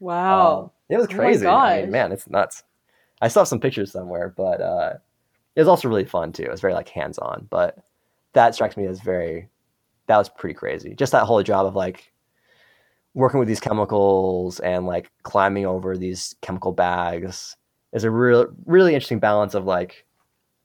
Wow. 0.01 0.59
Um, 0.59 0.71
it 0.89 0.99
was 0.99 1.07
crazy. 1.09 1.47
Oh 1.47 1.55
I 1.55 1.83
mean, 1.83 1.91
man, 1.91 2.13
it's 2.13 2.29
nuts. 2.29 2.65
I 3.21 3.29
saw 3.29 3.45
some 3.45 3.61
pictures 3.61 3.93
somewhere, 3.93 4.33
but 4.35 4.61
uh, 4.61 4.95
it 5.55 5.61
was 5.61 5.69
also 5.69 5.89
really 5.89 6.05
fun 6.05 6.33
too. 6.33 6.45
It 6.45 6.51
was 6.51 6.61
very 6.61 6.75
like 6.75 6.89
hands 6.89 7.19
on, 7.19 7.47
but 7.51 7.79
that 8.33 8.55
strikes 8.55 8.77
me 8.77 8.87
as 8.87 9.01
very 9.01 9.49
that 10.07 10.17
was 10.17 10.29
pretty 10.31 10.55
crazy. 10.55 10.95
Just 10.95 11.13
that 11.13 11.25
whole 11.25 11.43
job 11.43 11.67
of 11.67 11.75
like 11.75 12.13
working 13.17 13.41
with 13.41 13.49
these 13.49 13.61
chemicals 13.61 14.61
and 14.61 14.87
like 14.87 15.11
climbing 15.23 15.65
over 15.65 15.97
these 15.97 16.37
chemical 16.43 16.71
bags 16.71 17.57
is 17.95 18.05
a 18.05 18.11
real 18.11 18.47
really 18.67 18.93
interesting 18.93 19.19
balance 19.19 19.55
of 19.55 19.65
like 19.65 20.05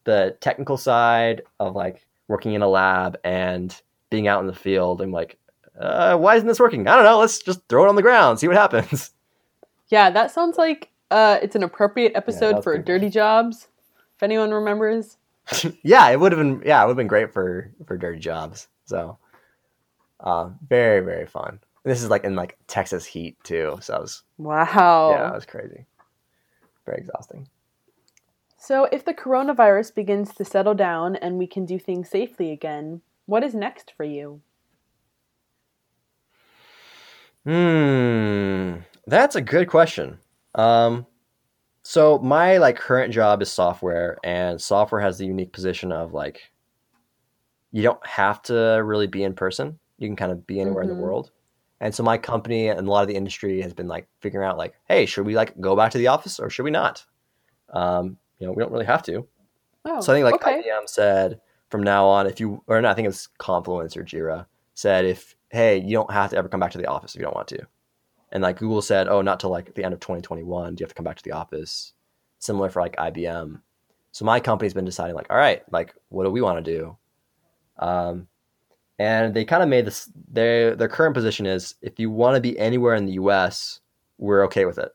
the 0.04 0.36
technical 0.42 0.76
side 0.76 1.42
of 1.62 1.76
like 1.76 2.06
working 2.28 2.54
in 2.54 2.62
a 2.62 2.68
lab 2.68 3.18
and 3.24 3.82
being 4.10 4.28
out 4.28 4.42
in 4.42 4.48
the 4.48 4.54
field 4.54 5.02
and 5.02 5.14
like 5.14 5.38
uh, 5.80 6.16
why 6.18 6.36
isn't 6.36 6.48
this 6.48 6.60
working? 6.60 6.86
I 6.88 6.96
don't 6.96 7.06
know. 7.06 7.18
Let's 7.18 7.40
just 7.40 7.62
throw 7.70 7.86
it 7.86 7.90
on 7.90 7.96
the 7.96 8.02
ground 8.02 8.38
see 8.40 8.48
what 8.48 8.58
happens. 8.58 9.12
Yeah 9.88 10.10
that 10.10 10.32
sounds 10.32 10.58
like 10.58 10.90
uh, 11.10 11.38
it's 11.42 11.58
an 11.58 11.64
appropriate 11.64 12.14
episode 12.16 12.56
yeah, 12.56 12.62
for 12.62 12.78
dirty 12.78 13.10
jobs 13.10 13.68
if 14.16 14.24
anyone 14.24 14.52
remembers. 14.52 15.18
Yeah 15.84 16.08
it 16.10 16.20
would 16.20 16.32
have 16.32 16.40
been 16.40 16.62
yeah 16.66 16.82
it 16.82 16.86
would 16.86 16.92
have 16.92 16.98
been 16.98 17.08
great 17.08 17.34
for 17.34 17.72
for 17.86 17.98
dirty 17.98 18.20
jobs. 18.20 18.70
So 18.86 19.18
uh, 20.22 20.50
very 20.70 21.02
very 21.02 21.26
fun 21.26 21.60
this 21.84 22.04
is 22.04 22.10
like 22.10 22.24
in 22.24 22.36
like 22.36 22.58
Texas 22.68 23.06
heat 23.06 23.38
too, 23.44 23.78
so 23.82 23.96
it 23.96 24.02
was 24.02 24.24
wow. 24.38 25.12
Yeah, 25.12 25.30
it 25.30 25.36
was 25.36 25.46
crazy. 25.46 25.86
Very 26.86 27.00
exhausting. 27.00 27.48
So, 28.58 28.86
if 28.92 29.06
the 29.06 29.14
coronavirus 29.14 29.96
begins 29.96 30.36
to 30.36 30.46
settle 30.46 30.76
down 30.76 31.16
and 31.16 31.38
we 31.38 31.48
can 31.48 31.66
do 31.66 31.80
things 31.80 32.10
safely 32.10 32.52
again, 32.52 33.02
what 33.26 33.44
is 33.44 33.56
next 33.56 33.94
for 33.98 34.04
you? 34.04 34.42
Hmm, 37.44 38.82
that's 39.08 39.36
a 39.36 39.42
good 39.42 39.68
question. 39.68 40.20
Um, 40.54 41.08
so 41.84 42.20
my 42.20 42.58
like 42.58 42.78
current 42.78 43.14
job 43.14 43.42
is 43.42 43.52
software, 43.52 44.18
and 44.24 44.62
software 44.62 45.02
has 45.02 45.18
the 45.18 45.26
unique 45.26 45.54
position 45.54 45.92
of 45.92 46.14
like 46.14 46.52
you 47.72 47.82
don't 47.82 48.06
have 48.06 48.42
to 48.44 48.54
really 48.84 49.08
be 49.08 49.24
in 49.24 49.34
person. 49.34 49.80
You 49.98 50.08
can 50.08 50.16
kind 50.16 50.32
of 50.32 50.46
be 50.46 50.60
anywhere 50.60 50.84
mm-hmm. 50.84 50.92
in 50.92 50.98
the 50.98 51.02
mm-hmm. 51.02 51.04
world. 51.04 51.32
And 51.82 51.94
so 51.96 52.04
my 52.04 52.20
company 52.20 52.68
and 52.68 52.88
a 52.88 52.92
lot 52.92 53.02
of 53.02 53.08
the 53.08 53.16
industry 53.16 53.60
has 53.62 53.74
been 53.74 53.88
like 53.88 54.08
figuring 54.20 54.48
out 54.48 54.56
like, 54.56 54.76
hey, 54.88 55.08
should 55.08 55.26
we 55.26 55.36
like 55.36 55.60
go 55.60 55.76
back 55.76 55.92
to 55.92 55.98
the 55.98 56.08
office 56.08 56.40
or 56.40 56.50
should 56.50 56.64
we 56.64 56.72
not? 56.72 57.04
Um, 57.74 58.18
you 58.38 58.46
know, 58.46 58.54
we 58.54 58.62
don't 58.62 58.72
really 58.72 58.86
have 58.86 59.02
to. 59.04 59.28
Oh, 59.86 60.00
so 60.00 60.14
I 60.14 60.16
think 60.16 60.26
like 60.26 60.36
okay. 60.36 60.62
IBM 60.62 60.88
said 60.88 61.42
from 61.70 61.82
now 61.82 62.06
on, 62.06 62.28
if 62.28 62.40
you 62.40 62.64
or 62.68 62.80
not, 62.80 62.92
I 62.92 62.94
think 62.94 63.08
it's 63.08 63.28
Confluence 63.40 63.98
or 63.98 64.04
Jira 64.04 64.46
said 64.76 65.06
if 65.06 65.36
hey, 65.50 65.80
you 65.80 65.94
don't 65.94 66.12
have 66.12 66.30
to 66.30 66.38
ever 66.38 66.48
come 66.48 66.60
back 66.60 66.72
to 66.72 66.78
the 66.78 66.86
office 66.86 67.16
if 67.16 67.20
you 67.20 67.26
don't 67.26 67.36
want 67.36 67.48
to. 67.48 67.66
And 68.32 68.44
like 68.44 68.60
Google 68.60 68.84
said, 68.84 69.08
oh, 69.08 69.24
not 69.24 69.40
till 69.40 69.50
like 69.50 69.74
the 69.74 69.84
end 69.84 69.96
of 69.96 70.00
2021 70.00 70.76
do 70.76 70.82
you 70.82 70.86
have 70.86 70.90
to 70.90 70.96
come 70.96 71.04
back 71.04 71.18
to 71.18 71.24
the 71.24 71.32
office. 71.32 71.94
Similar 72.38 72.70
for 72.70 72.82
like 72.84 72.96
IBM. 72.96 73.60
So 74.12 74.24
my 74.24 74.40
company's 74.40 74.76
been 74.76 74.86
deciding 74.86 75.16
like, 75.16 75.32
all 75.32 75.38
right, 75.38 75.64
like 75.72 75.96
what 76.10 76.26
do 76.26 76.30
we 76.30 76.42
want 76.42 76.64
to 76.64 76.72
do? 76.78 76.98
Um, 77.80 78.28
and 79.02 79.34
they 79.34 79.44
kind 79.44 79.64
of 79.64 79.70
made 79.70 79.86
this 79.86 80.12
their 80.32 80.76
their 80.76 80.88
current 80.88 81.16
position 81.16 81.48
is 81.48 81.74
if 81.82 82.00
you 82.00 82.12
want 82.12 82.36
to 82.36 82.42
be 82.42 82.58
anywhere 82.60 82.94
in 82.94 83.08
the 83.08 83.14
US, 83.14 83.80
we're 84.20 84.46
okay 84.46 84.66
with 84.66 84.78
it. 84.78 84.92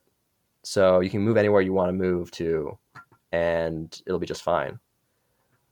So 0.63 1.01
you 1.01 1.11
can 1.11 1.23
move 1.23 1.37
anywhere 1.37 1.61
you 1.61 1.73
want 1.73 1.89
to 1.89 1.93
move 1.93 2.31
to 2.33 2.79
and 3.33 4.01
it'll 4.07 4.21
be 4.21 4.27
just 4.27 4.45
fine. 4.45 4.79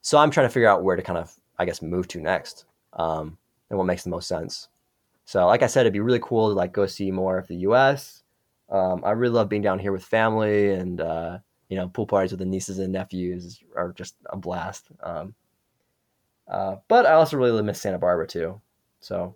So 0.00 0.18
I'm 0.18 0.32
trying 0.32 0.48
to 0.48 0.52
figure 0.52 0.68
out 0.68 0.82
where 0.82 0.96
to 0.96 1.02
kind 1.02 1.18
of 1.18 1.32
I 1.60 1.64
guess 1.64 1.80
move 1.80 2.08
to 2.08 2.20
next. 2.20 2.64
Um, 2.94 3.38
and 3.70 3.78
what 3.78 3.86
makes 3.86 4.02
the 4.02 4.10
most 4.10 4.26
sense. 4.26 4.68
So 5.26 5.46
like 5.46 5.62
I 5.62 5.68
said, 5.68 5.82
it'd 5.82 5.92
be 5.92 6.00
really 6.00 6.20
cool 6.20 6.48
to 6.48 6.54
like 6.54 6.72
go 6.72 6.86
see 6.86 7.12
more 7.12 7.38
of 7.38 7.46
the 7.46 7.56
US. 7.68 8.24
Um, 8.68 9.04
I 9.04 9.12
really 9.12 9.34
love 9.34 9.48
being 9.48 9.62
down 9.62 9.78
here 9.78 9.92
with 9.92 10.04
family 10.04 10.72
and 10.72 11.00
uh, 11.00 11.38
you 11.68 11.76
know, 11.76 11.88
pool 11.88 12.06
parties 12.06 12.32
with 12.32 12.40
the 12.40 12.46
nieces 12.46 12.80
and 12.80 12.92
nephews 12.92 13.62
are 13.76 13.92
just 13.92 14.16
a 14.30 14.36
blast. 14.36 14.88
Um, 15.04 15.34
uh, 16.48 16.76
but 16.88 17.06
I 17.06 17.12
also 17.12 17.36
really 17.36 17.62
miss 17.62 17.80
Santa 17.80 17.98
Barbara 17.98 18.26
too. 18.26 18.60
So 19.00 19.34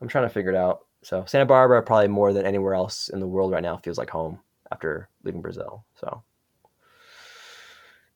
I'm 0.00 0.08
trying 0.08 0.24
to 0.24 0.32
figure 0.32 0.50
it 0.50 0.56
out. 0.56 0.86
So 1.02 1.24
Santa 1.26 1.46
Barbara 1.46 1.82
probably 1.82 2.08
more 2.08 2.32
than 2.32 2.46
anywhere 2.46 2.74
else 2.74 3.08
in 3.08 3.20
the 3.20 3.26
world 3.26 3.52
right 3.52 3.62
now 3.62 3.76
feels 3.76 3.98
like 3.98 4.10
home 4.10 4.40
after 4.72 5.08
leaving 5.22 5.40
Brazil. 5.40 5.84
So 5.94 6.22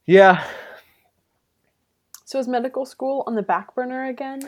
yeah. 0.05 0.45
So 2.25 2.39
is 2.39 2.47
medical 2.47 2.85
school 2.85 3.23
on 3.27 3.35
the 3.35 3.41
back 3.41 3.75
burner 3.75 4.05
again? 4.05 4.41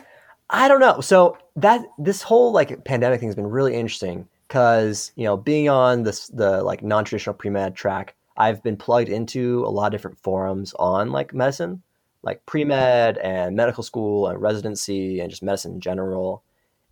I 0.50 0.68
don't 0.68 0.80
know. 0.80 1.00
So 1.00 1.38
that 1.56 1.82
this 1.98 2.22
whole 2.22 2.52
like 2.52 2.84
pandemic 2.84 3.20
thing 3.20 3.28
has 3.28 3.36
been 3.36 3.46
really 3.46 3.74
interesting 3.74 4.28
because 4.48 5.12
you 5.16 5.24
know 5.24 5.36
being 5.36 5.68
on 5.68 6.02
this 6.02 6.28
the 6.28 6.62
like 6.62 6.82
non-traditional 6.82 7.34
pre-med 7.34 7.74
track, 7.74 8.14
I've 8.36 8.62
been 8.62 8.76
plugged 8.76 9.08
into 9.08 9.64
a 9.64 9.70
lot 9.70 9.86
of 9.86 9.92
different 9.92 10.18
forums 10.18 10.74
on 10.78 11.12
like 11.12 11.32
medicine 11.32 11.82
like 12.24 12.44
pre 12.46 12.64
med 12.64 13.18
and 13.18 13.54
medical 13.54 13.82
school 13.82 14.26
and 14.26 14.40
residency 14.40 15.20
and 15.20 15.30
just 15.30 15.42
medicine 15.42 15.74
in 15.74 15.80
general. 15.80 16.42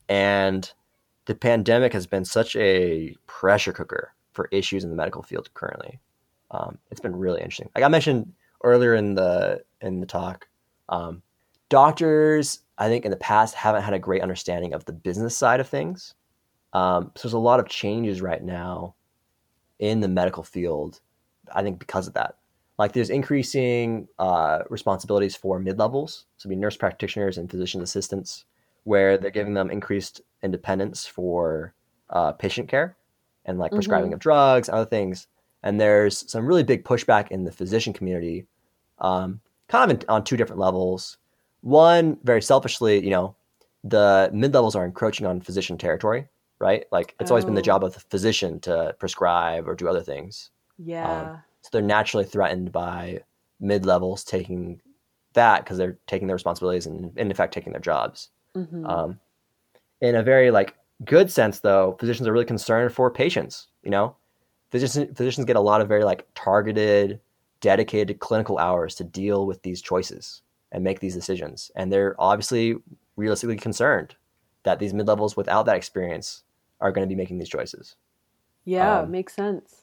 And 0.08 0.70
the 1.24 1.34
pandemic 1.34 1.92
has 1.94 2.06
been 2.06 2.24
such 2.24 2.54
a 2.56 3.16
pressure 3.26 3.72
cooker 3.72 4.12
for 4.32 4.48
issues 4.52 4.84
in 4.84 4.90
the 4.90 4.96
medical 4.96 5.22
field 5.22 5.52
currently. 5.54 5.98
Um, 6.50 6.78
it's 6.90 7.00
been 7.00 7.16
really 7.16 7.40
interesting. 7.40 7.70
Like 7.74 7.84
I 7.84 7.88
mentioned 7.88 8.32
earlier 8.62 8.94
in 8.94 9.14
the 9.14 9.64
in 9.80 10.00
the 10.00 10.06
talk, 10.06 10.46
um, 10.88 11.22
doctors 11.70 12.60
I 12.76 12.88
think 12.88 13.04
in 13.04 13.10
the 13.10 13.16
past 13.16 13.54
haven't 13.54 13.82
had 13.82 13.94
a 13.94 13.98
great 13.98 14.22
understanding 14.22 14.74
of 14.74 14.84
the 14.84 14.92
business 14.92 15.36
side 15.36 15.60
of 15.60 15.68
things. 15.68 16.14
Um, 16.74 17.12
so 17.14 17.28
there's 17.28 17.34
a 17.34 17.38
lot 17.38 17.60
of 17.60 17.68
changes 17.68 18.20
right 18.20 18.42
now 18.42 18.94
in 19.78 20.00
the 20.00 20.08
medical 20.08 20.42
field. 20.42 21.00
I 21.54 21.62
think 21.62 21.78
because 21.78 22.06
of 22.06 22.14
that, 22.14 22.36
like 22.82 22.92
there's 22.92 23.10
increasing 23.10 24.08
uh, 24.18 24.58
responsibilities 24.68 25.36
for 25.36 25.60
mid 25.60 25.78
levels, 25.78 26.26
so 26.36 26.48
be 26.48 26.56
nurse 26.56 26.76
practitioners 26.76 27.38
and 27.38 27.48
physician 27.48 27.80
assistants, 27.80 28.44
where 28.82 29.16
they're 29.16 29.30
giving 29.30 29.54
them 29.54 29.70
increased 29.70 30.20
independence 30.42 31.06
for 31.06 31.74
uh, 32.10 32.32
patient 32.32 32.68
care 32.68 32.96
and 33.44 33.60
like 33.60 33.70
prescribing 33.72 34.10
Mhm. 34.10 34.14
of 34.14 34.18
drugs 34.18 34.68
and 34.68 34.74
other 34.76 34.90
things. 34.90 35.28
And 35.62 35.80
there's 35.80 36.28
some 36.28 36.44
really 36.44 36.64
big 36.64 36.84
pushback 36.84 37.30
in 37.30 37.44
the 37.44 37.52
physician 37.52 37.92
community, 37.92 38.46
um, 38.98 39.40
kind 39.68 39.88
of 39.88 40.00
in, 40.02 40.08
on 40.08 40.24
two 40.24 40.36
different 40.36 40.58
levels. 40.58 41.18
One, 41.60 42.18
very 42.24 42.42
selfishly, 42.42 43.02
you 43.04 43.10
know, 43.10 43.36
the 43.84 44.28
mid 44.34 44.54
levels 44.54 44.74
are 44.74 44.84
encroaching 44.84 45.24
on 45.24 45.40
physician 45.40 45.78
territory, 45.78 46.26
right? 46.58 46.84
Like 46.90 47.14
it's 47.20 47.30
always 47.30 47.44
been 47.44 47.54
the 47.54 47.60
Oh. 47.60 47.70
job 47.70 47.84
of 47.84 47.94
the 47.94 48.00
physician 48.00 48.58
to 48.60 48.96
prescribe 48.98 49.68
or 49.68 49.76
do 49.76 49.86
other 49.88 50.02
things. 50.02 50.50
Yeah. 50.78 51.36
So 51.36 51.42
they're 51.72 51.82
naturally 51.82 52.24
threatened 52.24 52.72
by 52.72 53.22
mid 53.60 53.86
levels 53.86 54.24
taking 54.24 54.80
that 55.34 55.64
because 55.64 55.78
they're 55.78 55.98
taking 56.06 56.28
their 56.28 56.36
responsibilities 56.36 56.86
and, 56.86 57.16
in 57.16 57.30
effect, 57.30 57.54
taking 57.54 57.72
their 57.72 57.80
jobs. 57.80 58.30
Mhm. 58.54 58.88
Um, 58.88 59.20
in 60.00 60.14
a 60.14 60.22
very 60.22 60.50
like 60.50 60.74
good 61.04 61.30
sense, 61.30 61.60
though, 61.60 61.96
physicians 61.98 62.28
are 62.28 62.32
really 62.32 62.44
concerned 62.44 62.92
for 62.92 63.10
patients. 63.10 63.68
You 63.82 63.90
know, 63.90 64.16
physicians 64.70 65.16
physicians 65.16 65.46
get 65.46 65.56
a 65.56 65.60
lot 65.60 65.80
of 65.80 65.88
very 65.88 66.04
like 66.04 66.26
targeted, 66.34 67.20
dedicated 67.60 68.20
clinical 68.20 68.58
hours 68.58 68.94
to 68.96 69.04
deal 69.04 69.46
with 69.46 69.62
these 69.62 69.80
choices 69.80 70.42
and 70.70 70.84
make 70.84 71.00
these 71.00 71.14
decisions, 71.14 71.70
and 71.76 71.92
they're 71.92 72.14
obviously 72.18 72.76
realistically 73.16 73.56
concerned 73.56 74.14
that 74.64 74.78
these 74.78 74.94
mid 74.94 75.06
levels 75.06 75.36
without 75.36 75.66
that 75.66 75.76
experience 75.76 76.44
are 76.80 76.92
going 76.92 77.06
to 77.06 77.12
be 77.12 77.16
making 77.16 77.38
these 77.38 77.48
choices 77.48 77.96
yeah, 78.64 79.00
um, 79.00 79.10
makes 79.10 79.34
sense. 79.34 79.81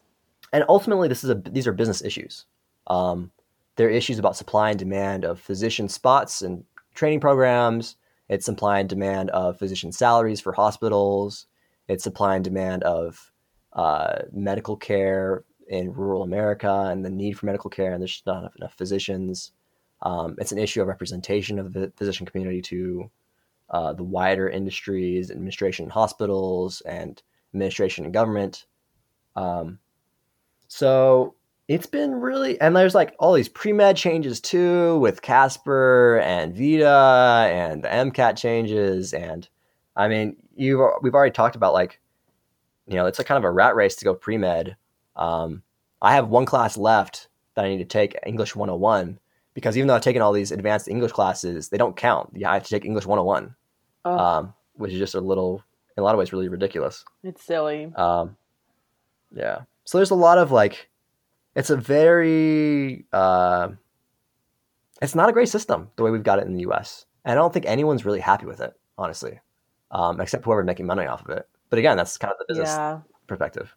And 0.54 0.64
ultimately 0.68 1.08
this 1.08 1.24
is 1.24 1.30
a 1.30 1.36
these 1.36 1.68
are 1.68 1.74
business 1.74 2.04
issues. 2.04 2.45
Um, 2.88 3.32
they're 3.76 3.89
issues 3.89 4.20
about 4.20 4.36
supply 4.36 4.72
and 4.72 4.80
demand 4.80 5.24
of 5.24 5.39
physician 5.39 5.88
spots 5.88 6.41
and 6.41 6.64
training 6.95 7.20
programs. 7.20 7.95
It's 8.28 8.45
supply 8.45 8.80
and 8.80 8.89
demand 8.89 9.30
of 9.32 9.58
physician 9.58 9.91
salaries 9.91 10.41
for 10.41 10.54
hospitals. 10.54 11.47
It's 11.88 12.04
supply 12.04 12.36
and 12.36 12.43
demand 12.43 12.84
of 12.84 13.32
uh, 13.74 14.24
medical 14.32 14.76
care 14.76 15.43
in 15.68 15.93
rural 15.93 16.24
america 16.24 16.88
and 16.89 17.06
the 17.06 17.10
need 17.12 17.38
for 17.38 17.45
medical 17.45 17.70
care 17.70 17.93
and 17.93 18.02
there's 18.02 18.24
not 18.26 18.52
enough, 18.58 18.74
physicians. 18.76 19.52
Um, 20.02 20.36
it's 20.39 20.52
an 20.52 20.58
issue 20.58 20.82
of 20.82 20.88
representation 20.88 21.60
of 21.60 21.74
the 21.74 21.91
physician 21.95 22.26
community 22.26 22.62
to 22.64 23.12
uh, 23.70 23.93
the 23.93 24.04
wider 24.04 24.50
industries 24.50 25.30
administration 25.30 25.86
in 25.86 25.91
hospitals 25.91 26.82
and 26.82 27.22
administration 27.54 28.06
and 28.06 28.14
government. 28.14 28.66
Um, 29.36 29.80
so 30.70 31.36
it's 31.67 31.86
been 31.86 32.13
really, 32.13 32.59
and 32.61 32.76
there's 32.76 32.95
like 32.95 33.13
all 33.20 33.34
these 33.34 33.49
pre 33.49 33.74
med 33.74 33.97
changes 33.97 34.39
too 34.39 34.97
with 34.99 35.22
Casper 35.22 36.20
and 36.24 36.55
Vita 36.55 37.49
and 37.51 37.84
the 37.84 37.89
MCAT 37.89 38.38
changes. 38.38 39.13
And 39.13 39.47
I 39.95 40.07
mean, 40.07 40.38
you 40.55 40.91
we've 41.01 41.13
already 41.13 41.34
talked 41.34 41.55
about 41.57 41.74
like, 41.74 41.99
you 42.88 42.95
know, 42.95 43.05
it's 43.05 43.20
a 43.20 43.24
kind 43.24 43.38
of 43.38 43.43
a 43.43 43.51
rat 43.51 43.76
race 43.76 43.95
to 43.97 44.05
go 44.05 44.15
pre 44.15 44.38
med. 44.38 44.78
Um, 45.15 45.61
I 46.01 46.13
have 46.13 46.30
one 46.30 46.45
class 46.45 46.78
left 46.78 47.28
that 47.55 47.65
I 47.65 47.70
need 47.70 47.80
to 47.80 47.86
take 47.86 48.17
English 48.26 48.55
101 48.55 49.20
because 49.53 49.76
even 49.76 49.88
though 49.88 49.95
I've 49.95 50.01
taken 50.01 50.22
all 50.22 50.32
these 50.32 50.51
advanced 50.51 50.88
English 50.88 51.11
classes, 51.11 51.70
they 51.70 51.78
don't 51.78 51.95
count. 51.97 52.30
Yeah, 52.34 52.51
I 52.51 52.53
have 52.53 52.63
to 52.63 52.70
take 52.70 52.86
English 52.86 53.05
101, 53.05 53.53
Oh, 54.05 54.17
um, 54.17 54.53
which 54.76 54.93
is 54.93 54.99
just 54.99 55.15
a 55.15 55.20
little, 55.20 55.61
in 55.97 56.01
a 56.01 56.03
lot 56.05 56.15
of 56.15 56.20
ways, 56.20 56.32
really 56.32 56.47
ridiculous. 56.47 57.03
it's 57.24 57.43
silly. 57.43 57.91
Um, 57.95 58.38
yeah. 59.36 59.61
So 59.90 59.98
there's 59.98 60.12
a 60.12 60.16
lot 60.16 60.38
of 60.38 60.52
like, 60.52 60.88
it's 61.56 61.72
a 61.72 61.76
very, 61.76 63.08
uh, 63.12 63.70
it's 65.02 65.16
not 65.16 65.30
a 65.30 65.34
great 65.34 65.50
system 65.50 65.90
the 65.96 66.04
way 66.04 66.12
we've 66.12 66.22
got 66.22 66.38
it 66.38 66.46
in 66.46 66.54
the 66.54 66.62
U.S. 66.62 67.08
And 67.26 67.32
I 67.32 67.36
don't 67.42 67.52
think 67.52 67.66
anyone's 67.66 68.06
really 68.06 68.20
happy 68.20 68.46
with 68.46 68.62
it, 68.62 68.72
honestly, 69.00 69.40
um, 69.90 70.22
except 70.22 70.46
whoever's 70.46 70.68
making 70.68 70.86
money 70.86 71.08
off 71.08 71.26
of 71.28 71.32
it. 71.36 71.50
But 71.72 71.80
again, 71.80 71.98
that's 71.98 72.20
kind 72.20 72.32
of 72.32 72.38
the 72.38 72.46
business 72.48 72.70
Yeah. 72.78 73.00
perspective. 73.26 73.76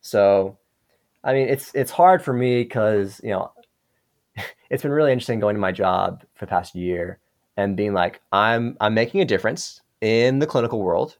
So, 0.00 0.56
I 1.22 1.34
mean, 1.34 1.50
it's 1.50 1.74
it's 1.74 1.90
hard 1.90 2.22
for 2.22 2.32
me 2.32 2.62
because 2.62 3.20
you 3.22 3.32
know, 3.32 3.52
it's 4.70 4.82
been 4.82 4.92
really 4.92 5.12
interesting 5.12 5.40
going 5.40 5.56
to 5.56 5.60
my 5.60 5.72
job 5.72 6.24
for 6.36 6.46
the 6.46 6.50
past 6.50 6.74
year 6.74 7.18
and 7.58 7.76
being 7.76 7.92
like, 7.92 8.22
I'm 8.32 8.78
I'm 8.80 8.94
making 8.94 9.20
a 9.20 9.26
difference 9.26 9.82
in 10.00 10.38
the 10.38 10.46
clinical 10.46 10.80
world. 10.80 11.18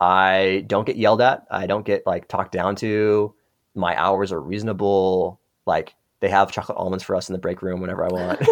I 0.00 0.64
don't 0.66 0.86
get 0.86 0.96
yelled 0.96 1.20
at. 1.20 1.46
I 1.50 1.66
don't 1.66 1.84
get 1.84 2.06
like 2.06 2.28
talked 2.28 2.52
down 2.52 2.76
to. 2.76 3.34
My 3.74 3.98
hours 4.00 4.32
are 4.32 4.40
reasonable. 4.40 5.40
Like 5.66 5.94
they 6.20 6.28
have 6.28 6.52
chocolate 6.52 6.78
almonds 6.78 7.04
for 7.04 7.16
us 7.16 7.28
in 7.28 7.32
the 7.32 7.38
break 7.38 7.62
room 7.62 7.80
whenever 7.80 8.04
I 8.04 8.08
want. 8.08 8.48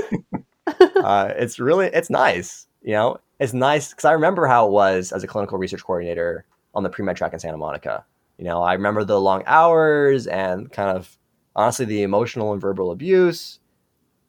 uh, 0.96 1.32
it's 1.36 1.58
really 1.58 1.86
it's 1.86 2.10
nice. 2.10 2.66
You 2.82 2.92
know, 2.92 3.18
it's 3.40 3.52
nice 3.52 3.90
because 3.90 4.04
I 4.04 4.12
remember 4.12 4.46
how 4.46 4.66
it 4.66 4.72
was 4.72 5.12
as 5.12 5.22
a 5.22 5.26
clinical 5.26 5.58
research 5.58 5.84
coordinator 5.84 6.44
on 6.74 6.82
the 6.82 6.88
pre 6.88 7.04
med 7.04 7.16
track 7.16 7.32
in 7.32 7.38
Santa 7.38 7.58
Monica. 7.58 8.04
You 8.38 8.44
know, 8.44 8.62
I 8.62 8.74
remember 8.74 9.04
the 9.04 9.20
long 9.20 9.42
hours 9.46 10.26
and 10.26 10.70
kind 10.70 10.96
of 10.96 11.16
honestly 11.54 11.86
the 11.86 12.02
emotional 12.02 12.52
and 12.52 12.60
verbal 12.60 12.90
abuse. 12.90 13.60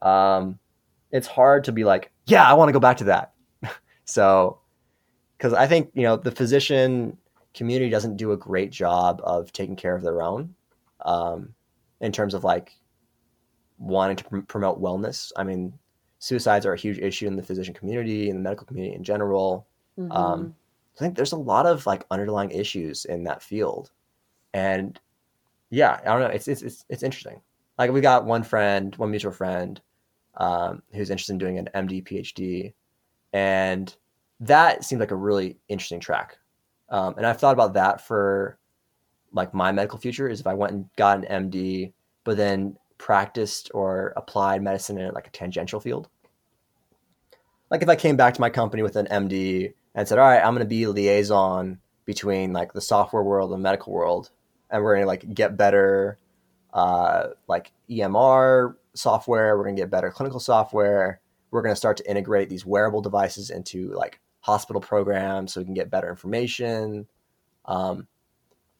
Um, 0.01 0.59
it's 1.11 1.27
hard 1.27 1.65
to 1.65 1.71
be 1.71 1.83
like, 1.83 2.11
yeah, 2.25 2.49
I 2.49 2.53
want 2.53 2.69
to 2.69 2.73
go 2.73 2.79
back 2.79 2.97
to 2.97 3.05
that. 3.05 3.33
so, 4.05 4.59
because 5.37 5.53
I 5.53 5.67
think 5.67 5.91
you 5.93 6.03
know 6.03 6.15
the 6.17 6.31
physician 6.31 7.17
community 7.53 7.89
doesn't 7.89 8.17
do 8.17 8.31
a 8.31 8.37
great 8.37 8.71
job 8.71 9.21
of 9.23 9.51
taking 9.51 9.75
care 9.75 9.95
of 9.95 10.03
their 10.03 10.21
own, 10.21 10.53
um, 11.05 11.53
in 12.01 12.11
terms 12.11 12.33
of 12.33 12.43
like 12.43 12.73
wanting 13.79 14.17
to 14.17 14.23
pr- 14.23 14.39
promote 14.39 14.81
wellness. 14.81 15.31
I 15.37 15.43
mean, 15.43 15.73
suicides 16.19 16.65
are 16.65 16.73
a 16.73 16.77
huge 16.77 16.99
issue 16.99 17.27
in 17.27 17.35
the 17.35 17.43
physician 17.43 17.73
community 17.73 18.29
and 18.29 18.39
the 18.39 18.43
medical 18.43 18.65
community 18.65 18.95
in 18.95 19.03
general. 19.03 19.67
Mhm. 19.97 20.15
Um, 20.15 20.55
I 20.95 20.99
think 20.99 21.15
there's 21.15 21.31
a 21.31 21.37
lot 21.37 21.65
of 21.65 21.85
like 21.85 22.05
underlying 22.09 22.51
issues 22.51 23.05
in 23.05 23.23
that 23.25 23.43
field, 23.43 23.91
and 24.53 24.99
yeah, 25.69 25.99
I 26.01 26.05
don't 26.05 26.21
know. 26.21 26.27
It's 26.27 26.47
it's 26.47 26.61
it's, 26.63 26.85
it's 26.89 27.03
interesting. 27.03 27.41
Like 27.77 27.91
we 27.91 28.01
got 28.01 28.25
one 28.25 28.41
friend, 28.43 28.95
one 28.95 29.11
mutual 29.11 29.31
friend, 29.31 29.79
um, 30.37 30.81
who's 30.93 31.11
interested 31.11 31.33
in 31.33 31.37
doing 31.37 31.59
an 31.59 31.69
MD 31.75 32.03
PhD, 32.03 32.73
and 33.33 33.95
that 34.39 34.83
seemed 34.83 34.99
like 34.99 35.11
a 35.11 35.15
really 35.15 35.57
interesting 35.67 35.99
track. 35.99 36.37
Um, 36.89 37.15
and 37.17 37.25
I've 37.25 37.39
thought 37.39 37.53
about 37.53 37.73
that 37.73 38.01
for 38.01 38.57
like 39.33 39.53
my 39.53 39.71
medical 39.71 39.99
future 39.99 40.29
is 40.29 40.39
if 40.39 40.47
I 40.47 40.53
went 40.53 40.73
and 40.73 40.89
got 40.95 41.25
an 41.25 41.49
MD, 41.51 41.93
but 42.23 42.37
then 42.37 42.77
practiced 42.97 43.71
or 43.73 44.13
applied 44.15 44.61
medicine 44.61 44.97
in 44.97 45.13
like 45.13 45.27
a 45.27 45.31
tangential 45.31 45.79
field. 45.79 46.09
Like 47.69 47.81
if 47.81 47.89
I 47.89 47.95
came 47.95 48.15
back 48.15 48.33
to 48.35 48.41
my 48.41 48.49
company 48.49 48.83
with 48.83 48.95
an 48.95 49.07
MD 49.07 49.73
and 49.95 50.07
said, 50.07 50.19
"All 50.19 50.27
right, 50.27 50.43
I'm 50.43 50.53
going 50.53 50.65
to 50.65 50.65
be 50.65 50.87
liaison 50.87 51.79
between 52.05 52.53
like 52.53 52.73
the 52.73 52.81
software 52.81 53.23
world 53.23 53.51
and 53.51 53.61
medical 53.61 53.91
world, 53.91 54.31
and 54.69 54.81
we're 54.81 54.95
going 54.95 55.03
to 55.03 55.07
like 55.07 55.33
get 55.33 55.57
better, 55.57 56.17
uh, 56.73 57.27
like 57.47 57.73
EMR 57.89 58.75
software. 58.93 59.57
We're 59.57 59.65
going 59.65 59.75
to 59.75 59.81
get 59.81 59.91
better 59.91 60.09
clinical 60.09 60.39
software. 60.39 61.19
We're 61.51 61.61
going 61.61 61.73
to 61.73 61.77
start 61.77 61.97
to 61.97 62.09
integrate 62.09 62.49
these 62.49 62.65
wearable 62.65 63.01
devices 63.01 63.49
into 63.49 63.93
like 63.93 64.19
hospital 64.47 64.81
programs 64.81 65.53
so 65.53 65.61
we 65.61 65.65
can 65.65 65.73
get 65.75 65.91
better 65.91 66.09
information." 66.09 67.07
Um, 67.65 68.07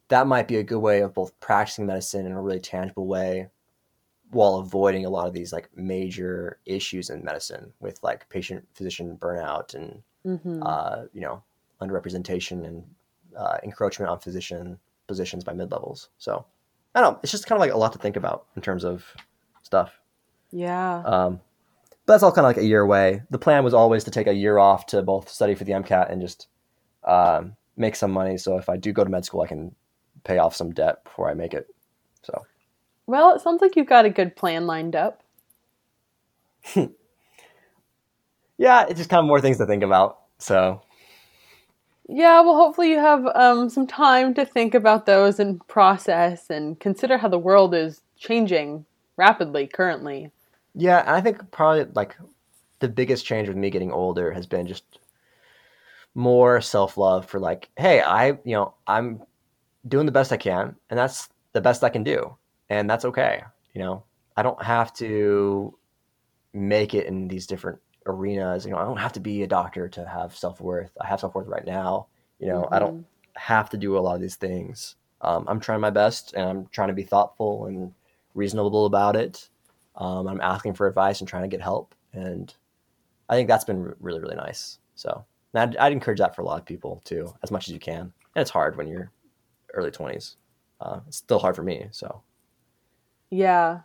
that 0.10 0.26
might 0.28 0.48
be 0.48 0.58
a 0.58 0.64
good 0.64 0.80
way 0.80 1.02
of 1.02 1.14
both 1.14 1.38
practicing 1.42 1.86
medicine 1.86 2.26
in 2.26 2.32
a 2.32 2.42
really 2.42 2.62
tangible 2.62 3.08
way 3.08 3.50
while 4.32 4.56
avoiding 4.56 5.06
a 5.06 5.10
lot 5.10 5.28
of 5.28 5.34
these 5.34 5.52
like 5.54 5.70
major 5.76 6.60
issues 6.66 7.10
in 7.10 7.24
medicine 7.24 7.72
with 7.80 8.02
like 8.04 8.28
patient 8.30 8.66
physician 8.74 9.18
burnout 9.18 9.74
and 9.76 10.02
Mhm. 10.26 10.62
uh, 10.66 11.06
you 11.14 11.22
know 11.22 11.44
underrepresentation 11.82 12.66
and 12.66 12.84
uh, 13.38 13.58
encroachment 13.64 14.10
on 14.10 14.20
physician 14.20 14.80
positions 15.08 15.44
by 15.44 15.54
mid 15.54 15.72
levels. 15.72 16.10
So 16.18 16.46
I 16.96 17.02
don't 17.02 17.14
know. 17.14 17.20
It's 17.24 17.32
just 17.32 17.46
kind 17.48 17.58
of 17.58 17.62
like 17.62 17.72
a 17.74 17.78
lot 17.78 17.94
to 17.94 18.00
think 18.00 18.16
about 18.18 18.48
in 18.56 18.62
terms 18.62 18.84
of 18.84 19.06
stuff. 19.62 20.00
yeah. 20.52 21.04
Um, 21.06 21.40
but 22.08 22.14
that's 22.14 22.24
all 22.24 22.32
kind 22.32 22.46
of 22.46 22.50
like 22.50 22.58
a 22.58 22.66
year 22.66 22.82
away. 22.82 23.22
The 23.30 23.38
plan 23.38 23.66
was 23.66 23.74
always 23.74 24.06
to 24.06 24.12
take 24.12 24.28
a 24.28 24.34
year 24.34 24.58
off 24.58 24.86
to 24.88 25.02
both 25.04 25.28
study 25.28 25.56
for 25.56 25.66
the 25.66 25.74
MCAT 25.74 26.10
and 26.10 26.22
just 26.22 26.48
um, 27.04 27.58
make 27.76 27.98
some 27.98 28.12
money. 28.12 28.38
So 28.38 28.58
if 28.58 28.70
I 28.70 28.78
do 28.78 28.94
go 28.94 29.04
to 29.04 29.10
med 29.10 29.26
school, 29.26 29.42
I 29.42 29.48
can 29.48 29.76
pay 30.24 30.38
off 30.38 30.56
some 30.56 30.72
debt 30.74 31.04
before 31.04 31.30
I 31.30 31.34
make 31.34 31.54
it. 31.54 31.68
So 32.24 32.46
Well, 33.08 33.36
it 33.36 33.42
sounds 33.42 33.62
like 33.62 33.76
you've 33.76 33.88
got 33.88 34.06
a 34.06 34.10
good 34.10 34.38
plan 34.38 34.66
lined 34.66 34.96
up. 34.96 35.22
yeah, 38.58 38.86
it's 38.88 38.98
just 38.98 39.10
kind 39.10 39.20
of 39.20 39.26
more 39.26 39.42
things 39.42 39.58
to 39.58 39.66
think 39.66 39.84
about. 39.84 40.20
So 40.40 40.82
Yeah, 42.08 42.40
well, 42.40 42.56
hopefully 42.56 42.90
you 42.90 43.00
have 43.00 43.26
um, 43.36 43.70
some 43.70 43.86
time 43.86 44.34
to 44.36 44.46
think 44.46 44.74
about 44.74 45.08
those 45.08 45.42
and 45.42 45.66
process 45.68 46.50
and 46.50 46.80
consider 46.80 47.18
how 47.18 47.28
the 47.28 47.38
world 47.38 47.76
is 47.76 48.00
changing 48.18 48.86
rapidly 49.18 49.68
currently. 49.68 50.32
Yeah, 50.78 51.00
and 51.00 51.10
I 51.10 51.22
think 51.22 51.50
probably 51.52 51.86
like 51.96 52.16
the 52.80 52.88
biggest 52.88 53.26
change 53.26 53.48
with 53.48 53.58
me 53.58 53.72
getting 53.72 53.92
older 53.92 54.32
has 54.32 54.46
been 54.46 54.68
just 54.68 55.00
more 56.14 56.62
self 56.62 56.98
love 56.98 57.26
for 57.26 57.40
like, 57.40 57.70
hey, 57.78 58.02
I 58.02 58.30
you 58.30 58.54
know 58.56 58.76
I'm 58.86 59.24
doing 59.88 60.06
the 60.06 60.12
best 60.12 60.32
I 60.32 60.38
can, 60.38 60.76
and 60.90 61.00
that's 61.00 61.30
the 61.54 61.62
best 61.62 61.84
I 61.84 61.90
can 61.90 62.04
do, 62.04 62.36
and 62.70 62.88
that's 62.90 63.06
okay. 63.06 63.42
You 63.74 63.82
know, 63.82 64.04
I 64.36 64.44
don't 64.44 64.62
have 64.64 64.94
to 64.96 65.76
make 66.54 66.94
it 66.94 67.08
in 67.08 67.28
these 67.28 67.48
different 67.48 67.80
arenas. 68.06 68.64
You 68.66 68.72
know, 68.72 68.78
I 68.78 68.84
don't 68.84 68.98
have 68.98 69.14
to 69.14 69.20
be 69.20 69.42
a 69.42 69.48
doctor 69.48 69.90
to 69.90 70.08
have 70.08 70.36
self 70.36 70.62
worth. 70.62 70.92
I 71.02 71.08
have 71.08 71.20
self 71.20 71.34
worth 71.34 71.48
right 71.48 71.66
now. 71.66 72.08
You 72.40 72.50
know, 72.50 72.62
mm-hmm. 72.62 72.74
I 72.74 72.80
don't 72.80 73.06
have 73.36 73.72
to 73.72 73.78
do 73.78 73.98
a 73.98 74.00
lot 74.00 74.16
of 74.16 74.22
these 74.22 74.36
things. 74.36 74.96
Um, 75.22 75.46
I'm 75.48 75.60
trying 75.60 75.82
my 75.82 75.90
best, 75.90 76.34
and 76.34 76.48
I'm 76.48 76.68
trying 76.68 76.90
to 76.90 76.94
be 76.94 77.04
thoughtful 77.04 77.66
and 77.66 77.94
reasonable 78.36 78.86
about 78.86 79.16
it. 79.16 79.50
Um, 79.98 80.28
I'm 80.28 80.42
asking 80.42 80.74
for 80.74 80.88
advice 80.88 81.20
and 81.20 81.28
trying 81.28 81.44
to 81.44 81.48
get 81.48 81.62
help, 81.62 81.96
and 82.14 82.54
I 83.30 83.36
think 83.36 83.48
that's 83.48 83.66
been 83.66 83.94
really 84.00 84.20
really 84.20 84.36
nice. 84.36 84.80
So 84.96 85.26
I'd, 85.54 85.76
I'd, 85.78 85.92
encourage 85.92 86.20
that 86.20 86.36
for 86.36 86.42
a 86.42 86.46
lot 86.46 86.60
of 86.60 86.66
people 86.66 87.02
too, 87.06 87.34
as 87.44 87.52
much 87.52 87.68
as 87.68 87.74
you 87.74 87.80
can. 87.80 88.02
And 88.02 88.42
it's 88.42 88.52
hard 88.52 88.78
when 88.78 88.88
you're 88.88 89.12
early 89.74 89.92
20s. 89.92 90.36
Uh, 90.80 91.00
it's 91.08 91.18
still 91.18 91.40
hard 91.40 91.56
for 91.56 91.64
me. 91.64 91.88
So 91.92 92.22
yeah, 93.30 93.82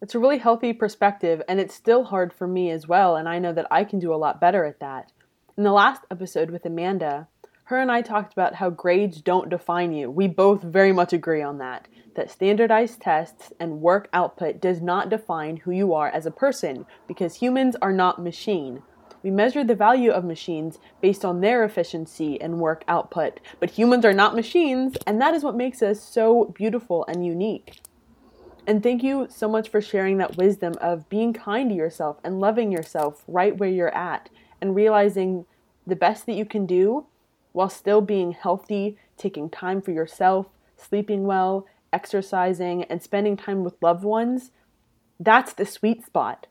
it's 0.00 0.14
a 0.14 0.18
really 0.18 0.38
healthy 0.38 0.72
perspective, 0.72 1.42
and 1.48 1.58
it's 1.58 1.74
still 1.74 2.04
hard 2.04 2.32
for 2.32 2.46
me 2.46 2.70
as 2.70 2.86
well. 2.86 3.16
And 3.16 3.28
I 3.28 3.38
know 3.38 3.52
that 3.52 3.66
I 3.70 3.84
can 3.84 3.98
do 3.98 4.12
a 4.12 4.16
lot 4.16 4.40
better 4.40 4.64
at 4.64 4.80
that. 4.80 5.12
In 5.56 5.64
the 5.64 5.72
last 5.72 6.02
episode 6.10 6.50
with 6.50 6.66
Amanda, 6.66 7.28
her 7.64 7.80
and 7.80 7.90
I 7.90 8.02
talked 8.02 8.32
about 8.32 8.56
how 8.56 8.68
grades 8.68 9.22
don't 9.22 9.48
define 9.48 9.92
you. 9.92 10.10
We 10.10 10.28
both 10.28 10.62
very 10.62 10.92
much 10.92 11.12
agree 11.14 11.40
on 11.40 11.58
that. 11.58 11.88
That 12.14 12.30
standardized 12.30 13.00
tests 13.00 13.52
and 13.58 13.80
work 13.80 14.08
output 14.12 14.60
does 14.60 14.82
not 14.82 15.08
define 15.08 15.56
who 15.56 15.70
you 15.70 15.94
are 15.94 16.08
as 16.08 16.26
a 16.26 16.30
person 16.30 16.84
because 17.08 17.36
humans 17.36 17.74
are 17.80 17.92
not 17.92 18.22
machine. 18.22 18.82
We 19.22 19.30
measure 19.30 19.64
the 19.64 19.74
value 19.74 20.10
of 20.10 20.24
machines 20.24 20.78
based 21.00 21.24
on 21.24 21.40
their 21.40 21.64
efficiency 21.64 22.38
and 22.38 22.60
work 22.60 22.84
output, 22.86 23.40
but 23.58 23.70
humans 23.70 24.04
are 24.04 24.12
not 24.12 24.34
machines, 24.34 24.98
and 25.06 25.18
that 25.22 25.32
is 25.32 25.42
what 25.42 25.56
makes 25.56 25.82
us 25.82 26.02
so 26.02 26.52
beautiful 26.54 27.06
and 27.08 27.24
unique. 27.24 27.80
And 28.66 28.82
thank 28.82 29.02
you 29.02 29.26
so 29.30 29.48
much 29.48 29.70
for 29.70 29.80
sharing 29.80 30.18
that 30.18 30.36
wisdom 30.36 30.74
of 30.82 31.08
being 31.08 31.32
kind 31.32 31.70
to 31.70 31.74
yourself 31.74 32.18
and 32.22 32.40
loving 32.40 32.70
yourself 32.70 33.24
right 33.26 33.56
where 33.56 33.70
you're 33.70 33.94
at 33.94 34.28
and 34.60 34.74
realizing 34.74 35.46
the 35.86 35.96
best 35.96 36.26
that 36.26 36.34
you 36.34 36.44
can 36.44 36.66
do 36.66 37.06
while 37.54 37.70
still 37.70 38.00
being 38.00 38.32
healthy, 38.32 38.98
taking 39.16 39.48
time 39.48 39.80
for 39.80 39.92
yourself, 39.92 40.48
sleeping 40.76 41.22
well, 41.22 41.66
exercising, 41.92 42.82
and 42.84 43.00
spending 43.00 43.36
time 43.36 43.62
with 43.62 43.80
loved 43.80 44.02
ones. 44.02 44.50
That's 45.20 45.52
the 45.52 45.64
sweet 45.64 46.04
spot. 46.04 46.48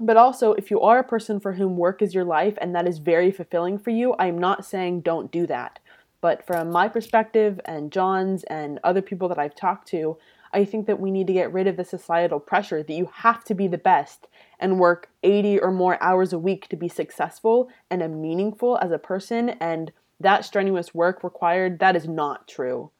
But 0.00 0.16
also, 0.16 0.52
if 0.54 0.68
you 0.68 0.80
are 0.80 0.98
a 0.98 1.04
person 1.04 1.38
for 1.38 1.52
whom 1.52 1.76
work 1.76 2.02
is 2.02 2.12
your 2.12 2.24
life 2.24 2.58
and 2.60 2.74
that 2.74 2.88
is 2.88 2.98
very 2.98 3.30
fulfilling 3.30 3.78
for 3.78 3.90
you, 3.90 4.16
I'm 4.18 4.36
not 4.36 4.66
saying 4.66 5.02
don't 5.02 5.30
do 5.30 5.46
that. 5.46 5.78
But 6.20 6.44
from 6.44 6.70
my 6.70 6.88
perspective 6.88 7.60
and 7.64 7.92
John's 7.92 8.42
and 8.44 8.80
other 8.82 9.00
people 9.00 9.28
that 9.28 9.38
I've 9.38 9.54
talked 9.54 9.86
to, 9.90 10.18
I 10.54 10.64
think 10.64 10.86
that 10.86 11.00
we 11.00 11.10
need 11.10 11.26
to 11.26 11.32
get 11.32 11.52
rid 11.52 11.66
of 11.66 11.76
the 11.76 11.84
societal 11.84 12.38
pressure 12.38 12.82
that 12.82 12.92
you 12.94 13.10
have 13.12 13.44
to 13.44 13.54
be 13.54 13.66
the 13.66 13.76
best 13.76 14.28
and 14.60 14.78
work 14.78 15.10
80 15.22 15.58
or 15.58 15.72
more 15.72 16.02
hours 16.02 16.32
a 16.32 16.38
week 16.38 16.68
to 16.68 16.76
be 16.76 16.88
successful 16.88 17.68
and 17.90 18.00
a 18.02 18.08
meaningful 18.08 18.78
as 18.80 18.92
a 18.92 18.98
person 18.98 19.50
and 19.50 19.92
that 20.20 20.44
strenuous 20.44 20.94
work 20.94 21.24
required 21.24 21.80
that 21.80 21.96
is 21.96 22.06
not 22.06 22.46
true. 22.46 22.90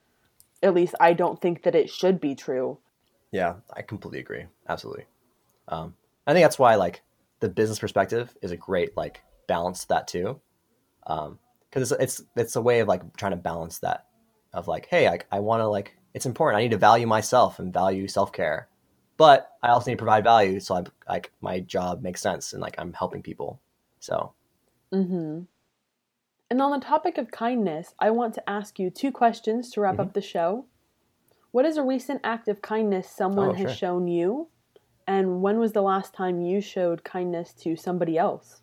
At 0.63 0.75
least 0.75 0.95
I 0.99 1.13
don't 1.13 1.41
think 1.41 1.63
that 1.63 1.77
it 1.77 1.89
should 1.89 2.21
be 2.21 2.35
true. 2.35 2.79
Yeah, 3.31 3.55
I 3.73 3.83
completely 3.83 4.19
agree. 4.19 4.47
Absolutely. 4.69 5.05
Um, 5.69 5.95
I 6.27 6.33
think 6.33 6.45
that's 6.45 6.59
why 6.59 6.75
like 6.75 7.03
the 7.41 7.49
business 7.49 7.79
perspective 7.79 8.37
is 8.43 8.51
a 8.51 8.57
great 8.57 8.97
like 8.97 9.23
balance 9.47 9.83
to 9.83 9.89
that 9.89 10.09
too. 10.09 10.41
Um, 11.07 11.39
because 11.71 11.93
it's, 11.93 12.01
it's 12.01 12.23
it's 12.37 12.57
a 12.57 12.63
way 12.63 12.81
of 12.81 12.89
like 12.89 13.17
trying 13.17 13.33
to 13.33 13.37
balance 13.37 13.79
that 13.81 14.07
of 14.53 14.69
like, 14.69 14.87
hey, 14.87 15.09
I, 15.09 15.19
I 15.31 15.41
want 15.41 15.61
to 15.61 15.67
like 15.67 15.97
it's 16.15 16.27
important. 16.27 16.59
I 16.59 16.63
need 16.63 16.71
to 16.71 16.79
value 16.79 17.07
myself 17.07 17.59
and 17.59 17.73
value 17.73 18.09
self 18.09 18.33
care, 18.33 18.69
but 19.17 19.51
I 19.63 19.69
also 19.69 19.91
need 19.91 19.97
to 19.97 20.03
provide 20.03 20.25
value. 20.25 20.61
So 20.61 20.77
I 20.77 20.85
like 21.13 21.33
my 21.41 21.61
job 21.61 22.03
makes 22.03 22.23
sense 22.23 22.53
and 22.53 22.63
like 22.63 22.77
I'm 22.79 22.93
helping 22.93 23.23
people. 23.23 23.61
So. 23.99 24.33
Mm-hmm. 24.93 25.43
And 26.51 26.63
on 26.63 26.79
the 26.79 26.85
topic 26.85 27.19
of 27.19 27.33
kindness, 27.33 27.95
I 27.99 28.11
want 28.11 28.35
to 28.35 28.49
ask 28.49 28.79
you 28.79 28.91
two 28.91 29.11
questions 29.11 29.71
to 29.73 29.81
wrap 29.81 29.95
mm-hmm. 29.95 30.03
up 30.03 30.13
the 30.13 30.23
show. 30.23 30.67
What 31.51 31.65
is 31.65 31.77
a 31.77 31.83
recent 31.83 32.21
act 32.23 32.49
of 32.49 32.63
kindness 32.63 33.09
someone 33.09 33.51
oh, 33.51 33.55
has 33.55 33.71
sure. 33.71 33.75
shown 33.75 34.09
you? 34.09 34.49
And 35.07 35.43
when 35.43 35.59
was 35.59 35.73
the 35.73 35.83
last 35.83 36.15
time 36.15 36.41
you 36.41 36.61
showed 36.61 37.05
kindness 37.05 37.53
to 37.61 37.77
somebody 37.77 38.17
else? 38.17 38.63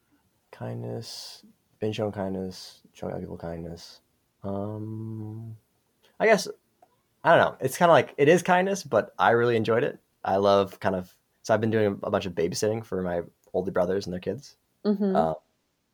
Kindness, 0.52 1.46
been 1.80 1.92
shown 1.92 2.12
kindness, 2.12 2.82
showing 2.94 3.14
other 3.14 3.22
people 3.22 3.38
kindness. 3.38 4.02
Um, 4.44 5.56
I 6.20 6.26
guess 6.26 6.48
I 7.24 7.36
don't 7.36 7.40
know. 7.40 7.58
It's 7.60 7.78
kind 7.78 7.90
of 7.90 7.94
like 7.94 8.14
it 8.18 8.28
is 8.28 8.42
kindness, 8.42 8.84
but 8.84 9.14
I 9.20 9.32
really 9.32 9.56
enjoyed 9.56 9.84
it. 9.84 10.00
I 10.24 10.38
love 10.38 10.80
kind 10.80 10.96
of 10.96 11.14
so 11.44 11.54
I've 11.54 11.62
been 11.62 11.72
doing 11.72 12.00
a 12.04 12.10
bunch 12.10 12.26
of 12.26 12.34
babysitting 12.34 12.86
for 12.86 13.02
my 13.02 13.22
older 13.54 13.72
brothers 13.72 14.06
and 14.06 14.14
their 14.14 14.20
kids, 14.20 14.56
mm-hmm. 14.86 15.16
uh, 15.16 15.34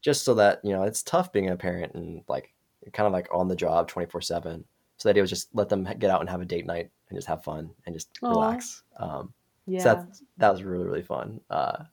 just 0.01 0.23
so 0.23 0.33
that 0.35 0.59
you 0.63 0.71
know 0.71 0.83
it's 0.83 1.03
tough 1.03 1.31
being 1.31 1.49
a 1.49 1.55
parent 1.55 1.93
and 1.95 2.23
like 2.27 2.53
kind 2.93 3.07
of 3.07 3.13
like 3.13 3.27
on 3.33 3.47
the 3.47 3.55
job 3.55 3.87
twenty 3.87 4.09
four 4.09 4.21
seven. 4.21 4.63
So 4.97 5.07
the 5.07 5.11
idea 5.11 5.23
was 5.23 5.29
just 5.29 5.49
let 5.53 5.69
them 5.69 5.87
get 5.99 6.09
out 6.09 6.21
and 6.21 6.29
have 6.29 6.41
a 6.41 6.45
date 6.45 6.65
night 6.65 6.89
and 7.09 7.17
just 7.17 7.27
have 7.27 7.43
fun 7.43 7.69
and 7.85 7.93
just 7.93 8.13
Aww. 8.21 8.29
relax. 8.29 8.83
Um, 8.97 9.33
yeah, 9.65 9.79
so 9.79 9.95
that 9.95 10.19
that 10.37 10.51
was 10.51 10.63
really 10.63 10.85
really 10.85 11.03
fun. 11.03 11.39
Uh, 11.49 11.83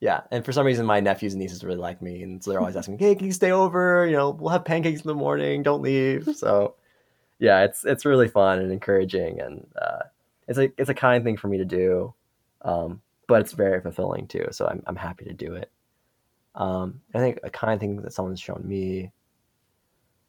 yeah, 0.00 0.20
and 0.30 0.44
for 0.44 0.52
some 0.52 0.66
reason 0.66 0.86
my 0.86 1.00
nephews 1.00 1.32
and 1.32 1.42
nieces 1.42 1.64
really 1.64 1.78
like 1.78 2.02
me, 2.02 2.22
and 2.22 2.42
so 2.42 2.50
they're 2.50 2.60
always 2.60 2.76
asking 2.76 2.96
me, 2.96 3.04
"Hey, 3.04 3.14
can 3.14 3.26
you 3.26 3.32
stay 3.32 3.50
over? 3.50 4.06
You 4.06 4.16
know, 4.16 4.30
we'll 4.30 4.50
have 4.50 4.64
pancakes 4.64 5.00
in 5.00 5.08
the 5.08 5.14
morning. 5.14 5.62
Don't 5.62 5.82
leave." 5.82 6.28
So 6.36 6.74
yeah, 7.38 7.64
it's 7.64 7.84
it's 7.84 8.04
really 8.04 8.28
fun 8.28 8.58
and 8.58 8.72
encouraging, 8.72 9.40
and 9.40 9.66
uh, 9.80 10.02
it's 10.48 10.58
a 10.58 10.70
it's 10.76 10.90
a 10.90 10.94
kind 10.94 11.22
thing 11.22 11.36
for 11.36 11.48
me 11.48 11.58
to 11.58 11.64
do, 11.64 12.14
um, 12.62 13.00
but 13.28 13.40
it's 13.40 13.52
very 13.52 13.80
fulfilling 13.80 14.26
too. 14.26 14.46
So 14.50 14.66
I'm 14.66 14.82
I'm 14.86 14.96
happy 14.96 15.24
to 15.24 15.32
do 15.32 15.54
it. 15.54 15.70
Um, 16.54 17.00
I 17.14 17.18
think 17.18 17.38
a 17.44 17.50
kind 17.50 17.78
thing 17.78 18.02
that 18.02 18.12
someone's 18.12 18.40
shown 18.40 18.62
me. 18.64 19.12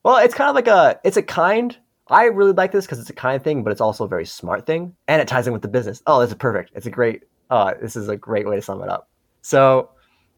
Well, 0.03 0.18
it's 0.18 0.36
kind 0.36 0.49
of 0.49 0.56
like 0.56 0.68
a 0.68 0.99
it's 1.03 1.18
a 1.18 1.23
kind. 1.23 1.76
I 2.11 2.26
really 2.26 2.53
like 2.53 2.72
this 2.72 2.86
because 2.86 2.99
it's 2.99 3.10
a 3.10 3.14
kind 3.14 3.44
thing, 3.44 3.64
but 3.64 3.72
it's 3.72 3.81
also 3.81 4.06
a 4.06 4.07
very 4.07 4.26
smart 4.26 4.65
thing, 4.65 4.95
and 5.07 5.22
it 5.22 5.27
ties 5.27 5.48
in 5.48 5.53
with 5.53 5.61
the 5.64 5.68
business. 5.68 6.03
Oh, 6.06 6.19
this 6.22 6.30
is 6.30 6.36
perfect. 6.36 6.72
It's 6.76 6.86
a 6.86 6.91
great. 6.91 7.23
Uh, 7.49 7.73
this 7.81 7.95
is 7.95 8.07
a 8.10 8.15
great 8.15 8.48
way 8.48 8.56
to 8.56 8.61
sum 8.61 8.84
it 8.84 8.90
up. 8.90 9.10
So, 9.41 9.90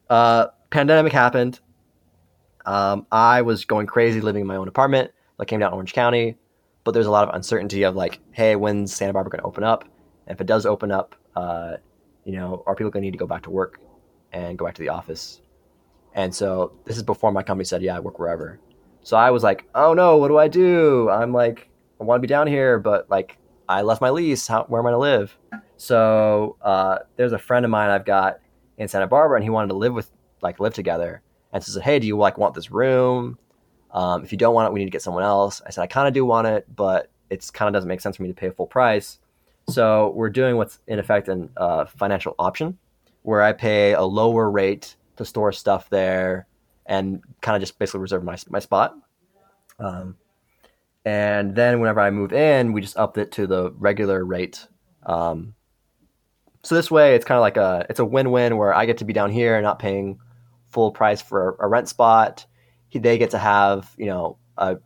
uh, 0.09 0.47
pandemic 0.69 1.11
happened. 1.11 1.59
Um, 2.65 3.05
I 3.11 3.41
was 3.41 3.65
going 3.65 3.87
crazy 3.87 4.21
living 4.21 4.41
in 4.41 4.47
my 4.47 4.55
own 4.55 4.69
apartment. 4.69 5.11
I 5.37 5.43
came 5.43 5.59
down 5.59 5.71
to 5.71 5.75
Orange 5.75 5.91
County 5.91 6.37
but 6.83 6.91
there's 6.91 7.07
a 7.07 7.11
lot 7.11 7.27
of 7.27 7.35
uncertainty 7.35 7.83
of 7.83 7.95
like, 7.95 8.19
hey, 8.31 8.55
when's 8.55 8.93
Santa 8.95 9.13
Barbara 9.13 9.31
going 9.31 9.41
to 9.41 9.47
open 9.47 9.63
up? 9.63 9.83
And 10.27 10.35
if 10.35 10.41
it 10.41 10.47
does 10.47 10.65
open 10.65 10.91
up, 10.91 11.15
uh, 11.35 11.77
you 12.25 12.33
know, 12.33 12.63
are 12.65 12.75
people 12.75 12.91
going 12.91 13.01
to 13.01 13.07
need 13.07 13.11
to 13.11 13.17
go 13.17 13.27
back 13.27 13.43
to 13.43 13.49
work 13.49 13.79
and 14.31 14.57
go 14.57 14.65
back 14.65 14.75
to 14.75 14.81
the 14.81 14.89
office? 14.89 15.41
And 16.13 16.33
so 16.33 16.73
this 16.85 16.97
is 16.97 17.03
before 17.03 17.31
my 17.31 17.43
company 17.43 17.65
said, 17.65 17.81
yeah, 17.81 17.95
I 17.95 17.99
work 17.99 18.19
wherever. 18.19 18.59
So 19.03 19.17
I 19.17 19.31
was 19.31 19.43
like, 19.43 19.65
oh 19.73 19.93
no, 19.93 20.17
what 20.17 20.27
do 20.27 20.37
I 20.37 20.47
do? 20.47 21.09
I'm 21.09 21.33
like, 21.33 21.69
I 21.99 22.03
want 22.03 22.17
to 22.17 22.21
be 22.21 22.27
down 22.27 22.47
here, 22.47 22.79
but 22.79 23.09
like, 23.09 23.37
I 23.69 23.83
left 23.83 24.01
my 24.01 24.09
lease. 24.09 24.47
How, 24.47 24.65
where 24.65 24.81
am 24.81 24.87
I 24.87 24.91
going 24.91 24.99
to 24.99 25.19
live? 25.19 25.37
So 25.77 26.57
uh, 26.61 26.99
there's 27.15 27.31
a 27.31 27.39
friend 27.39 27.63
of 27.65 27.71
mine 27.71 27.89
I've 27.89 28.05
got 28.05 28.39
in 28.77 28.87
Santa 28.87 29.07
Barbara, 29.07 29.37
and 29.37 29.43
he 29.43 29.49
wanted 29.49 29.69
to 29.69 29.75
live 29.75 29.93
with, 29.93 30.11
like, 30.41 30.59
live 30.59 30.73
together. 30.73 31.21
And 31.53 31.63
so 31.63 31.71
he 31.71 31.73
said, 31.73 31.83
hey, 31.83 31.99
do 31.99 32.05
you 32.05 32.17
like 32.17 32.37
want 32.37 32.53
this 32.53 32.69
room? 32.69 33.37
Um, 33.91 34.23
if 34.23 34.31
you 34.31 34.37
don't 34.37 34.53
want 34.53 34.67
it, 34.67 34.73
we 34.73 34.79
need 34.79 34.85
to 34.85 34.91
get 34.91 35.01
someone 35.01 35.23
else. 35.23 35.61
I 35.65 35.69
said, 35.69 35.81
I 35.81 35.87
kind 35.87 36.07
of 36.07 36.13
do 36.13 36.25
want 36.25 36.47
it, 36.47 36.65
but 36.73 37.09
it's 37.29 37.51
kind 37.51 37.67
of 37.67 37.73
doesn't 37.73 37.87
make 37.87 38.01
sense 38.01 38.17
for 38.17 38.23
me 38.23 38.29
to 38.29 38.35
pay 38.35 38.47
a 38.47 38.51
full 38.51 38.67
price. 38.67 39.19
So 39.69 40.11
we're 40.15 40.29
doing 40.29 40.57
what's 40.57 40.79
in 40.87 40.99
effect 40.99 41.27
a 41.27 41.49
uh, 41.57 41.85
financial 41.85 42.35
option, 42.39 42.77
where 43.21 43.41
I 43.41 43.53
pay 43.53 43.93
a 43.93 44.01
lower 44.01 44.49
rate 44.49 44.95
to 45.17 45.25
store 45.25 45.51
stuff 45.51 45.89
there 45.89 46.47
and 46.85 47.21
kind 47.41 47.55
of 47.55 47.61
just 47.61 47.77
basically 47.77 48.01
reserve 48.01 48.23
my, 48.23 48.37
my 48.49 48.59
spot. 48.59 48.95
Um, 49.79 50.17
and 51.05 51.55
then 51.55 51.79
whenever 51.79 51.99
I 51.99 52.11
move 52.11 52.33
in, 52.33 52.73
we 52.73 52.81
just 52.81 52.97
upped 52.97 53.17
it 53.17 53.31
to 53.33 53.47
the 53.47 53.71
regular 53.71 54.23
rate. 54.23 54.67
Um, 55.05 55.53
so 56.63 56.75
this 56.75 56.91
way, 56.91 57.15
it's 57.15 57.25
kind 57.25 57.37
of 57.37 57.41
like 57.41 57.57
a 57.57 57.85
it's 57.89 57.99
a 57.99 58.05
win-win 58.05 58.57
where 58.57 58.73
I 58.73 58.85
get 58.85 58.99
to 58.99 59.05
be 59.05 59.13
down 59.13 59.31
here, 59.31 59.55
and 59.55 59.63
not 59.63 59.79
paying 59.79 60.19
full 60.69 60.91
price 60.91 61.21
for 61.21 61.55
a 61.59 61.67
rent 61.67 61.89
spot 61.89 62.45
they 62.99 63.17
get 63.17 63.31
to 63.31 63.37
have 63.37 63.93
you 63.97 64.05
know 64.05 64.37
a 64.57 64.77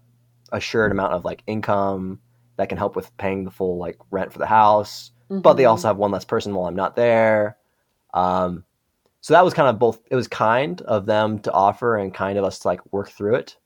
assured 0.52 0.92
amount 0.92 1.14
of 1.14 1.26
like 1.26 1.44
income 1.48 2.20
that 2.58 2.70
can 2.70 2.78
help 2.78 2.96
with 2.96 3.16
paying 3.18 3.44
the 3.44 3.52
full 3.52 3.78
like 3.78 3.98
rent 4.12 4.32
for 4.32 4.40
the 4.40 4.46
house 4.46 5.12
mm-hmm. 5.30 5.42
but 5.42 5.54
they 5.54 5.64
mm-hmm. 5.64 5.72
also 5.72 5.88
have 5.88 5.98
one 5.98 6.12
less 6.12 6.26
person 6.26 6.54
while 6.54 6.68
i'm 6.68 6.76
not 6.76 6.96
there 6.96 7.58
um, 8.14 8.64
so 9.20 9.34
that 9.34 9.44
was 9.44 9.54
kind 9.54 9.68
of 9.68 9.78
both 9.78 10.00
it 10.10 10.16
was 10.16 10.28
kind 10.28 10.82
of 10.84 11.06
them 11.06 11.40
to 11.40 11.52
offer 11.52 11.98
and 11.98 12.14
kind 12.14 12.38
of 12.38 12.46
us 12.46 12.60
to 12.60 12.68
like 12.68 12.80
work 12.94 13.10
through 13.10 13.36
it 13.36 13.58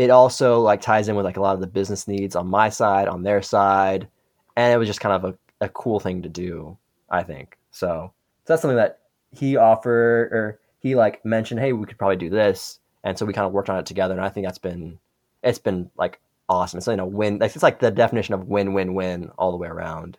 it 0.00 0.08
also 0.08 0.62
like 0.62 0.80
ties 0.80 1.08
in 1.08 1.14
with 1.14 1.26
like 1.26 1.36
a 1.36 1.42
lot 1.42 1.52
of 1.52 1.60
the 1.60 1.66
business 1.66 2.08
needs 2.08 2.34
on 2.34 2.46
my 2.46 2.70
side, 2.70 3.06
on 3.06 3.22
their 3.22 3.42
side, 3.42 4.08
and 4.56 4.72
it 4.72 4.78
was 4.78 4.88
just 4.88 5.02
kind 5.02 5.14
of 5.14 5.34
a, 5.34 5.66
a 5.66 5.68
cool 5.68 6.00
thing 6.00 6.22
to 6.22 6.28
do, 6.30 6.78
I 7.10 7.22
think. 7.22 7.58
So, 7.70 8.10
so 8.44 8.44
that's 8.46 8.62
something 8.62 8.78
that 8.78 9.00
he 9.30 9.58
offered 9.58 10.32
or 10.32 10.60
he 10.78 10.94
like 10.94 11.22
mentioned, 11.26 11.60
hey, 11.60 11.74
we 11.74 11.84
could 11.84 11.98
probably 11.98 12.16
do 12.16 12.30
this, 12.30 12.79
and 13.04 13.18
so 13.18 13.26
we 13.26 13.32
kind 13.32 13.46
of 13.46 13.52
worked 13.52 13.70
on 13.70 13.78
it 13.78 13.86
together, 13.86 14.14
and 14.14 14.22
I 14.22 14.28
think 14.28 14.46
that's 14.46 14.58
been 14.58 14.98
it's 15.42 15.58
been 15.58 15.90
like 15.96 16.20
awesome. 16.48 16.78
It's 16.78 16.86
you 16.86 16.96
know 16.96 17.06
win. 17.06 17.38
Like, 17.38 17.54
it's 17.54 17.62
like 17.62 17.80
the 17.80 17.90
definition 17.90 18.34
of 18.34 18.48
win 18.48 18.72
win 18.72 18.94
win 18.94 19.30
all 19.38 19.50
the 19.50 19.56
way 19.56 19.68
around. 19.68 20.18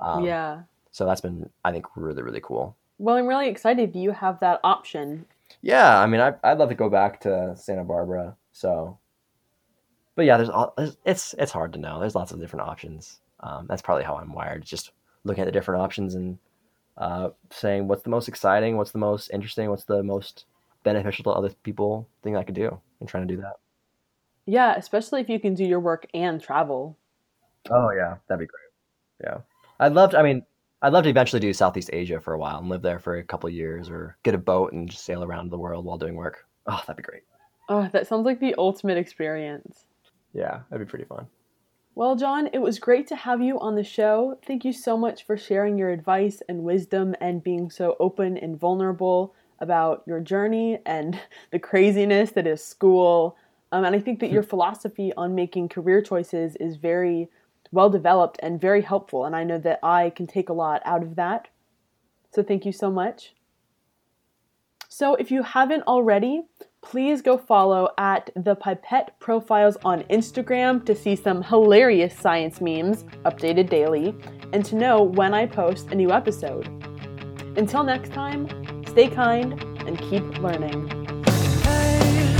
Um, 0.00 0.24
yeah. 0.24 0.62
So 0.90 1.06
that's 1.06 1.20
been 1.20 1.50
I 1.64 1.72
think 1.72 1.86
really 1.96 2.22
really 2.22 2.40
cool. 2.42 2.76
Well, 2.98 3.16
I'm 3.16 3.26
really 3.26 3.48
excited 3.48 3.94
you 3.94 4.10
have 4.10 4.40
that 4.40 4.60
option. 4.64 5.26
Yeah, 5.62 5.98
I 5.98 6.06
mean, 6.06 6.20
I, 6.20 6.34
I'd 6.44 6.58
love 6.58 6.68
to 6.68 6.74
go 6.74 6.90
back 6.90 7.20
to 7.20 7.56
Santa 7.56 7.84
Barbara. 7.84 8.36
So, 8.52 8.98
but 10.14 10.26
yeah, 10.26 10.36
there's, 10.36 10.50
all, 10.50 10.74
it's 11.04 11.34
it's 11.38 11.52
hard 11.52 11.72
to 11.72 11.78
know. 11.78 12.00
There's 12.00 12.14
lots 12.14 12.32
of 12.32 12.40
different 12.40 12.68
options. 12.68 13.20
Um, 13.40 13.66
that's 13.68 13.82
probably 13.82 14.04
how 14.04 14.16
I'm 14.16 14.32
wired. 14.32 14.64
Just 14.64 14.90
looking 15.24 15.42
at 15.42 15.46
the 15.46 15.52
different 15.52 15.82
options 15.82 16.14
and 16.14 16.38
uh, 16.96 17.30
saying 17.50 17.86
what's 17.86 18.02
the 18.02 18.10
most 18.10 18.28
exciting, 18.28 18.76
what's 18.76 18.90
the 18.90 18.98
most 18.98 19.30
interesting, 19.32 19.70
what's 19.70 19.84
the 19.84 20.02
most 20.02 20.44
beneficial 20.84 21.24
to 21.24 21.30
other 21.30 21.50
people 21.62 22.08
thing 22.22 22.36
I 22.36 22.42
could 22.42 22.54
do, 22.54 22.80
and 23.00 23.08
trying 23.08 23.26
to 23.26 23.34
do 23.34 23.40
that. 23.42 23.54
Yeah, 24.46 24.74
especially 24.76 25.20
if 25.20 25.28
you 25.28 25.38
can 25.38 25.54
do 25.54 25.64
your 25.64 25.80
work 25.80 26.06
and 26.14 26.40
travel. 26.40 26.96
Oh 27.70 27.90
yeah, 27.90 28.16
that'd 28.28 28.40
be 28.40 28.46
great. 28.46 28.70
Yeah, 29.22 29.38
I'd 29.80 29.92
love. 29.92 30.10
To, 30.10 30.18
I 30.18 30.22
mean, 30.22 30.44
I'd 30.80 30.92
love 30.92 31.04
to 31.04 31.10
eventually 31.10 31.40
do 31.40 31.52
Southeast 31.52 31.90
Asia 31.92 32.20
for 32.20 32.32
a 32.32 32.38
while 32.38 32.58
and 32.58 32.68
live 32.68 32.82
there 32.82 32.98
for 32.98 33.16
a 33.16 33.24
couple 33.24 33.50
years, 33.50 33.90
or 33.90 34.16
get 34.22 34.34
a 34.34 34.38
boat 34.38 34.72
and 34.72 34.88
just 34.88 35.04
sail 35.04 35.24
around 35.24 35.50
the 35.50 35.58
world 35.58 35.84
while 35.84 35.98
doing 35.98 36.14
work. 36.14 36.46
Oh, 36.66 36.80
that'd 36.86 36.96
be 36.96 37.02
great. 37.02 37.22
Oh, 37.68 37.88
that 37.92 38.06
sounds 38.06 38.24
like 38.24 38.40
the 38.40 38.54
ultimate 38.56 38.96
experience. 38.96 39.84
Yeah, 40.32 40.60
that'd 40.70 40.86
be 40.86 40.90
pretty 40.90 41.04
fun. 41.04 41.26
Well, 41.94 42.14
John, 42.14 42.48
it 42.52 42.60
was 42.60 42.78
great 42.78 43.08
to 43.08 43.16
have 43.16 43.42
you 43.42 43.58
on 43.58 43.74
the 43.74 43.82
show. 43.82 44.38
Thank 44.46 44.64
you 44.64 44.72
so 44.72 44.96
much 44.96 45.26
for 45.26 45.36
sharing 45.36 45.76
your 45.76 45.90
advice 45.90 46.40
and 46.48 46.62
wisdom 46.62 47.16
and 47.20 47.42
being 47.42 47.70
so 47.70 47.96
open 47.98 48.38
and 48.38 48.58
vulnerable 48.58 49.34
about 49.60 50.02
your 50.06 50.20
journey 50.20 50.78
and 50.86 51.18
the 51.50 51.58
craziness 51.58 52.30
that 52.32 52.46
is 52.46 52.62
school. 52.62 53.36
Um, 53.72 53.84
and 53.84 53.94
I 53.94 54.00
think 54.00 54.20
that 54.20 54.30
your 54.30 54.42
philosophy 54.42 55.12
on 55.16 55.34
making 55.34 55.68
career 55.68 56.00
choices 56.00 56.56
is 56.56 56.76
very 56.76 57.28
well 57.70 57.90
developed 57.90 58.38
and 58.42 58.60
very 58.60 58.82
helpful. 58.82 59.24
And 59.24 59.36
I 59.36 59.44
know 59.44 59.58
that 59.58 59.80
I 59.82 60.10
can 60.10 60.26
take 60.26 60.48
a 60.48 60.54
lot 60.54 60.80
out 60.84 61.02
of 61.02 61.16
that. 61.16 61.48
So 62.34 62.42
thank 62.42 62.64
you 62.64 62.72
so 62.72 62.90
much. 62.90 63.34
So 64.88 65.14
if 65.14 65.30
you 65.30 65.42
haven't 65.42 65.82
already, 65.82 66.44
please 66.80 67.20
go 67.20 67.36
follow 67.36 67.90
at 67.98 68.30
the 68.34 68.54
Pipette 68.54 69.18
Profiles 69.20 69.76
on 69.84 70.02
Instagram 70.04 70.84
to 70.86 70.94
see 70.94 71.14
some 71.14 71.42
hilarious 71.42 72.16
science 72.18 72.60
memes 72.60 73.04
updated 73.24 73.68
daily 73.68 74.14
and 74.52 74.64
to 74.64 74.76
know 74.76 75.02
when 75.02 75.34
I 75.34 75.46
post 75.46 75.88
a 75.88 75.94
new 75.94 76.10
episode. 76.10 76.66
Until 77.56 77.82
next 77.82 78.12
time, 78.12 78.46
stay 78.98 79.08
kind 79.08 79.52
and 79.86 79.96
keep 79.96 80.24
learning. 80.40 80.88
Hey, 81.62 82.36